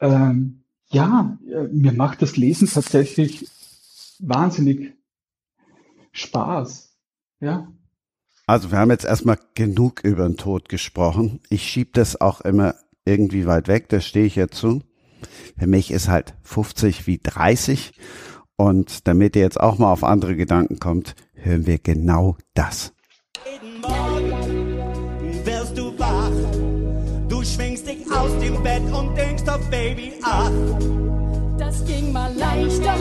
Ähm, 0.00 0.64
ja, 0.88 1.38
mir 1.70 1.92
macht 1.92 2.20
das 2.20 2.36
Lesen 2.36 2.68
tatsächlich 2.68 3.46
wahnsinnig 4.18 4.92
Spaß. 6.10 6.96
Ja, 7.38 7.72
also 8.46 8.70
wir 8.70 8.78
haben 8.78 8.90
jetzt 8.90 9.04
erstmal 9.04 9.38
genug 9.54 10.00
über 10.04 10.26
den 10.26 10.36
Tod 10.36 10.68
gesprochen. 10.68 11.40
Ich 11.50 11.64
schieb 11.64 11.94
das 11.94 12.20
auch 12.20 12.40
immer 12.40 12.74
irgendwie 13.04 13.46
weit 13.46 13.68
weg, 13.68 13.88
da 13.88 14.00
stehe 14.00 14.26
ich 14.26 14.36
ja 14.36 14.48
zu. 14.48 14.82
Für 15.58 15.66
mich 15.66 15.90
ist 15.90 16.08
halt 16.08 16.34
50 16.42 17.06
wie 17.06 17.18
30. 17.18 17.92
Und 18.56 19.06
damit 19.06 19.36
ihr 19.36 19.42
jetzt 19.42 19.60
auch 19.60 19.78
mal 19.78 19.92
auf 19.92 20.04
andere 20.04 20.36
Gedanken 20.36 20.78
kommt, 20.78 21.14
hören 21.34 21.66
wir 21.66 21.78
genau 21.78 22.36
das. 22.54 22.92
Jeden 23.44 23.80
Morgen 23.80 25.44
wirst 25.44 25.76
du 25.76 25.98
wach. 25.98 26.30
Du 27.28 27.42
schwingst 27.44 27.86
dich 27.86 28.10
aus 28.10 28.30
dem 28.38 28.62
Bett 28.62 28.82
und 28.92 29.16
denkst 29.16 29.44
auf 29.48 29.68
Baby, 29.70 30.12
ach. 30.22 30.50
Das 31.58 31.84
ging 31.84 32.12
mal 32.12 32.32
leichter 32.34 32.96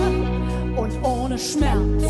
und 0.76 0.92
ohne 1.04 1.38
Schmerz 1.38 2.04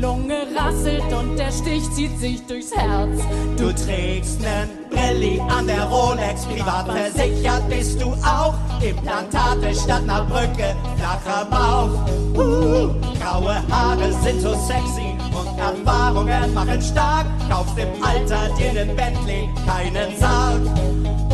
Lunge 0.00 0.46
rasselt 0.54 1.10
und 1.12 1.36
der 1.36 1.50
Stich 1.50 1.90
zieht 1.92 2.18
sich 2.18 2.46
durchs 2.46 2.74
Herz. 2.74 3.18
Du 3.56 3.72
trägst 3.72 4.40
nen 4.40 4.68
Brilli 4.90 5.40
an 5.48 5.66
der 5.66 5.84
Rolex, 5.84 6.44
privat 6.44 6.86
versichert 6.86 7.68
bist 7.68 8.00
du 8.00 8.12
auch. 8.12 8.54
Implantate 8.82 9.74
statt 9.74 10.04
ner 10.06 10.22
Brücke, 10.22 10.76
flacher 10.96 11.46
Bauch. 11.50 11.90
Uh, 12.34 12.94
graue 13.18 13.56
Haare 13.70 14.12
sind 14.22 14.40
so 14.42 14.54
sexy 14.54 15.16
und 15.32 15.58
Erfahrungen 15.58 16.52
machen 16.52 16.82
stark. 16.82 17.26
Kaufst 17.48 17.78
im 17.78 18.02
Alter 18.02 18.54
dir 18.58 18.72
nen 18.74 18.94
Bentley, 18.94 19.48
keinen 19.66 20.16
Sarg. 20.18 20.60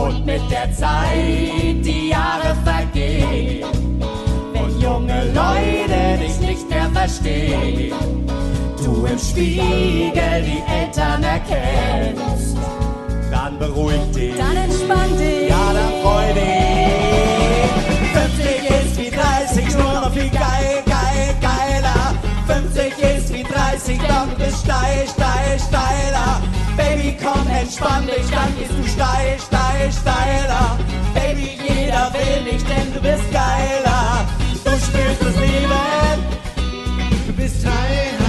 Und 0.01 0.25
mit 0.25 0.43
der 0.51 0.73
Zeit 0.73 1.85
die 1.85 2.11
Jahre 2.11 2.57
vergehen, 2.65 3.65
wenn 4.53 4.81
junge 4.81 5.25
Leute 5.33 6.19
dich 6.23 6.39
nicht 6.41 6.71
mehr 6.71 6.89
verstehen 6.91 8.23
du 8.85 9.07
im 9.07 9.19
Spiegel 9.19 10.43
die 10.45 10.63
Eltern 10.67 11.23
erkennst, 11.23 12.57
dann 13.31 13.59
beruhig 13.59 14.01
dich. 14.15 14.37
Dann 14.37 14.57
entspann 14.57 15.17
dich. 15.19 15.49
Ja, 15.49 15.73
dann 15.73 15.93
freu 16.03 16.33
dich. 16.33 17.63
50 18.13 18.71
ist 18.71 18.99
wie 18.99 19.11
30, 19.11 19.79
nur 19.79 19.93
noch 19.93 20.13
viel 20.13 20.31
geil, 20.31 20.83
geil, 20.87 21.35
geiler. 21.41 22.15
50 22.47 22.93
ist 22.99 23.33
wie 23.33 23.43
30, 23.43 23.99
doch 23.99 24.29
du 24.29 24.45
bist 24.45 24.65
steil, 24.65 25.07
steil, 25.09 25.59
steiler. 25.59 26.43
Baby, 26.77 27.17
komm, 27.23 27.47
entspann 27.49 28.07
dich, 28.07 28.29
dann 28.31 28.55
gehst 28.59 28.73
du 28.73 28.89
steil, 28.89 29.39
steil, 29.39 29.93
steiler. 29.93 30.79
Baby, 31.15 31.59
jeder 31.69 32.11
will 32.13 32.51
dich, 32.51 32.65
denn 32.65 32.93
du 32.93 33.01
bist 33.01 33.31
geiler. 33.33 34.27
Du 34.65 34.71
spürst 34.71 35.21
das 35.21 35.37
Leben, 35.37 36.19
du 37.27 37.33
bist 37.35 37.65
high, 37.67 38.22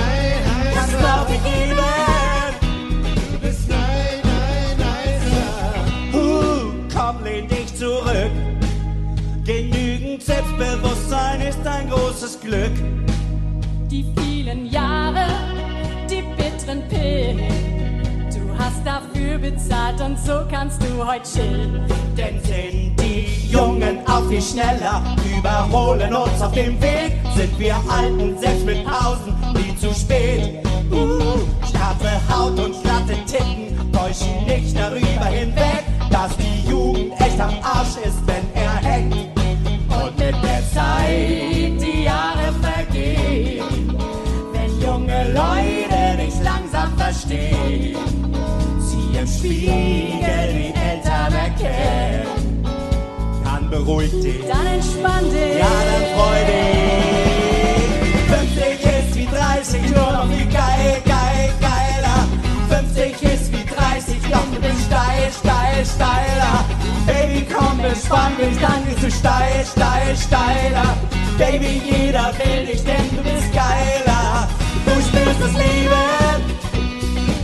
Selbstbewusstsein 10.26 11.42
ist 11.42 11.68
ein 11.68 11.90
großes 11.90 12.40
Glück. 12.40 12.72
Die 13.92 14.06
vielen 14.18 14.68
Jahre, 14.68 15.26
die 16.10 16.22
bitteren 16.38 16.88
Pillen. 16.88 17.40
Du 18.30 18.58
hast 18.58 18.86
dafür 18.86 19.38
bezahlt 19.38 20.00
und 20.00 20.18
so 20.18 20.44
kannst 20.50 20.82
du 20.82 21.06
heute 21.06 21.30
chillen. 21.30 21.82
Denn 22.18 22.42
sind 22.42 22.96
die 23.02 23.50
Jungen 23.52 24.00
auch 24.08 24.26
viel 24.30 24.42
schneller, 24.42 25.04
überholen 25.38 26.14
uns 26.14 26.42
auf 26.42 26.54
dem 26.54 26.82
Weg, 26.82 27.20
sind 27.36 27.60
wir 27.60 27.76
Alten 27.90 28.38
selbst 28.38 28.66
mit 28.66 28.86
Pausen 28.86 29.36
nie 29.56 29.76
zu 29.76 29.94
spät. 29.94 30.66
Uh, 30.90 31.42
scharfe 31.70 32.12
Haut 32.30 32.58
und 32.58 32.82
glatte 32.82 33.18
Titten 33.26 33.92
täuschen 33.92 34.46
nicht 34.48 34.78
darüber 34.78 35.26
hinweg, 35.26 35.84
dass 36.10 36.32
die 36.38 36.70
Jugend 36.70 37.12
echt 37.20 37.42
am 37.42 37.56
Arsch 37.62 37.98
ist, 38.06 38.26
wenn 38.26 38.46
er 38.54 38.76
hängt. 38.90 39.43
Mit 40.26 40.36
der 40.42 40.64
Zeit 40.74 41.82
die 41.82 42.04
Jahre 42.06 42.54
vergehen, 42.62 43.66
wenn 44.54 44.72
junge 44.80 45.34
Leute 45.34 46.16
nicht 46.16 46.42
langsam 46.42 46.98
verstehen, 46.98 47.98
sie 48.80 49.18
im 49.20 49.28
Spiegel 49.28 50.48
die 50.54 50.74
Eltern 50.74 51.34
erkennen, 51.34 52.64
dann 53.44 53.70
beruhigt 53.70 54.24
dich. 54.24 54.46
Dann 54.48 54.66
entspann 54.66 55.26
dich. 55.30 55.60
Ja, 55.60 55.74
dann 55.90 56.06
freu 56.16 56.40
dich. 56.48 57.04
50 58.30 58.80
ist 58.80 59.16
wie 59.18 59.26
30, 59.26 59.82
nur 59.94 60.12
noch 60.14 60.30
wie 60.30 60.46
geil, 60.46 61.02
geil, 61.04 61.52
geiler. 61.60 62.20
50 62.70 63.22
ist 63.24 63.52
wie 63.52 63.53
30, 63.53 63.53
doch 64.34 64.46
du 64.54 64.60
bist 64.60 64.86
steil, 64.88 65.32
steil, 65.32 65.86
steiler. 65.86 66.66
Baby, 67.06 67.46
komm, 67.54 67.80
entspann 67.80 68.34
dich, 68.38 68.58
dann 68.60 68.86
gehst 68.86 69.04
du 69.04 69.12
steil, 69.12 69.66
steil, 69.66 70.16
steiler. 70.16 70.98
Baby, 71.38 71.82
jeder 71.86 72.32
will 72.40 72.66
dich, 72.66 72.84
denn 72.84 73.10
du 73.12 73.22
bist 73.24 73.52
geiler. 73.54 74.48
Du 74.86 74.92
spürst 75.02 75.42
das 75.42 75.54
Leben. 75.54 76.40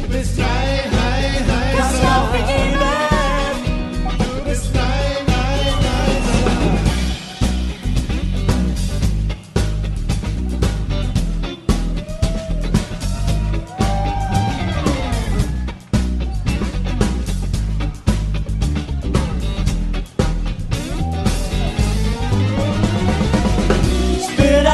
Du 0.01 0.07
bist 0.09 0.37
high, 0.37 0.85
high, 0.97 1.39
high. 1.49 1.77
Kannst 1.77 2.01
du 2.01 2.07
auch 2.07 2.88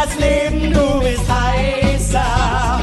das 0.06 0.19
Leben, 0.19 0.73
du 0.73 0.99
bist 0.99 1.23
heißer. 1.30 2.80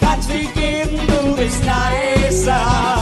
Kannst 0.00 0.30
viel 0.30 0.48
geben, 0.48 0.98
du 1.06 1.36
bist 1.36 1.62
nicer. 1.64 2.99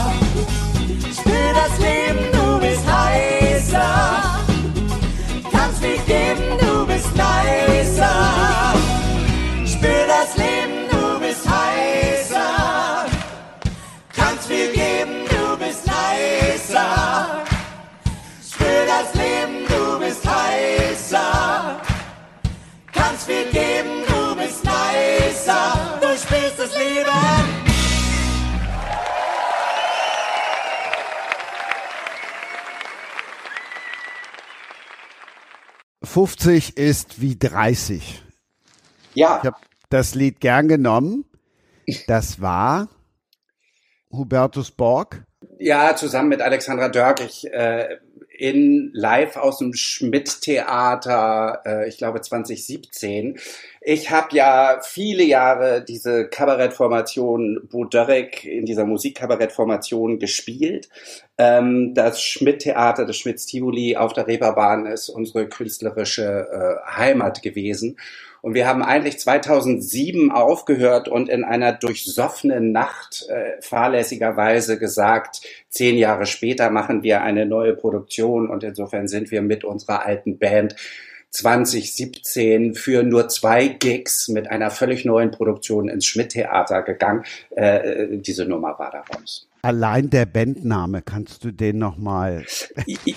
Spürst 26.49 26.59
das 26.59 26.77
Leben. 26.77 27.09
50 36.03 36.77
ist 36.77 37.21
wie 37.21 37.37
30. 37.37 38.23
Ja, 39.13 39.39
Ich 39.41 39.47
habe 39.47 39.57
das 39.89 40.15
Lied 40.15 40.39
gern 40.39 40.67
genommen. 40.67 41.25
Das 42.07 42.41
war 42.41 42.89
Hubertus 44.11 44.71
Borg. 44.71 45.23
ja, 45.59 45.95
zusammen 45.95 46.29
mit 46.29 46.41
Alexandra 46.41 46.89
Dörk. 46.89 47.21
Ich, 47.21 47.45
äh, 47.51 47.97
in 48.39 48.91
live 48.93 49.35
aus 49.35 49.57
dem 49.57 49.73
Schmidt-Theater, 49.73 51.61
äh, 51.65 51.89
ich 51.89 51.97
glaube 51.97 52.21
2017. 52.21 53.37
Ich 53.91 54.11
habe 54.11 54.35
ja 54.35 54.81
viele 54.83 55.23
Jahre 55.23 55.83
diese 55.83 56.27
Kabarettformation 56.27 57.67
Bo 57.71 57.85
Dörek 57.85 58.45
in 58.45 58.67
dieser 58.67 58.85
Musikkabarettformation 58.85 60.19
gespielt. 60.19 60.89
Ähm, 61.39 61.95
das 61.95 62.21
Schmidt-Theater, 62.21 63.07
das 63.07 63.17
Schmitz-Tivoli 63.17 63.97
auf 63.97 64.13
der 64.13 64.27
Reeperbahn 64.27 64.85
ist 64.85 65.09
unsere 65.09 65.49
künstlerische 65.49 66.21
äh, 66.51 66.97
Heimat 66.97 67.41
gewesen. 67.41 67.97
Und 68.43 68.53
wir 68.53 68.67
haben 68.67 68.83
eigentlich 68.83 69.17
2007 69.17 70.31
aufgehört 70.31 71.07
und 71.07 71.27
in 71.27 71.43
einer 71.43 71.73
durchsoffenen 71.73 72.71
Nacht 72.71 73.25
äh, 73.27 73.59
fahrlässigerweise 73.59 74.77
gesagt, 74.77 75.41
zehn 75.69 75.97
Jahre 75.97 76.27
später 76.27 76.69
machen 76.69 77.01
wir 77.01 77.23
eine 77.23 77.47
neue 77.47 77.75
Produktion 77.75 78.51
und 78.51 78.63
insofern 78.63 79.07
sind 79.07 79.31
wir 79.31 79.41
mit 79.41 79.63
unserer 79.63 80.05
alten 80.05 80.37
Band 80.37 80.75
2017 81.31 82.75
für 82.75 83.03
nur 83.03 83.27
zwei 83.27 83.67
Gigs 83.67 84.27
mit 84.29 84.49
einer 84.49 84.71
völlig 84.71 85.05
neuen 85.05 85.31
Produktion 85.31 85.89
ins 85.89 86.05
Schmidt-Theater 86.05 86.81
gegangen. 86.83 87.23
Äh, 87.51 88.17
diese 88.17 88.45
Nummer 88.45 88.77
war 88.79 88.91
daraus. 88.91 89.48
Allein 89.61 90.09
der 90.09 90.25
Bandname, 90.25 91.01
kannst 91.01 91.43
du 91.43 91.51
den 91.51 91.79
nochmal? 91.79 92.45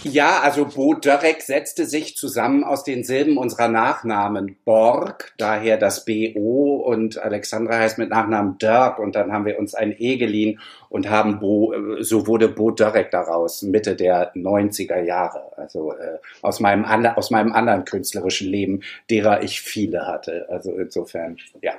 Ja, 0.03 0.41
also 0.41 0.65
Bo 0.67 0.95
Dörek 0.95 1.41
setzte 1.41 1.87
sich 1.87 2.17
zusammen 2.17 2.65
aus 2.65 2.83
den 2.83 3.05
Silben 3.05 3.37
unserer 3.37 3.69
Nachnamen 3.69 4.57
Borg, 4.65 5.33
daher 5.39 5.77
das 5.77 6.05
BO 6.05 6.83
und 6.85 7.19
Alexandra 7.19 7.79
heißt 7.79 7.99
mit 7.99 8.11
Nachnamen 8.11 8.59
Dörk 8.59 8.99
und 8.99 9.15
dann 9.15 9.33
haben 9.33 9.45
wir 9.45 9.59
uns 9.59 9.75
ein 9.75 9.95
E 9.97 10.17
geliehen 10.17 10.59
und 10.89 11.09
haben 11.09 11.39
Bo, 11.39 11.73
äh, 11.73 12.03
so 12.03 12.27
wurde 12.27 12.49
Bo 12.49 12.71
Dörek 12.71 13.11
daraus, 13.11 13.63
Mitte 13.63 13.95
der 13.95 14.35
90er 14.35 15.01
Jahre. 15.01 15.57
Also 15.57 15.93
äh, 15.93 16.19
aus 16.43 16.61
meinem, 16.61 16.85
aus 16.85 17.31
meinem 17.31 17.53
anderen 17.53 17.85
künstlerischen 17.85 18.49
Leben, 18.49 18.83
derer 19.11 19.43
ich 19.43 19.61
viele 19.61 20.07
hatte. 20.07 20.47
Also 20.51 20.73
insofern, 20.73 21.37
ja. 21.63 21.75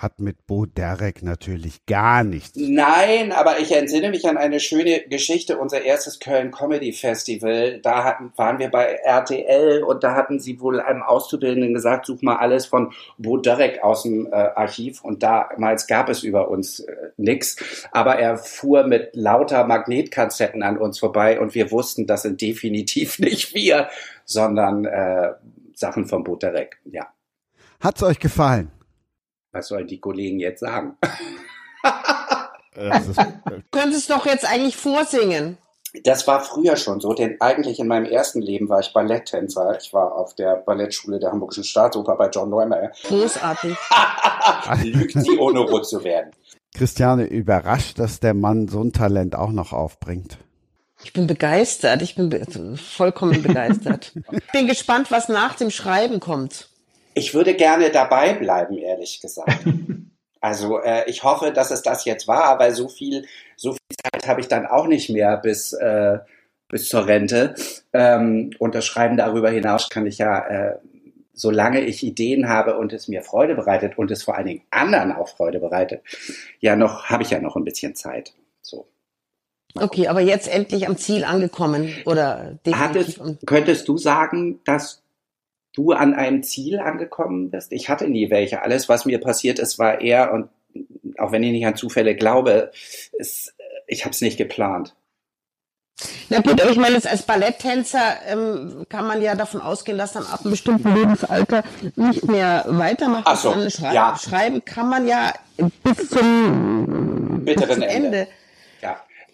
Hat 0.00 0.18
mit 0.18 0.46
Bo 0.46 0.64
Derek 0.64 1.22
natürlich 1.22 1.84
gar 1.84 2.24
nichts. 2.24 2.52
Nein, 2.56 3.32
aber 3.32 3.58
ich 3.58 3.70
entsinne 3.70 4.08
mich 4.08 4.26
an 4.26 4.38
eine 4.38 4.58
schöne 4.58 5.02
Geschichte. 5.02 5.58
Unser 5.58 5.82
erstes 5.82 6.20
Köln 6.20 6.52
Comedy 6.52 6.94
Festival, 6.94 7.80
da 7.82 8.02
hatten, 8.02 8.32
waren 8.36 8.58
wir 8.58 8.70
bei 8.70 8.84
RTL 8.84 9.82
und 9.82 10.02
da 10.02 10.14
hatten 10.14 10.40
sie 10.40 10.58
wohl 10.58 10.80
einem 10.80 11.02
Auszubildenden 11.02 11.74
gesagt, 11.74 12.06
such 12.06 12.22
mal 12.22 12.36
alles 12.36 12.64
von 12.64 12.94
Bo 13.18 13.36
Derek 13.36 13.84
aus 13.84 14.04
dem 14.04 14.26
äh, 14.26 14.30
Archiv 14.30 15.04
und 15.04 15.22
damals 15.22 15.86
gab 15.86 16.08
es 16.08 16.22
über 16.22 16.48
uns 16.48 16.80
äh, 16.80 17.10
nix. 17.18 17.56
Aber 17.92 18.16
er 18.16 18.38
fuhr 18.38 18.84
mit 18.84 19.10
lauter 19.12 19.66
Magnetkassetten 19.66 20.62
an 20.62 20.78
uns 20.78 20.98
vorbei 20.98 21.38
und 21.38 21.54
wir 21.54 21.70
wussten, 21.70 22.06
das 22.06 22.22
sind 22.22 22.40
definitiv 22.40 23.18
nicht 23.18 23.54
wir, 23.54 23.90
sondern 24.24 24.86
äh, 24.86 25.34
Sachen 25.74 26.06
von 26.06 26.24
Bo 26.24 26.36
Derek. 26.36 26.78
Ja, 26.86 27.12
Hat's 27.80 28.02
euch 28.02 28.18
gefallen? 28.18 28.70
Was 29.52 29.68
sollen 29.68 29.86
die 29.86 30.00
Kollegen 30.00 30.38
jetzt 30.38 30.60
sagen? 30.60 30.96
Das 32.74 33.08
ist, 33.08 33.18
Du 33.44 33.62
könntest 33.70 34.10
doch 34.10 34.26
jetzt 34.26 34.44
eigentlich 34.44 34.76
vorsingen. 34.76 35.58
Das 36.04 36.26
war 36.28 36.40
früher 36.40 36.76
schon 36.76 37.00
so, 37.00 37.14
denn 37.14 37.36
eigentlich 37.40 37.80
in 37.80 37.88
meinem 37.88 38.04
ersten 38.04 38.40
Leben 38.40 38.68
war 38.68 38.78
ich 38.78 38.92
Balletttänzer. 38.92 39.76
Ich 39.80 39.92
war 39.92 40.14
auf 40.14 40.34
der 40.34 40.54
Ballettschule 40.54 41.18
der 41.18 41.32
Hamburgischen 41.32 41.64
Staatsoper 41.64 42.16
bei 42.16 42.28
John 42.28 42.48
Neumeyer. 42.48 42.92
Großartig. 43.04 43.76
Lügt 44.84 45.20
sie, 45.20 45.36
ohne 45.38 45.60
rot 45.60 45.88
zu 45.88 46.04
werden. 46.04 46.30
Christiane 46.74 47.24
überrascht, 47.24 47.98
dass 47.98 48.20
der 48.20 48.34
Mann 48.34 48.68
so 48.68 48.80
ein 48.82 48.92
Talent 48.92 49.34
auch 49.34 49.50
noch 49.50 49.72
aufbringt. 49.72 50.38
Ich 51.02 51.12
bin 51.12 51.26
begeistert. 51.26 52.02
Ich 52.02 52.14
bin 52.14 52.28
be 52.28 52.46
vollkommen 52.76 53.42
begeistert. 53.42 54.12
bin 54.52 54.68
gespannt, 54.68 55.10
was 55.10 55.28
nach 55.28 55.56
dem 55.56 55.70
Schreiben 55.70 56.20
kommt. 56.20 56.69
Ich 57.14 57.34
würde 57.34 57.54
gerne 57.54 57.90
dabei 57.90 58.34
bleiben, 58.34 58.78
ehrlich 58.78 59.20
gesagt. 59.20 59.64
Also 60.42 60.80
äh, 60.80 61.04
ich 61.06 61.22
hoffe, 61.22 61.52
dass 61.52 61.70
es 61.70 61.82
das 61.82 62.06
jetzt 62.06 62.26
war, 62.26 62.58
weil 62.58 62.74
so 62.74 62.88
viel, 62.88 63.26
so 63.56 63.72
viel 63.72 63.96
Zeit 64.02 64.26
habe 64.26 64.40
ich 64.40 64.48
dann 64.48 64.66
auch 64.66 64.86
nicht 64.86 65.10
mehr 65.10 65.36
bis, 65.36 65.74
äh, 65.74 66.18
bis 66.68 66.88
zur 66.88 67.06
Rente. 67.06 67.54
Ähm, 67.92 68.50
und 68.58 68.74
das 68.74 68.86
Schreiben 68.86 69.18
darüber 69.18 69.50
hinaus 69.50 69.90
kann 69.90 70.06
ich 70.06 70.18
ja, 70.18 70.46
äh, 70.46 70.78
solange 71.34 71.80
ich 71.82 72.02
Ideen 72.02 72.48
habe 72.48 72.78
und 72.78 72.92
es 72.92 73.06
mir 73.06 73.22
Freude 73.22 73.54
bereitet 73.54 73.98
und 73.98 74.10
es 74.10 74.22
vor 74.22 74.36
allen 74.36 74.46
Dingen 74.46 74.62
anderen 74.70 75.12
auch 75.12 75.28
Freude 75.28 75.60
bereitet, 75.60 76.02
ja 76.58 76.74
noch, 76.74 77.04
habe 77.04 77.22
ich 77.22 77.30
ja 77.30 77.40
noch 77.40 77.56
ein 77.56 77.64
bisschen 77.64 77.94
Zeit. 77.94 78.32
So. 78.62 78.88
Okay, 79.74 80.08
aber 80.08 80.20
jetzt 80.20 80.48
endlich 80.48 80.88
am 80.88 80.96
Ziel 80.96 81.24
angekommen 81.24 81.94
oder 82.04 82.58
definitiv 82.64 83.18
Hattest, 83.20 83.46
könntest 83.46 83.88
du 83.88 83.98
sagen, 83.98 84.60
dass 84.64 84.99
du 85.72 85.92
an 85.92 86.14
einem 86.14 86.42
Ziel 86.42 86.80
angekommen 86.80 87.50
bist? 87.50 87.72
Ich 87.72 87.88
hatte 87.88 88.08
nie 88.08 88.30
welche. 88.30 88.62
Alles, 88.62 88.88
was 88.88 89.04
mir 89.04 89.20
passiert 89.20 89.58
ist, 89.58 89.78
war 89.78 90.00
eher, 90.00 90.32
und 90.32 90.48
auch 91.18 91.32
wenn 91.32 91.42
ich 91.42 91.52
nicht 91.52 91.66
an 91.66 91.76
Zufälle 91.76 92.14
glaube, 92.14 92.70
es 93.18 93.54
ich 93.90 94.04
habe 94.04 94.12
es 94.12 94.20
nicht 94.20 94.38
geplant. 94.38 94.94
Na 96.30 96.40
gut, 96.40 96.60
aber 96.62 96.70
ich 96.70 96.78
meine, 96.78 96.94
als 96.94 97.22
Balletttänzer 97.22 98.14
ähm, 98.26 98.86
kann 98.88 99.06
man 99.06 99.20
ja 99.20 99.34
davon 99.34 99.60
ausgehen, 99.60 99.98
dass 99.98 100.12
dann 100.12 100.24
ab 100.24 100.40
einem 100.40 100.52
bestimmten 100.52 100.94
Lebensalter 100.94 101.62
nicht 101.96 102.26
mehr 102.26 102.64
weitermachen 102.68 103.24
Ach 103.26 103.36
so, 103.36 103.50
kann. 103.50 103.70
Schrei 103.70 103.94
ja. 103.94 104.16
Schreiben 104.16 104.64
kann 104.64 104.88
man 104.88 105.06
ja 105.06 105.34
bis 105.82 106.08
zum, 106.08 107.42
bis 107.44 107.56
Bitteren 107.56 107.74
zum 107.74 107.82
Ende. 107.82 108.18
Ende. 108.18 108.28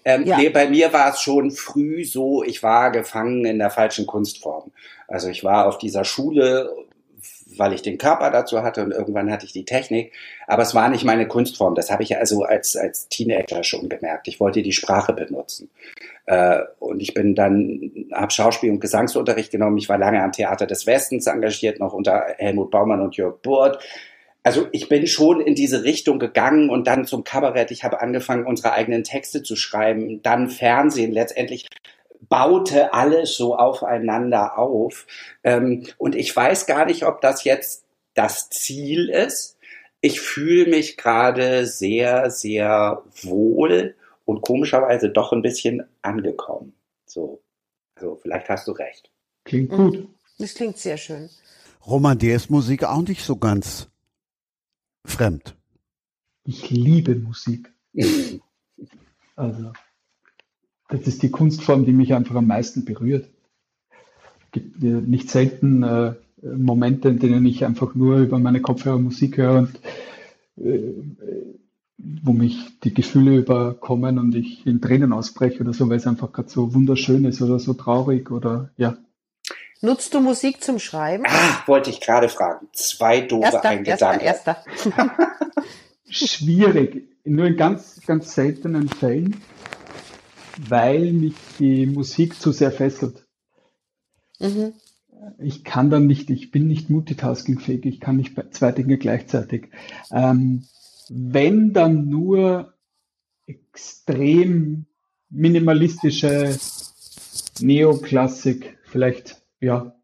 Ähm, 0.07 0.25
Ja. 0.25 0.39
Nee, 0.39 0.51
bei 0.51 0.69
mir 0.69 0.93
war 0.93 1.11
es 1.11 1.21
schon 1.21 1.51
früh 1.51 2.05
so, 2.05 2.45
ich 2.45 2.63
war 2.63 2.93
gefangen 2.93 3.45
in 3.45 3.59
der 3.59 3.71
falschen 3.71 4.07
Kunstform. 4.07 4.71
Also 5.09 5.29
ich 5.29 5.43
war 5.43 5.67
auf 5.67 5.79
dieser 5.79 6.05
Schule, 6.05 6.73
weil 7.57 7.73
ich 7.73 7.83
den 7.83 7.99
Körper 7.99 8.31
dazu 8.31 8.63
hatte 8.63 8.85
und 8.85 8.93
irgendwann 8.93 9.33
hatte 9.33 9.47
ich 9.47 9.53
die 9.53 9.65
Technik, 9.65 10.13
aber 10.47 10.63
es 10.63 10.77
war 10.77 10.89
nicht 10.89 11.05
meine 11.05 11.27
Kunstform. 11.27 11.75
Das 11.75 11.91
habe 11.91 12.05
ich 12.05 12.17
also 12.17 12.45
als, 12.45 12.77
als 12.77 13.09
Teenager 13.09 13.65
schon 13.65 13.89
gemerkt. 13.89 14.29
Ich 14.29 14.39
wollte 14.39 14.63
die 14.63 14.73
Sprache 14.73 15.13
benutzen. 15.13 15.71
Äh, 16.27 16.61
und 16.79 17.01
ich 17.01 17.13
bin 17.13 17.35
dann, 17.35 17.91
habe 18.13 18.31
Schauspiel- 18.31 18.71
und 18.71 18.81
Gesangsunterricht 18.81 19.51
genommen. 19.51 19.79
Ich 19.79 19.89
war 19.89 19.99
lange 19.99 20.23
am 20.23 20.31
Theater 20.31 20.67
des 20.67 20.87
Westens 20.87 21.27
engagiert, 21.27 21.81
noch 21.81 21.93
unter 21.93 22.27
Helmut 22.39 22.71
Baumann 22.71 23.01
und 23.01 23.17
Jörg 23.17 23.41
Burt. 23.43 23.83
Also 24.47 24.69
ich 24.71 24.89
bin 24.89 25.09
schon 25.09 25.41
in 25.41 25.57
diese 25.57 25.83
Richtung 25.83 26.21
gegangen 26.21 26.71
und 26.71 26.87
dann 26.87 27.05
zum 27.05 27.25
Kabarett. 27.25 27.73
Ich 27.73 27.83
habe 27.83 28.01
angefangen, 28.01 28.47
unsere 28.47 28.75
eigenen 28.75 29.03
Texte 29.03 29.43
zu 29.43 29.57
schreiben, 29.57 30.23
dann 30.23 30.51
Fernsehen. 30.51 31.11
Letztendlich 31.11 31.67
baute 32.21 32.95
alles 32.95 33.37
so 33.37 33.57
aufeinander 33.57 34.57
auf. 34.57 35.09
Ähm, 35.43 35.89
und 35.99 36.15
ich 36.15 36.35
weiß 36.37 36.67
gar 36.67 36.87
nicht, 36.87 37.05
ob 37.07 37.21
das 37.23 37.43
jetzt 37.43 37.87
das 38.15 38.49
Ziel 38.49 39.09
ist. 39.09 39.59
Ich 40.01 40.21
fühle 40.21 40.71
mich 40.71 40.97
gerade 40.97 41.67
sehr, 41.67 42.31
sehr 42.31 43.03
wohl 43.23 43.97
und 44.25 44.43
komischerweise 44.43 45.11
doch 45.11 45.33
ein 45.33 45.43
bisschen 45.43 45.89
angekommen. 46.03 46.73
So, 47.05 47.43
also 47.97 48.15
vielleicht 48.23 48.49
hast 48.49 48.69
du 48.69 48.73
recht. 48.73 49.11
Klingt 49.43 49.71
gut. 49.71 50.07
Das 50.39 50.55
klingt 50.55 50.79
sehr 50.79 50.99
schön. 50.99 51.31
Roman, 51.85 52.17
dir 52.17 52.37
ist 52.37 52.49
Musik 52.49 52.85
auch 52.85 53.03
nicht 53.03 53.25
so 53.25 53.35
ganz 53.35 53.89
fremd. 55.07 55.57
Ich 56.45 56.71
liebe 56.71 57.15
Musik. 57.15 57.73
Also, 59.39 59.73
das 60.89 61.07
ist 61.07 61.23
die 61.23 61.31
Kunstform, 61.31 61.85
die 61.85 61.93
mich 61.93 62.15
einfach 62.15 62.37
am 62.37 62.47
meisten 62.47 62.87
berührt. 62.87 63.29
Es 64.41 64.51
gibt 64.53 64.83
nicht 64.83 65.29
selten 65.29 65.83
äh, 65.83 66.15
Momente, 66.43 67.11
in 67.11 67.19
denen 67.19 67.45
ich 67.45 67.65
einfach 67.65 67.95
nur 67.95 68.17
über 68.19 68.39
meine 68.39 68.63
Kopfhörer 68.63 68.99
Musik 68.99 69.37
höre 69.37 69.59
und 69.59 69.79
äh, 70.57 70.95
wo 71.99 72.33
mich 72.33 72.79
die 72.81 72.95
Gefühle 72.95 73.37
überkommen 73.37 74.19
und 74.19 74.35
ich 74.35 74.67
in 74.67 74.81
Tränen 74.81 75.13
ausbreche 75.13 75.61
oder 75.61 75.73
so, 75.73 75.89
weil 75.89 75.97
es 75.97 76.07
einfach 76.07 76.33
gerade 76.33 76.49
so 76.49 76.75
wunderschön 76.75 77.25
ist 77.25 77.43
oder 77.43 77.59
so 77.59 77.75
traurig 77.75 78.31
oder 78.31 78.71
ja. 78.77 78.97
Nutzt 79.83 80.15
du 80.15 80.21
Musik 80.21 80.63
zum 80.65 80.79
Schreiben? 80.79 81.25
Ah, 81.27 81.63
wollte 81.67 81.91
ich 81.91 82.01
gerade 82.01 82.29
fragen. 82.29 82.67
Zwei 82.73 83.21
doofe, 83.21 83.45
erster, 83.45 83.69
ein 83.69 83.85
erster, 83.85 84.13
Gedanke. 84.15 84.25
erster. 84.25 84.65
Schwierig, 86.09 87.09
nur 87.25 87.47
in 87.47 87.57
ganz, 87.57 88.01
ganz 88.07 88.35
seltenen 88.35 88.89
Fällen, 88.89 89.43
weil 90.69 91.13
mich 91.13 91.35
die 91.59 91.87
Musik 91.87 92.41
zu 92.41 92.53
sehr 92.53 92.73
fesselt. 92.73 93.27
mhm. 94.39 94.73
Ich 95.39 95.65
kann 95.65 95.91
dann 95.91 96.07
nicht, 96.07 96.31
ich 96.31 96.51
bin 96.53 96.69
nicht 96.69 96.89
multitaskingfähig, 96.89 97.85
ich 97.87 98.01
kann 98.01 98.17
nicht 98.17 98.35
bei- 98.37 98.49
zwei 98.51 98.71
Dinge 98.71 98.97
gleichzeitig. 98.97 99.69
Ähm, 100.13 100.69
wenn 101.09 101.73
dann 101.73 102.09
nur 102.09 102.75
extrem 103.47 104.87
minimalistische 105.31 106.57
Neoklassik, 107.61 108.79
vielleicht, 108.85 109.43
ja, 109.61 109.95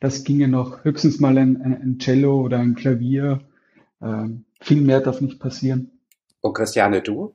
das 0.00 0.24
ginge 0.24 0.48
noch, 0.48 0.84
höchstens 0.84 1.20
mal 1.20 1.38
ein, 1.38 1.62
ein, 1.62 1.98
Cello 1.98 2.40
oder 2.40 2.58
ein 2.58 2.74
Klavier. 2.74 3.40
Ähm, 4.02 4.44
viel 4.60 4.80
mehr 4.80 5.00
darf 5.00 5.20
nicht 5.20 5.38
passieren. 5.38 5.92
Und 6.40 6.54
Christiane, 6.54 7.02
du? 7.02 7.34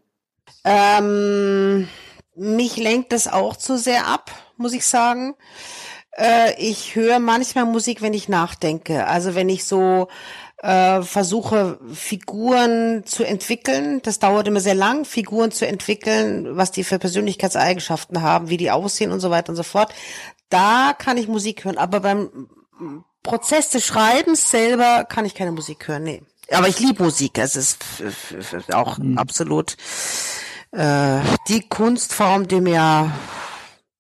Ähm, 0.64 1.88
mich 2.36 2.78
lenkt 2.78 3.14
das 3.14 3.28
auch 3.28 3.56
zu 3.56 3.78
sehr 3.78 4.08
ab, 4.08 4.32
muss 4.58 4.74
ich 4.74 4.86
sagen. 4.86 5.36
Äh, 6.12 6.60
ich 6.60 6.96
höre 6.96 7.20
manchmal 7.20 7.66
Musik, 7.66 8.02
wenn 8.02 8.14
ich 8.14 8.28
nachdenke. 8.28 9.08
Also 9.08 9.34
wenn 9.34 9.50
ich 9.50 9.64
so 9.64 10.08
äh, 10.58 11.04
versuche, 11.04 11.80
Figuren 11.94 13.06
zu 13.06 13.24
entwickeln. 13.24 14.02
Das 14.02 14.20
dauert 14.20 14.48
immer 14.48 14.60
sehr 14.60 14.76
lang, 14.76 15.06
Figuren 15.06 15.52
zu 15.52 15.68
entwickeln, 15.68 16.58
was 16.58 16.72
die 16.72 16.84
für 16.84 17.00
Persönlichkeitseigenschaften 17.00 18.22
haben, 18.22 18.50
wie 18.50 18.58
die 18.58 18.72
aussehen 18.72 19.12
und 19.12 19.20
so 19.20 19.30
weiter 19.30 19.50
und 19.50 19.56
so 19.56 19.64
fort. 19.64 19.94
Da 20.50 20.94
kann 20.98 21.18
ich 21.18 21.28
Musik 21.28 21.66
hören. 21.66 21.78
Aber 21.78 22.00
beim 22.00 22.50
Prozess 23.24 23.70
des 23.70 23.86
Schreibens 23.86 24.50
selber 24.50 25.06
kann 25.06 25.26
ich 25.26 25.36
keine 25.36 25.52
Musik 25.52 25.88
hören. 25.88 26.04
Nee. 26.04 26.24
Aber 26.52 26.68
ich 26.68 26.80
liebe 26.80 27.04
Musik. 27.04 27.38
Es 27.38 27.56
ist 27.56 27.84
auch 28.74 29.00
absolut 29.16 29.76
äh, 30.72 31.20
die 31.48 31.68
Kunstform, 31.68 32.48
die 32.48 32.62
mir 32.62 33.12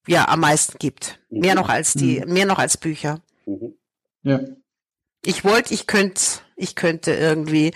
ja 0.07 0.27
am 0.27 0.39
meisten 0.39 0.77
gibt. 0.79 1.19
Mehr 1.29 1.55
noch 1.55 1.69
als 1.69 1.93
die, 1.93 2.23
mehr 2.25 2.45
noch 2.45 2.59
als 2.59 2.77
Bücher. 2.77 3.21
Mhm. 3.45 3.73
Ja. 4.23 4.39
Ich 5.25 5.43
wollte, 5.43 5.73
ich 5.73 5.87
könnte, 5.87 6.21
ich 6.55 6.75
könnte 6.75 7.13
irgendwie 7.13 7.73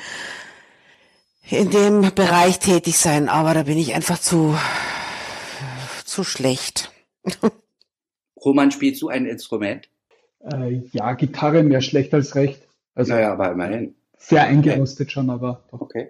in 1.49 1.69
dem 1.69 2.15
Bereich 2.15 2.60
tätig 2.60 2.98
sein, 2.98 3.27
aber 3.27 3.53
da 3.53 3.64
bin 3.64 3.77
ich 3.77 3.93
einfach 3.93 4.19
zu 4.19 4.57
zu 6.06 6.23
schlecht. 6.23 6.91
Roman, 8.43 8.72
spielst 8.72 9.01
du 9.01 9.09
ein 9.09 9.26
Instrument? 9.26 9.89
Äh, 10.43 10.81
ja, 10.91 11.13
Gitarre 11.13 11.63
mehr 11.63 11.81
schlecht 11.81 12.13
als 12.13 12.35
recht. 12.35 12.61
Also 12.95 13.13
Naja, 13.13 13.34
aber 13.34 13.51
immerhin. 13.51 13.95
sehr 14.18 14.43
eingerostet 14.43 15.11
schon, 15.11 15.30
aber 15.30 15.63
doch. 15.72 15.81
Okay. 15.81 16.09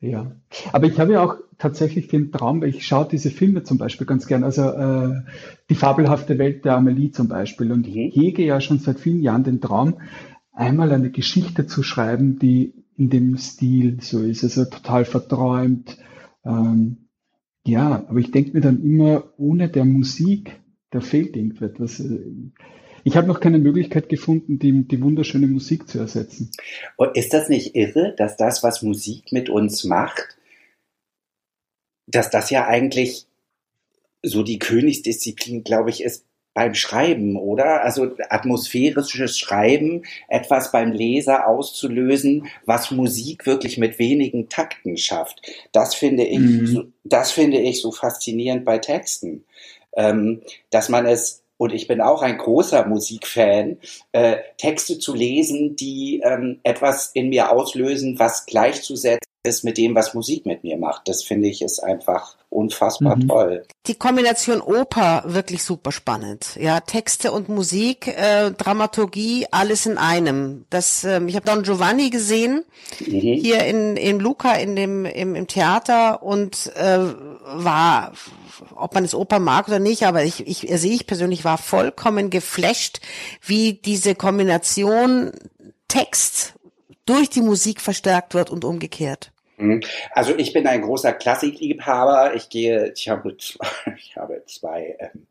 Ja, 0.00 0.32
aber 0.72 0.86
ich 0.86 0.98
habe 0.98 1.12
ja 1.12 1.22
auch 1.22 1.36
tatsächlich 1.58 2.08
den 2.08 2.32
Traum, 2.32 2.62
weil 2.62 2.70
ich 2.70 2.86
schaue 2.86 3.06
diese 3.10 3.30
Filme 3.30 3.64
zum 3.64 3.76
Beispiel 3.76 4.06
ganz 4.06 4.26
gern, 4.26 4.44
also 4.44 4.62
äh, 4.62 5.20
die 5.68 5.74
fabelhafte 5.74 6.38
Welt 6.38 6.64
der 6.64 6.76
Amelie 6.76 7.10
zum 7.10 7.28
Beispiel. 7.28 7.70
Und 7.70 7.86
Mhm. 7.86 8.08
ich 8.08 8.16
hege 8.16 8.42
ja 8.44 8.60
schon 8.62 8.78
seit 8.78 8.98
vielen 8.98 9.20
Jahren 9.20 9.44
den 9.44 9.60
Traum, 9.60 10.00
einmal 10.52 10.90
eine 10.92 11.10
Geschichte 11.10 11.66
zu 11.66 11.82
schreiben, 11.82 12.38
die 12.38 12.72
in 12.96 13.10
dem 13.10 13.36
Stil 13.36 13.98
so 14.00 14.20
ist, 14.20 14.42
also 14.42 14.64
total 14.64 15.04
verträumt. 15.04 15.98
Ähm, 16.44 17.08
ja, 17.66 18.04
aber 18.08 18.18
ich 18.20 18.30
denke 18.30 18.52
mir 18.54 18.60
dann 18.62 18.82
immer, 18.82 19.24
ohne 19.36 19.68
der 19.68 19.84
Musik, 19.84 20.60
da 20.90 21.00
fehlt 21.00 21.36
irgendetwas. 21.36 22.02
Ich 23.04 23.16
habe 23.16 23.26
noch 23.26 23.40
keine 23.40 23.58
Möglichkeit 23.58 24.08
gefunden, 24.08 24.58
die, 24.58 24.86
die 24.86 25.02
wunderschöne 25.02 25.46
Musik 25.46 25.88
zu 25.88 25.98
ersetzen. 25.98 26.50
Und 26.96 27.16
ist 27.16 27.32
das 27.32 27.48
nicht 27.48 27.74
irre, 27.74 28.14
dass 28.16 28.36
das, 28.36 28.62
was 28.62 28.82
Musik 28.82 29.32
mit 29.32 29.48
uns 29.48 29.84
macht, 29.84 30.36
dass 32.06 32.30
das 32.30 32.50
ja 32.50 32.66
eigentlich 32.66 33.26
so 34.22 34.42
die 34.42 34.58
Königsdisziplin, 34.58 35.64
glaube 35.64 35.90
ich, 35.90 36.02
ist 36.02 36.26
beim 36.52 36.74
Schreiben, 36.74 37.36
oder? 37.36 37.84
Also 37.84 38.16
atmosphärisches 38.28 39.38
Schreiben, 39.38 40.02
etwas 40.28 40.72
beim 40.72 40.90
Leser 40.92 41.46
auszulösen, 41.46 42.48
was 42.66 42.90
Musik 42.90 43.46
wirklich 43.46 43.78
mit 43.78 43.98
wenigen 44.00 44.48
Takten 44.48 44.96
schafft. 44.96 45.40
Das 45.72 45.94
finde 45.94 46.24
ich, 46.24 46.38
Mhm. 46.40 46.66
so, 46.66 46.84
das 47.04 47.30
finde 47.30 47.58
ich 47.60 47.80
so 47.80 47.92
faszinierend 47.92 48.64
bei 48.64 48.78
Texten, 48.78 49.44
ähm, 49.96 50.42
dass 50.70 50.88
man 50.88 51.06
es 51.06 51.42
und 51.56 51.74
ich 51.74 51.86
bin 51.86 52.00
auch 52.00 52.22
ein 52.22 52.38
großer 52.38 52.86
Musikfan, 52.86 53.76
äh, 54.12 54.38
Texte 54.56 54.98
zu 54.98 55.14
lesen, 55.14 55.76
die 55.76 56.22
ähm, 56.24 56.58
etwas 56.62 57.10
in 57.12 57.28
mir 57.28 57.52
auslösen, 57.52 58.18
was 58.18 58.46
gleichzusetzen 58.46 59.29
ist 59.42 59.64
mit 59.64 59.78
dem, 59.78 59.94
was 59.94 60.12
Musik 60.14 60.44
mit 60.44 60.64
mir 60.64 60.76
macht. 60.76 61.08
Das 61.08 61.22
finde 61.22 61.48
ich 61.48 61.62
ist 61.62 61.80
einfach 61.80 62.36
unfassbar 62.50 63.16
Mhm. 63.16 63.28
toll. 63.28 63.64
Die 63.86 63.94
Kombination 63.94 64.60
Oper 64.60 65.22
wirklich 65.26 65.62
super 65.62 65.92
spannend. 65.92 66.56
Ja, 66.60 66.80
Texte 66.80 67.32
und 67.32 67.48
Musik, 67.48 68.08
äh, 68.08 68.50
Dramaturgie, 68.50 69.46
alles 69.50 69.86
in 69.86 69.96
einem. 69.98 70.66
Das, 70.68 71.04
ähm, 71.04 71.28
ich 71.28 71.36
habe 71.36 71.46
Don 71.46 71.62
Giovanni 71.62 72.10
gesehen 72.10 72.64
Mhm. 72.98 73.20
hier 73.20 73.64
in 73.64 73.96
in 73.96 74.18
Luca 74.20 74.52
in 74.54 74.76
dem 74.76 75.04
im, 75.06 75.34
im 75.34 75.46
Theater 75.46 76.22
und 76.22 76.72
äh, 76.76 76.98
war, 77.54 78.12
ob 78.74 78.94
man 78.94 79.04
es 79.04 79.14
Oper 79.14 79.38
mag 79.38 79.68
oder 79.68 79.78
nicht, 79.78 80.04
aber 80.04 80.24
ich 80.24 80.46
ich 80.46 80.70
also 80.70 80.86
ich 80.86 81.06
persönlich 81.06 81.44
war 81.44 81.56
vollkommen 81.56 82.28
geflasht, 82.30 83.00
wie 83.40 83.72
diese 83.74 84.14
Kombination 84.14 85.32
Text 85.88 86.54
durch 87.10 87.28
die 87.30 87.42
Musik 87.42 87.80
verstärkt 87.80 88.34
wird 88.34 88.50
und 88.50 88.64
umgekehrt. 88.64 89.32
Mhm. 89.56 89.80
Also 90.12 90.34
ich 90.36 90.52
bin 90.52 90.66
ein 90.66 90.82
großer 90.82 91.12
Klassikliebhaber. 91.12 92.34
Ich 92.34 92.48
gehe, 92.48 92.92
ich 92.96 93.08
habe, 93.08 93.36
zwei- 93.36 93.66
ich 93.98 94.16
habe 94.16 94.42
zwei 94.46 94.96
ähm, 94.98 95.26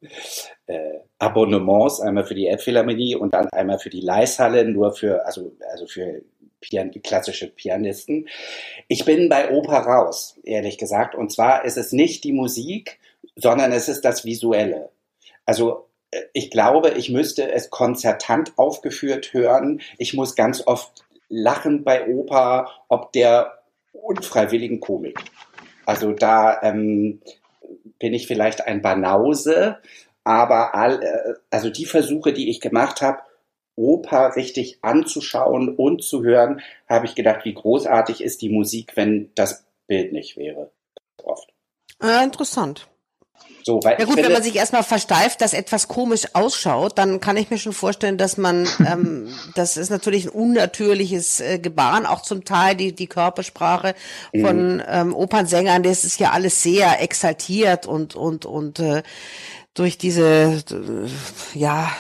äh, 0.67 0.99
Abonnements, 1.17 1.99
einmal 1.99 2.25
für 2.25 2.35
die 2.35 2.47
Elbphilharmonie 2.47 3.15
und 3.15 3.33
dann 3.33 3.49
einmal 3.49 3.79
für 3.79 3.89
die 3.89 4.01
Leishalle, 4.01 4.65
nur 4.65 4.93
für, 4.93 5.25
also, 5.25 5.51
also 5.71 5.87
für 5.87 6.21
Pian 6.61 6.91
klassische 7.01 7.47
Pianisten. 7.47 8.27
Ich 8.87 9.05
bin 9.05 9.29
bei 9.29 9.49
Oper 9.51 9.77
raus, 9.79 10.37
ehrlich 10.43 10.77
gesagt. 10.77 11.15
Und 11.15 11.31
zwar 11.31 11.63
ist 11.65 11.77
es 11.77 11.91
nicht 11.93 12.23
die 12.23 12.33
Musik, 12.33 12.99
sondern 13.35 13.71
es 13.71 13.87
ist 13.87 14.01
das 14.01 14.25
Visuelle. 14.25 14.89
Also 15.45 15.87
äh, 16.11 16.21
ich 16.33 16.51
glaube, 16.51 16.89
ich 16.91 17.09
müsste 17.09 17.51
es 17.51 17.69
konzertant 17.69 18.53
aufgeführt 18.57 19.33
hören. 19.33 19.81
Ich 19.97 20.13
muss 20.13 20.35
ganz 20.35 20.67
oft 20.67 21.05
lachen 21.29 21.83
bei 21.83 22.07
Oper, 22.07 22.69
ob 22.87 23.13
der 23.13 23.63
unfreiwilligen 23.91 24.79
Komik. 24.79 25.19
Also 25.85 26.11
da 26.11 26.61
ähm, 26.61 27.21
bin 27.99 28.13
ich 28.13 28.27
vielleicht 28.27 28.65
ein 28.65 28.81
Banause, 28.81 29.77
aber 30.23 30.75
all, 30.75 31.01
äh, 31.01 31.33
also 31.49 31.69
die 31.69 31.85
Versuche, 31.85 32.33
die 32.33 32.49
ich 32.49 32.61
gemacht 32.61 33.01
habe, 33.01 33.19
Oper 33.75 34.35
richtig 34.35 34.79
anzuschauen 34.81 35.73
und 35.73 36.03
zu 36.03 36.23
hören, 36.23 36.61
habe 36.87 37.05
ich 37.05 37.15
gedacht, 37.15 37.45
wie 37.45 37.53
großartig 37.53 38.21
ist 38.21 38.41
die 38.41 38.49
Musik, 38.49 38.91
wenn 38.95 39.31
das 39.35 39.65
Bild 39.87 40.11
nicht 40.11 40.35
wäre. 40.35 40.71
Oft. 41.23 41.49
Äh, 42.01 42.23
interessant. 42.23 42.89
So, 43.63 43.79
Ja 43.83 43.91
gut, 43.97 44.07
finde, 44.07 44.23
wenn 44.23 44.33
man 44.33 44.43
sich 44.43 44.55
erstmal 44.55 44.83
versteift, 44.83 45.41
dass 45.41 45.53
etwas 45.53 45.87
komisch 45.87 46.23
ausschaut, 46.33 46.97
dann 46.97 47.19
kann 47.19 47.37
ich 47.37 47.49
mir 47.49 47.57
schon 47.57 47.73
vorstellen, 47.73 48.17
dass 48.17 48.37
man, 48.37 48.67
ähm, 48.79 49.29
das 49.55 49.77
ist 49.77 49.89
natürlich 49.89 50.25
ein 50.25 50.29
unnatürliches 50.29 51.39
äh, 51.39 51.59
Gebaren, 51.59 52.05
auch 52.05 52.21
zum 52.21 52.45
Teil 52.45 52.75
die, 52.75 52.93
die 52.93 53.07
Körpersprache 53.07 53.95
von 54.39 54.81
ähm, 54.87 55.15
Opernsängern, 55.15 55.83
das 55.83 56.03
ist 56.03 56.19
ja 56.19 56.31
alles 56.31 56.61
sehr 56.61 57.01
exaltiert 57.01 57.85
und, 57.85 58.15
und, 58.15 58.45
und 58.45 58.79
äh, 58.79 59.03
durch 59.73 59.97
diese, 59.97 60.63
äh, 60.71 61.57
ja, 61.57 61.91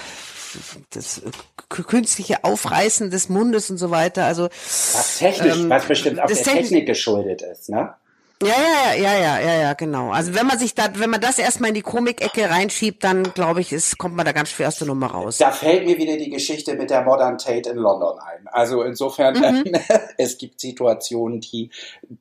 das 0.91 1.21
künstliche 1.69 2.43
Aufreißen 2.43 3.11
des 3.11 3.29
Mundes 3.29 3.69
und 3.69 3.77
so 3.77 3.91
weiter, 3.91 4.25
also 4.25 4.45
was 4.45 5.17
technisch, 5.19 5.57
ähm, 5.57 5.69
was 5.69 5.85
bestimmt 5.85 6.19
auch 6.19 6.27
der 6.27 6.37
Technik 6.37 6.87
geschuldet 6.87 7.43
ist, 7.43 7.69
ne? 7.69 7.93
Ja, 8.41 8.49
ja, 8.49 8.93
ja, 8.95 9.19
ja, 9.19 9.39
ja, 9.39 9.61
ja, 9.61 9.73
genau. 9.73 10.11
Also 10.11 10.33
wenn 10.33 10.47
man 10.47 10.57
sich 10.57 10.73
da, 10.73 10.89
wenn 10.95 11.09
man 11.09 11.19
das 11.19 11.39
erstmal 11.39 11.69
in 11.69 11.75
die 11.75 11.81
Komikecke 11.81 12.49
reinschiebt, 12.49 13.03
dann 13.03 13.23
glaube 13.23 13.61
ich, 13.61 13.73
ist, 13.73 13.97
kommt 13.97 14.15
man 14.15 14.25
da 14.25 14.31
ganz 14.31 14.49
schwer 14.49 14.69
aus 14.69 14.77
der 14.77 14.87
Nummer 14.87 15.07
raus. 15.07 15.37
Da 15.37 15.51
fällt 15.51 15.85
mir 15.85 15.97
wieder 15.97 16.17
die 16.17 16.29
Geschichte 16.29 16.75
mit 16.75 16.89
der 16.89 17.03
Modern 17.03 17.37
Tate 17.37 17.69
in 17.69 17.77
London 17.77 18.17
ein. 18.19 18.47
Also 18.47 18.83
insofern, 18.83 19.39
Mhm. 19.39 19.73
es 20.17 20.37
gibt 20.37 20.59
Situationen, 20.59 21.41
die 21.41 21.69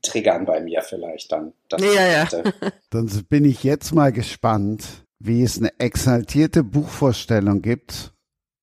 triggern 0.02 0.44
bei 0.44 0.60
mir 0.60 0.82
vielleicht 0.82 1.32
dann. 1.32 1.52
Das 1.68 1.82
Ja, 1.82 2.06
ja. 2.06 2.28
Dann 2.90 3.06
bin 3.28 3.44
ich 3.44 3.64
jetzt 3.64 3.92
mal 3.92 4.12
gespannt, 4.12 4.84
wie 5.18 5.42
es 5.42 5.58
eine 5.58 5.78
exaltierte 5.78 6.64
Buchvorstellung 6.64 7.60
gibt, 7.60 8.12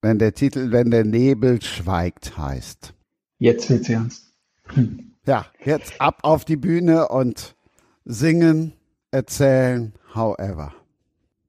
wenn 0.02 0.20
der 0.20 0.34
Titel 0.34 0.72
Wenn 0.72 0.92
der 0.92 1.04
Nebel 1.04 1.62
schweigt 1.62 2.38
heißt. 2.38 2.94
Jetzt 3.40 3.70
wird's 3.70 3.90
ernst. 3.90 4.34
Hm. 4.74 5.15
Ja, 5.28 5.48
jetzt 5.64 6.00
ab 6.00 6.20
auf 6.22 6.46
die 6.46 6.56
Bühne 6.56 7.08
und 7.08 7.56
singen, 8.04 8.74
erzählen, 9.10 9.94
however. 10.14 10.72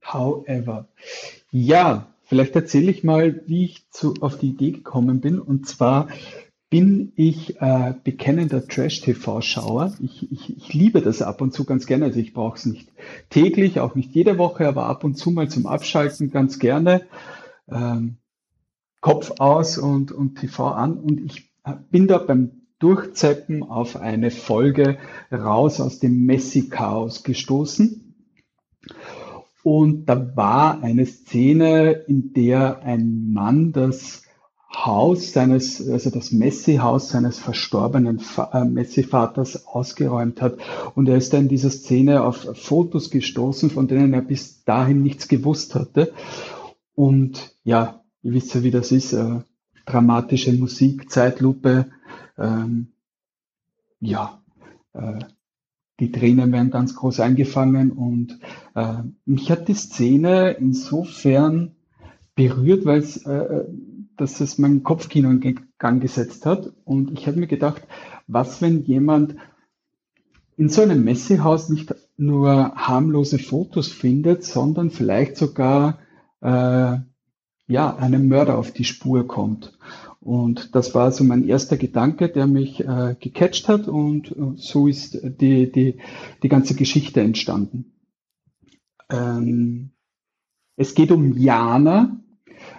However. 0.03 0.87
Ja, 1.51 2.07
vielleicht 2.23 2.55
erzähle 2.55 2.89
ich 2.89 3.03
mal, 3.03 3.43
wie 3.45 3.65
ich 3.65 3.87
zu, 3.91 4.15
auf 4.21 4.39
die 4.39 4.49
Idee 4.49 4.71
gekommen 4.71 5.21
bin. 5.21 5.39
Und 5.39 5.67
zwar 5.67 6.07
bin 6.71 7.13
ich 7.15 7.61
äh, 7.61 7.93
bekennender 8.03 8.67
Trash-TV-Schauer. 8.67 9.93
Ich, 10.01 10.31
ich, 10.31 10.57
ich 10.57 10.73
liebe 10.73 11.01
das 11.01 11.21
ab 11.21 11.39
und 11.41 11.53
zu 11.53 11.63
ganz 11.63 11.85
gerne. 11.85 12.05
Also 12.05 12.19
ich 12.19 12.33
brauche 12.33 12.57
es 12.57 12.65
nicht 12.65 12.89
täglich, 13.29 13.79
auch 13.79 13.93
nicht 13.93 14.11
jede 14.15 14.39
Woche, 14.39 14.67
aber 14.67 14.87
ab 14.87 15.03
und 15.03 15.19
zu 15.19 15.29
mal 15.29 15.49
zum 15.49 15.67
Abschalten 15.67 16.31
ganz 16.31 16.57
gerne. 16.57 17.03
Ähm, 17.69 18.17
Kopf 19.01 19.33
aus 19.37 19.77
und, 19.77 20.11
und 20.11 20.39
TV 20.39 20.67
an. 20.71 20.97
Und 20.97 21.21
ich 21.21 21.51
bin 21.91 22.07
da 22.07 22.17
beim 22.17 22.66
Durchzeppen 22.79 23.63
auf 23.63 23.95
eine 23.97 24.31
Folge 24.31 24.97
raus 25.31 25.81
aus 25.81 25.99
dem 25.99 26.25
Messi-Chaos 26.25 27.23
gestoßen. 27.23 28.15
Und 29.63 30.05
da 30.05 30.35
war 30.35 30.81
eine 30.81 31.05
Szene, 31.05 31.91
in 31.91 32.33
der 32.33 32.83
ein 32.83 33.33
Mann 33.33 33.73
das 33.73 34.23
Haus 34.73 35.33
seines, 35.33 35.89
also 35.89 36.09
das 36.09 36.31
Messi-Haus 36.31 37.09
seines 37.09 37.39
verstorbenen 37.39 38.21
äh, 38.53 38.63
Messi-Vaters 38.63 39.65
ausgeräumt 39.65 40.41
hat. 40.41 40.57
Und 40.93 41.09
er 41.09 41.17
ist 41.17 41.33
da 41.33 41.37
in 41.37 41.47
dieser 41.47 41.69
Szene 41.69 42.23
auf 42.23 42.47
Fotos 42.53 43.09
gestoßen, 43.09 43.69
von 43.69 43.87
denen 43.87 44.13
er 44.13 44.21
bis 44.21 44.63
dahin 44.65 45.01
nichts 45.01 45.27
gewusst 45.27 45.73
hatte. 45.73 46.13
Und 46.95 47.55
ja, 47.63 48.01
ihr 48.23 48.33
wisst 48.33 48.53
ja, 48.53 48.63
wie 48.63 48.71
das 48.71 48.91
ist. 48.91 49.13
Äh, 49.13 49.41
dramatische 49.85 50.53
Musik, 50.53 51.09
Zeitlupe. 51.09 51.87
Ähm, 52.37 52.93
ja, 53.99 54.41
äh, 54.93 55.19
die 55.99 56.11
Tränen 56.11 56.51
werden 56.51 56.69
ganz 56.69 56.95
groß 56.95 57.19
eingefangen 57.19 57.91
und 57.91 58.39
äh, 58.75 58.97
mich 59.25 59.49
hat 59.49 59.67
die 59.67 59.73
Szene 59.73 60.51
insofern 60.51 61.75
berührt, 62.35 62.85
weil 62.85 62.99
es, 62.99 63.25
äh, 63.25 63.65
dass 64.15 64.39
es 64.39 64.59
mein 64.59 64.83
Kopfkino 64.83 65.31
in 65.31 65.59
Gang 65.79 66.01
gesetzt 66.01 66.45
hat 66.45 66.71
und 66.85 67.11
ich 67.17 67.27
habe 67.27 67.39
mir 67.39 67.47
gedacht, 67.47 67.81
was 68.27 68.61
wenn 68.61 68.83
jemand 68.83 69.35
in 70.55 70.69
so 70.69 70.81
einem 70.81 71.03
Messehaus 71.03 71.69
nicht 71.69 71.93
nur 72.17 72.73
harmlose 72.75 73.39
Fotos 73.39 73.89
findet, 73.89 74.43
sondern 74.43 74.89
vielleicht 74.89 75.37
sogar 75.37 75.99
äh, 76.41 76.97
ja 77.67 77.95
einem 77.95 78.27
Mörder 78.27 78.57
auf 78.57 78.71
die 78.71 78.83
Spur 78.83 79.27
kommt. 79.27 79.77
Und 80.27 80.75
das 80.75 80.93
war 80.93 81.13
so 81.13 81.23
mein 81.23 81.47
erster 81.47 81.77
Gedanke, 81.77 82.27
der 82.27 82.47
mich 82.47 82.81
äh, 82.81 83.15
gecatcht 83.17 83.69
hat 83.69 83.87
und 83.87 84.29
äh, 84.31 84.57
so 84.57 84.89
ist 84.89 85.17
die, 85.23 85.71
die, 85.71 85.99
die 86.43 86.49
ganze 86.49 86.75
Geschichte 86.75 87.21
entstanden. 87.21 87.93
Ähm, 89.09 89.91
es 90.75 90.95
geht 90.95 91.13
um 91.13 91.37
Jana. 91.37 92.19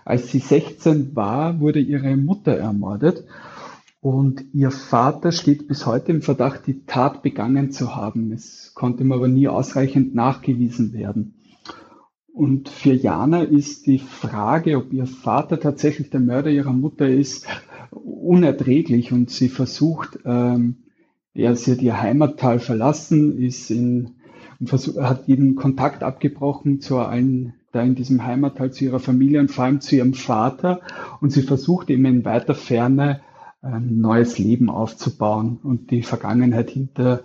Als 0.04 0.30
sie 0.30 0.40
16 0.40 1.16
war, 1.16 1.58
wurde 1.58 1.80
ihre 1.80 2.18
Mutter 2.18 2.52
ermordet 2.52 3.24
und 4.00 4.44
ihr 4.52 4.70
Vater 4.70 5.32
steht 5.32 5.68
bis 5.68 5.86
heute 5.86 6.12
im 6.12 6.20
Verdacht, 6.20 6.66
die 6.66 6.84
Tat 6.84 7.22
begangen 7.22 7.72
zu 7.72 7.96
haben. 7.96 8.30
Es 8.30 8.74
konnte 8.74 9.04
ihm 9.04 9.12
aber 9.12 9.26
nie 9.26 9.48
ausreichend 9.48 10.14
nachgewiesen 10.14 10.92
werden. 10.92 11.37
Und 12.38 12.68
für 12.68 12.92
Jana 12.92 13.42
ist 13.42 13.88
die 13.88 13.98
Frage, 13.98 14.76
ob 14.76 14.92
ihr 14.92 15.06
Vater 15.06 15.58
tatsächlich 15.58 16.10
der 16.10 16.20
Mörder 16.20 16.50
ihrer 16.50 16.72
Mutter 16.72 17.08
ist, 17.08 17.48
unerträglich. 17.90 19.10
Und 19.10 19.28
sie 19.28 19.48
versucht, 19.48 20.20
ähm, 20.24 20.76
ja, 21.34 21.52
sie 21.56 21.72
hat 21.72 21.82
ihr 21.82 22.00
Heimattal 22.00 22.60
verlassen, 22.60 23.36
ist 23.36 23.72
in, 23.72 24.10
und 24.60 24.68
versuch, 24.68 25.02
hat 25.02 25.26
jeden 25.26 25.56
Kontakt 25.56 26.04
abgebrochen 26.04 26.80
zu 26.80 26.98
allen, 26.98 27.54
da 27.72 27.82
in 27.82 27.96
diesem 27.96 28.24
Heimattal 28.24 28.72
zu 28.72 28.84
ihrer 28.84 29.00
Familie 29.00 29.40
und 29.40 29.50
vor 29.50 29.64
allem 29.64 29.80
zu 29.80 29.96
ihrem 29.96 30.14
Vater. 30.14 30.80
Und 31.20 31.32
sie 31.32 31.42
versucht 31.42 31.90
eben 31.90 32.04
in 32.04 32.24
weiter 32.24 32.54
Ferne 32.54 33.20
ein 33.62 34.00
neues 34.00 34.38
Leben 34.38 34.70
aufzubauen 34.70 35.58
und 35.64 35.90
die 35.90 36.04
Vergangenheit 36.04 36.70
hinter, 36.70 37.24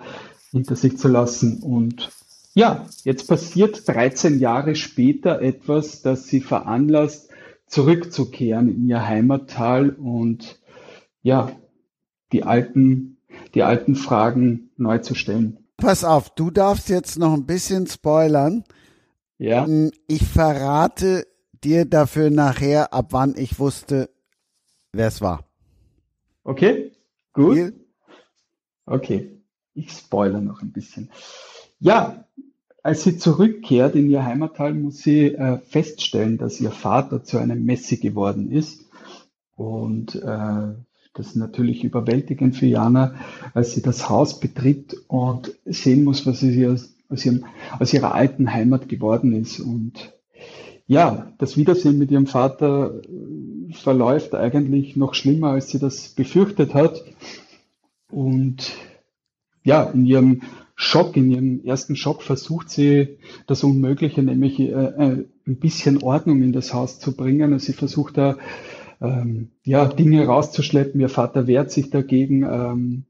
hinter 0.50 0.76
sich 0.76 0.98
zu 0.98 1.08
lassen. 1.08 1.62
Und 1.62 2.10
ja, 2.54 2.86
jetzt 3.04 3.28
passiert 3.28 3.88
13 3.88 4.40
Jahre 4.40 4.76
später 4.76 5.42
etwas, 5.42 6.02
das 6.02 6.28
sie 6.28 6.42
veranlasst, 6.42 7.30
zurückzukehren 7.68 8.70
in 8.70 8.88
ihr 8.88 9.08
Heimattal 9.08 9.90
und 9.92 10.60
ja, 11.24 11.52
die 12.32 12.44
alten, 12.44 13.18
die 13.56 13.64
alten 13.64 13.96
Fragen 13.96 14.70
neu 14.78 15.00
zu 15.00 15.16
stellen. 15.16 15.58
Pass 15.78 16.04
auf, 16.04 16.30
du 16.30 16.52
darfst 16.52 16.90
jetzt 16.90 17.18
noch 17.18 17.34
ein 17.34 17.46
bisschen 17.46 17.88
spoilern. 17.88 18.64
Ja, 19.40 19.66
Hm, 19.66 19.92
Ich 20.08 20.24
verrate 20.24 21.26
dir 21.64 21.86
dafür 21.86 22.30
nachher, 22.30 22.94
ab 22.94 23.08
wann 23.12 23.36
ich 23.36 23.58
wusste, 23.60 24.10
wer 24.92 25.08
es 25.08 25.22
war. 25.22 25.46
okay, 26.44 26.92
gut. 27.34 27.74
Okay, 28.86 29.32
ich 29.74 29.92
spoilere 29.92 30.42
noch 30.42 30.62
ein 30.62 30.72
bisschen. 30.72 31.10
Ja, 31.80 32.26
als 32.84 33.04
sie 33.04 33.18
zurückkehrt 33.18 33.96
in 33.96 34.10
ihr 34.10 34.26
Heimattal, 34.26 34.74
muss 34.74 34.98
sie 35.00 35.34
äh, 35.34 35.60
feststellen, 35.60 36.38
dass 36.38 36.60
ihr 36.60 36.72
Vater 36.72 37.24
zu 37.24 37.38
einem 37.38 37.64
Messi 37.64 37.98
geworden 37.98 38.52
ist. 38.52 38.86
Und 39.56 40.16
äh, 40.16 40.74
das 41.14 41.28
ist 41.28 41.36
natürlich 41.38 41.84
überwältigend 41.86 42.58
für 42.58 42.66
Jana, 42.66 43.16
als 43.54 43.74
sie 43.74 43.82
das 43.82 44.10
Haus 44.10 44.40
betritt 44.40 44.98
und 45.08 45.54
sehen 45.64 46.04
muss, 46.04 46.26
was 46.26 46.42
sie 46.42 46.68
aus, 46.68 46.94
aus, 47.08 47.26
ihrem, 47.26 47.46
aus 47.80 47.94
ihrer 47.94 48.14
alten 48.14 48.52
Heimat 48.52 48.90
geworden 48.90 49.34
ist. 49.34 49.62
Und 49.62 50.14
ja, 50.86 51.32
das 51.38 51.56
Wiedersehen 51.56 51.98
mit 51.98 52.12
ihrem 52.12 52.28
Vater 52.28 53.02
äh, 53.02 53.74
verläuft 53.74 54.36
eigentlich 54.36 54.98
noch 54.98 55.14
schlimmer, 55.14 55.52
als 55.52 55.70
sie 55.70 55.80
das 55.80 56.10
befürchtet 56.10 56.74
hat. 56.74 57.02
Und 58.12 58.74
ja, 59.64 59.84
in 59.84 60.06
ihrem 60.06 60.42
Schock, 60.84 61.16
in 61.18 61.32
ihrem 61.32 61.66
ersten 61.66 61.96
Schock 61.96 62.22
versucht 62.22 62.70
sie 62.70 63.18
das 63.48 63.64
Unmögliche, 63.64 64.22
nämlich 64.22 64.60
äh, 64.60 64.66
äh, 64.66 65.26
ein 65.48 65.56
bisschen 65.58 66.04
Ordnung 66.04 66.42
in 66.42 66.54
das 66.54 66.74
Haus 66.74 67.00
zu 67.00 67.16
bringen. 67.16 67.54
Also 67.54 67.66
sie 67.66 67.74
versucht 67.74 68.18
da 68.18 68.38
ähm, 69.02 69.50
ja, 69.64 69.86
Dinge 69.86 70.26
rauszuschleppen. 70.26 71.00
Ihr 71.00 71.10
Vater 71.10 71.48
wehrt 71.48 71.72
sich 71.72 71.90
dagegen. 71.90 72.44
Ähm, 72.44 73.04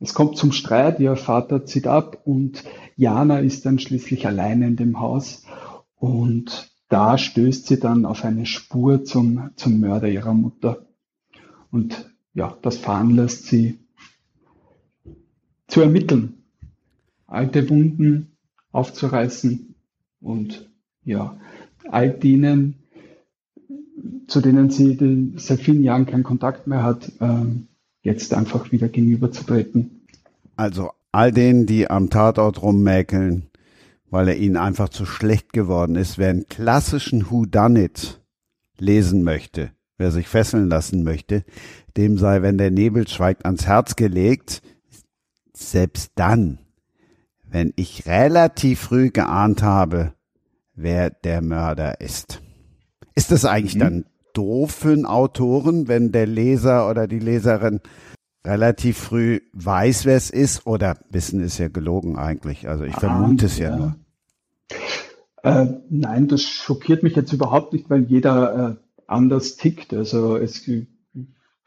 es 0.00 0.12
kommt 0.12 0.36
zum 0.36 0.52
Streit, 0.52 1.00
ihr 1.00 1.16
Vater 1.16 1.64
zieht 1.64 1.86
ab 1.86 2.20
und 2.24 2.64
Jana 2.96 3.38
ist 3.38 3.64
dann 3.64 3.78
schließlich 3.78 4.26
alleine 4.26 4.66
in 4.66 4.76
dem 4.76 5.00
Haus 5.00 5.44
und 5.96 6.70
da 6.88 7.16
stößt 7.16 7.66
sie 7.66 7.80
dann 7.80 8.04
auf 8.04 8.24
eine 8.24 8.44
Spur 8.44 9.04
zum, 9.04 9.50
zum 9.56 9.80
Mörder 9.80 10.08
ihrer 10.08 10.34
Mutter. 10.34 10.86
Und 11.70 12.12
ja, 12.34 12.56
das 12.62 12.76
veranlasst 12.76 13.46
sie 13.46 13.78
zu 15.66 15.80
ermitteln, 15.80 16.43
alte 17.34 17.68
Wunden 17.68 18.36
aufzureißen 18.72 19.74
und 20.20 20.70
ja, 21.04 21.36
all 21.90 22.10
denen, 22.10 22.76
zu 24.26 24.40
denen 24.40 24.70
sie 24.70 25.34
seit 25.36 25.60
vielen 25.60 25.82
Jahren 25.82 26.06
keinen 26.06 26.22
Kontakt 26.22 26.66
mehr 26.66 26.82
hat, 26.82 27.12
ähm, 27.20 27.68
jetzt 28.02 28.34
einfach 28.34 28.72
wieder 28.72 28.88
gegenüberzutreten. 28.88 30.06
Also 30.56 30.90
all 31.12 31.32
denen, 31.32 31.66
die 31.66 31.90
am 31.90 32.10
Tatort 32.10 32.62
rummäkeln, 32.62 33.46
weil 34.10 34.28
er 34.28 34.36
ihnen 34.36 34.56
einfach 34.56 34.88
zu 34.88 35.06
schlecht 35.06 35.52
geworden 35.52 35.96
ist, 35.96 36.18
wer 36.18 36.30
einen 36.30 36.48
klassischen 36.48 37.30
Whodunit 37.30 38.20
lesen 38.78 39.22
möchte, 39.22 39.72
wer 39.98 40.10
sich 40.10 40.28
fesseln 40.28 40.68
lassen 40.68 41.04
möchte, 41.04 41.44
dem 41.96 42.18
sei, 42.18 42.42
wenn 42.42 42.58
der 42.58 42.70
Nebel 42.70 43.06
schweigt, 43.08 43.44
ans 43.44 43.66
Herz 43.66 43.96
gelegt. 43.96 44.62
Selbst 45.52 46.12
dann, 46.16 46.58
wenn 47.54 47.72
ich 47.76 48.06
relativ 48.06 48.80
früh 48.80 49.10
geahnt 49.10 49.62
habe, 49.62 50.12
wer 50.74 51.10
der 51.10 51.40
Mörder 51.40 52.00
ist. 52.00 52.42
Ist 53.14 53.30
das 53.30 53.44
eigentlich 53.44 53.76
mhm. 53.76 53.78
dann 53.78 54.04
doof 54.32 54.72
für 54.72 54.92
einen 54.92 55.06
Autoren, 55.06 55.86
wenn 55.86 56.10
der 56.10 56.26
Leser 56.26 56.90
oder 56.90 57.06
die 57.06 57.20
Leserin 57.20 57.80
relativ 58.44 58.98
früh 58.98 59.38
weiß, 59.52 60.04
wer 60.04 60.16
es 60.16 60.30
ist? 60.30 60.66
Oder 60.66 60.98
Wissen 61.10 61.38
ist 61.38 61.58
ja 61.58 61.68
gelogen 61.68 62.18
eigentlich. 62.18 62.68
Also 62.68 62.82
ich 62.82 62.96
vermute 62.96 63.44
ah, 63.44 63.46
es 63.46 63.58
ja, 63.58 63.70
ja 63.70 63.76
nur. 63.76 63.96
Äh, 65.44 65.66
nein, 65.90 66.26
das 66.26 66.42
schockiert 66.42 67.04
mich 67.04 67.14
jetzt 67.14 67.32
überhaupt 67.32 67.72
nicht, 67.72 67.88
weil 67.88 68.02
jeder 68.02 68.70
äh, 68.70 68.76
anders 69.06 69.54
tickt. 69.54 69.94
Also 69.94 70.36
es 70.36 70.66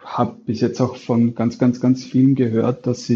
habe 0.08 0.38
bis 0.46 0.62
jetzt 0.62 0.80
auch 0.80 0.96
von 0.96 1.36
ganz, 1.36 1.60
ganz, 1.60 1.82
ganz 1.82 2.04
vielen 2.04 2.36
gehört, 2.36 2.88
dass, 2.88 3.12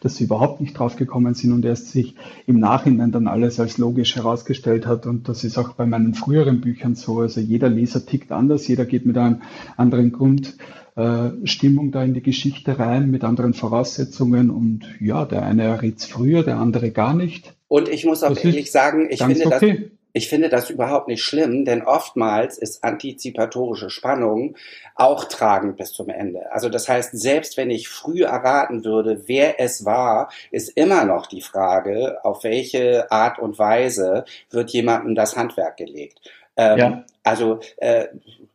dass 0.00 0.16
sie 0.16 0.24
überhaupt 0.24 0.60
nicht 0.60 0.78
drauf 0.78 0.96
gekommen 0.96 1.34
sind 1.34 1.52
und 1.52 1.64
erst 1.64 1.90
sich 1.90 2.14
im 2.46 2.58
Nachhinein 2.58 3.12
dann 3.12 3.28
alles 3.28 3.60
als 3.60 3.76
logisch 3.78 4.16
herausgestellt 4.16 4.86
hat. 4.86 5.06
Und 5.06 5.28
das 5.28 5.44
ist 5.44 5.58
auch 5.58 5.74
bei 5.74 5.84
meinen 5.84 6.14
früheren 6.14 6.60
Büchern 6.62 6.94
so. 6.94 7.20
Also 7.20 7.40
jeder 7.40 7.68
Leser 7.68 8.06
tickt 8.06 8.32
anders, 8.32 8.66
jeder 8.66 8.86
geht 8.86 9.04
mit 9.04 9.18
einem 9.18 9.42
anderen 9.76 10.12
Grundstimmung 10.12 11.88
äh, 11.88 11.92
da 11.92 12.02
in 12.02 12.14
die 12.14 12.22
Geschichte 12.22 12.78
rein, 12.78 13.10
mit 13.10 13.22
anderen 13.22 13.52
Voraussetzungen. 13.52 14.50
Und 14.50 14.86
ja, 14.98 15.26
der 15.26 15.42
eine 15.42 15.64
errät 15.64 16.00
früher, 16.00 16.42
der 16.42 16.58
andere 16.58 16.90
gar 16.90 17.14
nicht. 17.14 17.54
Und 17.68 17.88
ich 17.88 18.06
muss 18.06 18.22
auch 18.22 18.30
das 18.30 18.44
ehrlich 18.44 18.72
sagen, 18.72 19.08
ich 19.10 19.22
finde 19.22 19.46
okay. 19.46 19.90
Ich 20.12 20.28
finde 20.28 20.48
das 20.48 20.70
überhaupt 20.70 21.08
nicht 21.08 21.22
schlimm, 21.22 21.64
denn 21.64 21.82
oftmals 21.82 22.58
ist 22.58 22.82
antizipatorische 22.82 23.90
Spannung 23.90 24.56
auch 24.94 25.24
tragend 25.24 25.76
bis 25.76 25.92
zum 25.92 26.08
Ende. 26.08 26.50
Also 26.52 26.68
das 26.68 26.88
heißt, 26.88 27.18
selbst 27.18 27.56
wenn 27.56 27.70
ich 27.70 27.88
früh 27.88 28.22
erraten 28.22 28.84
würde, 28.84 29.28
wer 29.28 29.60
es 29.60 29.84
war, 29.84 30.30
ist 30.50 30.70
immer 30.70 31.04
noch 31.04 31.26
die 31.26 31.42
Frage, 31.42 32.24
auf 32.24 32.44
welche 32.44 33.10
Art 33.10 33.38
und 33.38 33.58
Weise 33.58 34.24
wird 34.50 34.70
jemandem 34.70 35.14
das 35.14 35.36
Handwerk 35.36 35.76
gelegt. 35.76 36.20
Ähm, 36.56 36.78
ja. 36.78 37.04
Also 37.22 37.60
äh, 37.76 38.08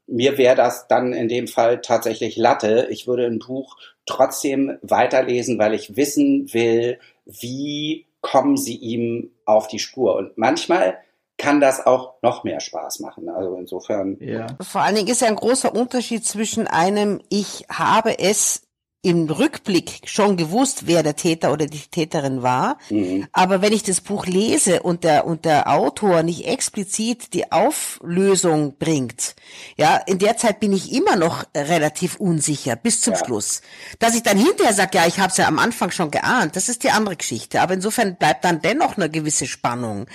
mir 0.08 0.38
wäre 0.38 0.56
das 0.56 0.88
dann 0.88 1.14
in 1.14 1.28
dem 1.28 1.48
Fall 1.48 1.82
tatsächlich 1.82 2.36
Latte. 2.38 2.88
Ich 2.90 3.08
würde 3.08 3.26
ein 3.26 3.40
Buch 3.40 3.78
trotzdem 4.06 4.78
weiterlesen, 4.82 5.58
weil 5.58 5.74
ich 5.74 5.96
wissen 5.96 6.54
will, 6.54 7.00
wie 7.26 8.06
kommen 8.22 8.58
sie 8.58 8.76
ihm 8.76 9.32
auf 9.46 9.68
die 9.68 9.80
Spur. 9.80 10.16
Und 10.16 10.38
manchmal 10.38 10.98
kann 11.38 11.60
das 11.60 11.86
auch 11.86 12.16
noch 12.22 12.44
mehr 12.44 12.60
Spaß 12.60 13.00
machen. 13.00 13.30
Also 13.30 13.56
insofern. 13.58 14.18
Ja. 14.20 14.48
Vor 14.62 14.82
allen 14.82 14.96
Dingen 14.96 15.08
ist 15.08 15.22
ja 15.22 15.28
ein 15.28 15.36
großer 15.36 15.74
Unterschied 15.76 16.26
zwischen 16.26 16.68
einem, 16.68 17.22
ich 17.30 17.66
habe 17.70 18.20
es 18.20 18.65
im 19.06 19.30
Rückblick 19.30 20.02
schon 20.06 20.36
gewusst, 20.36 20.88
wer 20.88 21.04
der 21.04 21.16
Täter 21.16 21.54
oder 21.54 21.68
die 21.68 21.80
Täterin 21.80 22.42
war. 22.42 22.80
Mhm. 22.90 23.28
Aber 23.34 23.62
wenn 23.62 23.72
ich 23.72 23.84
das 23.84 24.02
Buch 24.02 24.26
lese 24.26 24.82
und 24.82 25.04
der, 25.04 25.28
und 25.28 25.46
der 25.46 25.72
Autor 25.72 26.24
nicht 26.24 26.48
explizit 26.48 27.34
die 27.36 27.52
Auflösung 27.52 28.78
bringt, 28.80 29.36
ja, 29.78 29.98
in 29.98 30.18
der 30.18 30.38
Zeit 30.38 30.60
bin 30.60 30.74
ich 30.74 30.92
immer 30.92 31.18
noch 31.18 31.46
relativ 31.56 32.16
unsicher 32.16 32.76
bis 32.76 33.02
zum 33.02 33.14
ja. 33.14 33.24
Schluss. 33.24 33.62
Dass 34.00 34.16
ich 34.16 34.24
dann 34.24 34.40
hinterher 34.40 34.74
sage, 34.74 34.98
ja, 34.98 35.06
ich 35.06 35.20
habe 35.20 35.30
es 35.30 35.38
ja 35.38 35.48
am 35.48 35.60
Anfang 35.60 35.92
schon 35.92 36.10
geahnt, 36.10 36.56
das 36.56 36.68
ist 36.68 36.84
die 36.84 36.90
andere 36.90 37.16
Geschichte. 37.16 37.62
Aber 37.62 37.76
insofern 37.76 38.16
bleibt 38.16 38.44
dann 38.44 38.62
dennoch 38.62 38.98
eine 38.98 39.12
gewisse 39.12 39.46
Spannung. 39.46 40.08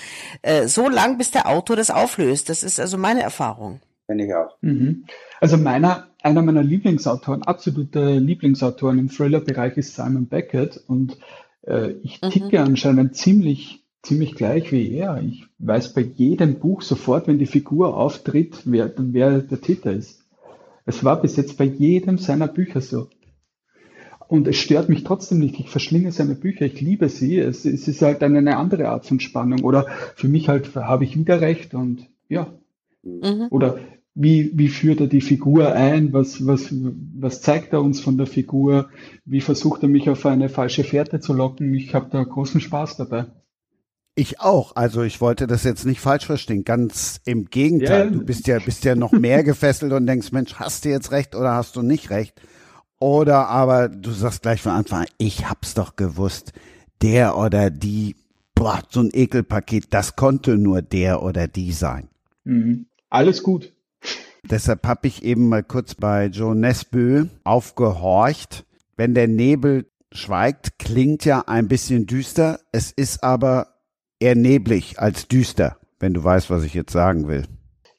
Äh, 0.43 0.67
so 0.67 0.89
lang, 0.89 1.17
bis 1.17 1.31
der 1.31 1.47
Autor 1.47 1.77
das 1.77 1.91
auflöst. 1.91 2.49
Das 2.49 2.65
ist 2.65 2.81
also 2.81 2.99
meine 2.99 3.23
Erfahrung. 3.23 3.81
Finde 4.11 4.24
ich 4.24 4.35
auch. 4.35 4.57
Mhm. 4.61 5.05
Also 5.41 5.57
meiner, 5.57 6.09
einer 6.20 6.43
meiner 6.43 6.65
Lieblingsautoren, 6.65 7.45
absolute 7.45 8.19
Lieblingsautoren 8.19 8.99
im 8.99 9.09
Thriller-Bereich 9.09 9.77
ist 9.77 9.95
Simon 9.95 10.27
Beckett 10.27 10.82
und 10.89 11.16
äh, 11.62 11.93
ich 12.03 12.20
mhm. 12.20 12.31
ticke 12.31 12.59
mhm. 12.59 12.66
anscheinend 12.66 13.15
ziemlich, 13.15 13.85
ziemlich 14.03 14.35
gleich 14.35 14.73
wie 14.73 14.95
er. 14.95 15.23
Ich 15.23 15.47
weiß 15.61 15.95
bei 15.95 16.01
jedem 16.01 16.59
Buch 16.59 16.82
sofort, 16.82 17.28
wenn 17.28 17.39
die 17.39 17.47
Figur 17.47 17.97
auftritt, 17.97 18.62
wer, 18.65 18.93
wer 18.97 19.43
der 19.43 19.61
Täter 19.61 19.93
ist. 19.93 20.24
Es 20.87 21.05
war 21.05 21.23
bis 21.23 21.37
jetzt 21.37 21.57
bei 21.57 21.66
jedem 21.66 22.19
seiner 22.19 22.49
Bücher 22.49 22.81
so. 22.81 23.07
Und 24.27 24.49
es 24.49 24.57
stört 24.57 24.89
mich 24.89 25.05
trotzdem 25.05 25.39
nicht. 25.39 25.61
Ich 25.61 25.70
verschlinge 25.70 26.11
seine 26.11 26.35
Bücher, 26.35 26.66
ich 26.66 26.81
liebe 26.81 27.09
sie. 27.09 27.39
Es, 27.39 27.65
es 27.65 27.87
ist 27.87 28.03
halt 28.03 28.24
eine, 28.24 28.39
eine 28.39 28.57
andere 28.57 28.89
Art 28.89 29.07
von 29.07 29.20
Spannung. 29.20 29.62
Oder 29.62 29.87
für 30.16 30.27
mich 30.27 30.49
halt 30.49 30.74
habe 30.74 31.05
ich 31.05 31.16
wieder 31.16 31.41
recht 31.41 31.74
und 31.74 32.09
ja. 32.28 32.49
Mhm. 33.03 33.47
Oder 33.51 33.78
wie, 34.15 34.51
wie 34.55 34.69
führt 34.69 35.01
er 35.01 35.07
die 35.07 35.20
Figur 35.20 35.73
ein? 35.73 36.12
Was, 36.12 36.47
was, 36.47 36.73
was 36.73 37.43
zeigt 37.43 37.73
er 37.73 37.82
uns 37.82 38.01
von 38.01 38.19
der 38.19 38.27
Figur? 38.27 38.91
Wie 39.24 39.41
versucht 39.41 39.82
er 39.82 39.89
mich 39.89 40.11
auf 40.11 40.27
eine 40.27 40.49
falsche 40.49 40.85
Fährte 40.85 41.20
zu 41.20 41.32
locken? 41.32 41.73
Ich 41.74 41.95
habe 41.95 42.09
da 42.11 42.23
großen 42.23 42.61
Spaß 42.61 42.97
dabei. 42.97 43.27
Ich 44.16 44.41
auch. 44.41 44.74
Also 44.77 45.03
ich 45.03 45.20
wollte 45.20 45.47
das 45.47 45.65
jetzt 45.65 45.87
nicht 45.87 46.01
falsch 46.01 46.27
verstehen. 46.27 46.65
Ganz 46.65 47.20
im 47.24 47.47
Gegenteil. 47.47 48.07
Ja. 48.07 48.11
Du 48.11 48.24
bist 48.24 48.47
ja, 48.49 48.59
bist 48.59 48.85
ja 48.85 48.95
noch 48.95 49.12
mehr 49.12 49.45
gefesselt 49.45 49.93
und 49.93 50.07
denkst, 50.07 50.32
Mensch, 50.32 50.55
hast 50.55 50.85
du 50.85 50.89
jetzt 50.91 51.12
recht 51.12 51.35
oder 51.37 51.55
hast 51.55 51.77
du 51.77 51.82
nicht 51.82 52.11
recht? 52.11 52.41
Oder 52.99 53.49
aber 53.49 53.89
du 53.89 54.11
sagst 54.11 54.43
gleich 54.43 54.61
von 54.61 54.73
Anfang 54.73 55.03
an, 55.03 55.09
ich 55.16 55.49
hab's 55.49 55.74
doch 55.74 55.97
gewusst. 55.97 56.53
Der 57.01 57.39
oder 57.39 57.70
die, 57.70 58.16
boah, 58.55 58.82
so 58.91 59.01
ein 59.01 59.11
Ekelpaket, 59.12 59.87
das 59.95 60.16
konnte 60.16 60.59
nur 60.59 60.82
der 60.82 61.23
oder 61.23 61.49
die 61.49 61.73
sein. 61.73 62.11
Mhm. 62.45 62.87
Alles 63.09 63.43
gut. 63.43 63.73
Deshalb 64.49 64.87
habe 64.87 65.07
ich 65.07 65.23
eben 65.25 65.49
mal 65.49 65.62
kurz 65.62 65.95
bei 65.95 66.27
Joe 66.27 66.57
Nesbø 66.57 67.27
aufgehorcht. 67.45 68.65
Wenn 68.97 69.15
der 69.15 69.29
Nebel 69.29 69.87
schweigt, 70.12 70.79
klingt 70.79 71.25
ja 71.25 71.45
ein 71.47 71.69
bisschen 71.69 72.07
düster. 72.07 72.61
Es 72.73 72.91
ist 72.91 73.23
aber 73.23 73.69
eher 74.19 74.35
neblig 74.35 74.99
als 74.99 75.29
düster, 75.29 75.77
wenn 75.99 76.15
du 76.15 76.23
weißt, 76.23 76.51
was 76.51 76.65
ich 76.65 76.75
jetzt 76.75 76.93
sagen 76.93 77.29
will. 77.29 77.45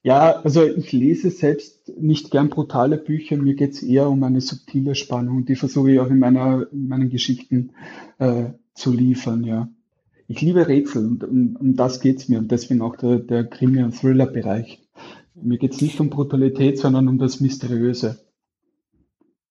Ja, 0.03 0.41
also 0.43 0.65
ich 0.65 0.91
lese 0.91 1.29
selbst 1.29 1.91
nicht 1.99 2.31
gern 2.31 2.49
brutale 2.49 2.97
Bücher. 2.97 3.37
Mir 3.37 3.53
geht 3.53 3.73
es 3.73 3.83
eher 3.83 4.09
um 4.09 4.23
eine 4.23 4.41
subtile 4.41 4.95
Spannung. 4.95 5.45
Die 5.45 5.55
versuche 5.55 5.91
ich 5.91 5.99
auch 5.99 6.09
in, 6.09 6.17
meiner, 6.17 6.65
in 6.71 6.87
meinen 6.87 7.09
Geschichten 7.09 7.71
äh, 8.17 8.45
zu 8.73 8.91
liefern, 8.91 9.43
ja. 9.43 9.69
Ich 10.27 10.41
liebe 10.41 10.67
Rätsel 10.67 11.05
und 11.05 11.23
um, 11.25 11.75
das 11.75 11.99
geht's 11.99 12.29
mir 12.29 12.39
und 12.39 12.51
deswegen 12.51 12.81
auch 12.81 12.95
der, 12.95 13.19
der 13.19 13.43
Krimi- 13.43 13.83
und 13.83 13.93
Thriller-Bereich. 13.93 14.79
Mir 15.35 15.57
geht 15.57 15.73
es 15.73 15.81
nicht 15.81 15.99
um 15.99 16.09
Brutalität, 16.09 16.77
sondern 16.77 17.07
um 17.07 17.17
das 17.17 17.39
Mysteriöse. 17.39 18.19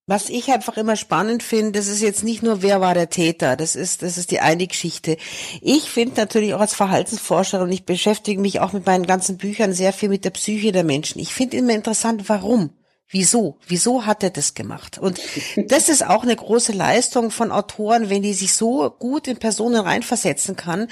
Was 0.07 0.28
ich 0.28 0.51
einfach 0.51 0.77
immer 0.77 0.97
spannend 0.97 1.43
finde, 1.43 1.78
das 1.78 1.86
ist 1.86 2.02
jetzt 2.02 2.24
nicht 2.24 2.43
nur, 2.43 2.62
wer 2.62 2.81
war 2.81 2.94
der 2.94 3.11
Täter, 3.11 3.55
das 3.55 3.77
ist, 3.77 4.02
das 4.02 4.19
ist 4.19 4.32
die 4.32 4.40
eine 4.40 4.66
Geschichte. 4.66 5.16
Ich 5.61 5.89
finde 5.89 6.16
natürlich 6.16 6.52
auch 6.52 6.61
als 6.61 6.74
Verhaltensforscher 6.74 7.62
und 7.62 7.70
ich 7.70 7.85
beschäftige 7.85 8.40
mich 8.40 8.59
auch 8.59 8.73
mit 8.73 8.86
meinen 8.86 9.07
ganzen 9.07 9.36
Büchern 9.36 9.73
sehr 9.73 9.93
viel 9.93 10.09
mit 10.09 10.24
der 10.24 10.31
Psyche 10.31 10.73
der 10.73 10.82
Menschen. 10.82 11.20
Ich 11.20 11.32
finde 11.32 11.59
immer 11.59 11.74
interessant, 11.74 12.28
warum? 12.28 12.70
Wieso? 13.09 13.59
Wieso 13.66 14.05
hat 14.05 14.24
er 14.24 14.31
das 14.31 14.55
gemacht? 14.55 14.98
Und 14.98 15.20
das 15.69 15.89
ist 15.89 16.05
auch 16.05 16.24
eine 16.24 16.35
große 16.35 16.73
Leistung 16.73 17.31
von 17.31 17.52
Autoren, 17.52 18.11
wenn 18.11 18.23
die 18.23 18.35
sich 18.35 18.52
so 18.52 18.90
gut 18.90 19.28
in 19.28 19.36
Personen 19.36 19.81
reinversetzen 19.81 20.57
kann, 20.57 20.89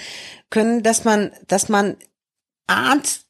können, 0.48 0.84
dass 0.84 1.04
man, 1.04 1.32
dass 1.48 1.68
man 1.68 1.96
ahnt, 2.68 3.22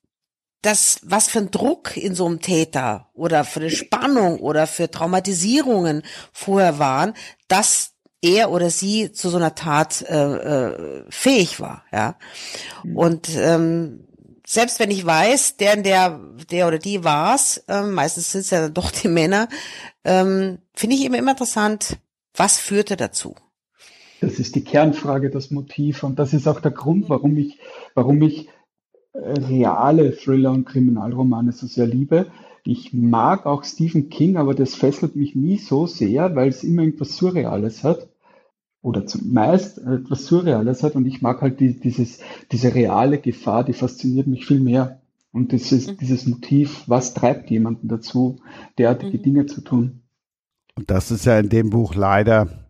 das, 0.62 1.00
was 1.04 1.28
für 1.28 1.38
ein 1.38 1.50
Druck 1.50 1.96
in 1.96 2.14
so 2.14 2.26
einem 2.26 2.40
Täter 2.40 3.08
oder 3.14 3.44
für 3.44 3.60
eine 3.60 3.70
Spannung 3.70 4.40
oder 4.40 4.66
für 4.66 4.90
Traumatisierungen 4.90 6.02
vorher 6.32 6.78
waren, 6.78 7.14
dass 7.46 7.92
er 8.20 8.50
oder 8.50 8.70
sie 8.70 9.12
zu 9.12 9.30
so 9.30 9.36
einer 9.36 9.54
Tat 9.54 10.02
äh, 10.02 10.16
äh, 10.16 11.04
fähig 11.08 11.60
war, 11.60 11.84
ja. 11.92 12.16
Und 12.94 13.28
ähm, 13.36 14.08
selbst 14.44 14.80
wenn 14.80 14.90
ich 14.90 15.04
weiß, 15.04 15.58
der, 15.58 15.76
der, 15.76 16.20
der 16.50 16.66
oder 16.66 16.78
die 16.78 17.04
war's, 17.04 17.62
ähm, 17.68 17.92
meistens 17.92 18.32
sind 18.32 18.40
es 18.40 18.50
ja 18.50 18.68
doch 18.68 18.90
die 18.90 19.08
Männer, 19.08 19.48
ähm, 20.04 20.58
finde 20.74 20.96
ich 20.96 21.04
immer, 21.04 21.18
immer 21.18 21.32
interessant, 21.32 21.98
was 22.34 22.58
führte 22.58 22.96
dazu? 22.96 23.36
Das 24.20 24.38
ist 24.38 24.56
die 24.56 24.64
Kernfrage, 24.64 25.30
das 25.30 25.50
Motiv. 25.50 26.02
Und 26.02 26.18
das 26.18 26.32
ist 26.32 26.48
auch 26.48 26.60
der 26.60 26.70
Grund, 26.70 27.08
warum 27.08 27.36
ich, 27.36 27.58
warum 27.94 28.20
ich 28.22 28.48
reale 29.14 30.16
Thriller 30.16 30.52
und 30.52 30.64
Kriminalromane 30.64 31.52
so 31.52 31.66
sehr 31.66 31.86
liebe. 31.86 32.26
Ich 32.64 32.92
mag 32.92 33.46
auch 33.46 33.64
Stephen 33.64 34.10
King, 34.10 34.36
aber 34.36 34.54
das 34.54 34.74
fesselt 34.74 35.16
mich 35.16 35.34
nie 35.34 35.56
so 35.56 35.86
sehr, 35.86 36.34
weil 36.36 36.48
es 36.48 36.64
immer 36.64 36.82
irgendwas 36.82 37.16
Surreales 37.16 37.84
hat. 37.84 38.08
Oder 38.80 39.06
zumeist 39.06 39.78
etwas 39.78 40.26
Surreales 40.26 40.82
hat. 40.82 40.94
Und 40.94 41.06
ich 41.06 41.20
mag 41.22 41.40
halt 41.40 41.60
die, 41.60 41.78
dieses, 41.78 42.20
diese 42.52 42.74
reale 42.74 43.18
Gefahr, 43.18 43.64
die 43.64 43.72
fasziniert 43.72 44.26
mich 44.26 44.46
viel 44.46 44.60
mehr. 44.60 45.00
Und 45.32 45.52
das 45.52 45.72
ist 45.72 45.90
mhm. 45.90 45.96
dieses 45.98 46.26
Motiv, 46.26 46.84
was 46.86 47.14
treibt 47.14 47.50
jemanden 47.50 47.88
dazu, 47.88 48.40
derartige 48.76 49.18
mhm. 49.18 49.22
Dinge 49.22 49.46
zu 49.46 49.62
tun. 49.62 50.02
Und 50.74 50.90
das 50.90 51.10
ist 51.10 51.26
ja 51.26 51.38
in 51.38 51.48
dem 51.48 51.70
Buch 51.70 51.94
leider 51.94 52.68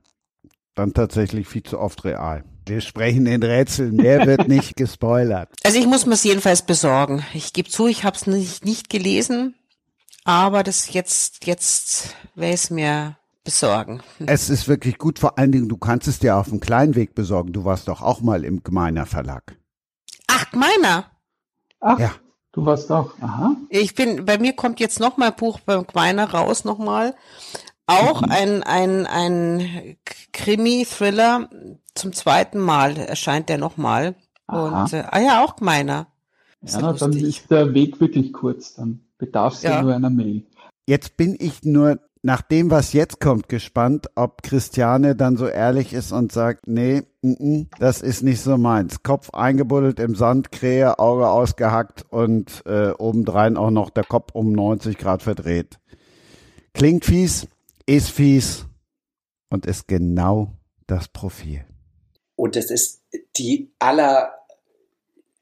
dann 0.74 0.94
tatsächlich 0.94 1.46
viel 1.46 1.62
zu 1.62 1.78
oft 1.78 2.04
real. 2.04 2.44
Wir 2.68 2.82
sprechen 2.82 3.24
in 3.24 3.42
Rätseln, 3.42 3.96
mehr 3.96 4.26
wird 4.26 4.46
nicht 4.46 4.76
gespoilert. 4.76 5.48
Also 5.64 5.78
ich 5.78 5.86
muss 5.86 6.04
mir 6.04 6.14
es 6.14 6.24
jedenfalls 6.24 6.60
besorgen. 6.60 7.24
Ich 7.32 7.54
gebe 7.54 7.70
zu, 7.70 7.86
ich 7.86 8.04
habe 8.04 8.14
es 8.14 8.26
nicht, 8.26 8.66
nicht 8.66 8.90
gelesen, 8.90 9.54
aber 10.24 10.62
das 10.62 10.92
jetzt, 10.92 11.46
jetzt 11.46 12.14
werde 12.34 12.54
ich 12.54 12.60
es 12.60 12.70
mir 12.70 13.16
besorgen. 13.42 14.02
Es 14.26 14.50
ist 14.50 14.68
wirklich 14.68 14.98
gut, 14.98 15.18
vor 15.18 15.38
allen 15.38 15.50
Dingen, 15.50 15.70
du 15.70 15.78
kannst 15.78 16.08
es 16.08 16.18
dir 16.18 16.36
auf 16.36 16.50
dem 16.50 16.60
Kleinweg 16.60 17.14
besorgen. 17.14 17.54
Du 17.54 17.64
warst 17.64 17.88
doch 17.88 18.02
auch 18.02 18.20
mal 18.20 18.44
im 18.44 18.62
Gemeiner 18.62 19.06
Verlag. 19.06 19.56
Ach, 20.26 20.50
Gemeiner? 20.50 21.06
Ach, 21.80 21.98
ja. 21.98 22.10
du 22.52 22.66
warst 22.66 22.92
auch. 22.92 23.14
Aha. 23.22 23.56
Ich 23.70 23.94
bin, 23.94 24.26
bei 24.26 24.36
mir 24.36 24.52
kommt 24.52 24.78
jetzt 24.78 25.00
noch 25.00 25.16
mal 25.16 25.28
ein 25.28 25.36
Buch 25.36 25.60
beim 25.60 25.86
Gemeiner 25.86 26.30
raus 26.30 26.64
nochmal. 26.64 27.14
Auch 27.86 28.20
mhm. 28.20 28.30
ein, 28.30 28.62
ein, 28.64 29.06
ein 29.06 29.96
Krimi-Thriller. 30.32 31.48
Zum 31.98 32.12
zweiten 32.12 32.60
Mal 32.60 32.96
erscheint 32.96 33.48
der 33.48 33.58
nochmal. 33.58 34.14
Und, 34.46 34.92
äh, 34.92 35.04
ah 35.10 35.20
ja, 35.20 35.44
auch 35.44 35.56
Gemeiner. 35.56 36.06
Ja, 36.62 36.80
ja 36.80 36.92
dann 36.92 37.12
ist 37.12 37.50
der 37.50 37.74
Weg 37.74 38.00
wirklich 38.00 38.32
kurz. 38.32 38.74
Dann 38.74 39.00
bedarf 39.18 39.54
es 39.54 39.62
ja. 39.62 39.82
nur 39.82 39.94
einer 39.94 40.10
Mail. 40.10 40.46
Jetzt 40.86 41.16
bin 41.16 41.36
ich 41.38 41.64
nur 41.64 41.98
nach 42.22 42.42
dem, 42.42 42.70
was 42.70 42.92
jetzt 42.92 43.20
kommt, 43.20 43.48
gespannt, 43.48 44.08
ob 44.14 44.42
Christiane 44.42 45.16
dann 45.16 45.36
so 45.36 45.46
ehrlich 45.46 45.92
ist 45.92 46.12
und 46.12 46.32
sagt, 46.32 46.66
nee, 46.66 47.02
n 47.22 47.36
-n, 47.36 47.66
das 47.78 48.00
ist 48.00 48.22
nicht 48.22 48.40
so 48.40 48.56
meins. 48.56 49.02
Kopf 49.02 49.30
eingebuddelt 49.30 50.00
im 50.00 50.14
Sand, 50.14 50.50
Krähe, 50.52 50.98
Auge 50.98 51.28
ausgehackt 51.28 52.06
und 52.10 52.62
äh, 52.66 52.90
obendrein 52.90 53.56
auch 53.56 53.70
noch 53.70 53.90
der 53.90 54.04
Kopf 54.04 54.34
um 54.34 54.52
90 54.52 54.98
Grad 54.98 55.22
verdreht. 55.22 55.78
Klingt 56.74 57.04
fies, 57.04 57.48
ist 57.86 58.10
fies 58.10 58.66
und 59.50 59.66
ist 59.66 59.88
genau 59.88 60.52
das 60.86 61.08
Profil. 61.08 61.67
Und 62.38 62.54
es 62.54 62.70
ist 62.70 63.02
die 63.36 63.68
aller 63.80 64.32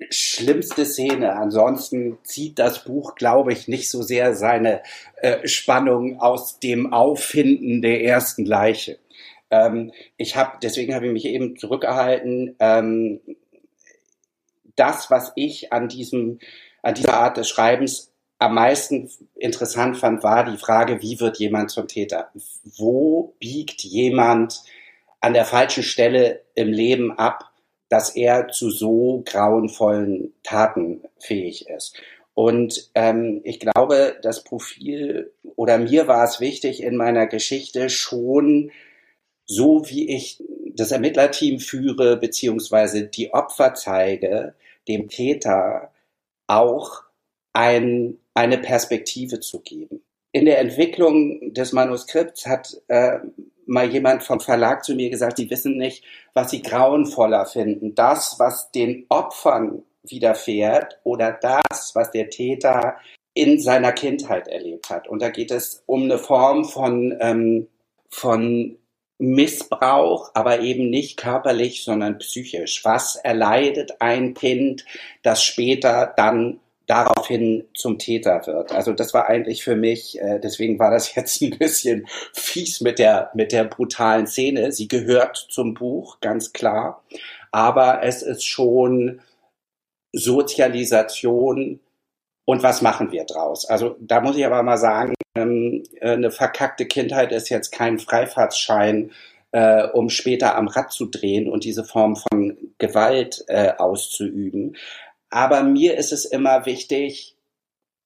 schlimmste 0.08 0.86
Szene. 0.86 1.34
Ansonsten 1.36 2.16
zieht 2.22 2.58
das 2.58 2.84
Buch, 2.84 3.16
glaube 3.16 3.52
ich, 3.52 3.68
nicht 3.68 3.90
so 3.90 4.00
sehr 4.00 4.34
seine 4.34 4.82
äh, 5.16 5.46
Spannung 5.46 6.20
aus 6.20 6.58
dem 6.58 6.94
Auffinden 6.94 7.82
der 7.82 8.02
ersten 8.02 8.46
Leiche. 8.46 8.98
Ähm, 9.50 9.92
ich 10.16 10.36
habe, 10.36 10.52
deswegen 10.62 10.94
habe 10.94 11.06
ich 11.06 11.12
mich 11.12 11.26
eben 11.26 11.58
zurückgehalten. 11.58 12.56
Ähm, 12.60 13.20
das, 14.74 15.10
was 15.10 15.32
ich 15.36 15.74
an 15.74 15.88
diesem, 15.88 16.38
an 16.82 16.94
dieser 16.94 17.12
Art 17.12 17.36
des 17.36 17.50
Schreibens 17.50 18.10
am 18.38 18.54
meisten 18.54 19.10
interessant 19.34 19.98
fand, 19.98 20.22
war 20.22 20.50
die 20.50 20.56
Frage, 20.56 21.02
wie 21.02 21.20
wird 21.20 21.38
jemand 21.38 21.70
zum 21.70 21.88
Täter? 21.88 22.30
Wo 22.78 23.34
biegt 23.38 23.82
jemand 23.82 24.62
an 25.26 25.34
der 25.34 25.44
falschen 25.44 25.82
Stelle 25.82 26.42
im 26.54 26.72
Leben 26.72 27.12
ab? 27.12 27.52
dass 27.88 28.16
er 28.16 28.48
zu 28.48 28.70
so 28.70 29.22
grauenvollen 29.24 30.34
Taten 30.42 31.02
fähig 31.18 31.68
ist. 31.68 31.96
Und 32.34 32.90
ähm, 32.94 33.40
ich 33.44 33.60
glaube, 33.60 34.18
das 34.22 34.44
Profil 34.44 35.32
oder 35.54 35.78
mir 35.78 36.06
war 36.06 36.24
es 36.24 36.40
wichtig 36.40 36.82
in 36.82 36.96
meiner 36.96 37.26
Geschichte 37.26 37.88
schon, 37.88 38.70
so 39.46 39.88
wie 39.88 40.14
ich 40.14 40.42
das 40.74 40.90
Ermittlerteam 40.90 41.60
führe, 41.60 42.16
beziehungsweise 42.16 43.06
die 43.06 43.32
Opfer 43.32 43.74
zeige, 43.74 44.54
dem 44.88 45.08
Täter 45.08 45.92
auch 46.46 47.04
ein, 47.52 48.18
eine 48.34 48.58
Perspektive 48.58 49.40
zu 49.40 49.60
geben. 49.60 50.02
In 50.32 50.44
der 50.44 50.58
Entwicklung 50.58 51.54
des 51.54 51.72
Manuskripts 51.72 52.46
hat 52.46 52.76
äh, 52.88 53.20
mal 53.66 53.90
jemand 53.90 54.22
vom 54.22 54.40
Verlag 54.40 54.84
zu 54.84 54.94
mir 54.94 55.10
gesagt, 55.10 55.36
sie 55.36 55.50
wissen 55.50 55.76
nicht, 55.76 56.04
was 56.34 56.50
sie 56.50 56.62
grauenvoller 56.62 57.46
finden. 57.46 57.94
Das, 57.94 58.36
was 58.38 58.70
den 58.70 59.06
Opfern 59.08 59.82
widerfährt 60.04 61.00
oder 61.04 61.32
das, 61.32 61.92
was 61.94 62.10
der 62.10 62.30
Täter 62.30 62.96
in 63.34 63.60
seiner 63.60 63.92
Kindheit 63.92 64.48
erlebt 64.48 64.88
hat. 64.88 65.08
Und 65.08 65.20
da 65.20 65.28
geht 65.28 65.50
es 65.50 65.82
um 65.86 66.04
eine 66.04 66.18
Form 66.18 66.64
von, 66.64 67.16
ähm, 67.20 67.68
von 68.08 68.78
Missbrauch, 69.18 70.30
aber 70.34 70.60
eben 70.60 70.90
nicht 70.90 71.16
körperlich, 71.16 71.84
sondern 71.84 72.18
psychisch. 72.18 72.84
Was 72.84 73.16
erleidet 73.16 74.00
ein 74.00 74.34
Kind, 74.34 74.84
das 75.22 75.42
später 75.42 76.12
dann 76.16 76.60
daraufhin 76.86 77.64
zum 77.74 77.98
Täter 77.98 78.46
wird. 78.46 78.72
Also 78.72 78.92
das 78.92 79.12
war 79.12 79.26
eigentlich 79.26 79.64
für 79.64 79.76
mich, 79.76 80.20
äh, 80.20 80.38
deswegen 80.38 80.78
war 80.78 80.90
das 80.90 81.14
jetzt 81.16 81.40
ein 81.42 81.58
bisschen 81.58 82.06
fies 82.32 82.80
mit 82.80 82.98
der, 82.98 83.30
mit 83.34 83.52
der 83.52 83.64
brutalen 83.64 84.26
Szene. 84.26 84.72
Sie 84.72 84.88
gehört 84.88 85.36
zum 85.36 85.74
Buch, 85.74 86.20
ganz 86.20 86.52
klar. 86.52 87.02
Aber 87.50 88.02
es 88.02 88.22
ist 88.22 88.44
schon 88.44 89.20
Sozialisation 90.12 91.80
und 92.44 92.62
was 92.62 92.80
machen 92.80 93.12
wir 93.12 93.24
draus? 93.24 93.68
Also 93.68 93.96
da 94.00 94.20
muss 94.20 94.36
ich 94.36 94.46
aber 94.46 94.62
mal 94.62 94.78
sagen, 94.78 95.14
ähm, 95.36 95.82
eine 96.00 96.30
verkackte 96.30 96.86
Kindheit 96.86 97.32
ist 97.32 97.48
jetzt 97.48 97.72
kein 97.72 97.98
Freifahrtsschein, 97.98 99.10
äh, 99.52 99.88
um 99.88 100.08
später 100.08 100.56
am 100.56 100.68
Rad 100.68 100.92
zu 100.92 101.06
drehen 101.06 101.48
und 101.48 101.64
diese 101.64 101.84
Form 101.84 102.16
von 102.16 102.56
Gewalt 102.78 103.44
äh, 103.48 103.72
auszuüben. 103.76 104.76
Aber 105.30 105.62
mir 105.62 105.96
ist 105.96 106.12
es 106.12 106.24
immer 106.24 106.66
wichtig, 106.66 107.36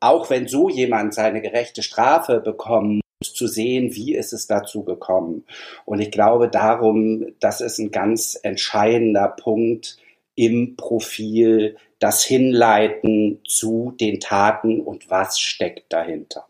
auch 0.01 0.31
wenn 0.31 0.49
so 0.49 0.69
jemand 0.69 1.15
seine 1.15 1.43
gerechte 1.43 1.83
Strafe 1.83 2.41
bekommt, 2.41 3.03
zu 3.23 3.47
sehen, 3.47 3.95
wie 3.95 4.15
ist 4.15 4.33
es 4.33 4.47
dazu 4.47 4.83
gekommen. 4.83 5.45
Und 5.85 6.01
ich 6.01 6.11
glaube 6.11 6.49
darum, 6.49 7.27
das 7.39 7.61
ist 7.61 7.79
ein 7.79 7.91
ganz 7.91 8.39
entscheidender 8.43 9.29
Punkt 9.29 9.99
im 10.35 10.77
Profil, 10.77 11.77
das 11.99 12.25
Hinleiten 12.25 13.41
zu 13.47 13.95
den 14.01 14.21
Taten 14.21 14.81
und 14.81 15.11
was 15.11 15.39
steckt 15.39 15.93
dahinter. 15.93 16.47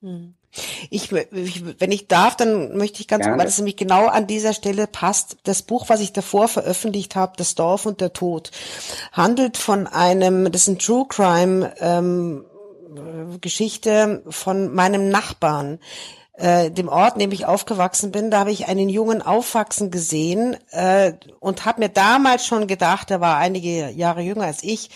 Hm. 0.00 0.34
Ich, 0.90 1.12
wenn 1.12 1.92
ich 1.92 2.08
darf, 2.08 2.36
dann 2.36 2.76
möchte 2.76 3.00
ich 3.00 3.08
ganz, 3.08 3.24
Gerne. 3.24 3.38
weil 3.38 3.48
es 3.48 3.58
nämlich 3.58 3.76
genau 3.76 4.06
an 4.06 4.26
dieser 4.26 4.52
Stelle 4.52 4.86
passt. 4.86 5.36
Das 5.44 5.62
Buch, 5.62 5.88
was 5.88 6.00
ich 6.00 6.12
davor 6.12 6.48
veröffentlicht 6.48 7.16
habe, 7.16 7.34
Das 7.36 7.54
Dorf 7.54 7.86
und 7.86 8.00
der 8.00 8.12
Tod, 8.12 8.50
handelt 9.12 9.56
von 9.56 9.86
einem, 9.86 10.50
das 10.50 10.62
ist 10.62 10.68
ein 10.68 10.78
True 10.78 11.06
Crime 11.08 11.72
ähm, 11.80 12.44
Geschichte 13.40 14.22
von 14.28 14.72
meinem 14.72 15.08
Nachbarn 15.08 15.80
äh, 16.36 16.70
dem 16.70 16.88
Ort, 16.88 17.14
in 17.14 17.20
dem 17.20 17.32
ich 17.32 17.46
aufgewachsen 17.46 18.10
bin, 18.10 18.30
da 18.30 18.40
habe 18.40 18.50
ich 18.50 18.66
einen 18.66 18.88
Jungen 18.88 19.22
aufwachsen 19.22 19.92
gesehen 19.92 20.56
äh, 20.72 21.12
und 21.38 21.64
habe 21.64 21.80
mir 21.80 21.88
damals 21.88 22.44
schon 22.44 22.66
gedacht, 22.66 23.10
er 23.12 23.20
war 23.20 23.36
einige 23.36 23.90
Jahre 23.90 24.22
jünger 24.22 24.46
als 24.46 24.64
ich, 24.64 24.90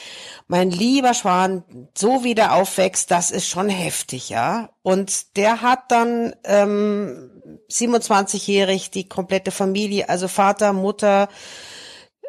mein 0.48 0.70
lieber 0.70 1.15
Schwan, 1.15 1.62
so 1.97 2.24
wie 2.24 2.35
der 2.35 2.55
aufwächst, 2.55 3.12
das 3.12 3.31
ist 3.31 3.47
schon 3.47 3.69
heftig, 3.69 4.31
ja. 4.31 4.70
Und 4.82 5.36
der 5.36 5.62
hat 5.62 5.93
dann 5.93 6.35
ähm, 6.43 7.31
27-jährig 7.70 8.90
die 8.90 9.09
komplette 9.09 9.52
Familie, 9.52 10.09
also 10.09 10.27
Vater, 10.27 10.73
Mutter, 10.73 11.28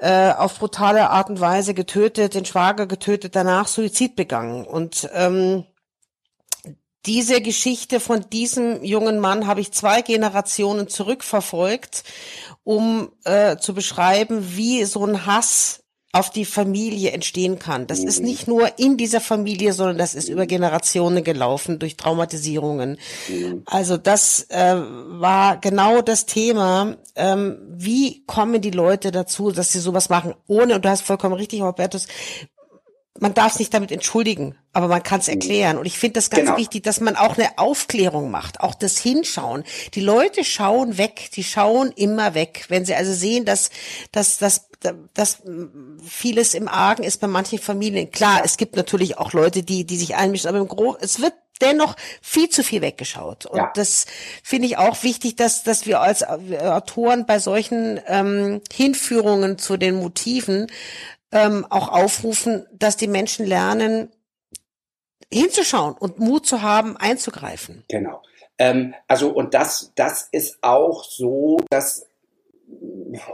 äh, 0.01 0.31
auf 0.33 0.59
brutale 0.59 1.09
Art 1.09 1.29
und 1.29 1.41
Weise 1.41 1.73
getötet, 1.73 2.35
den 2.35 2.45
Schwager 2.45 2.85
getötet, 2.85 3.35
danach 3.35 3.67
Suizid 3.67 4.15
begangen. 4.15 4.65
Und 4.65 5.09
ähm, 5.13 5.65
diese 7.05 7.41
Geschichte 7.41 7.99
von 7.99 8.25
diesem 8.31 8.83
jungen 8.83 9.19
Mann 9.19 9.47
habe 9.47 9.61
ich 9.61 9.71
zwei 9.71 10.01
Generationen 10.01 10.87
zurückverfolgt, 10.89 12.03
um 12.63 13.11
äh, 13.23 13.57
zu 13.57 13.73
beschreiben, 13.73 14.55
wie 14.55 14.83
so 14.83 15.05
ein 15.05 15.25
Hass 15.25 15.83
auf 16.11 16.31
die 16.31 16.45
Familie 16.45 17.11
entstehen 17.11 17.59
kann. 17.59 17.85
Das 17.85 17.99
ist 17.99 18.19
nicht 18.19 18.47
nur 18.47 18.79
in 18.79 18.97
dieser 18.97 19.21
Familie, 19.21 19.73
sondern 19.73 19.99
das 19.99 20.15
ist 20.15 20.27
über 20.27 20.47
Generationen 20.47 21.23
gelaufen 21.23 21.77
durch 21.77 21.97
Traumatisierungen. 21.97 22.97
Also 23.65 23.95
das 23.97 24.47
äh, 24.49 24.75
war 24.75 25.57
genau 25.57 26.01
das 26.01 26.25
Thema. 26.25 26.97
Ähm, 27.15 27.59
wie 27.69 28.25
kommen 28.25 28.59
die 28.59 28.71
Leute 28.71 29.11
dazu, 29.11 29.51
dass 29.51 29.71
sie 29.71 29.79
sowas 29.79 30.09
machen, 30.09 30.33
ohne, 30.47 30.75
und 30.75 30.85
du 30.85 30.89
hast 30.89 31.03
vollkommen 31.03 31.35
richtig, 31.35 31.61
Robertus, 31.61 32.07
man 33.19 33.33
darf 33.33 33.53
es 33.53 33.59
nicht 33.59 33.73
damit 33.73 33.91
entschuldigen, 33.91 34.55
aber 34.73 34.87
man 34.87 35.03
kann 35.03 35.19
es 35.19 35.27
erklären. 35.27 35.77
Und 35.77 35.85
ich 35.85 35.97
finde 35.97 36.13
das 36.15 36.29
ganz 36.29 36.45
Genau. 36.45 36.57
wichtig, 36.57 36.83
dass 36.83 36.99
man 37.01 37.15
auch 37.15 37.37
eine 37.37 37.57
Aufklärung 37.57 38.31
macht, 38.31 38.61
auch 38.61 38.75
das 38.75 38.97
Hinschauen. 38.97 39.63
Die 39.93 40.01
Leute 40.01 40.43
schauen 40.43 40.97
weg, 40.97 41.29
die 41.35 41.43
schauen 41.43 41.91
immer 41.95 42.33
weg. 42.33 42.65
Wenn 42.69 42.85
sie 42.85 42.95
also 42.95 43.13
sehen, 43.13 43.45
dass, 43.45 43.69
dass, 44.11 44.37
dass, 44.37 44.69
dass 45.13 45.41
vieles 46.07 46.53
im 46.53 46.67
Argen 46.67 47.03
ist 47.03 47.19
bei 47.19 47.27
manchen 47.27 47.59
Familien. 47.59 48.11
Klar, 48.11 48.41
es 48.45 48.57
gibt 48.57 48.75
natürlich 48.75 49.17
auch 49.17 49.33
Leute, 49.33 49.63
die, 49.63 49.85
die 49.85 49.97
sich 49.97 50.15
einmischen, 50.15 50.47
aber 50.49 50.59
im 50.59 50.67
Gro 50.67 50.95
es 50.99 51.19
wird 51.21 51.33
dennoch 51.61 51.95
viel 52.21 52.47
zu 52.49 52.63
viel 52.63 52.81
weggeschaut. 52.81 53.45
Und 53.45 53.57
Ja. 53.57 53.71
das 53.75 54.05
finde 54.43 54.67
ich 54.67 54.77
auch 54.77 55.03
wichtig, 55.03 55.35
dass, 55.35 55.63
dass 55.63 55.85
wir 55.85 55.99
als 55.99 56.23
Autoren 56.23 57.25
bei 57.25 57.39
solchen 57.39 57.99
ähm, 58.07 58.61
Hinführungen 58.71 59.57
zu 59.57 59.75
den 59.75 59.95
Motiven 59.95 60.67
ähm, 61.31 61.65
auch 61.69 61.89
aufrufen, 61.89 62.65
dass 62.71 62.97
die 62.97 63.07
Menschen 63.07 63.45
lernen, 63.45 64.11
hinzuschauen 65.31 65.95
und 65.99 66.19
Mut 66.19 66.45
zu 66.45 66.61
haben, 66.61 66.97
einzugreifen. 66.97 67.83
Genau. 67.87 68.21
Ähm, 68.57 68.93
also, 69.07 69.29
und 69.29 69.53
das, 69.53 69.91
das 69.95 70.27
ist 70.31 70.57
auch 70.61 71.03
so, 71.03 71.61
dass, 71.69 72.07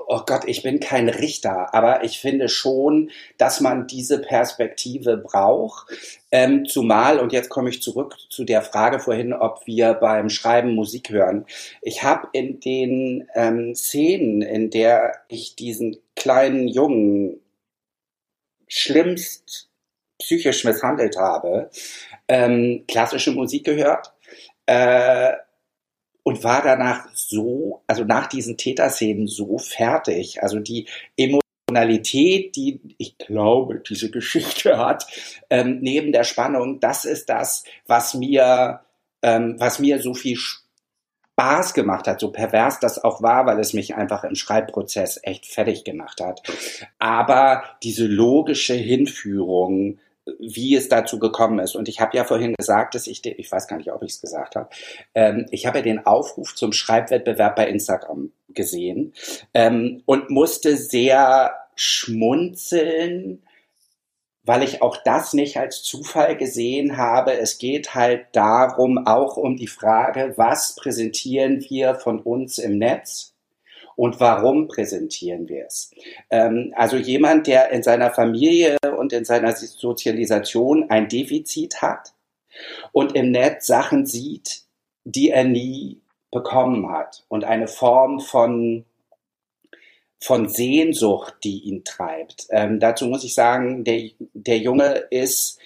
oh 0.07 0.21
Gott, 0.25 0.43
ich 0.45 0.61
bin 0.61 0.79
kein 0.79 1.09
Richter, 1.09 1.73
aber 1.73 2.03
ich 2.03 2.19
finde 2.19 2.47
schon, 2.47 3.09
dass 3.37 3.59
man 3.59 3.87
diese 3.87 4.19
Perspektive 4.19 5.17
braucht. 5.17 5.87
Ähm, 6.31 6.65
zumal, 6.65 7.19
und 7.19 7.31
jetzt 7.31 7.49
komme 7.49 7.69
ich 7.69 7.81
zurück 7.81 8.15
zu 8.29 8.43
der 8.43 8.61
Frage 8.61 8.99
vorhin, 8.99 9.33
ob 9.33 9.65
wir 9.65 9.93
beim 9.93 10.29
Schreiben 10.29 10.75
Musik 10.75 11.09
hören. 11.09 11.45
Ich 11.81 12.03
habe 12.03 12.27
in 12.33 12.59
den 12.59 13.27
ähm, 13.33 13.73
Szenen, 13.73 14.41
in 14.41 14.69
der 14.69 15.13
ich 15.29 15.55
diesen 15.55 15.97
kleinen 16.15 16.67
Jungen 16.67 17.39
schlimmst 18.67 19.69
psychisch 20.19 20.63
misshandelt 20.63 21.17
habe, 21.17 21.69
ähm, 22.27 22.83
klassische 22.87 23.31
Musik 23.31 23.65
gehört 23.65 24.13
äh, 24.65 25.33
und 26.23 26.43
war 26.43 26.61
danach 26.63 27.07
so, 27.13 27.83
also 27.87 28.03
nach 28.03 28.27
diesen 28.27 28.57
Täterszenen 28.57 29.27
so 29.27 29.57
fertig. 29.57 30.41
Also 30.41 30.59
die 30.59 30.87
Emotionalität, 31.17 32.55
die 32.55 32.79
ich 32.97 33.17
glaube, 33.17 33.81
diese 33.87 34.09
Geschichte 34.09 34.77
hat, 34.77 35.05
ähm, 35.49 35.79
neben 35.81 36.11
der 36.11 36.23
Spannung, 36.23 36.79
das 36.79 37.05
ist 37.05 37.29
das, 37.29 37.63
was 37.85 38.13
mir, 38.13 38.81
ähm, 39.21 39.55
was 39.59 39.79
mir 39.79 40.01
so 40.01 40.13
viel 40.13 40.37
Spaß 40.37 40.64
gemacht 41.73 42.07
hat, 42.07 42.19
so 42.19 42.31
pervers 42.31 42.79
das 42.79 43.03
auch 43.03 43.21
war, 43.21 43.45
weil 43.45 43.59
es 43.59 43.73
mich 43.73 43.95
einfach 43.95 44.23
im 44.23 44.35
Schreibprozess 44.35 45.19
echt 45.23 45.45
fertig 45.45 45.83
gemacht 45.83 46.21
hat. 46.21 46.41
Aber 46.97 47.63
diese 47.83 48.07
logische 48.07 48.73
Hinführung, 48.73 49.99
wie 50.39 50.75
es 50.75 50.89
dazu 50.89 51.19
gekommen 51.19 51.59
ist. 51.59 51.75
Und 51.75 51.87
ich 51.87 51.99
habe 51.99 52.17
ja 52.17 52.23
vorhin 52.23 52.55
gesagt, 52.55 52.95
dass 52.95 53.07
ich, 53.07 53.23
ich 53.25 53.51
weiß 53.51 53.67
gar 53.67 53.77
nicht, 53.77 53.91
ob 53.91 54.01
ich 54.01 54.13
es 54.13 54.21
gesagt 54.21 54.55
habe, 54.55 54.69
ähm, 55.13 55.45
ich 55.51 55.65
habe 55.65 55.79
ja 55.79 55.83
den 55.83 56.05
Aufruf 56.05 56.55
zum 56.55 56.71
Schreibwettbewerb 56.71 57.55
bei 57.55 57.67
Instagram 57.67 58.31
gesehen 58.49 59.13
ähm, 59.53 60.01
und 60.05 60.29
musste 60.29 60.77
sehr 60.77 61.51
schmunzeln, 61.75 63.43
weil 64.45 64.63
ich 64.63 64.81
auch 64.81 64.97
das 65.03 65.33
nicht 65.33 65.57
als 65.57 65.83
Zufall 65.83 66.37
gesehen 66.37 66.97
habe. 66.97 67.37
Es 67.37 67.57
geht 67.57 67.95
halt 67.95 68.27
darum, 68.31 69.05
auch 69.07 69.37
um 69.37 69.57
die 69.57 69.67
Frage, 69.67 70.33
was 70.37 70.75
präsentieren 70.75 71.65
wir 71.67 71.95
von 71.95 72.19
uns 72.19 72.57
im 72.57 72.77
Netz? 72.77 73.35
und 73.95 74.19
warum 74.19 74.67
präsentieren 74.67 75.47
wir 75.47 75.65
es? 75.65 75.91
Ähm, 76.29 76.73
also 76.75 76.97
jemand, 76.97 77.47
der 77.47 77.71
in 77.71 77.83
seiner 77.83 78.11
Familie 78.11 78.77
und 78.97 79.13
in 79.13 79.25
seiner 79.25 79.53
Sozialisation 79.53 80.89
ein 80.89 81.07
Defizit 81.07 81.81
hat 81.81 82.13
und 82.91 83.15
im 83.15 83.31
Netz 83.31 83.67
Sachen 83.67 84.05
sieht, 84.05 84.63
die 85.03 85.29
er 85.29 85.43
nie 85.43 86.01
bekommen 86.31 86.91
hat 86.91 87.23
und 87.29 87.45
eine 87.45 87.67
Form 87.67 88.19
von 88.19 88.85
von 90.25 90.49
Sehnsucht, 90.49 91.35
die 91.43 91.59
ihn 91.65 91.83
treibt. 91.83 92.47
Ähm, 92.49 92.79
dazu 92.79 93.05
muss 93.05 93.23
ich 93.23 93.35
sagen, 93.35 93.83
der, 93.83 94.09
der 94.33 94.57
Junge 94.57 95.03
ist, 95.11 95.59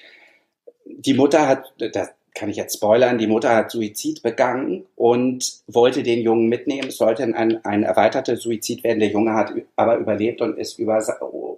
die 0.86 1.14
Mutter 1.14 1.48
hat, 1.48 1.74
das 1.94 2.10
kann 2.36 2.50
ich 2.50 2.58
jetzt 2.58 2.76
spoilern, 2.76 3.18
die 3.18 3.28
Mutter 3.28 3.56
hat 3.56 3.72
Suizid 3.72 4.22
begangen 4.22 4.86
und 4.98 5.62
wollte 5.68 6.04
den 6.04 6.20
Jungen 6.22 6.50
mitnehmen. 6.50 6.90
Es 6.90 6.98
sollte 6.98 7.24
ein, 7.24 7.64
ein 7.64 7.84
erweiterter 7.84 8.36
Suizid 8.36 8.84
werden. 8.84 9.00
Der 9.00 9.10
Junge 9.10 9.34
hat 9.34 9.54
aber 9.78 9.96
überlebt 9.96 10.42
und 10.42 10.58
ist 10.58 10.78
über, 10.78 11.02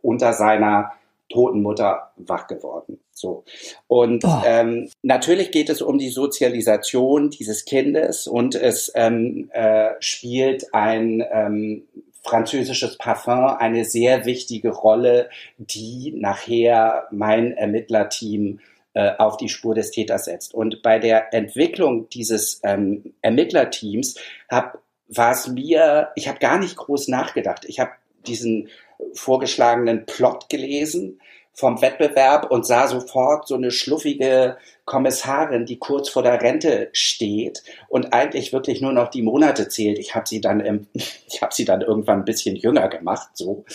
unter 0.03 0.33
seiner 0.33 0.91
toten 1.27 1.63
Mutter 1.63 2.11
wach 2.17 2.45
geworden. 2.45 2.99
So. 3.13 3.43
Und 3.87 4.23
Oh. 4.25 4.41
ähm, 4.45 4.89
natürlich 5.01 5.49
geht 5.49 5.69
es 5.69 5.81
um 5.81 5.97
die 5.97 6.09
Sozialisation 6.09 7.31
dieses 7.31 7.65
Kindes 7.65 8.27
und 8.27 8.53
es 8.53 8.91
ähm, 8.93 9.49
äh, 9.53 9.91
spielt 9.99 10.73
ein 10.73 11.23
ähm, 11.31 11.83
französisches 12.23 12.97
Parfum 12.97 13.45
eine 13.57 13.85
sehr 13.85 14.25
wichtige 14.25 14.69
Rolle, 14.69 15.29
die 15.57 16.13
nachher 16.15 17.07
mein 17.11 17.53
Ermittlerteam 17.53 18.59
äh, 18.93 19.11
auf 19.17 19.37
die 19.37 19.49
Spur 19.49 19.73
des 19.73 19.91
Täters 19.91 20.25
setzt. 20.25 20.53
Und 20.53 20.81
bei 20.81 20.99
der 20.99 21.33
Entwicklung 21.33 22.09
dieses 22.09 22.61
ähm, 22.63 23.13
Ermittlerteams 23.21 24.15
war 24.49 25.31
es 25.31 25.47
mir, 25.47 26.09
ich 26.15 26.27
habe 26.27 26.39
gar 26.39 26.59
nicht 26.59 26.75
groß 26.75 27.07
nachgedacht. 27.07 27.65
Ich 27.65 27.79
habe 27.79 27.91
diesen 28.27 28.69
vorgeschlagenen 29.13 30.05
Plot 30.05 30.49
gelesen 30.49 31.19
vom 31.53 31.81
Wettbewerb 31.81 32.49
und 32.49 32.65
sah 32.65 32.87
sofort 32.87 33.47
so 33.47 33.55
eine 33.55 33.71
schluffige 33.71 34.57
Kommissarin, 34.85 35.65
die 35.65 35.77
kurz 35.77 36.09
vor 36.09 36.23
der 36.23 36.41
Rente 36.41 36.89
steht 36.93 37.63
und 37.89 38.13
eigentlich 38.13 38.53
wirklich 38.53 38.81
nur 38.81 38.93
noch 38.93 39.09
die 39.09 39.21
Monate 39.21 39.67
zählt. 39.67 39.99
Ich 39.99 40.15
habe 40.15 40.27
sie 40.27 40.41
dann, 40.41 40.59
im, 40.61 40.87
ich 40.93 41.41
habe 41.41 41.53
sie 41.53 41.65
dann 41.65 41.81
irgendwann 41.81 42.19
ein 42.19 42.25
bisschen 42.25 42.55
jünger 42.55 42.87
gemacht, 42.87 43.29
so. 43.33 43.65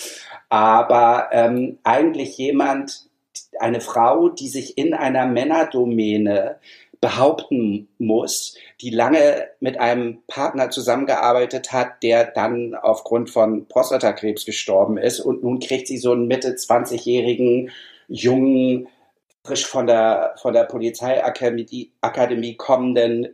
Aber 0.48 1.28
ähm, 1.32 1.78
eigentlich 1.82 2.38
jemand, 2.38 3.06
eine 3.58 3.80
Frau, 3.80 4.28
die 4.28 4.48
sich 4.48 4.78
in 4.78 4.94
einer 4.94 5.26
Männerdomäne 5.26 6.56
behaupten 7.00 7.88
muss, 7.98 8.56
die 8.80 8.90
lange 8.90 9.48
mit 9.60 9.78
einem 9.78 10.22
Partner 10.26 10.70
zusammengearbeitet 10.70 11.72
hat, 11.72 12.02
der 12.02 12.24
dann 12.24 12.74
aufgrund 12.74 13.30
von 13.30 13.66
Prostatakrebs 13.68 14.44
gestorben 14.44 14.98
ist 14.98 15.20
und 15.20 15.42
nun 15.42 15.60
kriegt 15.60 15.88
sie 15.88 15.98
so 15.98 16.12
einen 16.12 16.26
Mitte 16.26 16.50
20-jährigen 16.50 17.70
jungen 18.08 18.88
frisch 19.44 19.66
von 19.66 19.86
der 19.86 20.34
von 20.42 20.52
der 20.52 20.64
Polizeiakademie 20.64 21.92
Akademie 22.00 22.56
kommenden 22.56 23.28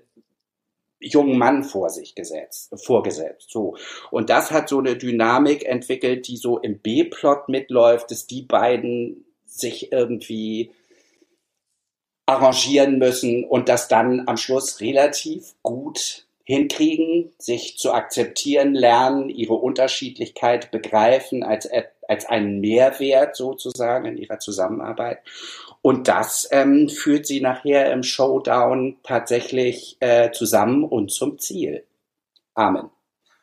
jungen 1.02 1.36
Mann 1.36 1.64
vor 1.64 1.90
sich 1.90 2.14
gesetzt, 2.14 2.72
vorgesetzt. 2.76 3.50
So. 3.50 3.76
Und 4.10 4.30
das 4.30 4.50
hat 4.52 4.68
so 4.68 4.78
eine 4.78 4.96
Dynamik 4.96 5.64
entwickelt, 5.64 6.28
die 6.28 6.36
so 6.36 6.58
im 6.58 6.78
B-Plot 6.78 7.48
mitläuft, 7.48 8.10
dass 8.10 8.26
die 8.26 8.42
beiden 8.42 9.24
sich 9.44 9.92
irgendwie 9.92 10.70
arrangieren 12.26 12.98
müssen 12.98 13.44
und 13.44 13.68
das 13.68 13.88
dann 13.88 14.26
am 14.28 14.36
Schluss 14.36 14.80
relativ 14.80 15.54
gut 15.62 16.26
hinkriegen, 16.44 17.32
sich 17.38 17.78
zu 17.78 17.92
akzeptieren 17.92 18.74
lernen, 18.74 19.28
ihre 19.28 19.54
Unterschiedlichkeit 19.54 20.70
begreifen 20.70 21.42
als, 21.44 21.68
als 22.08 22.26
einen 22.26 22.60
Mehrwert 22.60 23.36
sozusagen 23.36 24.06
in 24.06 24.16
ihrer 24.16 24.38
Zusammenarbeit. 24.38 25.18
Und 25.82 26.08
das 26.08 26.48
ähm, 26.52 26.88
führt 26.88 27.26
sie 27.26 27.40
nachher 27.40 27.92
im 27.92 28.02
Showdown 28.02 28.96
tatsächlich 29.02 29.96
äh, 30.00 30.30
zusammen 30.32 30.84
und 30.84 31.10
zum 31.12 31.38
Ziel. 31.38 31.84
Amen. 32.54 32.90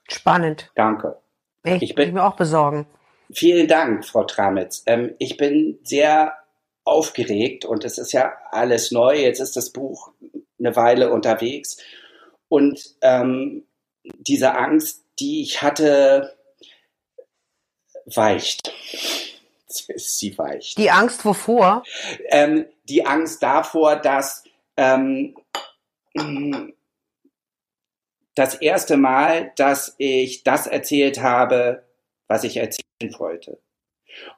Spannend. 0.08 0.72
Danke. 0.76 1.18
Ich 1.64 1.82
ich 1.82 1.96
bin- 1.96 2.08
bin 2.08 2.14
mir 2.16 2.24
auch 2.26 2.36
besorgen. 2.36 2.86
Vielen 3.32 3.68
Dank, 3.68 4.06
Frau 4.06 4.24
Tramitz. 4.24 4.84
Ähm, 4.88 5.14
ich 5.20 5.38
bin 5.38 5.80
sehr 5.84 6.34
aufgeregt 6.84 7.66
und 7.66 7.84
es 7.86 7.98
ist 7.98 8.12
ja 8.12 8.34
alles 8.52 8.92
neu. 8.92 9.18
Jetzt 9.18 9.40
ist 9.40 9.56
das 9.56 9.72
Buch 9.72 10.12
eine 10.58 10.76
Weile 10.76 11.12
unterwegs. 11.12 11.78
Und 12.48 12.96
ähm, 13.02 13.66
diese 14.04 14.56
Angst, 14.56 15.06
die 15.20 15.42
ich 15.42 15.62
hatte, 15.62 16.36
weicht. 18.06 18.74
Sie 19.68 20.36
weicht. 20.38 20.80
Die 20.80 20.90
Angst 20.90 21.24
wovor? 21.26 21.84
Ähm, 22.30 22.66
die 22.86 23.06
Angst 23.06 23.44
davor, 23.44 23.98
dass 23.98 24.44
ähm, 24.78 25.36
das 28.34 28.56
erste 28.56 28.98
Mal, 28.98 29.52
dass 29.58 29.94
ich 30.00 30.44
das 30.44 30.66
erzählt 30.66 31.22
habe, 31.22 31.86
was 32.28 32.44
ich 32.44 32.58
erzählen 32.58 33.14
wollte. 33.20 33.60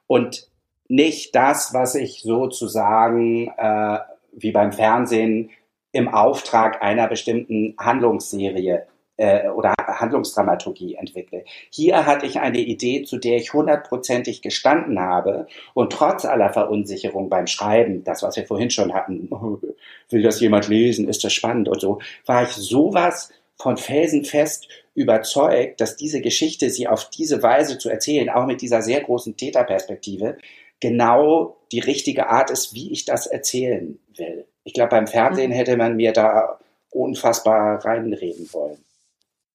Und 0.05 0.50
nicht 0.91 1.35
das, 1.35 1.73
was 1.73 1.95
ich 1.95 2.21
sozusagen 2.21 3.47
äh, 3.57 3.99
wie 4.33 4.51
beim 4.51 4.73
Fernsehen 4.73 5.49
im 5.93 6.09
Auftrag 6.09 6.83
einer 6.83 7.07
bestimmten 7.07 7.75
Handlungsserie 7.79 8.87
äh, 9.15 9.47
oder 9.47 9.73
Handlungsdramaturgie 9.87 10.95
entwickle. 10.95 11.45
Hier 11.69 12.05
hatte 12.05 12.25
ich 12.25 12.41
eine 12.41 12.59
Idee, 12.59 13.03
zu 13.03 13.17
der 13.17 13.37
ich 13.37 13.53
hundertprozentig 13.53 14.41
gestanden 14.41 14.99
habe 14.99 15.47
und 15.73 15.93
trotz 15.93 16.25
aller 16.25 16.51
Verunsicherung 16.51 17.29
beim 17.29 17.47
Schreiben, 17.47 18.03
das, 18.03 18.21
was 18.21 18.35
wir 18.35 18.45
vorhin 18.45 18.69
schon 18.69 18.93
hatten, 18.93 19.29
will 20.09 20.21
das 20.21 20.41
jemand 20.41 20.67
lesen, 20.67 21.07
ist 21.07 21.23
das 21.23 21.31
spannend 21.31 21.69
und 21.69 21.79
so, 21.79 21.99
war 22.25 22.43
ich 22.43 22.49
sowas 22.49 23.31
von 23.55 23.77
felsenfest 23.77 24.67
überzeugt, 24.93 25.79
dass 25.79 25.95
diese 25.95 26.19
Geschichte, 26.19 26.69
sie 26.69 26.89
auf 26.89 27.09
diese 27.09 27.41
Weise 27.41 27.77
zu 27.77 27.89
erzählen, 27.89 28.29
auch 28.29 28.45
mit 28.45 28.61
dieser 28.61 28.81
sehr 28.81 29.01
großen 29.01 29.37
Täterperspektive, 29.37 30.37
genau 30.81 31.57
die 31.71 31.79
richtige 31.79 32.27
Art 32.27 32.51
ist, 32.51 32.73
wie 32.73 32.91
ich 32.91 33.05
das 33.05 33.27
erzählen 33.27 33.97
will. 34.17 34.45
Ich 34.63 34.73
glaube, 34.73 34.89
beim 34.89 35.07
Fernsehen 35.07 35.51
mhm. 35.51 35.55
hätte 35.55 35.77
man 35.77 35.95
mir 35.95 36.11
da 36.11 36.59
unfassbar 36.89 37.83
reinreden 37.85 38.51
wollen. 38.51 38.77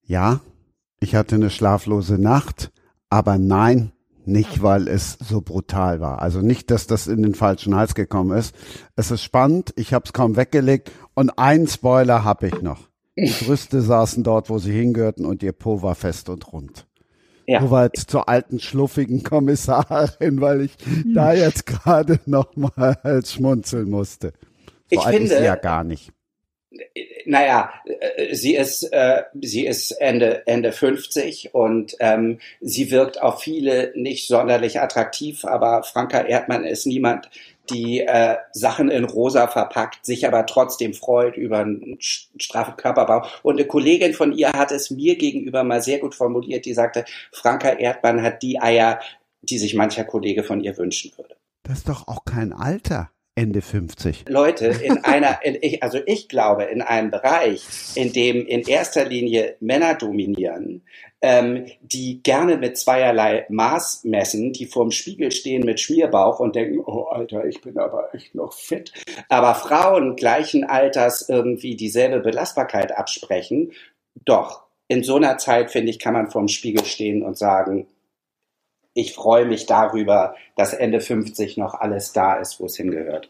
Ja, 0.06 0.40
ich 1.00 1.14
hatte 1.14 1.34
eine 1.34 1.50
schlaflose 1.50 2.18
Nacht, 2.18 2.70
aber 3.10 3.36
nein, 3.36 3.92
nicht 4.24 4.62
weil 4.62 4.88
es 4.88 5.18
so 5.20 5.40
brutal 5.40 6.00
war. 6.00 6.22
Also 6.22 6.40
nicht, 6.40 6.70
dass 6.70 6.86
das 6.86 7.06
in 7.06 7.22
den 7.22 7.34
falschen 7.34 7.76
Hals 7.76 7.94
gekommen 7.94 8.36
ist. 8.36 8.54
Es 8.96 9.10
ist 9.10 9.22
spannend, 9.22 9.72
ich 9.76 9.92
habe 9.92 10.04
es 10.04 10.12
kaum 10.12 10.36
weggelegt 10.36 10.90
und 11.14 11.38
einen 11.38 11.68
Spoiler 11.68 12.24
habe 12.24 12.48
ich 12.48 12.62
noch. 12.62 12.88
Die 13.16 13.30
Brüste 13.44 13.82
saßen 13.82 14.24
dort, 14.24 14.50
wo 14.50 14.58
sie 14.58 14.72
hingehörten 14.72 15.24
und 15.24 15.42
ihr 15.42 15.52
Po 15.52 15.82
war 15.82 15.94
fest 15.94 16.28
und 16.28 16.52
rund. 16.52 16.86
Ja. 17.46 17.60
Soweit 17.60 17.96
zur 17.96 18.28
alten 18.28 18.58
schluffigen 18.58 19.22
Kommissarin, 19.22 20.40
weil 20.40 20.62
ich 20.62 20.72
da 21.14 21.32
jetzt 21.32 21.66
gerade 21.66 22.18
noch 22.26 22.56
mal 22.56 23.22
schmunzeln 23.24 23.88
musste. 23.88 24.32
So 24.90 24.98
ich 24.98 25.00
alt 25.00 25.16
finde, 25.16 25.32
ist 25.32 25.38
sie 25.38 25.44
ja 25.44 25.54
gar 25.56 25.84
nicht. 25.84 26.12
Naja, 27.24 27.72
äh, 27.84 28.34
sie 28.34 28.54
ist, 28.54 28.82
äh, 28.92 29.22
sie 29.40 29.66
ist 29.66 29.90
Ende, 29.92 30.46
Ende 30.46 30.72
50 30.72 31.54
und 31.54 31.96
ähm, 32.00 32.38
sie 32.60 32.90
wirkt 32.90 33.20
auf 33.22 33.42
viele 33.42 33.92
nicht 33.94 34.28
sonderlich 34.28 34.80
attraktiv, 34.80 35.44
aber 35.44 35.82
Franka 35.82 36.20
Erdmann 36.22 36.64
ist 36.64 36.86
niemand, 36.86 37.30
die 37.70 38.00
äh, 38.00 38.36
Sachen 38.52 38.90
in 38.90 39.04
rosa 39.04 39.48
verpackt, 39.48 40.04
sich 40.04 40.26
aber 40.26 40.46
trotzdem 40.46 40.94
freut 40.94 41.36
über 41.36 41.58
einen 41.58 41.98
straffen 42.00 42.76
Körperbau. 42.76 43.26
Und 43.42 43.58
eine 43.58 43.66
Kollegin 43.66 44.14
von 44.14 44.32
ihr 44.32 44.52
hat 44.52 44.72
es 44.72 44.90
mir 44.90 45.16
gegenüber 45.16 45.64
mal 45.64 45.82
sehr 45.82 45.98
gut 45.98 46.14
formuliert, 46.14 46.64
die 46.64 46.74
sagte, 46.74 47.04
Franka 47.32 47.70
Erdmann 47.70 48.22
hat 48.22 48.42
die 48.42 48.60
Eier, 48.60 49.00
die 49.42 49.58
sich 49.58 49.74
mancher 49.74 50.04
Kollege 50.04 50.42
von 50.42 50.60
ihr 50.60 50.76
wünschen 50.76 51.12
würde. 51.16 51.36
Das 51.62 51.78
ist 51.78 51.88
doch 51.88 52.06
auch 52.08 52.24
kein 52.24 52.52
Alter. 52.52 53.10
Ende 53.36 53.60
50. 53.60 54.24
Leute, 54.28 54.66
in 54.66 54.98
einer, 55.04 55.44
in, 55.44 55.58
ich, 55.60 55.82
also 55.82 55.98
ich 56.06 56.28
glaube, 56.28 56.64
in 56.64 56.80
einem 56.80 57.10
Bereich, 57.10 57.64
in 57.94 58.12
dem 58.12 58.46
in 58.46 58.62
erster 58.62 59.04
Linie 59.04 59.56
Männer 59.60 59.94
dominieren, 59.94 60.82
ähm, 61.20 61.66
die 61.82 62.22
gerne 62.22 62.56
mit 62.56 62.78
zweierlei 62.78 63.44
Maß 63.50 64.04
messen, 64.04 64.54
die 64.54 64.64
vorm 64.64 64.90
Spiegel 64.90 65.32
stehen 65.32 65.64
mit 65.66 65.80
Schmierbauch 65.80 66.40
und 66.40 66.56
denken, 66.56 66.80
oh 66.84 67.04
Alter, 67.10 67.44
ich 67.44 67.60
bin 67.60 67.78
aber 67.78 68.14
echt 68.14 68.34
noch 68.34 68.54
fit. 68.54 68.92
Aber 69.28 69.54
Frauen 69.54 70.16
gleichen 70.16 70.64
Alters 70.64 71.28
irgendwie 71.28 71.76
dieselbe 71.76 72.20
Belastbarkeit 72.20 72.96
absprechen. 72.96 73.72
Doch, 74.24 74.64
in 74.88 75.02
so 75.02 75.16
einer 75.16 75.36
Zeit, 75.36 75.70
finde 75.70 75.90
ich, 75.90 75.98
kann 75.98 76.14
man 76.14 76.30
vorm 76.30 76.48
Spiegel 76.48 76.84
stehen 76.86 77.22
und 77.22 77.36
sagen, 77.36 77.86
ich 78.96 79.12
freue 79.12 79.44
mich 79.44 79.66
darüber, 79.66 80.34
dass 80.56 80.72
Ende 80.72 81.00
50 81.00 81.58
noch 81.58 81.74
alles 81.74 82.12
da 82.12 82.36
ist, 82.40 82.58
wo 82.58 82.64
es 82.64 82.76
hingehört. 82.76 83.28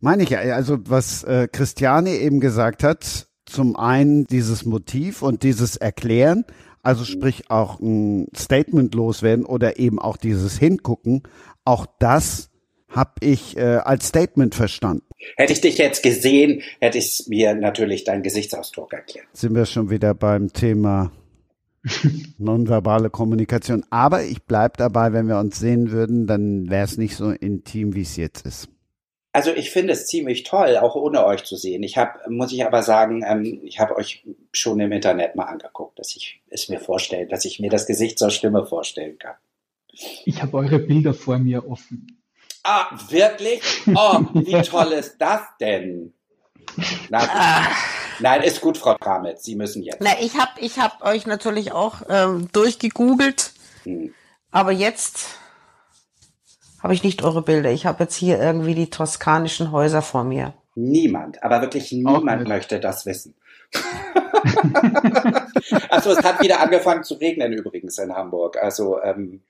Meine 0.00 0.22
ich 0.22 0.30
ja, 0.30 0.40
also 0.40 0.78
was 0.84 1.22
äh, 1.24 1.46
Christiane 1.52 2.10
eben 2.10 2.40
gesagt 2.40 2.82
hat, 2.82 3.28
zum 3.44 3.76
einen 3.76 4.24
dieses 4.24 4.64
Motiv 4.64 5.20
und 5.20 5.42
dieses 5.42 5.76
Erklären, 5.76 6.46
also 6.82 7.04
sprich 7.04 7.50
auch 7.50 7.80
ein 7.80 8.28
Statement 8.34 8.94
loswerden 8.94 9.44
oder 9.44 9.78
eben 9.78 9.98
auch 9.98 10.16
dieses 10.16 10.58
Hingucken, 10.58 11.22
auch 11.66 11.86
das 11.98 12.50
habe 12.88 13.12
ich 13.20 13.56
äh, 13.58 13.76
als 13.76 14.08
Statement 14.08 14.54
verstanden. 14.54 15.04
Hätte 15.36 15.52
ich 15.52 15.60
dich 15.60 15.76
jetzt 15.76 16.02
gesehen, 16.02 16.62
hätte 16.80 16.96
ich 16.96 17.24
mir 17.28 17.54
natürlich 17.54 18.04
deinen 18.04 18.22
Gesichtsausdruck 18.22 18.92
erklärt. 18.94 19.26
Sind 19.34 19.54
wir 19.54 19.66
schon 19.66 19.90
wieder 19.90 20.14
beim 20.14 20.52
Thema 20.52 21.12
nonverbale 22.38 23.10
Kommunikation. 23.10 23.84
Aber 23.90 24.22
ich 24.22 24.42
bleibe 24.44 24.74
dabei, 24.76 25.12
wenn 25.12 25.28
wir 25.28 25.38
uns 25.38 25.58
sehen 25.58 25.90
würden, 25.90 26.26
dann 26.26 26.70
wäre 26.70 26.84
es 26.84 26.96
nicht 26.96 27.16
so 27.16 27.30
intim, 27.30 27.94
wie 27.94 28.02
es 28.02 28.16
jetzt 28.16 28.46
ist. 28.46 28.68
Also 29.34 29.50
ich 29.50 29.70
finde 29.70 29.94
es 29.94 30.06
ziemlich 30.06 30.42
toll, 30.42 30.76
auch 30.76 30.94
ohne 30.94 31.24
euch 31.24 31.44
zu 31.44 31.56
sehen. 31.56 31.82
Ich 31.82 31.96
habe, 31.96 32.18
muss 32.30 32.52
ich 32.52 32.66
aber 32.66 32.82
sagen, 32.82 33.24
ähm, 33.26 33.60
ich 33.64 33.80
habe 33.80 33.96
euch 33.96 34.26
schon 34.52 34.78
im 34.78 34.92
Internet 34.92 35.36
mal 35.36 35.44
angeguckt, 35.44 35.98
dass 35.98 36.14
ich 36.14 36.42
es 36.50 36.68
mir 36.68 36.80
vorstelle, 36.80 37.26
dass 37.26 37.46
ich 37.46 37.58
mir 37.58 37.70
das 37.70 37.86
Gesicht 37.86 38.18
zur 38.18 38.30
Stimme 38.30 38.66
vorstellen 38.66 39.18
kann. 39.18 39.36
Ich 40.24 40.42
habe 40.42 40.56
eure 40.58 40.78
Bilder 40.78 41.14
vor 41.14 41.38
mir 41.38 41.66
offen. 41.66 42.22
Ah, 42.62 42.96
wirklich? 43.08 43.62
Oh, 43.94 44.20
wie 44.34 44.60
toll 44.62 44.92
ist 44.92 45.16
das 45.18 45.40
denn? 45.58 46.12
Na, 47.08 47.18
ah. 47.18 47.66
Nein, 48.20 48.42
ist 48.42 48.60
gut, 48.60 48.78
Frau 48.78 48.96
Kramitz. 48.96 49.44
Sie 49.44 49.56
müssen 49.56 49.82
jetzt. 49.82 50.00
Na, 50.00 50.10
ich 50.20 50.38
habe 50.38 50.52
ich 50.58 50.78
hab 50.78 51.04
euch 51.04 51.26
natürlich 51.26 51.72
auch 51.72 52.02
ähm, 52.08 52.48
durchgegoogelt, 52.52 53.52
hm. 53.84 54.14
aber 54.50 54.72
jetzt 54.72 55.36
habe 56.82 56.94
ich 56.94 57.04
nicht 57.04 57.22
eure 57.22 57.42
Bilder. 57.42 57.70
Ich 57.70 57.86
habe 57.86 58.04
jetzt 58.04 58.16
hier 58.16 58.40
irgendwie 58.40 58.74
die 58.74 58.90
toskanischen 58.90 59.70
Häuser 59.72 60.02
vor 60.02 60.24
mir. 60.24 60.54
Niemand, 60.74 61.42
aber 61.42 61.60
wirklich 61.60 61.92
niemand 61.92 62.48
möchte 62.48 62.80
das 62.80 63.06
wissen. 63.06 63.34
also 65.88 66.10
es 66.10 66.24
hat 66.24 66.42
wieder 66.42 66.60
angefangen 66.60 67.04
zu 67.04 67.14
regnen 67.14 67.52
übrigens 67.52 67.98
in 67.98 68.14
Hamburg. 68.14 68.56
Also 68.56 69.00
ähm, 69.02 69.42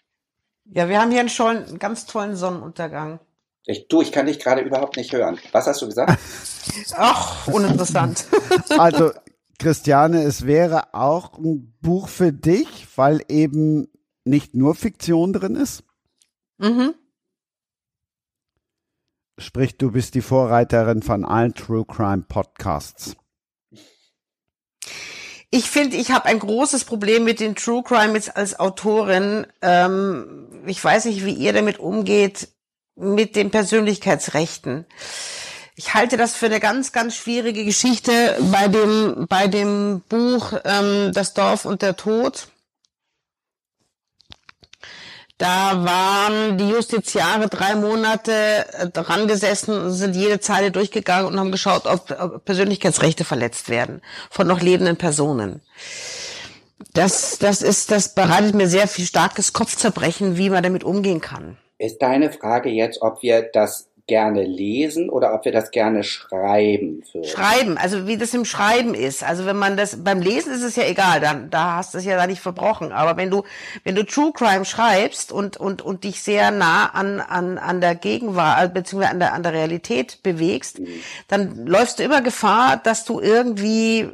ja, 0.64 0.88
wir 0.88 1.00
haben 1.00 1.10
hier 1.10 1.20
einen, 1.20 1.66
einen 1.66 1.78
ganz 1.78 2.06
tollen 2.06 2.36
Sonnenuntergang. 2.36 3.20
Ich, 3.64 3.86
du, 3.88 4.02
ich 4.02 4.10
kann 4.10 4.26
dich 4.26 4.40
gerade 4.40 4.60
überhaupt 4.62 4.96
nicht 4.96 5.12
hören. 5.12 5.38
Was 5.52 5.66
hast 5.66 5.82
du 5.82 5.86
gesagt? 5.86 6.18
Ach, 6.96 7.46
uninteressant. 7.46 8.26
also, 8.70 9.12
Christiane, 9.58 10.24
es 10.24 10.46
wäre 10.46 10.94
auch 10.94 11.38
ein 11.38 11.72
Buch 11.80 12.08
für 12.08 12.32
dich, 12.32 12.88
weil 12.96 13.22
eben 13.28 13.88
nicht 14.24 14.54
nur 14.54 14.74
Fiktion 14.74 15.32
drin 15.32 15.54
ist. 15.54 15.84
Mhm. 16.58 16.94
Sprich, 19.38 19.78
du 19.78 19.92
bist 19.92 20.14
die 20.14 20.22
Vorreiterin 20.22 21.02
von 21.02 21.24
allen 21.24 21.54
True 21.54 21.84
Crime 21.84 22.24
Podcasts. 22.28 23.16
Ich 25.50 25.70
finde, 25.70 25.96
ich 25.96 26.10
habe 26.10 26.26
ein 26.26 26.38
großes 26.38 26.84
Problem 26.84 27.24
mit 27.24 27.38
den 27.38 27.54
True 27.54 27.82
Crime 27.82 28.14
jetzt 28.14 28.36
als 28.36 28.58
Autorin. 28.58 29.46
Ähm, 29.60 30.64
ich 30.66 30.82
weiß 30.82 31.04
nicht, 31.04 31.24
wie 31.24 31.34
ihr 31.34 31.52
damit 31.52 31.78
umgeht 31.78 32.48
mit 32.96 33.36
den 33.36 33.50
Persönlichkeitsrechten. 33.50 34.86
Ich 35.74 35.94
halte 35.94 36.16
das 36.16 36.34
für 36.34 36.46
eine 36.46 36.60
ganz, 36.60 36.92
ganz 36.92 37.16
schwierige 37.16 37.64
Geschichte 37.64 38.36
bei 38.52 38.68
dem, 38.68 39.26
bei 39.28 39.48
dem 39.48 40.02
Buch 40.08 40.52
ähm, 40.64 41.12
Das 41.14 41.32
Dorf 41.34 41.64
und 41.64 41.82
der 41.82 41.96
Tod. 41.96 42.48
Da 45.38 45.84
waren 45.84 46.56
die 46.56 46.68
Justiziare 46.68 47.48
drei 47.48 47.74
Monate 47.74 48.32
äh, 48.74 48.88
dran 48.90 49.26
gesessen, 49.26 49.90
sind 49.90 50.14
jede 50.14 50.38
Zeile 50.38 50.70
durchgegangen 50.70 51.26
und 51.26 51.40
haben 51.40 51.50
geschaut, 51.50 51.86
ob, 51.86 52.14
ob 52.16 52.44
Persönlichkeitsrechte 52.44 53.24
verletzt 53.24 53.68
werden 53.68 54.02
von 54.30 54.46
noch 54.46 54.60
lebenden 54.60 54.98
Personen. 54.98 55.62
Das, 56.92 57.38
das 57.38 57.62
ist, 57.62 57.90
das 57.90 58.14
bereitet 58.14 58.54
mir 58.54 58.68
sehr 58.68 58.86
viel 58.86 59.06
starkes 59.06 59.52
Kopfzerbrechen, 59.52 60.36
wie 60.36 60.50
man 60.50 60.62
damit 60.62 60.84
umgehen 60.84 61.20
kann. 61.20 61.56
Ist 61.82 62.00
deine 62.00 62.30
Frage 62.30 62.68
jetzt, 62.68 63.02
ob 63.02 63.22
wir 63.22 63.42
das 63.42 63.88
gerne 64.06 64.44
lesen 64.44 65.08
oder 65.08 65.34
ob 65.34 65.44
wir 65.44 65.50
das 65.50 65.72
gerne 65.72 66.04
schreiben 66.04 67.02
würden? 67.12 67.28
Schreiben, 67.28 67.76
also 67.76 68.06
wie 68.06 68.16
das 68.16 68.32
im 68.34 68.44
Schreiben 68.44 68.94
ist. 68.94 69.24
Also 69.24 69.46
wenn 69.46 69.56
man 69.56 69.76
das, 69.76 70.04
beim 70.04 70.20
Lesen 70.20 70.52
ist 70.52 70.62
es 70.62 70.76
ja 70.76 70.84
egal, 70.84 71.18
dann, 71.18 71.50
da 71.50 71.78
hast 71.78 71.94
du 71.94 71.98
es 71.98 72.04
ja 72.04 72.16
da 72.16 72.28
nicht 72.28 72.40
verbrochen. 72.40 72.92
Aber 72.92 73.16
wenn 73.16 73.30
du, 73.30 73.42
wenn 73.82 73.96
du 73.96 74.04
True 74.06 74.30
Crime 74.32 74.64
schreibst 74.64 75.32
und, 75.32 75.56
und, 75.56 75.82
und 75.82 76.04
dich 76.04 76.22
sehr 76.22 76.52
nah 76.52 76.86
an, 76.86 77.20
an, 77.20 77.58
an 77.58 77.80
der 77.80 77.96
Gegenwart, 77.96 78.64
äh, 78.64 78.68
beziehungsweise 78.68 79.10
an 79.10 79.18
der, 79.18 79.32
an 79.32 79.42
der 79.42 79.52
Realität 79.52 80.22
bewegst, 80.22 80.78
mhm. 80.78 80.86
dann 81.26 81.66
läufst 81.66 81.98
du 81.98 82.04
immer 82.04 82.22
Gefahr, 82.22 82.76
dass 82.76 83.04
du 83.04 83.18
irgendwie 83.18 84.08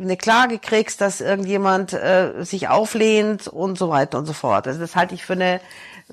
eine 0.00 0.16
Klage 0.16 0.60
kriegst, 0.60 1.00
dass 1.00 1.20
irgendjemand 1.20 1.92
äh, 1.92 2.44
sich 2.44 2.68
auflehnt 2.68 3.48
und 3.48 3.78
so 3.78 3.88
weiter 3.88 4.18
und 4.18 4.26
so 4.26 4.32
fort. 4.32 4.68
Also 4.68 4.78
das 4.78 4.94
halte 4.94 5.14
ich 5.14 5.24
für 5.24 5.32
eine 5.32 5.60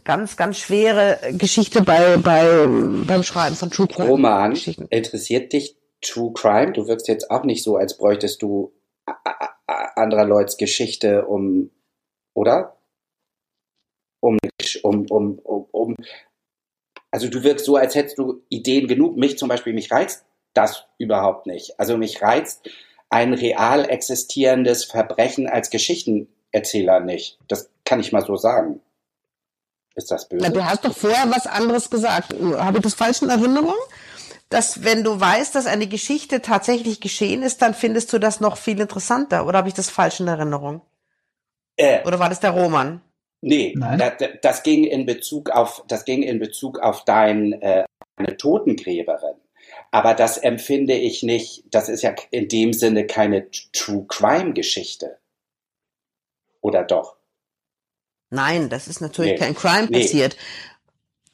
ganz, 0.04 0.38
ganz 0.38 0.58
schwere 0.58 1.20
Geschichte 1.34 1.82
bei, 1.82 2.18
bei, 2.18 2.68
beim 3.06 3.24
Schreiben 3.24 3.56
von 3.56 3.70
True 3.70 3.88
Crime. 3.88 4.10
Roman, 4.10 4.58
interessiert 4.90 5.54
dich 5.54 5.78
True 6.02 6.34
Crime? 6.34 6.74
Du 6.74 6.88
wirkst 6.88 7.08
jetzt 7.08 7.32
auch 7.32 7.44
nicht 7.44 7.64
so, 7.64 7.78
als 7.78 7.98
bräuchtest 7.98 8.42
du 8.42 8.74
anderer 9.96 10.26
Leuts 10.26 10.58
Geschichte 10.58 11.26
um, 11.26 11.72
oder? 12.34 12.78
Um, 14.20 14.38
um, 14.84 15.06
um, 15.10 15.40
um, 15.40 15.66
um, 15.72 15.96
also 17.12 17.30
du 17.30 17.44
wirkst 17.44 17.66
so, 17.66 17.76
als 17.76 17.96
hättest 17.96 18.18
du 18.18 18.44
Ideen 18.50 18.88
genug. 18.88 19.18
Mich 19.18 19.38
zum 19.38 19.50
Beispiel, 19.50 19.74
mich 19.74 19.92
reizt 19.92 20.26
das 20.54 20.86
überhaupt 20.98 21.48
nicht. 21.48 21.80
Also 21.80 21.98
mich 21.98 22.22
reizt 22.22 22.70
ein 23.10 23.34
real 23.34 23.90
existierendes 23.90 24.86
Verbrechen 24.86 25.48
als 25.48 25.70
Geschichtenerzähler 25.70 27.00
nicht. 27.00 27.40
Das 27.48 27.70
kann 27.86 28.00
ich 28.00 28.12
mal 28.12 28.26
so 28.26 28.36
sagen. 28.36 28.82
Ist 29.98 30.12
das 30.12 30.30
böse? 30.30 30.44
Na, 30.44 30.50
du 30.50 30.64
hast 30.64 30.86
doch 30.86 30.96
vorher 30.96 31.30
was 31.30 31.48
anderes 31.48 31.90
gesagt. 31.90 32.34
Habe 32.40 32.78
ich 32.78 32.84
das 32.84 32.94
falsch 32.94 33.22
in 33.24 33.30
Erinnerung? 33.30 33.76
Dass 34.50 34.84
wenn 34.84 35.04
du 35.04 35.20
weißt, 35.20 35.56
dass 35.56 35.66
eine 35.66 35.88
Geschichte 35.88 36.42
tatsächlich 36.42 37.02
geschehen 37.02 37.42
ist, 37.44 37.62
dann 37.62 37.74
findest 37.74 38.14
du 38.14 38.20
das 38.20 38.40
noch 38.40 38.58
viel 38.58 38.80
interessanter. 38.80 39.46
Oder 39.48 39.58
habe 39.58 39.68
ich 39.68 39.74
das 39.74 39.90
falsch 39.90 40.20
in 40.22 40.28
Erinnerung? 40.28 40.82
Äh, 41.76 42.06
Oder 42.08 42.20
war 42.20 42.30
das 42.30 42.40
der 42.40 42.52
Roman? 42.52 43.02
Nee, 43.42 43.74
Nein. 43.76 44.00
da, 44.00 44.12
da- 44.12 44.30
das 44.42 44.64
ging 44.64 44.84
in 44.86 45.06
Bezug 45.06 45.50
auf 45.50 45.84
das 45.88 46.06
ging 46.06 46.24
in 46.24 46.40
Bezug 46.40 46.80
auf 46.80 47.04
dein 47.06 47.54
äh, 47.62 47.84
eine 48.16 48.38
Totengräberin. 48.38 49.36
Aber 49.92 50.14
das 50.14 50.38
empfinde 50.38 50.94
ich 50.94 51.24
nicht. 51.24 51.66
Das 51.72 51.90
ist 51.90 52.02
ja 52.04 52.16
in 52.32 52.48
dem 52.48 52.72
Sinne 52.74 53.06
keine 53.06 53.50
True 53.74 54.06
Crime 54.08 54.54
Geschichte. 54.54 55.18
Oder 56.62 56.84
doch? 56.84 57.17
Nein, 58.30 58.70
das 58.70 58.88
ist 58.88 59.02
natürlich 59.02 59.34
Nee. 59.34 59.38
kein 59.38 59.56
Crime 59.56 59.88
Nee. 59.90 60.02
passiert. 60.02 60.38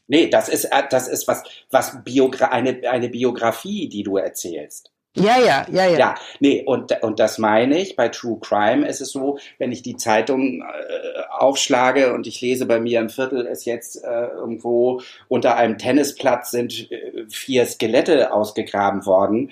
Nee, 0.07 0.27
das 0.29 0.49
ist 0.49 0.65
äh, 0.65 0.83
das 0.89 1.07
ist 1.07 1.27
was 1.27 1.43
was 1.71 2.03
Biogra 2.03 2.47
eine 2.47 2.81
eine 2.89 3.09
Biografie, 3.09 3.89
die 3.89 4.03
du 4.03 4.17
erzählst. 4.17 4.91
Ja, 5.15 5.39
ja, 5.39 5.67
ja, 5.71 5.85
ja. 5.85 5.97
Ja, 5.99 6.15
nee, 6.39 6.63
und, 6.65 6.91
und 7.03 7.19
das 7.19 7.37
meine 7.37 7.79
ich, 7.79 7.95
bei 7.95 8.09
True 8.09 8.39
Crime 8.41 8.87
ist 8.87 8.99
es 8.99 9.11
so, 9.11 9.37
wenn 9.59 9.71
ich 9.71 9.83
die 9.83 9.95
Zeitung 9.95 10.61
äh, 10.63 11.21
aufschlage 11.29 12.13
und 12.15 12.25
ich 12.25 12.41
lese 12.41 12.65
bei 12.65 12.79
mir 12.79 12.99
im 12.99 13.09
Viertel 13.09 13.45
ist 13.45 13.65
jetzt 13.65 14.03
äh, 14.03 14.25
irgendwo 14.27 15.01
unter 15.27 15.55
einem 15.55 15.77
Tennisplatz 15.77 16.49
sind 16.49 16.91
äh, 16.91 17.25
vier 17.29 17.67
Skelette 17.67 18.33
ausgegraben 18.33 19.05
worden, 19.05 19.51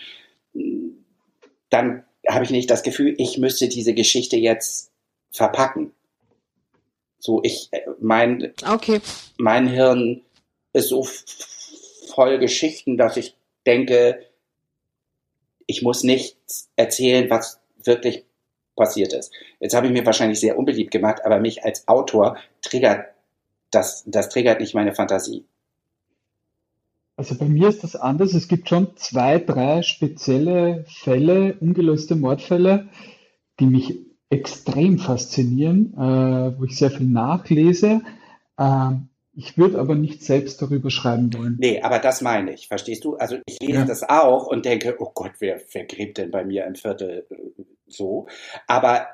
dann 1.70 2.04
habe 2.28 2.44
ich 2.44 2.50
nicht 2.50 2.72
das 2.72 2.82
Gefühl, 2.82 3.14
ich 3.20 3.38
müsste 3.38 3.68
diese 3.70 3.94
Geschichte 3.94 4.38
jetzt 4.38 4.92
verpacken. 5.30 5.94
So, 7.22 7.42
ich, 7.44 7.70
äh, 7.72 7.82
mein, 8.00 8.54
Okay. 8.68 9.00
mein 9.38 9.68
Hirn 9.68 10.22
ist 10.74 10.90
so 10.90 11.08
voll 12.16 12.40
Geschichten, 12.40 12.98
dass 12.98 13.16
ich 13.16 13.36
denke, 13.66 14.26
ich 15.68 15.84
muss 15.84 16.04
nichts 16.04 16.70
erzählen, 16.76 17.30
was 17.30 17.60
wirklich 17.84 18.26
passiert 18.76 19.14
ist. 19.14 19.32
Jetzt 19.60 19.76
habe 19.76 19.86
ich 19.86 19.94
mir 19.94 20.06
wahrscheinlich 20.06 20.40
sehr 20.40 20.58
unbeliebt 20.58 20.90
gemacht, 20.90 21.24
aber 21.24 21.40
mich 21.40 21.64
als 21.64 21.88
Autor 21.88 22.38
triggert 22.62 23.06
das, 23.70 24.04
das 24.08 24.30
triggert 24.30 24.60
nicht 24.60 24.74
meine 24.74 24.94
Fantasie. 24.96 25.46
Also 27.18 27.36
bei 27.38 27.46
mir 27.46 27.70
ist 27.70 27.84
das 27.84 27.96
anders. 27.96 28.34
Es 28.34 28.48
gibt 28.48 28.68
schon 28.68 28.98
zwei, 28.98 29.38
drei 29.38 29.84
spezielle 29.84 30.86
Fälle, 30.88 31.56
ungelöste 31.60 32.16
Mordfälle, 32.16 32.90
die 33.60 33.68
mich 33.68 34.00
extrem 34.32 34.98
faszinieren, 34.98 35.94
äh, 35.94 36.58
wo 36.60 36.64
ich 36.64 36.78
sehr 36.78 36.90
viel 36.90 37.06
nachlese. 37.08 38.02
Ähm, 38.58 39.10
ich 39.34 39.58
würde 39.58 39.80
aber 39.80 39.96
nicht 39.96 40.24
selbst 40.24 40.62
darüber 40.62 40.90
schreiben 40.90 41.34
wollen. 41.34 41.58
Nee, 41.60 41.82
aber 41.82 42.00
das 42.00 42.22
meine 42.22 42.54
ich, 42.54 42.68
verstehst 42.68 43.04
du? 43.06 43.16
Also 43.18 43.38
ich 43.46 43.60
lese 43.60 43.80
Ja. 43.80 43.86
das 43.86 44.04
auch 44.04 44.48
und 44.48 44.66
denke, 44.66 44.96
oh 45.00 45.12
Gott, 45.14 45.34
wer, 45.40 45.62
wer 45.72 45.86
gräbt 45.86 46.18
denn 46.18 46.32
bei 46.32 46.44
mir 46.44 46.66
im 46.66 46.76
Viertel 46.76 47.26
äh, 47.30 47.64
so? 47.88 48.28
Aber 48.68 49.08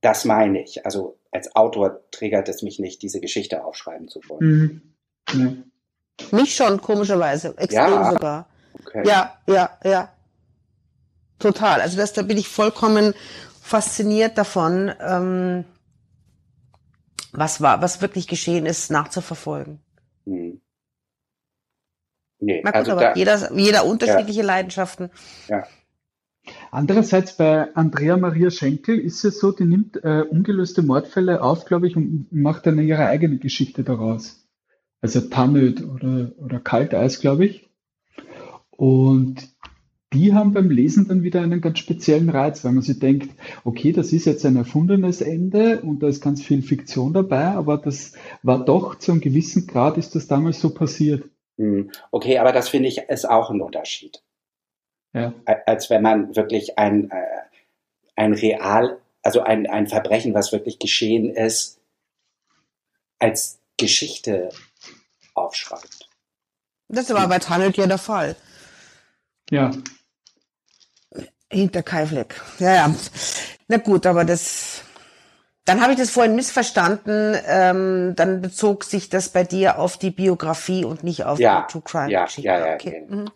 das 0.00 0.24
meine 0.24 0.62
ich. 0.62 0.84
Also 0.86 1.18
als 1.30 1.54
Autor 1.56 2.00
triggert 2.10 2.48
es 2.48 2.62
mich 2.62 2.78
nicht, 2.78 3.02
diese 3.02 3.20
Geschichte 3.20 3.64
aufschreiben 3.64 4.08
zu 4.08 4.20
wollen. 4.28 4.94
Mhm. 5.32 5.40
Ja. 5.40 6.38
Mich 6.38 6.54
schon, 6.54 6.80
komischerweise. 6.80 7.54
Extrem 7.58 7.92
Ja. 7.92 8.10
sogar. 8.12 8.46
Okay. 8.86 9.02
Ja, 9.06 9.36
ja, 9.46 9.70
ja. 9.84 10.08
Total. 11.38 11.80
Also 11.80 11.96
das, 11.96 12.12
da 12.12 12.22
bin 12.22 12.38
ich 12.38 12.48
vollkommen 12.48 13.14
fasziniert 13.64 14.36
davon, 14.36 14.92
ähm, 15.00 15.64
was 17.32 17.62
war, 17.62 17.80
was 17.80 18.02
wirklich 18.02 18.28
geschehen 18.28 18.66
ist, 18.66 18.90
nachzuverfolgen. 18.90 19.80
Hm. 20.26 20.60
Nee, 22.40 22.60
Na 22.62 22.70
gut, 22.72 22.76
also 22.76 22.92
aber 22.92 23.00
da, 23.00 23.14
jeder, 23.14 23.52
jeder 23.54 23.86
unterschiedliche 23.86 24.42
Leidenschaften. 24.42 25.08
Andererseits 26.70 27.38
bei 27.38 27.74
Andrea 27.74 28.18
Maria 28.18 28.50
Schenkel 28.50 28.98
ist 28.98 29.24
es 29.24 29.40
so, 29.40 29.50
die 29.50 29.64
nimmt 29.64 29.96
äh, 30.04 30.24
ungelöste 30.28 30.82
Mordfälle 30.82 31.40
auf, 31.40 31.64
glaube 31.64 31.86
ich, 31.86 31.96
und 31.96 32.30
macht 32.30 32.66
dann 32.66 32.78
ihre 32.78 33.06
eigene 33.06 33.38
Geschichte 33.38 33.82
daraus. 33.82 34.46
Also 35.00 35.22
Tannöd 35.22 35.82
oder, 35.82 36.32
oder 36.36 36.60
Kalteis, 36.60 37.18
glaube 37.18 37.46
ich. 37.46 37.70
Und 38.70 39.53
die 40.14 40.32
haben 40.32 40.52
beim 40.52 40.70
Lesen 40.70 41.08
dann 41.08 41.22
wieder 41.22 41.42
einen 41.42 41.60
ganz 41.60 41.80
speziellen 41.80 42.30
Reiz, 42.30 42.64
weil 42.64 42.72
man 42.72 42.82
sich 42.82 42.98
denkt, 42.98 43.30
okay, 43.64 43.92
das 43.92 44.12
ist 44.12 44.24
jetzt 44.24 44.46
ein 44.46 44.56
erfundenes 44.56 45.20
Ende 45.20 45.80
und 45.80 46.02
da 46.02 46.08
ist 46.08 46.22
ganz 46.22 46.42
viel 46.42 46.62
Fiktion 46.62 47.12
dabei, 47.12 47.48
aber 47.48 47.76
das 47.76 48.12
war 48.42 48.64
doch 48.64 48.94
zu 48.98 49.12
einem 49.12 49.20
gewissen 49.20 49.66
Grad 49.66 49.98
ist 49.98 50.14
das 50.14 50.28
damals 50.28 50.60
so 50.60 50.72
passiert. 50.72 51.24
hm. 51.58 51.90
okay, 52.12 52.38
aber 52.38 52.52
das 52.52 52.68
finde 52.68 52.88
ich 52.88 52.98
ist 52.98 53.28
auch 53.28 53.50
ein 53.50 53.60
Unterschied. 53.60 54.22
Ja. 55.12 55.32
als 55.44 55.90
wenn 55.90 56.02
man 56.02 56.34
wirklich 56.34 56.76
ein, 56.76 57.08
äh, 57.10 57.24
ein 58.16 58.32
real, 58.32 58.98
also 59.22 59.42
ein, 59.42 59.68
ein 59.68 59.86
Verbrechen, 59.86 60.34
was 60.34 60.50
wirklich 60.50 60.80
geschehen 60.80 61.30
ist, 61.30 61.78
als 63.20 63.60
Geschichte 63.76 64.48
aufschreibt. 65.34 66.08
Das 66.88 67.14
war 67.14 67.28
bei 67.28 67.38
Tunnel 67.38 67.72
ja 67.76 67.86
der 67.86 67.98
Fall. 67.98 68.34
Ja, 69.50 69.70
Hinter 71.54 71.82
Kaifleck. 71.82 72.40
Ja, 72.58 72.74
ja. 72.74 72.94
Na 73.68 73.76
gut, 73.78 74.06
aber 74.06 74.24
das. 74.24 74.82
Dann 75.64 75.80
habe 75.80 75.92
ich 75.92 75.98
das 75.98 76.10
vorhin 76.10 76.34
missverstanden. 76.36 77.36
Ähm, 77.46 78.12
dann 78.16 78.42
bezog 78.42 78.84
sich 78.84 79.08
das 79.08 79.30
bei 79.30 79.44
dir 79.44 79.78
auf 79.78 79.96
die 79.96 80.10
Biografie 80.10 80.84
und 80.84 81.04
nicht 81.04 81.24
auf 81.24 81.38
Ja, 81.38 81.62
die 81.62 81.72
True 81.72 81.82
Crime 81.84 82.10
ja, 82.10 82.24
Geschichte. 82.24 82.48
ja, 82.48 82.66
ja. 82.66 82.74
Okay. 82.74 83.06
ja. 83.08 83.16
Mhm. 83.16 83.30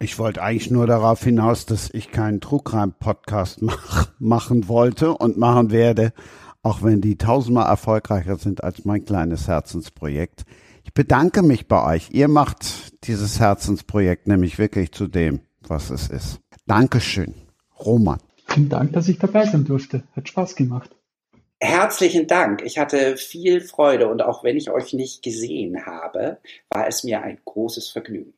Ich 0.00 0.18
wollte 0.18 0.42
eigentlich 0.42 0.70
nur 0.70 0.86
darauf 0.86 1.22
hinaus, 1.24 1.66
dass 1.66 1.90
ich 1.92 2.10
keinen 2.12 2.40
True 2.40 2.62
Crime 2.64 2.94
Podcast 2.98 3.62
mach, 3.62 4.08
machen 4.18 4.68
wollte 4.68 5.12
und 5.12 5.36
machen 5.38 5.70
werde, 5.70 6.12
auch 6.62 6.82
wenn 6.82 7.00
die 7.00 7.16
tausendmal 7.18 7.68
erfolgreicher 7.68 8.36
sind 8.36 8.64
als 8.64 8.84
mein 8.84 9.04
kleines 9.04 9.46
Herzensprojekt. 9.48 10.44
Ich 10.84 10.94
bedanke 10.94 11.42
mich 11.42 11.68
bei 11.68 11.84
euch. 11.96 12.10
Ihr 12.12 12.28
macht 12.28 13.06
dieses 13.06 13.40
Herzensprojekt 13.40 14.26
nämlich 14.26 14.58
wirklich 14.58 14.92
zu 14.92 15.06
dem, 15.06 15.40
was 15.66 15.90
es 15.90 16.08
ist. 16.08 16.40
Dankeschön. 16.66 17.34
Roman. 17.80 18.18
vielen 18.46 18.68
Dank, 18.68 18.92
dass 18.92 19.08
ich 19.08 19.18
dabei 19.18 19.46
sein 19.46 19.64
durfte. 19.64 20.02
Hat 20.16 20.28
Spaß 20.28 20.56
gemacht. 20.56 20.90
Herzlichen 21.60 22.26
Dank. 22.28 22.62
Ich 22.62 22.78
hatte 22.78 23.16
viel 23.16 23.60
Freude 23.60 24.08
und 24.08 24.22
auch 24.22 24.44
wenn 24.44 24.56
ich 24.56 24.70
euch 24.70 24.92
nicht 24.92 25.22
gesehen 25.22 25.86
habe, 25.86 26.38
war 26.70 26.86
es 26.86 27.02
mir 27.02 27.22
ein 27.22 27.38
großes 27.44 27.88
Vergnügen. 27.88 28.32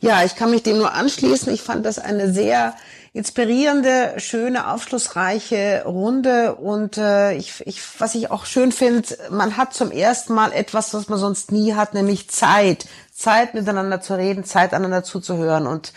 Ja, 0.00 0.24
ich 0.24 0.36
kann 0.36 0.50
mich 0.50 0.62
dem 0.62 0.78
nur 0.78 0.92
anschließen. 0.92 1.52
Ich 1.52 1.62
fand 1.62 1.86
das 1.86 1.98
eine 1.98 2.32
sehr 2.32 2.74
inspirierende, 3.14 4.14
schöne, 4.16 4.70
aufschlussreiche 4.70 5.82
Runde 5.84 6.54
und 6.54 6.96
äh, 6.96 7.34
ich, 7.34 7.62
ich, 7.66 7.80
was 8.00 8.14
ich 8.14 8.30
auch 8.30 8.46
schön 8.46 8.72
finde, 8.72 9.16
man 9.30 9.58
hat 9.58 9.74
zum 9.74 9.90
ersten 9.90 10.32
Mal 10.32 10.52
etwas, 10.52 10.94
was 10.94 11.08
man 11.08 11.18
sonst 11.18 11.52
nie 11.52 11.74
hat, 11.74 11.92
nämlich 11.92 12.30
Zeit, 12.30 12.86
Zeit 13.12 13.52
miteinander 13.52 14.00
zu 14.00 14.14
reden, 14.14 14.44
Zeit 14.44 14.72
einander 14.72 15.04
zuzuhören 15.04 15.66
und 15.66 15.92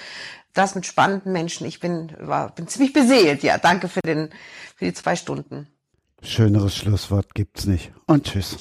das 0.58 0.76
mit 0.76 0.86
spannenden 0.86 1.32
Menschen. 1.32 1.68
Ich 1.68 1.80
bin, 1.80 2.12
war, 2.20 2.54
bin 2.54 2.68
ziemlich 2.68 2.94
beseelt. 2.94 3.44
Ja, 3.44 3.58
danke 3.58 3.88
für 3.88 4.02
den, 4.02 4.30
für 4.76 4.86
die 4.86 4.94
zwei 4.94 5.16
Stunden. 5.16 5.68
Schöneres 6.22 6.76
Schlusswort 6.76 7.36
gibt's 7.36 7.66
nicht. 7.66 7.92
Und 8.08 8.26
tschüss. 8.26 8.58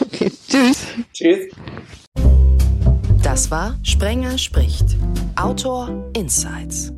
Okay, 0.00 0.30
tschüss. 0.48 0.86
Tschüss. 1.12 1.52
Das 3.22 3.50
war 3.50 3.78
Sprenger 3.82 4.36
spricht. 4.36 4.96
Autor 5.36 6.10
Insights. 6.14 6.92